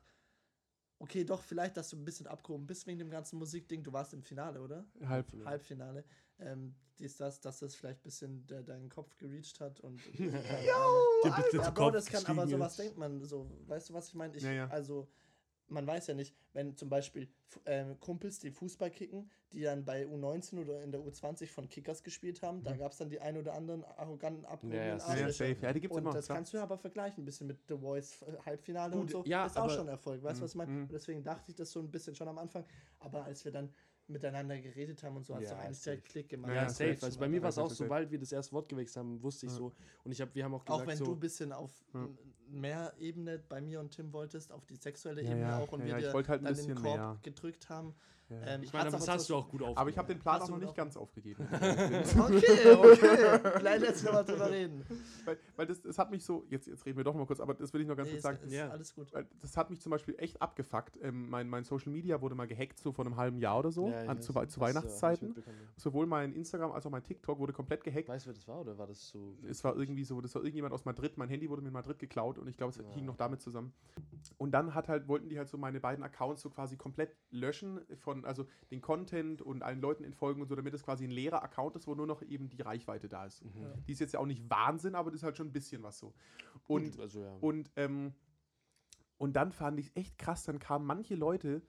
okay, 1.04 1.22
doch, 1.24 1.42
vielleicht, 1.42 1.76
dass 1.76 1.90
du 1.90 1.96
ein 1.96 2.04
bisschen 2.04 2.26
abgehoben 2.26 2.66
bist 2.66 2.86
wegen 2.86 2.98
dem 2.98 3.10
ganzen 3.10 3.38
Musikding. 3.38 3.82
Du 3.82 3.92
warst 3.92 4.14
im 4.14 4.22
Finale, 4.22 4.60
oder? 4.60 4.86
Halb. 5.06 5.32
Ja. 5.34 5.44
Halbfinale. 5.44 6.04
Ähm, 6.38 6.74
dies, 6.98 7.16
das, 7.16 7.40
dass 7.40 7.58
das 7.58 7.74
vielleicht 7.74 8.00
ein 8.00 8.04
bisschen 8.04 8.46
de 8.46 8.62
deinen 8.62 8.88
Kopf 8.88 9.16
gereached 9.18 9.60
hat 9.60 9.80
und. 9.80 10.00
Bitte 10.12 11.56
ja, 11.56 11.62
zu 11.62 11.72
Bro, 11.72 11.90
das 11.90 12.06
kann, 12.06 12.24
aber 12.26 12.46
sowas 12.46 12.72
ist. 12.72 12.78
denkt 12.80 12.96
man 12.96 13.22
so. 13.22 13.50
Weißt 13.66 13.90
du, 13.90 13.94
was 13.94 14.08
ich 14.08 14.14
meine? 14.14 14.34
Ich, 14.34 14.42
Ja, 14.42 14.52
ja. 14.52 14.68
Also, 14.68 15.08
man 15.68 15.86
weiß 15.86 16.06
ja 16.08 16.14
nicht, 16.14 16.34
wenn 16.52 16.76
zum 16.76 16.88
Beispiel 16.88 17.28
ähm, 17.66 17.98
Kumpels, 18.00 18.38
die 18.38 18.50
Fußball 18.50 18.90
kicken, 18.90 19.30
die 19.52 19.62
dann 19.62 19.84
bei 19.84 20.04
U19 20.06 20.58
oder 20.60 20.82
in 20.82 20.92
der 20.92 21.00
U20 21.00 21.46
von 21.46 21.68
Kickers 21.68 22.02
gespielt 22.02 22.42
haben, 22.42 22.62
da 22.62 22.76
gab 22.76 22.92
es 22.92 22.98
dann 22.98 23.08
die 23.08 23.20
ein 23.20 23.36
oder 23.36 23.54
anderen 23.54 23.84
arroganten, 23.84 24.44
abgehobenen 24.44 24.82
Ja, 24.82 24.88
ja, 24.88 24.94
Mhm. 24.94 25.00
Ja, 25.00 25.06
ja, 25.06 25.10
Arschlöcher. 25.26 25.32
safe. 25.54 25.66
Ja, 25.66 25.72
die 25.72 25.80
gibt's 25.80 25.96
Und 25.96 26.02
immer. 26.02 26.12
das 26.12 26.26
klar. 26.26 26.36
kannst 26.38 26.52
du 26.54 26.58
aber 26.58 26.76
vergleichen, 26.78 27.22
ein 27.22 27.24
bisschen 27.24 27.46
mit 27.46 27.58
The 27.68 27.76
Voice 27.78 28.22
äh, 28.22 28.36
Halbfinale 28.44 28.92
Gut, 28.92 29.00
und 29.02 29.10
so. 29.10 29.22
ja, 29.26 29.46
ist 29.46 29.56
auch 29.56 29.64
aber- 29.64 29.72
schon 29.72 29.88
Erfolg, 29.88 30.22
weißt 30.22 30.40
du, 30.40 30.44
was 30.44 30.50
ich 30.50 30.56
meine? 30.56 30.70
Mhm. 30.72 30.88
Deswegen 30.88 31.22
dachte 31.22 31.50
ich 31.50 31.56
das 31.56 31.70
so 31.70 31.80
ein 31.80 31.90
bisschen 31.90 32.14
schon 32.14 32.28
am 32.28 32.38
Anfang. 32.38 32.64
Aber 32.98 33.24
als 33.24 33.44
wir 33.44 33.52
dann 33.52 33.72
miteinander 34.06 34.58
geredet 34.60 35.02
haben 35.02 35.16
und 35.16 35.24
so, 35.24 35.34
hat 35.34 35.42
es 35.42 35.50
Ja, 35.50 35.56
doch 35.56 35.62
eigentlich 35.64 35.78
safe. 35.78 35.98
Klick 36.02 36.28
gemacht. 36.28 36.52
Ja, 36.52 36.68
safe. 36.68 36.94
safe. 36.94 37.06
Also 37.06 37.20
bei 37.20 37.28
mir 37.28 37.42
war 37.42 37.48
es 37.48 37.58
auch 37.58 37.70
sobald 37.70 38.10
wir 38.10 38.18
das 38.18 38.32
erste 38.32 38.52
Wort 38.52 38.68
gewechselt 38.68 38.98
haben, 38.98 39.22
wusste 39.22 39.46
ich 39.46 39.52
Ja. 39.52 39.58
so. 39.58 39.72
Und 40.04 40.12
ich 40.12 40.20
hab, 40.20 40.34
wir 40.34 40.44
haben 40.44 40.54
auch 40.54 40.64
gesagt, 40.64 40.82
Auch 40.82 40.86
wenn 40.86 40.96
so, 40.98 41.04
du 41.06 41.12
ein 41.12 41.20
bisschen 41.20 41.52
auf 41.52 41.72
Ja. 41.94 42.04
n- 42.04 42.18
mehr 42.48 42.92
Ebene 42.98 43.38
bei 43.48 43.60
mir 43.60 43.80
und 43.80 43.90
Tim 43.90 44.12
wolltest, 44.12 44.52
auf 44.52 44.66
die 44.66 44.76
sexuelle 44.76 45.22
Ja, 45.22 45.30
Ebene 45.30 45.40
ja. 45.48 45.58
auch 45.58 45.72
und 45.72 45.80
Ja, 45.80 45.96
wir 45.96 46.06
dir 46.06 46.12
wollte 46.12 46.28
halt 46.28 46.42
ein 46.44 46.54
dann 46.54 46.66
den 46.66 46.74
Korb 46.74 46.96
mehr. 46.96 47.18
gedrückt 47.22 47.68
haben. 47.70 47.94
Ja. 48.40 48.46
Ähm, 48.54 48.62
ich 48.62 48.72
meine, 48.72 48.90
das 48.90 49.02
aber 49.02 49.12
hast 49.12 49.28
du 49.30 49.34
auch 49.36 49.48
gut 49.48 49.60
aufgenommen. 49.62 49.76
Aber 49.78 49.90
ich 49.90 49.98
habe 49.98 50.08
den 50.08 50.18
Plan 50.18 50.40
auch 50.42 50.48
noch 50.48 50.58
nicht 50.58 50.74
ganz 50.74 50.96
aufgegeben. 50.96 51.46
Okay, 52.24 52.72
okay. 52.74 53.40
Vielleicht 53.56 53.80
lässt 53.80 53.96
sich 53.98 54.04
nochmal 54.06 54.24
drüber 54.24 54.50
reden. 54.50 54.84
weil 55.24 55.38
weil 55.56 55.66
das, 55.66 55.80
das 55.82 55.98
hat 55.98 56.10
mich 56.10 56.24
so, 56.24 56.44
jetzt, 56.50 56.66
jetzt 56.66 56.84
reden 56.86 56.96
wir 56.96 57.04
doch 57.04 57.14
mal 57.14 57.26
kurz, 57.26 57.40
aber 57.40 57.54
das 57.54 57.72
will 57.72 57.80
ich 57.80 57.86
noch 57.88 57.96
ganz 57.96 58.08
Nee, 58.08 58.14
kurz 58.14 58.22
sagen. 58.22 58.38
ist 58.44 58.52
Ja. 58.52 58.68
alles 58.70 58.94
gut. 58.94 59.12
Weil 59.12 59.26
Das 59.40 59.56
hat 59.56 59.70
mich 59.70 59.80
zum 59.80 59.90
Beispiel 59.90 60.14
echt 60.18 60.40
abgefuckt. 60.42 60.98
Ähm, 61.02 61.28
mein, 61.30 61.48
mein 61.48 61.64
Social 61.64 61.92
Media 61.92 62.20
wurde 62.20 62.34
mal 62.34 62.46
gehackt, 62.46 62.78
so 62.78 62.92
vor 62.92 63.04
einem 63.06 63.16
halben 63.16 63.38
Jahr 63.38 63.58
oder 63.58 63.70
so, 63.70 63.88
Ja, 63.90 64.06
an, 64.06 64.20
zu, 64.20 64.32
zu 64.46 64.60
Weihnachtszeiten. 64.60 65.34
ja. 65.36 65.42
Sowohl 65.76 66.06
mein 66.06 66.32
Instagram 66.32 66.72
als 66.72 66.86
auch 66.86 66.90
mein 66.90 67.02
TikTok 67.02 67.38
wurde 67.38 67.52
komplett 67.52 67.84
gehackt. 67.84 68.08
Weißt 68.08 68.26
du, 68.26 68.28
wer 68.28 68.34
das 68.34 68.48
war 68.48 68.60
oder 68.60 68.78
war 68.78 68.86
das 68.86 69.08
so? 69.08 69.36
Es 69.48 69.62
war 69.64 69.76
irgendwie 69.76 70.04
so, 70.04 70.20
das 70.20 70.34
war 70.34 70.42
irgendjemand 70.42 70.74
aus 70.74 70.84
Madrid. 70.84 71.16
Mein 71.18 71.28
Handy 71.28 71.48
wurde 71.50 71.62
mir 71.62 71.68
in 71.68 71.74
Madrid 71.74 71.98
geklaut 71.98 72.38
und 72.38 72.48
ich 72.48 72.56
glaube, 72.56 72.70
es 72.72 72.80
Ah, 72.80 72.94
hing 72.94 73.04
noch 73.04 73.16
damit 73.16 73.40
zusammen. 73.40 73.72
Und 74.38 74.52
dann 74.52 74.74
hat 74.74 74.88
halt, 74.88 75.08
wollten 75.08 75.28
die 75.28 75.38
halt 75.38 75.48
so 75.48 75.58
meine 75.58 75.80
beiden 75.80 76.02
Accounts 76.04 76.42
so 76.42 76.50
quasi 76.50 76.76
komplett 76.76 77.14
löschen 77.30 77.80
von, 77.96 78.23
also 78.24 78.46
den 78.70 78.80
Content 78.80 79.42
und 79.42 79.62
allen 79.62 79.80
Leuten 79.80 80.04
entfolgen 80.04 80.42
und 80.42 80.48
so, 80.48 80.54
damit 80.54 80.74
es 80.74 80.82
quasi 80.82 81.04
ein 81.04 81.10
leerer 81.10 81.42
Account 81.42 81.76
ist, 81.76 81.86
wo 81.86 81.94
nur 81.94 82.06
noch 82.06 82.22
eben 82.22 82.48
die 82.48 82.62
Reichweite 82.62 83.08
da 83.08 83.26
ist. 83.26 83.44
Mhm. 83.44 83.84
Die 83.86 83.92
ist 83.92 84.00
jetzt 84.00 84.14
ja 84.14 84.20
auch 84.20 84.26
nicht 84.26 84.48
Wahnsinn, 84.50 84.94
aber 84.94 85.10
das 85.10 85.20
ist 85.20 85.24
halt 85.24 85.36
schon 85.36 85.48
ein 85.48 85.52
bisschen 85.52 85.82
was 85.82 85.98
so. 85.98 86.14
Und 86.66 86.92
Gut, 86.92 87.00
also 87.00 87.20
ja. 87.20 87.36
Und, 87.40 87.70
ähm, 87.76 88.14
und 89.18 89.34
dann 89.36 89.52
fand 89.52 89.78
ich 89.78 89.86
es 89.86 89.96
echt 89.96 90.18
krass, 90.18 90.44
dann 90.44 90.58
kamen 90.58 90.86
manche 90.86 91.14
Leute, 91.14 91.62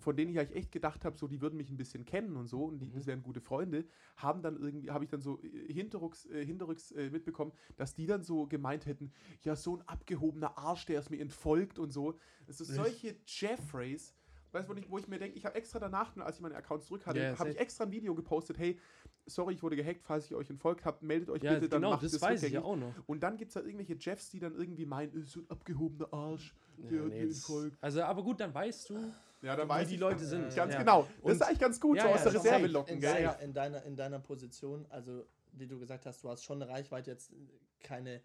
von 0.00 0.16
denen 0.16 0.30
ich 0.30 0.38
eigentlich 0.38 0.56
echt 0.56 0.72
gedacht 0.72 1.04
habe, 1.04 1.18
so 1.18 1.26
die 1.26 1.40
würden 1.40 1.56
mich 1.56 1.70
ein 1.70 1.76
bisschen 1.76 2.04
kennen 2.04 2.36
und 2.36 2.46
so 2.46 2.64
und 2.64 2.78
die, 2.78 2.86
Mhm. 2.86 2.92
das 2.92 3.06
wären 3.06 3.22
gute 3.22 3.40
Freunde, 3.40 3.84
haben 4.16 4.42
dann 4.42 4.56
irgendwie, 4.56 4.90
habe 4.90 5.02
ich 5.04 5.10
dann 5.10 5.20
so 5.20 5.40
äh, 5.42 5.72
hinterrücks, 5.72 6.24
äh, 6.26 6.46
hinterrücks 6.46 6.92
äh, 6.92 7.10
mitbekommen, 7.10 7.52
dass 7.76 7.94
die 7.94 8.06
dann 8.06 8.22
so 8.22 8.46
gemeint 8.46 8.86
hätten, 8.86 9.12
ja, 9.42 9.56
so 9.56 9.76
ein 9.76 9.82
abgehobener 9.88 10.56
Arsch, 10.56 10.86
der 10.86 11.00
ist 11.00 11.10
mir 11.10 11.20
entfolgt 11.20 11.78
und 11.80 11.90
so. 11.92 12.16
Es 12.46 12.60
ist 12.60 12.68
solche 12.68 13.16
Jeffreys, 13.26 14.14
weißt 14.52 14.68
du, 14.68 14.74
wo 14.74 14.78
ich, 14.78 14.90
wo 14.90 14.98
ich 14.98 15.08
mir 15.08 15.18
denke, 15.18 15.36
ich 15.36 15.44
habe 15.44 15.54
extra 15.56 15.78
danach, 15.78 16.16
als 16.18 16.36
ich 16.36 16.42
meine 16.42 16.56
Accounts 16.56 16.86
zurück 16.86 17.06
hatte, 17.06 17.18
Ja, 17.18 17.30
ja, 17.32 17.38
habe 17.38 17.50
ich 17.50 17.58
extra 17.58 17.84
ein 17.84 17.90
Video 17.92 18.14
gepostet, 18.14 18.58
hey, 18.58 18.78
sorry, 19.26 19.54
ich 19.54 19.62
wurde 19.62 19.76
gehackt, 19.76 20.02
falls 20.04 20.26
ich 20.26 20.34
euch 20.34 20.48
entfolgt 20.50 20.84
habe, 20.84 21.04
meldet 21.04 21.30
euch 21.30 21.42
ja, 21.42 21.54
bitte, 21.54 21.68
dann 21.68 21.80
genau, 21.82 21.90
macht 21.92 22.02
das 22.04 22.12
es 22.14 22.22
weiß 22.22 22.42
ich 22.44 22.52
ja 22.52 22.62
auch 22.62 22.76
noch. 22.76 22.92
Und 23.06 23.20
dann 23.22 23.36
gibt 23.36 23.50
es 23.50 23.54
da 23.54 23.60
irgendwelche 23.60 23.96
Jeffs, 23.98 24.30
die 24.30 24.38
dann 24.40 24.54
irgendwie 24.54 24.86
meinen, 24.86 25.14
"Äh, 25.22 25.24
so 25.24 25.40
ein 25.40 25.50
abgehobener 25.50 26.12
Arsch, 26.12 26.54
der 26.78 26.92
Ja, 26.98 27.04
hat 27.04 27.08
nee, 27.10 27.26
das, 27.26 27.36
entfolgt. 27.38 27.76
also, 27.82 28.02
aber 28.02 28.22
gut, 28.22 28.40
dann 28.40 28.54
weißt 28.54 28.90
du, 28.90 29.12
Ja, 29.42 29.54
da 29.54 29.68
wie 29.80 29.86
die 29.86 29.96
Leute 29.96 30.24
sind. 30.24 30.42
Ganz 30.56 30.72
ja. 30.72 30.78
genau. 30.80 31.02
Das 31.02 31.10
Und- 31.22 31.32
ist 31.32 31.42
eigentlich 31.42 31.58
ganz 31.60 31.80
gut, 31.80 31.96
Ja, 31.96 32.02
so 32.04 32.08
ja, 32.08 32.14
aus 32.16 32.22
der 32.24 32.32
das 32.32 32.44
ist 32.44 32.50
Reserve 32.50 32.66
locken, 32.68 32.94
in, 32.94 33.00
gell? 33.00 33.12
deiner, 33.14 33.38
in, 33.40 33.52
deiner, 33.52 33.82
in 33.84 33.96
deiner 33.96 34.18
Position, 34.18 34.84
also 34.90 35.24
wie 35.52 35.66
du 35.68 35.78
gesagt 35.78 36.06
hast, 36.06 36.24
du 36.24 36.28
hast 36.28 36.42
schon 36.44 36.60
eine 36.60 36.70
Reichweite, 36.70 37.10
jetzt 37.12 37.32
keine 37.80 38.20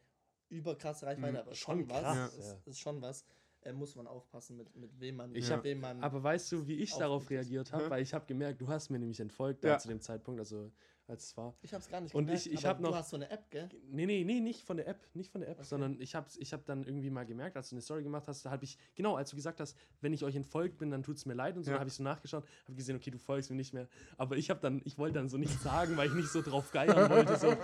überkrasse 0.50 1.06
Reichweite, 1.06 1.34
Mhm. 1.34 1.38
aber 1.40 1.56
Schon 1.56 1.90
was. 1.90 2.00
krass, 2.02 2.38
ist, 2.38 2.48
ja. 2.52 2.58
ist 2.66 2.80
schon 2.80 3.02
was. 3.02 3.26
Äh, 3.66 3.74
muss 3.74 3.96
man 3.96 4.08
aufpassen, 4.08 4.58
mit, 4.58 4.76
mit 4.76 5.00
wem 5.00 5.16
man, 5.18 5.34
Ich 5.36 5.46
mit 5.46 5.52
hab- 5.58 5.64
wem 5.64 5.80
man. 5.80 6.02
Aber 6.04 6.22
weißt 6.22 6.52
du, 6.52 6.68
wie 6.68 6.76
ich 6.76 6.94
darauf 6.96 7.30
reagiert 7.30 7.72
habe? 7.72 7.90
Weil 7.90 8.02
ich 8.04 8.14
habe 8.14 8.26
gemerkt, 8.26 8.60
du 8.62 8.68
hast 8.68 8.90
mir 8.90 9.00
nämlich 9.00 9.20
entfolgt 9.20 9.64
da 9.64 9.70
Ja. 9.70 9.78
zu 9.80 9.88
dem 9.88 10.02
Zeitpunkt, 10.02 10.40
also 10.40 10.72
als 11.14 11.26
es 11.28 11.38
war. 11.38 11.54
ich 11.62 11.74
hab's 11.74 11.90
gar 11.90 12.02
nicht 12.02 12.14
Und 12.14 12.26
gemerkt, 12.26 12.46
ich- 12.46 12.52
ich 12.54 12.60
aber 12.60 12.70
hab 12.70 12.80
noch- 12.82 12.90
Du 12.92 12.96
hast 12.96 13.10
so 13.10 13.16
eine 13.16 13.30
App, 13.30 13.50
gell? 13.50 13.70
Nee, 13.90 14.06
nee, 14.06 14.24
nee, 14.24 14.40
nicht 14.40 14.62
von 14.64 14.78
der 14.78 14.88
App, 14.88 15.00
nicht 15.14 15.32
von 15.32 15.42
der 15.42 15.50
App, 15.52 15.60
Okay. 15.60 15.68
sondern 15.68 16.00
ich 16.02 16.16
habe 16.16 16.28
ich 16.38 16.52
hab 16.54 16.66
dann 16.66 16.84
irgendwie 16.84 17.10
mal 17.10 17.26
gemerkt, 17.26 17.56
als 17.56 17.70
du 17.70 17.76
eine 17.76 17.82
Story 17.82 18.04
gemacht 18.04 18.28
hast, 18.28 18.46
da 18.46 18.52
habe 18.52 18.64
ich, 18.66 18.78
genau, 18.96 19.16
als 19.16 19.30
du 19.30 19.36
gesagt 19.36 19.60
hast, 19.60 19.78
wenn 20.02 20.12
ich 20.14 20.24
euch 20.26 20.36
entfolgt 20.36 20.78
bin, 20.78 20.92
dann 20.92 21.04
tut 21.04 21.18
es 21.18 21.26
mir 21.26 21.34
leid 21.34 21.56
und 21.58 21.64
so, 21.64 21.72
Ja. 21.72 21.80
habe 21.80 21.88
ich 21.88 21.94
so 21.96 22.04
nachgeschaut, 22.04 22.44
habe 22.66 22.76
gesehen, 22.76 22.96
okay, 22.96 23.12
du 23.12 23.18
folgst 23.18 23.50
mir 23.50 23.56
nicht 23.56 23.74
mehr. 23.74 23.88
Aber 24.18 24.36
ich 24.38 24.50
habe 24.50 24.60
dann, 24.60 24.82
ich 24.86 24.98
wollte 24.98 25.16
dann 25.20 25.30
so 25.30 25.38
nichts 25.38 25.64
sagen, 25.64 25.96
weil 25.98 26.08
ich 26.10 26.14
nicht 26.16 26.30
so 26.30 26.42
drauf 26.42 26.72
geiern 26.72 27.10
wollte, 27.10 27.38
so, 27.38 27.48
ja, 27.48 27.58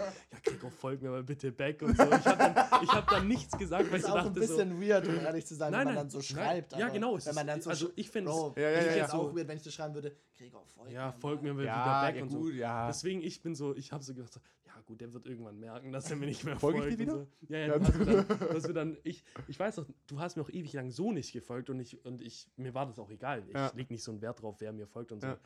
Gregor, 0.44 0.72
folg 0.72 1.02
mir 1.02 1.10
mal 1.10 1.24
bitte 1.24 1.52
back 1.52 1.82
und 1.82 1.98
so. 1.98 2.04
Ich 2.04 2.26
habe 2.26 2.38
dann, 2.38 2.84
ich 2.84 2.90
hab 2.92 3.08
dann 3.10 3.28
nichts 3.28 3.58
gesagt, 3.58 3.86
weil 3.92 3.98
ich 4.00 4.04
ist 4.04 4.08
so 4.08 4.14
auch 4.14 4.20
ein 4.26 4.34
dachte, 4.34 4.48
so, 4.48 4.58
bisschen 4.58 4.82
weird, 4.82 5.08
um 5.08 5.16
ehrlich 5.16 5.46
zu 5.46 5.56
sein, 5.56 5.72
Nein, 5.72 5.80
wenn 5.80 5.86
man 5.86 5.96
nein, 5.96 6.04
dann 6.04 6.10
so 6.10 6.18
nein. 6.20 6.24
schreibt. 6.26 6.74
Ja, 6.74 6.86
aber 6.86 6.94
genau, 6.94 7.18
es 7.18 7.26
Wenn 7.26 7.36
man 7.36 7.48
ist- 7.48 7.54
dann 7.54 7.62
so 7.62 7.70
also 7.70 7.90
ich 7.96 8.10
find's- 8.10 8.30
Bro, 8.32 8.54
Ja, 8.58 8.70
ja, 8.70 8.80
ich 8.80 8.86
ja, 8.88 8.96
ja. 8.98 9.14
auch 9.14 9.36
weird, 9.36 9.48
wenn 9.48 9.58
ich 9.58 9.64
dir 9.64 9.72
schreiben 9.72 9.94
würde, 9.96 10.16
Gregor, 10.38 10.64
folg 10.66 10.92
ja, 10.92 11.08
mir 11.08 11.14
folg 11.20 11.42
mir 11.42 11.54
mal. 11.54 11.62
wieder 11.64 11.72
Ja, 11.72 12.02
back 12.02 12.16
ja, 12.16 12.22
und 12.24 12.30
gut, 12.30 12.52
so. 12.54 12.58
ja. 12.58 12.88
Deswegen, 12.88 13.22
ich 13.22 13.39
bin 13.42 13.56
so, 13.56 13.76
ich 13.76 13.92
habe 13.92 14.04
so 14.04 14.14
gedacht, 14.14 14.34
so, 14.34 14.40
ja 14.66 14.74
gut, 14.86 15.02
der 15.02 15.14
wird 15.14 15.26
irgendwann 15.28 15.60
merken, 15.60 15.92
dass 15.92 16.10
er 16.10 16.18
mir 16.18 16.26
nicht 16.28 16.44
mehr 16.44 16.58
Folge 16.60 16.80
folgt. 16.80 16.92
ich 17.00 17.06
dir 17.06 17.14
und 17.14 17.28
So. 17.48 17.54
Ja, 17.54 17.60
ja, 17.60 17.80
du 17.80 17.86
dann, 18.06 18.28
du 18.28 18.54
hast 18.54 18.68
mir 18.68 18.74
dann 18.74 18.98
ich, 19.04 19.24
ich 19.48 19.60
weiß 19.60 19.78
noch, 19.78 19.86
du 20.08 20.20
hast 20.20 20.36
mir 20.38 20.44
auch 20.44 20.50
ewig 20.50 20.74
lang 20.74 20.92
so 20.92 21.12
nicht 21.12 21.32
gefolgt 21.34 21.70
und 21.70 21.80
ich, 21.80 22.04
und 22.06 22.22
ich, 22.22 22.48
mir 22.58 22.74
war 22.74 22.86
das 22.86 23.00
auch 23.00 23.10
egal. 23.10 23.44
Ich 23.48 23.54
Ja. 23.56 23.72
leg 23.76 23.90
nicht 23.92 24.04
so 24.04 24.12
einen 24.12 24.22
Wert 24.22 24.42
drauf, 24.42 24.56
wer 24.60 24.72
mir 24.74 24.88
folgt 24.88 25.12
und 25.12 25.22
so. 25.22 25.28
Ja. 25.28 25.40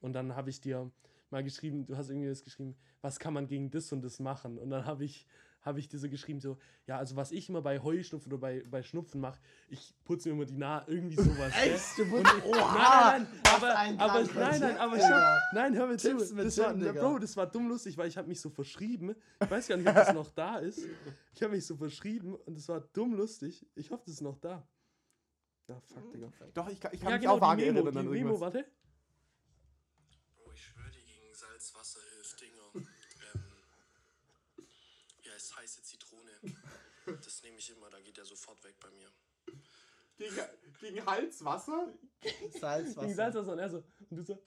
Und 0.00 0.12
dann 0.12 0.34
habe 0.36 0.50
ich 0.50 0.60
dir 0.60 0.90
mal 1.30 1.42
geschrieben, 1.42 1.84
du 1.86 1.96
hast 1.96 2.08
irgendwie 2.08 2.28
das 2.28 2.42
geschrieben, 2.42 2.76
was 3.00 3.18
kann 3.18 3.34
man 3.34 3.46
gegen 3.46 3.70
das 3.70 3.92
und 3.92 4.02
das 4.02 4.18
machen? 4.20 4.58
Und 4.58 4.70
dann 4.70 4.84
habe 4.84 5.04
ich, 5.04 5.26
habe 5.68 5.78
ich 5.78 5.88
dir 5.88 5.98
so 5.98 6.08
geschrieben, 6.08 6.40
so, 6.40 6.58
ja, 6.86 6.98
also 6.98 7.14
was 7.16 7.30
ich 7.30 7.48
immer 7.48 7.62
bei 7.62 7.78
Heuschnupfen 7.80 8.32
oder 8.32 8.40
bei, 8.40 8.64
bei 8.68 8.82
Schnupfen 8.82 9.20
mache, 9.20 9.38
ich 9.68 9.94
putze 10.04 10.28
mir 10.30 10.34
immer 10.34 10.44
die 10.46 10.56
Nase, 10.56 10.90
irgendwie 10.90 11.16
sowas. 11.16 11.52
gell? 11.54 11.72
Echt? 11.74 11.98
Du 11.98 12.02
Und, 12.02 12.10
wurdest- 12.10 12.34
nein, 12.46 12.52
nein, 12.52 13.28
nein, 13.62 14.00
aber, 14.00 14.12
aber 14.12 14.22
nein, 14.34 14.60
nein, 14.60 14.76
aber 14.78 14.96
stopp. 14.98 15.38
Nein, 15.52 15.74
hör 15.76 15.86
mir 15.86 15.96
zu. 15.98 16.16
Das 16.16 16.58
war, 16.58 16.74
Digga. 16.74 16.92
Bro, 16.92 17.18
das 17.20 17.36
war 17.36 17.46
dumm 17.46 17.68
lustig, 17.68 17.96
weil 17.96 18.08
ich 18.08 18.16
habe 18.16 18.26
mich 18.28 18.40
so 18.40 18.50
verschrieben. 18.50 19.14
Ich 19.42 19.50
weiß 19.50 19.68
gar 19.68 19.76
nicht, 19.76 19.88
ob 19.88 19.94
das 19.94 20.12
noch 20.14 20.30
da 20.30 20.56
ist. 20.58 20.80
Ich 21.34 21.42
habe 21.42 21.54
mich 21.54 21.64
so 21.66 21.76
verschrieben 21.76 22.34
und 22.34 22.56
es 22.58 22.68
war 22.68 22.80
dumm 22.80 23.14
lustig. 23.14 23.64
Ich 23.76 23.90
hoffe, 23.90 24.02
das 24.06 24.14
ist 24.14 24.20
noch 24.22 24.38
da. 24.38 24.66
Ja, 25.68 25.78
fuck, 25.80 26.10
Digga. 26.12 26.32
Doch, 26.54 26.68
ich 26.70 26.80
kann, 26.80 26.92
ich 26.94 27.00
kann 27.00 27.10
Ja, 27.10 27.16
mich 27.16 27.22
genau, 27.22 27.36
auch 27.36 27.40
vage 27.42 27.62
Memo, 27.62 27.78
erinnern 27.80 27.96
an 27.98 28.04
Memo, 28.06 28.14
irgendwas. 28.16 28.40
warte. 28.40 28.64
Bro, 30.36 30.52
ich 30.54 30.64
schwöre 30.64 30.90
dir 30.90 31.02
gegen 31.02 31.34
Salzwasser 31.34 32.00
hilft 32.14 32.40
Dinger. 32.40 32.86
Es 35.38 35.54
heiße 35.56 35.82
Zitrone. 35.82 36.38
Das 37.22 37.42
nehme 37.42 37.56
ich 37.56 37.70
immer, 37.70 37.88
da 37.88 37.98
geht 38.00 38.18
der 38.18 38.26
sofort 38.26 38.62
weg 38.64 38.78
bei 38.80 38.90
mir. 38.90 39.10
Gegen, 40.18 40.36
gegen 40.78 41.06
Halswasser? 41.06 41.94
Salzwasser. 42.60 43.00
Gegen 43.00 43.14
Salzwasser 43.14 43.52
und 43.52 43.58
er 43.60 43.70
so. 43.70 43.78
Und 44.10 44.16
du 44.18 44.22
so. 44.24 44.34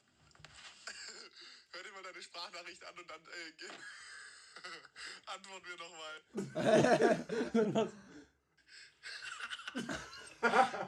Hör 1.71 1.81
dir 1.83 1.91
mal 1.93 2.03
deine 2.03 2.21
Sprachnachricht 2.21 2.83
an 2.83 2.99
und 2.99 3.09
dann 3.09 3.19
äh, 3.21 3.51
ge- 3.57 3.69
antwort 5.25 5.63
mir 5.65 5.75
nochmal. 5.77 6.21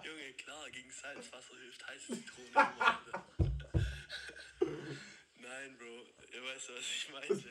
Junge, 0.03 0.33
klar, 0.33 0.69
gegen 0.69 0.91
Salzwasser 0.91 1.55
hilft 1.57 1.87
heiße 1.87 2.13
Zitrone. 2.13 2.51
Nein, 5.35 5.77
Bro, 5.79 6.05
ihr 6.31 6.43
weißt, 6.43 6.69
was 6.69 6.79
ich 6.81 7.09
meinte. 7.11 7.49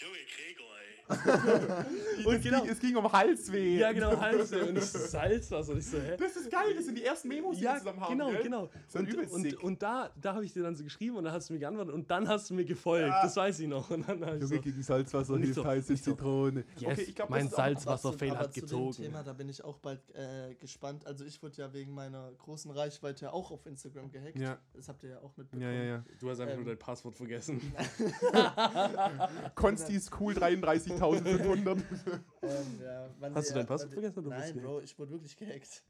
Junge, 0.00 0.18
Gregor, 0.34 0.66
ey. 0.78 0.84
Und 2.26 2.42
genau. 2.42 2.64
Es 2.66 2.78
ging 2.78 2.94
um 2.96 3.10
Halsweh. 3.10 3.78
Ja, 3.78 3.92
genau, 3.92 4.14
Halse. 4.20 4.66
Und 4.66 4.76
ich 4.76 4.84
so, 4.84 4.98
Salzwasser. 4.98 5.72
Und 5.72 5.78
ich 5.78 5.86
so, 5.86 5.98
hä? 5.98 6.16
Das 6.18 6.36
ist 6.36 6.50
geil, 6.50 6.74
das 6.76 6.84
sind 6.84 6.98
die 6.98 7.04
ersten 7.04 7.28
Memos, 7.28 7.56
die 7.56 7.62
Ja, 7.64 7.72
wir 7.74 7.78
zusammen 7.78 8.00
haben. 8.00 8.12
genau, 8.18 8.30
gell? 8.30 8.42
genau. 8.42 8.66
Das 8.92 9.02
ist 9.02 9.14
Und, 9.16 9.30
und, 9.46 9.54
und 9.64 9.82
da, 9.82 10.10
da 10.20 10.34
habe 10.34 10.44
ich 10.44 10.52
dir 10.52 10.62
dann 10.62 10.74
so 10.76 10.84
geschrieben 10.84 11.16
und 11.16 11.24
dann 11.24 11.32
hast 11.32 11.48
du 11.48 11.54
mir 11.54 11.60
geantwortet 11.60 11.94
und 11.94 12.10
dann 12.10 12.28
hast 12.28 12.50
du 12.50 12.54
mir 12.54 12.66
gefolgt. 12.66 13.08
Ja. 13.08 13.22
Das 13.22 13.34
weiß 13.36 13.58
ich 13.60 13.68
noch. 13.68 13.88
Und 13.90 14.06
dann 14.06 14.22
ich 14.38 14.46
so, 14.48 14.60
gegen 14.60 14.82
Salzwasser 14.82 15.32
Und 15.32 15.44
ich 15.44 15.54
so- 15.54 15.62
so, 15.64 15.94
Zitrone. 15.94 16.64
yes, 16.76 16.92
Okay, 16.92 17.02
ich 17.08 17.14
glaub, 17.14 17.28
das 17.28 17.38
mein 17.38 17.48
zu- 17.48 17.56
hat 18.38 18.52
zu 18.52 18.60
dem 18.60 18.66
gezogen. 18.66 18.92
Thema, 18.92 19.22
da 19.22 19.32
bin 19.32 19.48
ich 19.48 19.64
auch 19.64 19.78
bald 19.78 20.00
äh, 20.14 20.54
gespannt. 20.56 21.06
Also 21.06 21.24
ich 21.24 21.42
wurde 21.42 21.56
ja 21.56 21.72
wegen 21.72 21.94
meiner 21.94 22.32
großen 22.32 22.70
Reichweite 22.70 23.32
auch 23.32 23.50
auf 23.50 23.64
Instagram 23.64 24.10
gehackt. 24.10 24.38
Ja. 24.38 24.58
Das 24.74 24.88
habt 24.90 25.02
ihr 25.04 25.10
ja 25.10 25.18
auch 25.22 25.34
mitbekommen. 25.38 25.62
Ja, 25.62 25.70
ja, 25.72 25.84
ja. 25.84 26.04
Du 26.20 26.28
hast 26.28 26.40
einfach 26.40 26.54
Ähm. 26.54 26.64
nur 26.64 26.68
dein 26.74 26.78
Passwort 26.78 27.14
vergessen. 27.16 27.60
Konsti 29.54 29.87
ist 29.94 30.20
cool 30.20 30.34
33.500. 30.34 31.82
Ähm, 32.40 32.80
ja, 32.82 33.08
Hast 33.34 33.50
du 33.50 33.54
dein 33.54 33.66
Passwort 33.66 33.92
vergessen 33.92 34.20
oder 34.20 34.38
Nein, 34.38 34.60
Bro, 34.60 34.80
ich 34.80 34.98
wurde 34.98 35.10
wirklich 35.10 35.36
gehackt. 35.36 35.82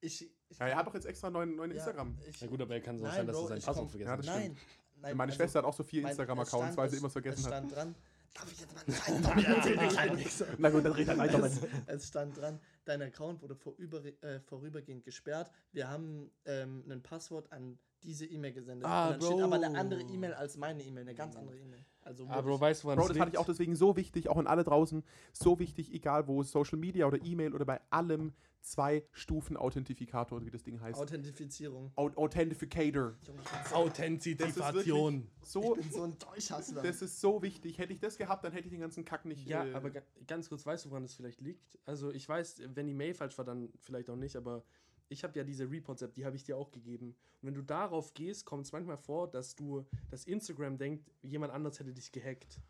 Ich, 0.00 0.30
ich, 0.48 0.58
ja, 0.58 0.66
er 0.66 0.76
hat 0.76 0.86
doch 0.86 0.94
jetzt 0.94 1.06
extra 1.06 1.30
neuen, 1.30 1.56
neuen 1.56 1.70
ja, 1.70 1.76
Instagram. 1.76 2.18
Ich, 2.28 2.40
Na 2.42 2.46
gut, 2.48 2.60
aber 2.60 2.74
er 2.74 2.80
kann 2.80 2.98
so 2.98 3.04
Nein, 3.04 3.14
sein, 3.14 3.26
dass 3.26 3.36
Bro, 3.36 3.42
du 3.42 3.48
sein 3.48 3.58
ich 3.58 3.64
Passwort 3.64 3.90
vergessen 3.90 4.10
Ja, 4.10 4.16
hast. 4.18 4.26
das 4.28 4.36
nein, 4.36 4.56
nein. 5.00 5.16
Meine 5.16 5.32
also 5.32 5.42
Schwester 5.42 5.58
hat 5.60 5.66
auch 5.66 5.74
so 5.74 5.82
vier 5.82 6.06
Instagram-Accounts, 6.06 6.76
weil 6.76 6.90
sie 6.90 6.96
immer 6.98 7.10
vergessen 7.10 7.40
es 7.40 7.46
hat. 7.46 7.52
stand 7.52 7.74
dran. 7.74 7.94
Darf 8.34 8.52
ich 8.52 8.60
jetzt 8.60 8.74
mal? 8.74 9.22
Tommy, 9.22 9.44
erzähl 9.46 9.76
dir 9.76 9.88
kleinen 9.88 10.18
Wichser. 10.18 10.46
Na 10.58 10.68
gut, 10.70 10.84
dann 10.84 10.92
red 10.92 11.08
halt 11.08 11.18
weiter. 11.18 11.44
Es, 11.44 11.60
es 11.86 12.08
stand 12.08 12.36
dran, 12.36 12.60
dein 12.84 13.00
Account 13.00 13.40
wurde 13.40 13.54
vorüber, 13.54 14.04
äh, 14.04 14.40
vorübergehend 14.40 15.04
gesperrt. 15.04 15.50
Wir 15.72 15.88
haben 15.88 16.30
ähm, 16.44 16.84
ein 16.90 17.02
Passwort 17.02 17.50
an 17.52 17.78
diese 18.04 18.26
E-Mail 18.26 18.52
gesendet. 18.52 18.86
Ah, 18.86 19.08
und 19.08 19.22
dann 19.22 19.32
steht 19.32 19.42
aber 19.42 19.54
eine 19.56 19.70
Bro. 19.70 19.76
andere 19.78 20.00
E-Mail 20.02 20.34
als 20.34 20.56
meine 20.56 20.82
E-Mail, 20.82 21.02
eine 21.02 21.14
ganz 21.14 21.36
andere 21.36 21.56
E-Mail. 21.58 21.84
Also 22.02 22.26
Ah, 22.28 22.40
Bro, 22.42 22.60
weißt 22.60 22.82
du, 22.82 22.86
woran 22.86 22.98
Bro, 22.98 23.08
das 23.08 23.16
fand 23.16 23.28
ich 23.28 23.32
liegt? 23.32 23.38
auch 23.40 23.46
deswegen 23.46 23.74
so 23.76 23.96
wichtig, 23.96 24.28
auch 24.28 24.36
an 24.36 24.46
alle 24.46 24.62
draußen, 24.62 25.02
so 25.32 25.58
wichtig, 25.58 25.92
egal 25.92 26.28
wo, 26.28 26.42
Social 26.42 26.78
Media 26.78 27.06
oder 27.06 27.18
E-Mail 27.24 27.54
oder 27.54 27.64
bei 27.64 27.80
allem, 27.90 28.34
zwei 28.60 29.04
Stufen 29.12 29.56
Authentifikator, 29.56 30.44
wie 30.44 30.50
das 30.50 30.62
Ding 30.62 30.80
heißt. 30.80 30.98
Authentifizierung. 30.98 31.92
Au- 31.96 32.10
Authentificator. 32.16 33.14
Junge, 33.26 33.40
ich 33.42 33.50
bin 33.50 33.60
so- 33.68 33.74
Authentization. 33.74 35.28
So, 35.42 35.76
ich 35.76 35.82
bin 35.82 35.92
so 35.92 36.02
ein 36.02 36.18
Deutschhassler. 36.18 36.82
das 36.82 37.02
ist 37.02 37.20
so 37.20 37.42
wichtig. 37.42 37.78
Hätte 37.78 37.92
ich 37.92 38.00
das 38.00 38.16
gehabt, 38.16 38.44
dann 38.44 38.52
hätte 38.52 38.66
ich 38.66 38.72
den 38.72 38.80
ganzen 38.80 39.04
Kack 39.04 39.24
nicht. 39.24 39.46
Ja, 39.46 39.64
äh, 39.66 39.74
aber 39.74 39.90
ga- 39.90 40.02
ganz 40.26 40.48
kurz, 40.48 40.64
weißt 40.64 40.86
du, 40.86 40.90
woran 40.90 41.02
das 41.02 41.14
vielleicht 41.14 41.40
liegt? 41.40 41.78
Also 41.84 42.10
ich 42.10 42.28
weiß, 42.28 42.62
wenn 42.74 42.86
die 42.86 42.94
Mail 42.94 43.14
falsch 43.14 43.36
war, 43.38 43.44
dann 43.44 43.70
vielleicht 43.80 44.08
auch 44.10 44.16
nicht, 44.16 44.36
aber 44.36 44.62
ich 45.08 45.24
habe 45.24 45.38
ja 45.38 45.44
diese 45.44 45.70
Reports-App, 45.70 46.14
die 46.14 46.24
habe 46.24 46.36
ich 46.36 46.44
dir 46.44 46.56
auch 46.56 46.70
gegeben. 46.70 47.16
Und 47.40 47.48
wenn 47.48 47.54
du 47.54 47.62
darauf 47.62 48.14
gehst, 48.14 48.44
kommt 48.44 48.66
es 48.66 48.72
manchmal 48.72 48.96
vor, 48.96 49.30
dass 49.30 49.54
du, 49.54 49.84
dass 50.10 50.24
Instagram 50.24 50.78
denkt, 50.78 51.10
jemand 51.22 51.52
anders 51.52 51.78
hätte 51.78 51.92
dich 51.92 52.10
gehackt. 52.12 52.60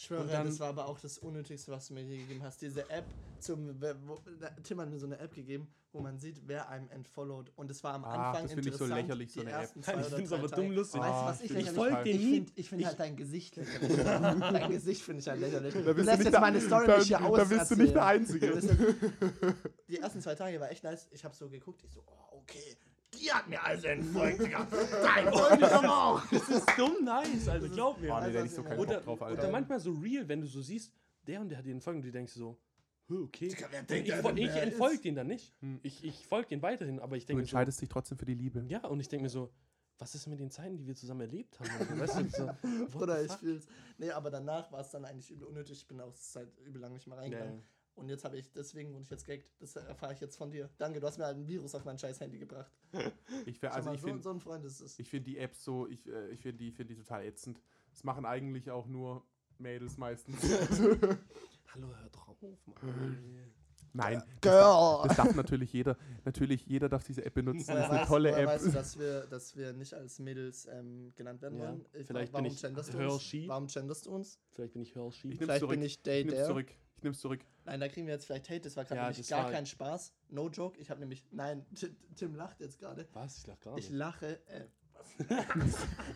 Ich 0.00 0.06
schwöre, 0.06 0.26
dann- 0.26 0.46
das 0.46 0.58
war 0.60 0.68
aber 0.70 0.86
auch 0.88 0.98
das 0.98 1.18
Unnötigste, 1.18 1.70
was 1.72 1.88
du 1.88 1.92
mir 1.94 2.00
hier 2.02 2.16
gegeben 2.16 2.42
hast. 2.42 2.62
Diese 2.62 2.88
App 2.88 3.04
zum. 3.38 3.78
Wo, 4.06 4.18
Tim 4.62 4.80
hat 4.80 4.88
mir 4.88 4.98
so 4.98 5.04
eine 5.04 5.18
App 5.18 5.34
gegeben, 5.34 5.68
wo 5.92 6.00
man 6.00 6.18
sieht, 6.18 6.40
wer 6.46 6.70
einem 6.70 6.88
entfollowt. 6.88 7.52
Und 7.56 7.70
es 7.70 7.84
war 7.84 7.92
am 7.92 8.04
Ah, 8.06 8.30
Anfang 8.30 8.44
das 8.44 8.52
finde 8.54 8.70
ich 8.70 8.76
so 8.76 8.84
interessant, 8.84 9.08
lächerlich, 9.08 9.30
so 9.30 9.40
eine 9.42 9.50
App. 9.52 9.70
Ich 9.76 9.84
finde 9.84 10.22
es 10.24 10.32
aber 10.32 10.48
dumm 10.48 10.70
lustig. 10.70 11.02
Weißt 11.02 11.10
du, 11.10 11.14
Ah, 11.14 11.26
was 11.26 11.40
ich 11.42 11.54
ich 11.54 11.70
folge 11.70 12.02
dir 12.04 12.10
Ich 12.14 12.18
nie. 12.18 12.32
finde 12.36 12.52
ich 12.54 12.68
find 12.70 12.86
halt 12.86 12.98
dein 12.98 13.16
Gesicht 13.16 13.56
lächerlich. 13.56 13.96
dein 14.62 14.70
Gesicht 14.70 15.02
finde 15.02 15.20
ich 15.20 15.28
halt 15.28 15.40
lächerlich. 15.40 15.74
Du 15.74 15.80
lässt 15.80 15.98
du 15.98 16.02
nicht 16.02 16.08
jetzt 16.20 16.32
der- 16.32 16.40
meine 16.40 16.60
Story 16.62 16.86
da- 16.86 16.96
nicht 16.96 17.08
hier 17.08 17.18
da 17.18 17.24
aus. 17.26 17.48
bist 17.50 17.70
du 17.70 17.76
nicht 17.76 17.94
der 17.94 18.06
Einzige. 18.06 18.60
Die 19.90 19.98
ersten 19.98 20.22
zwei 20.22 20.34
Tage 20.34 20.58
war 20.60 20.70
echt 20.70 20.82
nice. 20.82 21.08
Ich 21.10 21.22
habe 21.26 21.34
so 21.34 21.50
geguckt, 21.50 21.82
ich 21.84 21.92
so, 21.92 22.02
oh, 22.06 22.38
okay. 22.38 22.78
Die 23.20 23.30
hat 23.32 23.48
mir 23.48 23.62
also 23.62 23.86
entfolgt, 23.88 24.40
Digga. 24.42 24.66
Dein 25.02 25.32
folgt 25.32 25.58
ich 25.58 25.64
aber 25.66 26.04
auch. 26.04 26.22
Das 26.30 26.48
ist 26.48 26.66
dumm 26.78 27.04
nice, 27.04 27.48
also 27.48 27.68
glaub 27.68 28.00
mir. 28.00 28.08
Boah, 28.08 28.20
nee, 28.20 28.32
da 28.32 28.38
hätte 28.38 28.46
ich 28.46 28.52
so 28.54 28.62
keinen 28.62 28.78
oder, 28.78 28.94
Bock 28.96 29.04
drauf, 29.04 29.20
oder 29.20 29.26
Alter. 29.30 29.50
manchmal 29.50 29.80
so 29.80 29.92
real, 29.92 30.26
wenn 30.28 30.40
du 30.40 30.46
so 30.46 30.62
siehst, 30.62 30.92
der 31.26 31.40
und 31.40 31.48
der 31.48 31.58
hat 31.58 31.66
dir 31.66 31.72
entfolgt 31.72 31.96
und 31.98 32.04
du 32.06 32.10
denkst 32.12 32.32
so, 32.32 32.58
"Hä, 33.08 33.14
okay. 33.14 33.46
Ich 33.48 34.38
ich 34.38 34.56
entfolge 34.56 34.98
den 34.98 35.14
dann 35.14 35.26
nicht. 35.26 35.52
Ich, 35.82 36.02
ich 36.04 36.26
folge 36.26 36.48
den 36.48 36.62
weiterhin, 36.62 36.98
aber 37.00 37.16
ich 37.16 37.24
Du 37.24 37.28
denke 37.28 37.42
so, 37.42 37.44
entscheidest 37.44 37.80
dich 37.82 37.88
trotzdem 37.88 38.16
für 38.18 38.24
die 38.26 38.34
Liebe. 38.34 38.64
ja, 38.68 38.84
und 38.86 39.00
ich 39.00 39.08
denke 39.08 39.24
mir 39.24 39.28
so, 39.30 39.50
was 39.98 40.14
ist 40.14 40.26
mit 40.28 40.40
den 40.40 40.50
Zeiten, 40.50 40.78
die 40.78 40.86
wir 40.86 40.94
zusammen 40.96 41.20
erlebt 41.20 41.60
haben? 41.60 41.68
Also, 41.78 41.98
weißt 42.00 42.20
du, 42.20 42.28
so, 42.30 42.50
the 43.06 43.26
ich 43.26 43.32
fühl's. 43.32 43.66
Nee, 43.98 44.10
aber 44.12 44.30
danach 44.30 44.72
war 44.72 44.80
es 44.80 44.88
dann 44.90 45.04
eigentlich 45.04 45.30
übel 45.30 45.46
unnötig. 45.46 45.72
Ich 45.78 45.86
bin 45.86 46.00
auch 46.00 46.14
seit 46.14 46.48
übel 46.60 46.80
lang 46.80 46.94
nicht 46.94 47.06
mehr 47.06 47.16
Ja, 47.16 47.22
reingegangen. 47.22 47.58
ja. 47.58 47.64
Und 48.00 48.08
jetzt 48.08 48.24
habe 48.24 48.36
ich, 48.38 48.50
deswegen 48.52 48.92
wurde 48.94 49.04
ich 49.04 49.10
jetzt 49.10 49.26
gaggt. 49.26 49.46
Das 49.60 49.76
erfahre 49.76 50.14
ich 50.14 50.20
jetzt 50.20 50.36
von 50.36 50.50
dir. 50.50 50.70
Danke, 50.78 51.00
du 51.00 51.06
hast 51.06 51.18
mir 51.18 51.26
halt 51.26 51.36
ein 51.36 51.46
Virus 51.46 51.74
auf 51.74 51.84
mein 51.84 51.98
scheiß 51.98 52.18
Handy 52.20 52.38
gebracht. 52.38 52.72
Ich, 53.46 53.60
wär- 53.62 53.70
Schau 53.70 53.76
also 53.76 53.88
mal, 53.90 53.94
ich 53.94 54.00
so, 54.00 54.06
finde 54.08 54.22
so 54.22 54.30
ein 54.30 54.40
Freund 54.40 54.64
ist 54.64 54.80
es. 54.80 54.98
ich 54.98 55.08
find 55.08 55.26
die 55.26 55.36
Apps 55.38 55.62
so, 55.64 55.86
ich, 55.86 56.06
äh, 56.08 56.28
ich 56.30 56.40
finde 56.40 56.58
die, 56.58 56.72
find 56.72 56.88
die 56.90 56.96
total 56.96 57.24
ätzend. 57.24 57.60
Das 57.92 58.02
machen 58.04 58.24
eigentlich 58.24 58.70
auch 58.70 58.86
nur 58.86 59.22
Mädels 59.58 59.98
meistens. 59.98 60.36
Hallo, 61.74 61.88
hör 61.94 62.08
drauf, 62.10 62.40
Mann. 62.42 62.56
Nein, 63.92 64.22
Girl! 64.40 65.02
das 65.08 65.16
darf 65.16 65.34
natürlich 65.34 65.72
jeder. 65.72 65.96
Natürlich, 66.24 66.64
jeder 66.66 66.88
darf 66.88 67.02
diese 67.02 67.24
App 67.24 67.34
benutzen. 67.34 67.66
Das 67.66 67.84
ist 67.86 67.90
eine 67.90 68.02
weißt- 68.04 68.06
tolle 68.06 68.30
App. 68.32 68.46
Weißt 68.46 68.66
du, 68.66 68.70
dass 68.70 68.98
wir, 68.98 69.26
dass 69.26 69.56
wir 69.56 69.72
nicht 69.72 69.92
als 69.94 70.20
Mädels 70.20 70.66
ähm, 70.66 71.12
genannt 71.16 71.42
werden 71.42 71.58
Ja, 71.58 71.64
wollen? 71.70 71.84
Ich- 71.92 72.06
vielleicht 72.06 72.32
warum 72.32 72.44
bin 72.44 72.52
ich 72.52 72.62
genderst 72.62 72.94
du 72.94 72.98
Hershey. 72.98 73.40
uns? 73.40 73.48
Warum 73.48 73.66
genderst 73.66 74.06
du 74.06 74.10
uns? 74.12 74.38
Vielleicht 74.52 74.72
bin 74.74 74.82
ich 74.82 74.94
Hershey. 74.94 75.32
Ich 75.32 75.38
Vielleicht 75.38 75.58
zurück. 75.60 75.74
bin 75.74 75.82
ich 75.82 76.02
Day 76.04 76.24
Dare. 76.24 76.64
Ich 77.00 77.04
nehm's 77.04 77.20
zurück. 77.20 77.40
Nein, 77.64 77.80
da 77.80 77.88
kriegen 77.88 78.06
wir 78.06 78.12
jetzt 78.12 78.26
vielleicht 78.26 78.50
Hate. 78.50 78.60
Das 78.60 78.76
war 78.76 78.84
gerade 78.84 79.00
Ja, 79.00 79.08
nämlich 79.08 79.26
gar 79.28 79.44
war- 79.44 79.50
kein 79.52 79.64
Spaß. 79.64 80.12
No 80.28 80.50
joke. 80.50 80.78
Ich 80.78 80.90
habe 80.90 81.00
nämlich. 81.00 81.24
Nein, 81.30 81.64
Tim 82.14 82.34
lacht 82.34 82.60
jetzt 82.60 82.78
gerade. 82.78 83.08
Was? 83.14 83.38
Ich 83.38 83.46
lach 83.46 83.60
gar 83.60 83.78
Ich 83.78 83.88
lache. 83.88 84.46
Äh, 84.48 84.66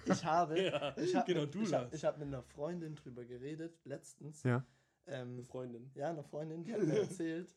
ich 0.04 0.24
habe. 0.24 0.60
Ja, 0.62 0.94
ich 0.98 1.14
hab 1.16 1.24
genau, 1.26 1.42
mit, 1.42 1.54
du 1.54 1.62
ich 1.62 1.72
hab, 1.72 1.82
lachst. 1.84 1.94
ich 1.94 2.04
hab 2.04 2.18
mit 2.18 2.28
einer 2.28 2.42
Freundin 2.42 2.94
drüber 2.96 3.24
geredet, 3.24 3.78
letztens. 3.84 4.42
Ja. 4.42 4.62
Ähm, 5.06 5.42
Freundin. 5.44 5.90
ja, 5.94 6.10
eine 6.10 6.22
Freundin, 6.22 6.64
die 6.64 6.74
hat 6.74 6.82
mir 6.82 6.98
erzählt. 7.00 7.54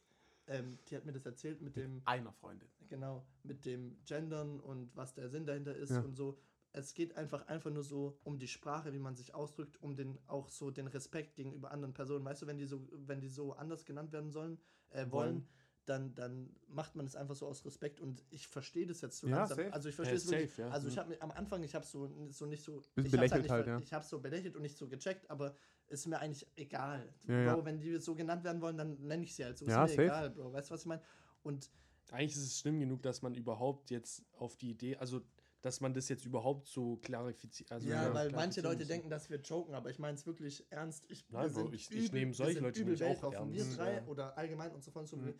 Ähm, 0.47 0.79
die 0.87 0.95
hat 0.95 1.03
mir 1.05 1.11
das 1.11 1.25
erzählt 1.25 1.61
mit 1.61 1.75
dem, 1.75 2.01
Einer 2.05 2.31
Freundin. 2.31 2.69
genau, 2.87 3.25
mit 3.43 3.65
dem 3.65 3.97
Gendern 4.05 4.61
und 4.61 4.95
was 4.95 5.13
der 5.13 5.27
Sinn 5.29 5.45
dahinter 5.45 5.75
ist 5.75 5.89
Ja. 5.91 5.99
und 5.99 6.15
so. 6.15 6.37
Es 6.73 6.93
geht 6.93 7.15
einfach 7.17 7.47
einfach 7.47 7.71
nur 7.71 7.83
so 7.83 8.19
um 8.23 8.37
die 8.39 8.47
Sprache, 8.47 8.93
wie 8.93 8.99
man 8.99 9.15
sich 9.15 9.33
ausdrückt, 9.33 9.81
um 9.81 9.95
den 9.95 10.19
auch 10.27 10.49
so 10.49 10.69
den 10.69 10.87
Respekt 10.87 11.35
gegenüber 11.35 11.71
anderen 11.71 11.93
Personen. 11.93 12.23
Weißt 12.25 12.41
du, 12.41 12.47
wenn 12.47 12.57
die 12.57 12.65
so, 12.65 12.87
wenn 12.91 13.19
die 13.19 13.29
so 13.29 13.53
anders 13.53 13.85
genannt 13.85 14.11
werden 14.11 14.31
sollen, 14.31 14.59
äh, 14.89 15.05
wollen, 15.09 15.11
Wollen. 15.11 15.47
dann, 15.85 16.13
dann 16.15 16.55
macht 16.67 16.95
man 16.95 17.05
es 17.05 17.15
einfach 17.15 17.35
so 17.35 17.47
aus 17.47 17.65
Respekt 17.65 17.99
und 18.01 18.23
ich 18.29 18.47
verstehe 18.47 18.85
das 18.85 19.01
jetzt 19.01 19.17
so 19.19 19.27
Ja, 19.27 19.37
langsam. 19.37 19.57
safe. 19.57 19.73
Also 19.73 19.89
ich 19.89 19.95
Ja, 19.95 19.97
verstehe 19.97 20.17
es 20.17 20.27
wirklich. 20.27 20.51
safe, 20.51 20.61
ja. 20.61 20.69
Also 20.69 20.87
ich 20.89 20.97
habe 20.97 21.21
am 21.21 21.31
Anfang, 21.31 21.63
ich 21.63 21.73
habe 21.73 21.85
so, 21.85 22.11
so 22.29 22.45
nicht 22.45 22.63
so. 22.63 22.81
Bisschen 22.95 23.05
ich 23.05 23.11
belächelt 23.11 23.41
nicht 23.43 23.51
halt, 23.51 23.65
ver- 23.65 23.71
ja. 23.71 23.79
Ich 23.81 23.93
habe 23.93 24.05
so 24.05 24.19
belächelt 24.19 24.55
und 24.55 24.61
nicht 24.61 24.77
so 24.77 24.87
gecheckt, 24.87 25.29
aber 25.31 25.55
ist 25.87 26.05
mir 26.05 26.19
eigentlich 26.19 26.45
egal. 26.57 27.07
Ja, 27.27 27.39
ja. 27.41 27.55
Bro, 27.55 27.65
wenn 27.65 27.79
die 27.79 27.97
so 27.99 28.13
genannt 28.13 28.43
werden 28.43 28.61
wollen, 28.61 28.77
dann 28.77 29.01
nenne 29.01 29.23
ich 29.23 29.33
sie 29.33 29.45
halt 29.45 29.57
so. 29.57 29.65
Ja, 29.65 29.85
ist 29.85 29.89
mir 29.91 29.95
safe. 29.95 30.03
egal, 30.03 30.29
Bro. 30.31 30.53
Weißt 30.53 30.69
du, 30.69 30.73
was 30.73 30.81
ich 30.81 30.87
meine? 30.87 31.01
Und 31.43 31.71
Eigentlich 32.11 32.33
ist 32.37 32.43
es 32.43 32.59
schlimm 32.59 32.79
genug, 32.79 33.01
dass 33.01 33.21
man 33.21 33.35
überhaupt 33.35 33.89
jetzt 33.89 34.23
auf 34.37 34.55
die 34.57 34.69
Idee, 34.71 34.95
also 34.97 35.21
dass 35.61 35.81
man 35.81 35.93
das 35.93 36.07
jetzt 36.09 36.25
überhaupt 36.25 36.67
so 36.67 36.97
klarifiziert. 36.97 37.71
Also 37.71 37.87
ja, 37.89 38.13
weil 38.13 38.31
manche 38.31 38.61
Leute 38.61 38.79
muss. 38.79 38.87
denken, 38.87 39.09
dass 39.09 39.29
wir 39.29 39.39
joken, 39.41 39.73
aber 39.73 39.89
ich 39.89 39.99
meine 39.99 40.15
es 40.15 40.25
wirklich 40.25 40.65
ernst. 40.71 41.05
Ich, 41.09 41.25
Nein, 41.29 41.55
wir 41.55 41.63
Bro, 41.63 41.73
ich- 41.73 41.91
ich 41.91 42.11
nehme 42.11 42.33
solche 42.33 42.55
wir 42.55 42.61
Leute 42.61 42.79
übel 42.81 42.93
nämlich 42.93 43.17
auch. 43.23 43.31
Wir 43.31 43.37
ernst, 43.39 43.77
drei 43.77 43.93
ja. 43.95 44.05
oder 44.05 44.37
allgemein 44.37 44.71
unsere 44.71 44.91
Freunde 44.91 45.09
sind 45.09 45.23
Mhm. 45.23 45.33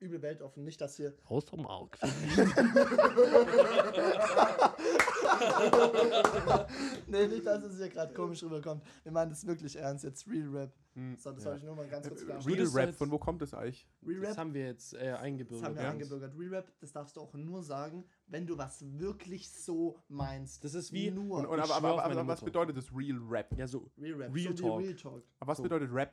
Übel 0.00 0.20
weltoffen. 0.22 0.64
Nicht, 0.64 0.80
dass 0.80 0.98
wir 0.98 1.14
Außer 1.26 1.56
Mark. 1.56 1.98
nee, 7.06 7.26
nicht, 7.26 7.46
dass 7.46 7.62
es 7.64 7.76
hier 7.78 7.88
gerade 7.88 8.12
komisch 8.14 8.42
rüberkommt. 8.42 8.82
Wir 9.02 9.12
meinen 9.12 9.30
das 9.30 9.46
wirklich 9.46 9.76
ernst. 9.76 10.04
Jetzt 10.04 10.26
Real 10.28 10.48
Rap. 10.48 10.72
Hm. 10.94 11.16
So, 11.16 11.30
das 11.32 11.44
Ja. 11.44 11.50
wollte 11.50 11.60
ich 11.60 11.66
nur 11.66 11.76
mal 11.76 11.86
ganz 11.88 12.08
kurz 12.08 12.22
Äh, 12.22 12.24
klar. 12.24 12.46
Real 12.46 12.66
Rap, 12.66 12.86
jetzt- 12.88 12.98
von 12.98 13.10
wo 13.10 13.18
kommt 13.18 13.40
das 13.42 13.54
eigentlich? 13.54 13.86
Real 14.04 14.20
Das 14.20 14.30
Rap, 14.30 14.38
haben 14.38 14.54
wir 14.54 14.66
jetzt 14.66 14.94
äh, 14.94 15.10
das 15.10 15.20
eingebürgert. 15.20 15.64
haben 15.66 15.76
wir 15.76 15.82
ja. 15.82 15.90
eingebürgert. 15.90 16.34
Real 16.36 16.54
Rap, 16.54 16.72
das 16.80 16.92
darfst 16.92 17.16
du 17.16 17.20
auch 17.20 17.32
nur 17.34 17.62
sagen, 17.62 18.04
wenn 18.26 18.46
du 18.46 18.58
was 18.58 18.82
wirklich 18.98 19.50
so 19.50 19.98
meinst. 20.08 20.64
Das 20.64 20.74
ist 20.74 20.92
wie- 20.92 21.10
nur 21.10 21.38
Und, 21.38 21.46
und, 21.46 21.60
aber, 21.60 21.74
aber, 21.76 22.02
aber, 22.04 22.14
meine 22.14 22.26
was 22.28 22.40
bedeutet 22.42 22.76
das 22.76 22.90
Real 22.94 23.18
Rap? 23.28 23.56
Ja, 23.56 23.68
so, 23.68 23.88
Real 23.98 24.14
Rap. 24.20 24.34
Real 24.34 24.56
so 24.56 24.62
Talk. 24.68 24.80
Real 24.80 24.94
Talk. 24.96 25.22
Aber 25.38 25.50
was 25.52 25.56
So. 25.58 25.62
bedeutet 25.62 25.90
Rap? 25.92 26.10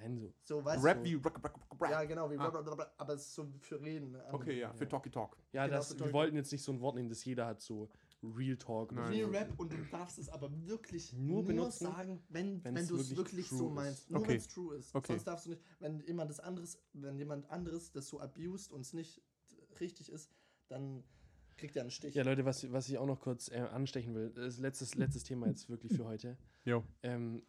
Nein, 0.00 0.18
so. 0.18 0.32
So, 0.44 0.64
weißt 0.64 0.84
Rap 0.84 0.98
du, 0.98 1.04
wie 1.04 1.14
Rap, 1.14 1.44
Rap, 1.44 1.60
Rap. 1.80 1.90
Ja, 1.90 2.04
genau, 2.04 2.30
wie 2.30 2.36
Ah. 2.38 2.92
aber 2.98 3.14
es 3.14 3.22
ist 3.26 3.34
so 3.34 3.46
für 3.60 3.80
Reden. 3.80 4.14
ähm, 4.14 4.20
Okay, 4.32 4.58
ja, 4.60 4.72
für 4.72 4.88
Talky 4.88 5.10
Talk. 5.10 5.36
Ja, 5.52 5.66
Genau, 5.66 5.76
das, 5.78 5.98
wir 5.98 6.12
wollten 6.12 6.36
jetzt 6.36 6.52
nicht 6.52 6.62
so 6.62 6.72
ein 6.72 6.80
Wort 6.80 6.96
nehmen, 6.96 7.08
das 7.08 7.24
jeder 7.24 7.46
hat, 7.46 7.60
so 7.60 7.90
Real 8.22 8.56
Talk. 8.56 8.92
Nein. 8.92 9.08
Real. 9.12 9.30
Rap 9.30 9.58
und 9.58 9.72
du 9.72 9.76
darfst 9.90 10.18
es 10.18 10.28
aber 10.28 10.50
wirklich 10.66 11.12
Nur 11.14 11.36
nur, 11.36 11.44
benutzen, 11.44 11.84
sagen, 11.86 12.22
wenn, 12.28 12.62
wenn 12.64 12.86
du 12.86 12.96
es 12.96 13.16
wirklich 13.16 13.48
so 13.48 13.68
ist. 13.68 13.74
meinst. 13.74 14.10
Nur 14.10 14.20
Okay. 14.20 14.30
wenn 14.30 14.36
es 14.36 14.48
true 14.48 14.76
ist. 14.76 14.94
Okay. 14.94 15.12
Sonst 15.12 15.24
darfst 15.24 15.46
du 15.46 15.50
nicht, 15.50 15.62
wenn 15.78 16.00
jemand 16.00 16.30
das 16.30 16.40
anderes, 16.40 16.78
wenn 16.92 17.18
jemand 17.18 17.50
anderes 17.50 17.92
das 17.92 18.08
so 18.08 18.20
abused 18.20 18.72
und 18.72 18.82
es 18.82 18.92
nicht 18.92 19.22
richtig 19.80 20.10
ist, 20.12 20.30
dann 20.68 21.02
kriegt 21.56 21.76
er 21.76 21.82
einen 21.82 21.90
Stich. 21.90 22.14
Ja, 22.14 22.22
Leute, 22.22 22.44
was, 22.44 22.70
was 22.72 22.88
ich 22.88 22.98
auch 22.98 23.06
noch 23.06 23.20
kurz 23.20 23.48
äh, 23.50 23.58
anstechen 23.58 24.14
will, 24.14 24.30
das 24.30 24.54
ist 24.54 24.60
letztes, 24.60 24.94
letztes 24.94 25.24
Thema 25.24 25.46
jetzt 25.46 25.68
wirklich 25.68 25.94
für 25.94 26.04
heute. 26.04 26.36
Jo. 26.64 26.84
Ähm, 27.02 27.42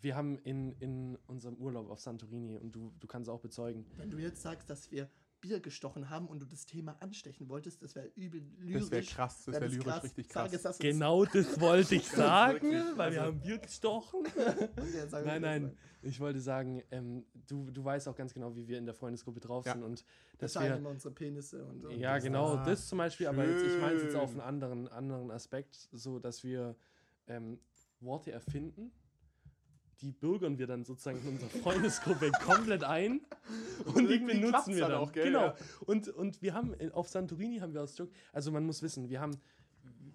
wir 0.00 0.14
haben 0.16 0.38
in, 0.38 0.72
in 0.80 1.16
unserem 1.26 1.56
Urlaub 1.56 1.90
auf 1.90 2.00
Santorini, 2.00 2.56
und 2.58 2.72
du, 2.72 2.92
du 3.00 3.06
kannst 3.06 3.28
auch 3.30 3.40
bezeugen, 3.40 3.84
Wenn 3.96 4.10
du 4.10 4.18
jetzt 4.18 4.42
sagst, 4.42 4.68
dass 4.70 4.90
wir 4.90 5.08
Bier 5.40 5.60
gestochen 5.60 6.10
haben 6.10 6.26
und 6.26 6.40
du 6.40 6.46
das 6.46 6.66
Thema 6.66 6.96
anstechen 7.00 7.48
wolltest, 7.48 7.80
das 7.80 7.94
wäre 7.94 8.08
übel 8.16 8.42
lyrisch. 8.58 8.80
Das 8.82 8.90
wäre 8.90 9.02
krass, 9.04 9.44
das 9.44 9.54
wär 9.54 9.60
wäre 9.60 9.72
lyrisch 9.72 10.02
richtig 10.02 10.28
krass. 10.28 10.50
Sag 10.50 10.72
es- 10.72 10.78
genau 10.80 11.24
das 11.24 11.60
wollte 11.60 11.94
ich 11.94 12.08
sagen, 12.08 12.54
wirklich, 12.72 12.96
weil 12.98 13.12
wir 13.12 13.22
haben 13.22 13.40
Bier 13.40 13.58
gestochen. 13.58 14.22
Okay, 14.36 14.72
Nein, 14.76 15.10
das 15.10 15.40
nein, 15.40 15.76
ich 16.02 16.18
wollte 16.18 16.40
sagen, 16.40 16.82
ähm, 16.90 17.24
du, 17.46 17.70
du 17.70 17.84
weißt 17.84 18.08
auch 18.08 18.16
ganz 18.16 18.34
genau, 18.34 18.56
wie 18.56 18.66
wir 18.66 18.78
in 18.78 18.84
der 18.86 18.94
Freundesgruppe 18.94 19.38
drauf 19.38 19.64
Ja. 19.64 19.74
sind 19.74 19.84
und 19.84 20.00
Wir 20.32 20.38
dass 20.38 20.52
zeigen 20.54 20.70
wir. 20.70 20.76
immer 20.78 20.90
unsere 20.90 21.14
Penisse 21.14 21.64
und, 21.64 21.84
und 21.84 21.98
Ja, 22.00 22.14
das- 22.16 22.24
genau, 22.24 22.54
Ah, 22.56 22.64
das 22.64 22.88
zum 22.88 22.98
Beispiel, 22.98 23.28
aber 23.28 23.46
jetzt, 23.46 23.64
ich 23.64 23.80
meine 23.80 23.94
es 23.96 24.02
jetzt 24.04 24.16
auf 24.16 24.30
schön. 24.30 24.40
einen 24.40 24.48
anderen, 24.48 24.88
anderen 24.88 25.30
Aspekt, 25.30 25.88
so 25.92 26.18
dass 26.18 26.42
wir 26.42 26.74
ähm, 27.28 27.60
Worte 28.00 28.32
erfinden, 28.32 28.90
die 30.00 30.12
bürgern 30.12 30.58
wir 30.58 30.66
dann 30.66 30.84
sozusagen 30.84 31.20
in 31.22 31.28
unserer 31.34 31.50
Freundesgruppe 31.50 32.30
komplett 32.44 32.84
ein 32.84 33.20
und 33.86 34.08
die 34.08 34.14
irgendwie 34.14 34.38
klappt's 34.40 34.66
benutzen 34.66 34.74
wir 34.76 34.80
dann 34.88 34.94
auch, 34.94 35.12
gell? 35.12 35.24
Genau. 35.24 35.54
Und, 35.86 36.08
und 36.08 36.40
wir 36.42 36.54
haben 36.54 36.72
in- 36.74 36.92
auf 36.92 37.08
Santorini 37.08 37.58
haben 37.58 37.74
wir 37.74 37.82
aus 37.82 37.96
Joke, 37.98 38.12
also 38.32 38.50
man 38.52 38.64
muss 38.64 38.82
wissen, 38.82 39.08
wir 39.08 39.20
haben 39.20 39.36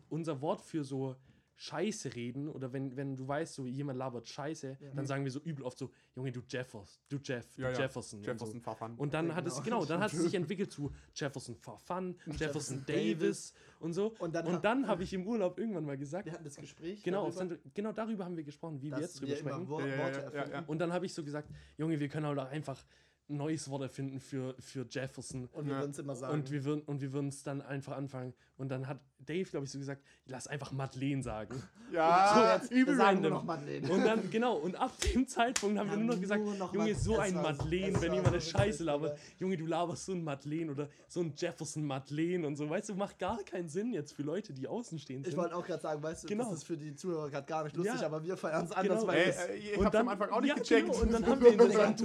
unser 0.10 0.42
Wort 0.42 0.62
für 0.62 0.84
so 0.84 1.16
Scheiße 1.56 2.16
reden 2.16 2.50
oder 2.50 2.74
wenn, 2.74 2.96
wenn 2.98 3.16
du 3.16 3.28
weißt, 3.28 3.54
so 3.54 3.68
jemand 3.68 4.00
labert 4.00 4.28
Scheiße, 4.28 4.78
dann 4.96 5.06
sagen 5.06 5.24
wir 5.24 5.32
so 5.32 5.40
übel 5.40 5.64
oft 5.64 5.78
so, 5.78 5.92
Junge, 6.16 6.32
du 6.32 6.42
Jeffers, 6.48 7.00
du 7.10 7.18
Jeff, 7.24 7.54
du 7.56 7.62
Ja, 7.62 7.72
ja. 7.72 7.80
Jefferson. 7.82 8.20
und 8.20 8.26
so. 8.26 8.32
Jefferson 8.32 8.62
Pfaffan. 8.62 8.96
Und 8.96 9.14
dann 9.14 9.28
Ja, 9.30 9.36
hat 9.36 9.48
es, 9.48 9.54
genau. 9.64 9.64
genau, 9.80 9.86
dann 9.86 10.02
hat 10.02 10.12
es 10.14 10.20
sich 10.20 10.34
entwickelt 10.36 10.72
zu 10.72 10.92
Jefferson 11.16 11.56
for 11.56 11.78
Fun, 11.78 12.16
Jefferson 12.26 12.38
Jefferson 12.38 12.86
Davis 12.86 13.54
und 13.80 13.94
so. 13.94 14.14
Und 14.20 14.34
dann 14.36 14.48
und 14.48 14.64
dann 14.66 14.88
habe 14.88 15.04
ich 15.04 15.14
im 15.14 15.28
Urlaub 15.28 15.58
irgendwann 15.60 15.86
mal 15.86 15.98
gesagt, 15.98 16.26
Wir 16.26 16.34
hatten 16.34 16.44
das 16.44 16.56
Gespräch. 16.58 17.04
genau, 17.04 17.30
darüber, 17.32 17.58
genau 17.74 17.92
darüber 17.92 18.26
haben 18.26 18.36
wir 18.38 18.44
gesprochen, 18.44 18.82
wie 18.82 18.92
wir 18.92 19.00
jetzt 19.00 19.22
drüber 19.22 19.36
sprechen. 19.36 19.68
Wo 19.70 19.80
Ja, 19.80 19.86
ja, 19.88 19.98
Worte 20.00 20.12
ja, 20.12 20.18
ja, 20.20 20.30
erfinden. 20.32 20.52
ja. 20.54 20.64
Und 20.68 20.80
dann 20.80 20.92
habe 20.92 21.06
ich 21.06 21.14
so 21.14 21.24
gesagt, 21.24 21.50
Junge, 21.78 22.00
wir 22.00 22.10
können 22.10 22.26
halt 22.26 22.40
auch 22.40 22.50
einfach 22.50 22.84
ein 23.30 23.38
neues 23.38 23.70
Wort 23.70 23.84
erfinden 23.84 24.20
für, 24.20 24.56
für 24.60 24.86
Jefferson. 24.90 25.48
Und 25.54 25.66
wir 25.68 25.74
Ja. 25.74 25.80
würden 25.80 25.92
es 25.92 26.00
immer 26.00 26.16
sagen. 26.16 26.34
Und 26.34 26.52
wir 26.52 26.64
würden 26.66 26.82
und 26.84 27.02
wir 27.02 27.14
würden 27.14 27.30
es 27.30 27.44
dann 27.44 27.62
einfach 27.62 27.96
anfangen. 27.96 28.34
Und 28.58 28.70
dann 28.70 28.88
hat 28.88 29.00
Dave, 29.20 29.50
glaube 29.50 29.66
ich, 29.66 29.72
so 29.72 29.80
gesagt, 29.80 30.04
lass 30.26 30.48
einfach 30.48 30.74
Madeleine 30.74 31.24
sagen. 31.24 31.64
Ja, 31.94 32.56
jetzt, 32.62 32.72
übel 32.72 32.98
wir 32.98 33.04
random. 33.06 33.32
noch 33.32 33.44
Madeleine. 33.46 33.90
Und 33.90 34.04
dann, 34.06 34.30
genau, 34.30 34.58
und 34.58 34.76
ab 34.76 34.92
dem 35.00 35.26
Zeitpunkt 35.28 35.80
haben 35.80 35.88
wir 35.88 35.94
Ja, 35.96 36.00
nur 36.04 36.14
noch 36.16 36.22
gesagt, 36.22 36.44
nur 36.44 36.56
noch 36.56 36.74
Junge, 36.74 36.94
so 36.96 37.18
ein 37.18 37.34
Madeleine, 37.36 38.02
wenn 38.02 38.14
jemand 38.14 38.28
eine 38.34 38.42
so 38.42 38.50
Scheiße 38.52 38.84
labert. 38.84 39.12
aber- 39.12 39.20
Junge, 39.40 39.56
du 39.56 39.66
laberst 39.66 40.06
so 40.06 40.12
ein 40.12 40.24
Madeleine 40.24 40.72
oder 40.72 40.90
so 41.08 41.22
ein 41.22 41.34
Jefferson 41.38 41.86
Madeleine 41.86 42.46
und 42.46 42.58
so. 42.58 42.70
Weißt 42.70 42.90
du, 42.90 42.96
macht 42.96 43.18
gar 43.18 43.42
keinen 43.44 43.70
Sinn 43.70 43.94
jetzt 43.94 44.12
für 44.12 44.24
Leute, 44.24 44.52
die 44.54 44.68
außenstehend 44.68 45.26
Ich 45.26 45.32
sind. 45.34 45.42
wollte 45.42 45.56
auch 45.56 45.66
gerade 45.66 45.82
sagen, 45.82 46.04
weißt 46.04 46.24
du, 46.26 46.28
Genau. 46.28 46.44
das 46.50 46.56
ist 46.56 46.64
für 46.66 46.76
die 46.78 46.94
Zuhörer 46.94 47.30
gerade 47.30 47.46
gar 47.48 47.64
nicht 47.64 47.78
lustig, 47.78 48.02
Ja. 48.02 48.08
aber 48.08 48.22
wir 48.24 48.36
feiern 48.36 48.66
es 48.66 48.72
anders, 48.74 49.00
Genau. 49.00 49.08
weil 49.14 49.22
es- 49.30 49.38
äh, 49.38 49.56
ich 49.56 49.78
und 49.78 49.96
am 49.96 50.08
Anfang 50.10 50.30
auch 50.32 50.42
nicht 50.42 50.50
ja, 50.50 50.56
gecheckt. 50.56 50.88
Genau, 50.92 51.02
und 51.02 51.14
dann 51.14 51.26
haben 51.26 51.42
wir 51.42 51.52
in 51.54 51.58
der 51.58 51.68
dachtest, 51.70 52.02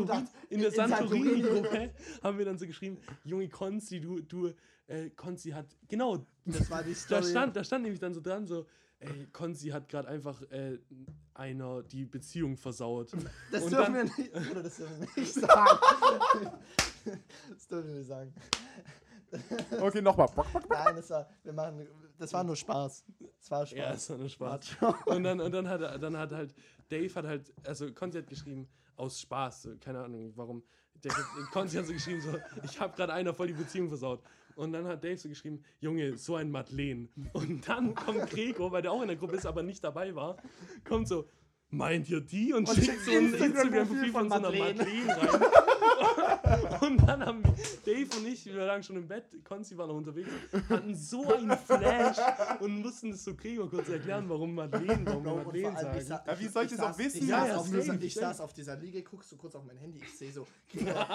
in 0.50 0.60
der 0.60 0.68
in 1.00 1.07
Theoriengruppe 1.10 1.90
haben 2.22 2.38
wir 2.38 2.44
dann 2.44 2.58
so 2.58 2.66
geschrieben, 2.66 2.98
Junge 3.24 3.48
Konzi, 3.48 4.00
du, 4.00 4.20
du, 4.20 4.52
äh, 4.86 5.10
Konzi 5.10 5.50
hat, 5.50 5.66
genau, 5.88 6.26
Das 6.44 6.70
war 6.70 6.82
die 6.82 6.92
da 6.92 6.96
Story. 6.96 7.24
stand, 7.30 7.56
da 7.56 7.64
stand 7.64 7.82
nämlich 7.84 8.00
dann 8.00 8.14
so 8.14 8.20
dran, 8.20 8.46
so, 8.46 8.66
ey, 9.00 9.26
Konzi 9.32 9.68
hat 9.68 9.88
gerade 9.88 10.08
einfach 10.08 10.40
äh, 10.50 10.78
einer 11.34 11.82
die 11.82 12.04
Beziehung 12.04 12.56
versaut. 12.56 13.12
das 13.52 13.62
und 13.64 13.70
dürfen 13.72 13.94
dann- 13.94 13.94
wir 13.94 14.04
nicht, 14.04 14.50
oder 14.50 14.62
das 14.62 14.76
dürfen 14.76 15.00
wir 15.00 15.08
nicht 15.22 15.34
sagen. 15.34 15.78
das 17.50 17.66
dürfen 17.68 17.88
wir 17.88 17.98
nicht 17.98 18.08
sagen. 18.08 18.34
Okay, 19.80 20.00
nochmal. 20.00 20.28
Nein, 20.70 20.96
das 20.96 21.10
war, 21.10 21.28
wir 21.42 21.52
machen, 21.52 21.86
das 22.18 22.32
war 22.32 22.42
nur 22.44 22.56
Spaß. 22.56 23.04
Das 23.38 23.50
war 23.50 23.66
Spaß. 23.66 23.78
Ja, 23.78 23.92
das 23.92 24.08
war 24.10 24.16
nur 24.16 24.28
Spaß. 24.30 24.76
Und 25.06 25.22
dann, 25.22 25.40
und 25.40 25.52
dann 25.52 25.68
hat 25.68 25.80
er- 25.82 25.98
dann 25.98 26.16
hat 26.16 26.32
halt, 26.32 26.54
Dave 26.88 27.14
hat 27.14 27.26
halt, 27.26 27.52
also 27.66 27.92
Konzi 27.92 28.18
hat 28.18 28.26
geschrieben, 28.26 28.66
aus 28.96 29.20
Spaß, 29.20 29.68
keine 29.80 30.00
Ahnung 30.00 30.32
warum. 30.34 30.62
Der, 31.04 31.12
Konzi 31.52 31.76
hat 31.76 31.86
so 31.86 31.92
geschrieben, 31.92 32.20
so, 32.20 32.36
ich 32.64 32.80
habe 32.80 32.94
gerade 32.96 33.12
einer 33.12 33.32
voll 33.32 33.48
die 33.48 33.52
Beziehung 33.52 33.88
versaut. 33.88 34.20
Und 34.56 34.72
dann 34.72 34.86
hat 34.86 35.04
Dave 35.04 35.16
so 35.16 35.28
geschrieben, 35.28 35.62
Junge, 35.80 36.16
so 36.16 36.34
ein 36.34 36.50
Madeleine. 36.50 37.08
Und 37.32 37.68
dann 37.68 37.94
kommt 37.94 38.28
Gregor, 38.30 38.72
weil 38.72 38.82
der 38.82 38.90
auch 38.90 39.02
in 39.02 39.08
der 39.08 39.16
Gruppe 39.16 39.36
ist, 39.36 39.46
aber 39.46 39.62
nicht 39.62 39.84
dabei 39.84 40.14
war, 40.14 40.36
kommt 40.84 41.06
so, 41.06 41.28
meint 41.70 42.08
ihr 42.08 42.20
die? 42.20 42.52
Und, 42.52 42.68
schickt 42.68 43.04
so 43.04 43.10
ein 43.10 43.34
Instagram-Profil 43.34 44.12
von, 44.12 44.28
von 44.28 44.28
so 44.30 44.34
einer 44.34 44.50
Madeleine. 44.50 44.84
Madeleine 44.84 45.32
rein. 45.32 45.42
Und 46.80 46.96
dann 47.06 47.24
haben 47.26 47.42
wir, 47.44 47.52
Dave 47.84 48.16
und 48.16 48.26
ich, 48.26 48.46
wir 48.46 48.64
lagen 48.64 48.82
schon 48.82 48.96
im 48.96 49.08
Bett, 49.08 49.24
Konzi 49.44 49.76
war 49.76 49.86
noch 49.88 49.96
unterwegs, 49.96 50.28
hatten 50.68 50.94
so 50.94 51.34
einen 51.34 51.56
Flash 51.58 52.16
und 52.60 52.80
mussten 52.80 53.10
es 53.12 53.24
so 53.24 53.34
Gregor 53.34 53.68
kurz 53.68 53.88
erklären, 53.88 54.28
warum 54.28 54.54
Madeleine, 54.54 55.04
warum 55.04 55.22
Bro, 55.24 55.32
und 55.34 55.44
Madeleine 55.46 55.74
ich 55.74 55.80
sagen. 55.82 56.00
sa- 56.04 56.24
Ja, 56.26 56.38
wie 56.38 56.46
soll 56.48 56.64
ich 56.64 56.70
das 56.70 56.80
saß- 56.80 56.90
auch 56.92 56.98
wissen? 56.98 57.18
Ich, 57.22 57.28
Ja, 57.28 57.40
saß, 57.40 57.48
ja, 57.48 57.56
auf 57.56 57.70
dieser, 57.70 58.00
ich 58.00 58.14
saß 58.14 58.40
auf 58.40 58.52
dieser 58.52 58.76
Liege, 58.76 59.02
guckst 59.02 59.30
so 59.30 59.36
kurz 59.36 59.54
auf 59.56 59.64
mein 59.64 59.76
Handy, 59.76 59.98
ich 60.00 60.16
sehe 60.16 60.30
so, 60.32 60.46
Gregor, 60.72 61.06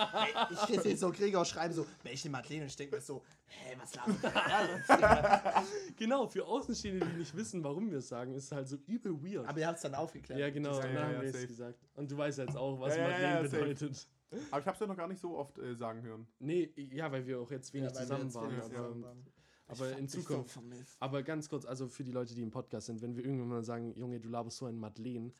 ich 0.71 0.81
sehe 0.81 0.97
so 0.97 1.11
Gregor 1.11 1.45
schreiben 1.45 1.73
so, 1.73 1.85
welche 2.03 2.29
Madeleine? 2.29 2.63
Und 2.63 2.67
ich 2.67 2.75
denke 2.75 2.95
mir 2.97 3.01
so, 3.01 3.23
hä, 3.47 3.77
was 3.81 3.95
labert 3.95 4.23
der? 5.01 5.63
Genau, 5.97 6.27
für 6.27 6.45
Außenstehende, 6.45 7.05
die 7.05 7.19
nicht 7.19 7.35
wissen, 7.35 7.63
warum 7.63 7.89
wir 7.89 7.99
es 7.99 8.09
sagen, 8.09 8.33
ist 8.33 8.45
es 8.45 8.51
halt 8.51 8.67
so 8.67 8.77
übel 8.87 9.13
weird. 9.23 9.47
Aber 9.47 9.59
ihr 9.59 9.67
habt 9.67 9.77
es 9.77 9.83
dann 9.83 9.95
aufgeklärt. 9.95 10.39
Ja, 10.43 10.49
genau, 10.53 10.79
Ja, 10.79 10.87
ja, 10.87 11.03
haben 11.03 11.13
ja, 11.13 11.21
wir 11.21 11.29
es 11.29 11.47
gesagt. 11.47 11.79
Und 11.95 12.11
du 12.11 12.17
weißt 12.17 12.39
jetzt 12.39 12.57
auch, 12.57 12.79
was 12.79 12.95
Ja, 12.95 13.03
Madeleine 13.03 13.47
safe. 13.47 13.61
bedeutet. 13.63 14.07
Aber 14.51 14.59
ich 14.61 14.65
habe 14.65 14.73
es 14.73 14.79
ja 14.79 14.87
noch 14.87 14.97
gar 14.97 15.07
nicht 15.07 15.21
so 15.21 15.37
oft 15.37 15.57
äh, 15.59 15.75
sagen 15.75 16.01
hören. 16.01 16.27
Nee, 16.39 16.71
ja, 16.75 17.11
weil 17.11 17.25
wir 17.27 17.39
auch 17.39 17.51
jetzt 17.51 17.71
wenig 17.73 17.89
Ja, 17.89 17.93
zusammen 17.93 18.23
jetzt 18.25 18.35
waren. 18.35 18.49
wenig 18.51 18.59
aber 18.63 18.69
zusammen 18.69 19.03
waren. 19.03 19.25
aber 19.67 19.97
in 19.97 20.07
Zukunft. 20.09 20.53
So 20.55 20.61
aber 20.99 21.23
ganz 21.23 21.47
kurz, 21.49 21.65
also 21.65 21.87
für 21.87 22.03
die 22.03 22.11
Leute, 22.11 22.33
die 22.35 22.41
im 22.41 22.51
Podcast 22.51 22.87
sind, 22.87 23.01
wenn 23.01 23.15
wir 23.15 23.23
irgendwann 23.23 23.47
mal 23.49 23.63
sagen, 23.63 23.93
Junge, 23.95 24.19
du 24.19 24.29
laberst 24.29 24.57
so 24.57 24.65
ein 24.65 24.77
Madeleine, 24.77 25.31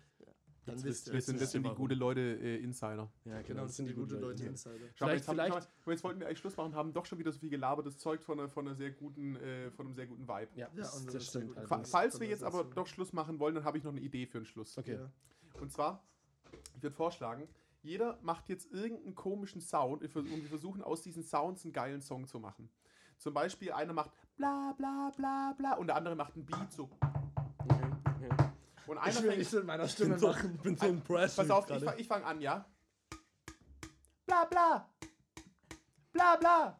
Dann 0.66 0.76
jetzt 0.76 0.86
wisst 0.86 1.08
ihr. 1.08 1.14
Das 1.14 1.18
jetzt 1.18 1.26
sind, 1.28 1.42
das 1.42 1.52
sind 1.52 1.66
die 1.66 1.74
gute 1.76 1.94
Leute 1.96 2.22
äh, 2.22 2.58
Insider. 2.64 3.10
Ja, 3.26 3.32
genau, 3.34 3.48
Genau, 3.48 3.62
das 3.64 3.76
sind 3.76 3.86
die 3.88 3.94
guten 3.94 4.20
Leute. 4.20 4.46
Insider. 4.46 4.76
Schau 4.96 5.06
mal, 5.06 5.12
Vielleicht- 5.20 5.26
vielleicht- 5.26 5.54
mal, 5.86 5.92
jetzt 5.94 6.04
wollten 6.04 6.20
wir 6.22 6.28
eigentlich 6.28 6.40
Schluss 6.40 6.56
machen, 6.58 6.74
haben 6.76 6.94
doch 6.94 7.06
schon 7.06 7.20
wieder 7.20 7.32
so 7.32 7.40
viel 7.40 7.50
gelabertes 7.50 7.98
Zeug 7.98 8.24
von, 8.24 8.40
einer- 8.40 8.50
von, 8.50 8.66
einer 8.68 8.76
sehr 8.76 8.92
guten, 8.92 9.36
äh, 9.36 9.72
von 9.72 9.88
einem 9.88 9.96
sehr 9.96 10.08
guten 10.08 10.28
Vibe. 10.28 10.48
Ja, 10.56 10.70
das, 10.76 11.04
das 11.04 11.14
das 11.14 11.26
stimmt. 11.28 11.32
sehr 11.32 11.42
gut. 11.44 11.56
Fa 11.56 11.76
allerdings. 11.76 11.90
falls 11.92 12.20
wir 12.20 12.28
jetzt 12.28 12.44
aber 12.44 12.64
doch 12.64 12.88
Schluss 12.88 13.12
machen 13.14 13.40
wollen, 13.40 13.56
dann 13.56 13.66
habe 13.66 13.78
ich 13.78 13.84
noch 13.84 13.92
eine 13.92 14.02
Idee 14.02 14.26
für 14.26 14.38
einen 14.38 14.46
Schluss. 14.46 14.78
Okay. 14.78 14.94
Ja. 14.96 15.12
Und 15.60 15.72
zwar, 15.72 16.02
ich 16.78 16.82
würde 16.84 16.96
vorschlagen, 16.96 17.48
jeder 17.82 18.18
macht 18.22 18.48
jetzt 18.48 18.72
irgendeinen 18.72 19.16
komischen 19.16 19.60
Sound 19.60 19.96
und 19.96 20.02
wir 20.04 20.10
vers- 20.10 20.24
und 20.34 20.42
wir 20.42 20.50
versuchen 20.50 20.82
aus 20.82 21.02
diesen 21.02 21.24
Sounds 21.24 21.66
einen 21.66 21.74
geilen 21.74 22.02
Song 22.02 22.26
zu 22.28 22.40
machen. 22.40 22.70
Zum 23.18 23.34
Beispiel 23.34 23.72
einer 23.74 23.92
macht 23.94 24.12
bla 24.38 24.74
bla 24.78 25.12
bla 25.18 25.54
bla 25.58 25.74
und 25.76 25.88
der 25.88 25.98
andere 25.98 26.16
macht 26.16 26.36
einen 26.36 26.46
Beat 26.46 26.72
so. 26.72 26.90
Okay, 27.60 27.82
okay. 28.08 28.30
Und 28.88 28.98
einer 28.98 29.10
Ich 29.10 29.24
will 29.24 29.38
nicht 29.38 29.54
mit 29.54 29.66
meiner 29.66 29.88
Stimme 29.88 30.12
bin 30.12 30.20
so, 30.20 30.28
machen. 30.28 30.54
ich 30.56 30.62
bin 30.62 30.78
so 30.78 30.86
impressed. 30.88 31.38
pass 31.38 31.50
auf, 31.50 31.70
ich, 31.70 31.84
ich 32.00 32.08
fange 32.08 32.26
an, 32.26 32.42
ja? 32.42 32.66
Bla 34.26 34.46
bla. 34.46 34.90
Bla 36.12 36.36
bla. 36.38 36.80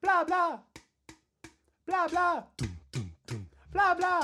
Bla 0.00 0.24
bla. 0.24 0.64
Bla 1.84 2.06
bla. 2.08 2.48
Bla 3.70 3.94
bla. 3.94 4.20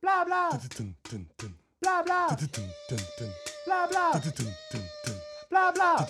Bla 0.00 0.24
bla. 0.24 0.50
Bla 1.80 2.02
bla. 2.04 2.36
Bla 3.64 3.86
bla. 3.86 4.20
Bla 5.50 5.72
bla. 5.72 6.06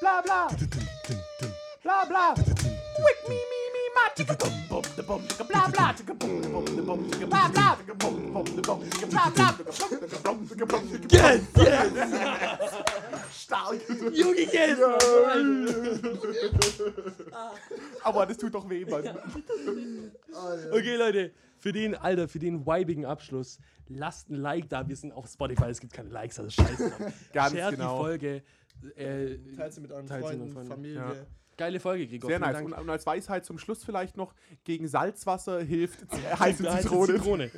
Bla 0.00 0.22
bla. 0.22 0.48
Bla 1.82 2.04
bla. 2.06 2.34
Wick 2.34 3.28
me 3.28 3.34
me 3.34 3.59
Yes, 11.10 11.42
yes! 11.56 11.92
stark. 13.32 13.80
Junge, 14.12 14.40
yes! 14.52 14.78
Aber 18.02 18.26
das 18.26 18.36
tut 18.36 18.54
doch 18.54 18.68
weh, 18.68 18.84
Mann. 18.84 19.08
Okay, 20.72 20.96
Leute, 20.96 21.32
für 21.58 21.72
den, 21.72 21.94
Alter, 21.94 22.28
für 22.28 22.38
den 22.38 22.66
vibigen 22.66 23.04
Abschluss, 23.04 23.58
lasst 23.88 24.30
ein 24.30 24.36
Like 24.36 24.68
da. 24.68 24.86
Wir 24.86 24.96
sind 24.96 25.12
auf 25.12 25.28
Spotify, 25.28 25.64
es 25.64 25.80
gibt 25.80 25.92
keine 25.92 26.10
Likes, 26.10 26.38
also 26.38 26.50
scheiße. 26.50 26.92
Ganz 27.32 27.54
Shared 27.54 27.76
genau. 27.76 27.96
die 27.96 28.02
Folge. 28.02 28.42
Äh, 28.96 29.38
Teilt 29.56 29.74
sie 29.74 29.80
mit 29.80 29.92
euren 29.92 30.08
Freunden, 30.08 30.48
Freunden. 30.48 30.70
Familie. 30.70 30.98
Ja. 30.98 31.14
Geile 31.60 31.78
Folge, 31.78 32.08
Gregor. 32.08 32.30
Sehr 32.30 32.38
nice. 32.38 32.54
Dank. 32.54 32.66
Und, 32.66 32.72
und 32.72 32.88
als 32.88 33.04
Weisheit 33.04 33.44
zum 33.44 33.58
Schluss 33.58 33.84
vielleicht 33.84 34.16
noch, 34.16 34.34
gegen 34.64 34.88
Salzwasser 34.88 35.62
hilft 35.62 36.06
heiße 36.38 36.64
Zitrone. 36.64 37.16
Zitrone. 37.18 37.50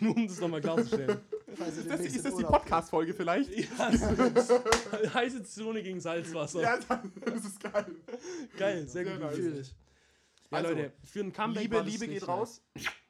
Nur 0.00 0.16
um 0.16 0.26
das 0.26 0.40
nochmal 0.40 0.60
klarzustellen. 0.60 1.20
Das, 1.56 2.00
ist 2.00 2.24
das 2.24 2.36
die 2.36 2.42
Podcast-Folge 2.42 3.14
vielleicht? 3.14 3.50
Heiße 5.14 5.42
Zitrone 5.44 5.82
gegen 5.82 6.00
Salzwasser. 6.00 6.60
Ja, 6.60 6.78
das 7.24 7.44
ist 7.44 7.60
geil. 7.60 7.86
Geil, 8.56 8.86
sehr 8.86 9.04
gut. 9.04 9.12
Sehr 9.12 9.20
nice. 9.20 9.36
Fühl 9.36 9.60
ich. 9.60 9.68
Ja, 10.50 10.58
Also, 10.58 10.70
Leute, 10.70 10.92
für 11.04 11.20
ein 11.20 11.32
Comeback 11.32 11.62
Liebe, 11.62 11.76
war 11.76 11.84
das 11.84 11.92
Liebe 11.92 12.08
geht 12.08 12.28
raus. 12.28 12.62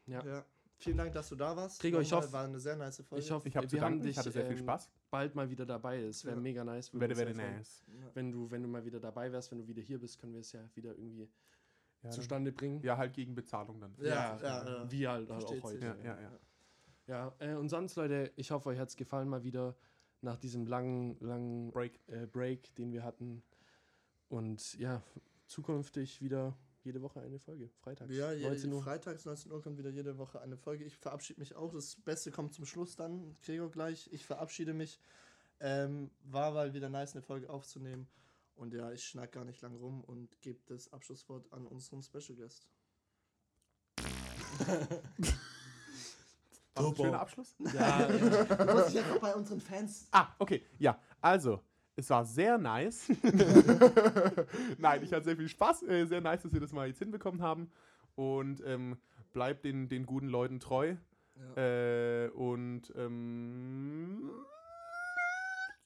Ja. 0.06 0.24
Ja. 0.24 0.44
Vielen 0.82 0.96
Dank, 0.96 1.12
dass 1.12 1.28
du 1.28 1.36
da 1.36 1.54
warst. 1.54 1.78
Gregor, 1.80 2.00
ich 2.00 2.10
hoffe- 2.10 2.32
War 2.32 2.44
eine 2.46 2.58
sehr 2.58 2.74
nice 2.74 3.02
Folge. 3.06 3.22
Ich 3.22 3.30
hoffe, 3.30 3.48
Ich 3.48 3.56
habe 3.56 3.66
zu 3.68 3.76
wir 3.76 3.82
haben 3.82 4.00
dich 4.00 4.12
Ich 4.12 4.18
hatte 4.18 4.30
sehr 4.32 4.46
viel 4.46 4.56
ähm, 4.56 4.62
Spaß. 4.62 4.90
bald 5.10 5.34
mal 5.34 5.48
wieder 5.50 5.66
dabei. 5.66 6.00
Es 6.02 6.24
wäre 6.24 6.36
Ja. 6.36 6.40
mega 6.40 6.64
nice. 6.64 6.86
sehr 6.90 7.08
freuen. 7.16 7.36
nice. 7.36 7.84
Wenn 8.14 8.32
du, 8.32 8.50
wenn 8.50 8.62
du 8.62 8.68
mal 8.68 8.82
wieder 8.84 8.98
dabei 8.98 9.30
wärst, 9.30 9.50
wenn 9.50 9.58
du 9.58 9.66
wieder 9.68 9.82
hier 9.82 9.98
bist, 10.00 10.18
können 10.18 10.32
wir 10.32 10.40
es 10.40 10.52
ja 10.52 10.60
wieder 10.74 10.96
irgendwie 10.96 11.28
Ja, 12.02 12.08
zustande 12.10 12.50
bringen. 12.50 12.80
ja, 12.82 12.96
halt 12.96 13.12
gegen 13.12 13.34
Bezahlung 13.34 13.78
dann. 13.78 13.94
Ja, 14.00 14.38
ja, 14.40 14.64
ja. 14.66 14.90
Wie 14.90 15.06
halt, 15.06 15.28
halt 15.30 15.44
auch 15.44 15.50
heute. 15.62 15.68
sich. 15.68 15.82
Ja, 15.82 15.96
ja, 16.02 16.20
ja. 16.20 16.30
Ja, 17.06 17.34
äh, 17.40 17.54
und 17.56 17.68
sonst, 17.68 17.96
Leute, 17.96 18.32
ich 18.36 18.50
hoffe, 18.50 18.70
euch 18.70 18.78
hat 18.78 18.88
es 18.88 18.96
gefallen 18.96 19.28
mal 19.28 19.42
wieder 19.42 19.76
nach 20.22 20.36
diesem 20.38 20.66
langen, 20.66 21.18
langen 21.20 21.70
Break. 21.72 22.00
äh, 22.06 22.26
Break, 22.26 22.74
den 22.76 22.90
wir 22.92 23.02
hatten. 23.02 23.42
Und 24.30 24.78
ja, 24.78 25.02
zukünftig 25.46 26.22
wieder 26.22 26.56
jede 26.90 27.02
Woche 27.02 27.20
eine 27.20 27.38
Folge. 27.38 27.68
Freitags. 27.68 28.12
Ja, 28.12 28.32
je, 28.32 28.42
19 28.46 28.72
Uhr. 28.72 28.82
freitags 28.82 29.24
19 29.24 29.52
Uhr 29.52 29.62
kommt 29.62 29.78
wieder 29.78 29.90
jede 29.90 30.18
Woche 30.18 30.40
eine 30.40 30.56
Folge. 30.56 30.84
Ich 30.84 30.96
verabschiede 30.96 31.38
mich 31.38 31.54
auch. 31.54 31.72
Das 31.72 31.96
Beste 31.96 32.32
kommt 32.32 32.52
zum 32.52 32.66
Schluss 32.66 32.96
dann. 32.96 33.36
Gregor 33.42 33.70
gleich. 33.70 34.08
Ich 34.12 34.26
verabschiede 34.26 34.74
mich. 34.74 35.00
Ähm, 35.60 36.10
war 36.24 36.50
mal 36.50 36.74
wieder 36.74 36.88
nice, 36.88 37.12
eine 37.12 37.22
Folge 37.22 37.48
aufzunehmen. 37.48 38.08
Und 38.56 38.74
ja, 38.74 38.90
ich 38.90 39.04
schnack 39.04 39.32
gar 39.32 39.44
nicht 39.44 39.60
lang 39.62 39.76
rum 39.76 40.02
und 40.02 40.40
gebe 40.40 40.58
das 40.66 40.92
Abschlusswort 40.92 41.52
an 41.52 41.66
unseren 41.66 42.02
Special 42.02 42.36
Guest. 42.36 42.68
War 46.74 46.88
ein 46.88 46.96
schöner 46.96 47.20
Abschluss? 47.20 47.54
Ja, 47.72 48.00
ja. 48.00 48.06
Du 48.56 48.72
musst 48.72 48.88
dich 48.88 48.94
jetzt 48.94 49.10
auch 49.12 49.20
bei 49.20 49.34
unseren 49.34 49.60
Fans. 49.60 50.08
Ah, 50.10 50.34
okay. 50.38 50.66
Ja, 50.78 51.00
also, 51.20 51.62
es 51.96 52.10
war 52.10 52.24
sehr 52.24 52.58
nice. 52.58 53.08
Nein, 54.78 55.02
ich 55.02 55.12
hatte 55.12 55.24
sehr 55.24 55.36
viel 55.36 55.48
Spaß. 55.48 55.82
Äh, 55.84 56.06
sehr 56.06 56.20
nice, 56.20 56.42
dass 56.42 56.52
wir 56.52 56.60
das 56.60 56.72
mal 56.72 56.88
jetzt 56.88 56.98
hinbekommen 56.98 57.42
haben. 57.42 57.70
Und 58.14 58.62
ähm, 58.66 58.96
bleibt 59.32 59.64
den, 59.64 59.88
den 59.88 60.06
guten 60.06 60.28
Leuten 60.28 60.60
treu. 60.60 60.96
Ja. 61.56 62.24
Äh, 62.24 62.28
und 62.30 62.92
ähm, 62.96 64.30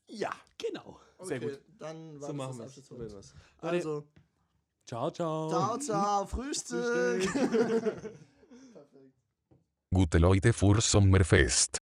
ja, 0.09 0.31
genau. 0.59 1.01
sehr 1.23 1.39
Okay, 1.39 1.51
gut. 1.51 1.61
Dann 1.79 2.21
war 2.21 2.21
So 2.21 2.27
das 2.29 2.37
machen 2.37 2.59
das 2.59 2.91
wir 2.91 3.19
es. 3.19 3.35
Also, 3.59 4.05
ciao, 4.87 5.11
ciao. 5.11 5.49
ciao, 5.49 5.79
ciao, 5.79 6.27
Frühstück. 6.27 7.29
Gute 9.93 10.19
Leute 10.19 10.53
für 10.53 10.81
Sommerfest. 10.81 11.84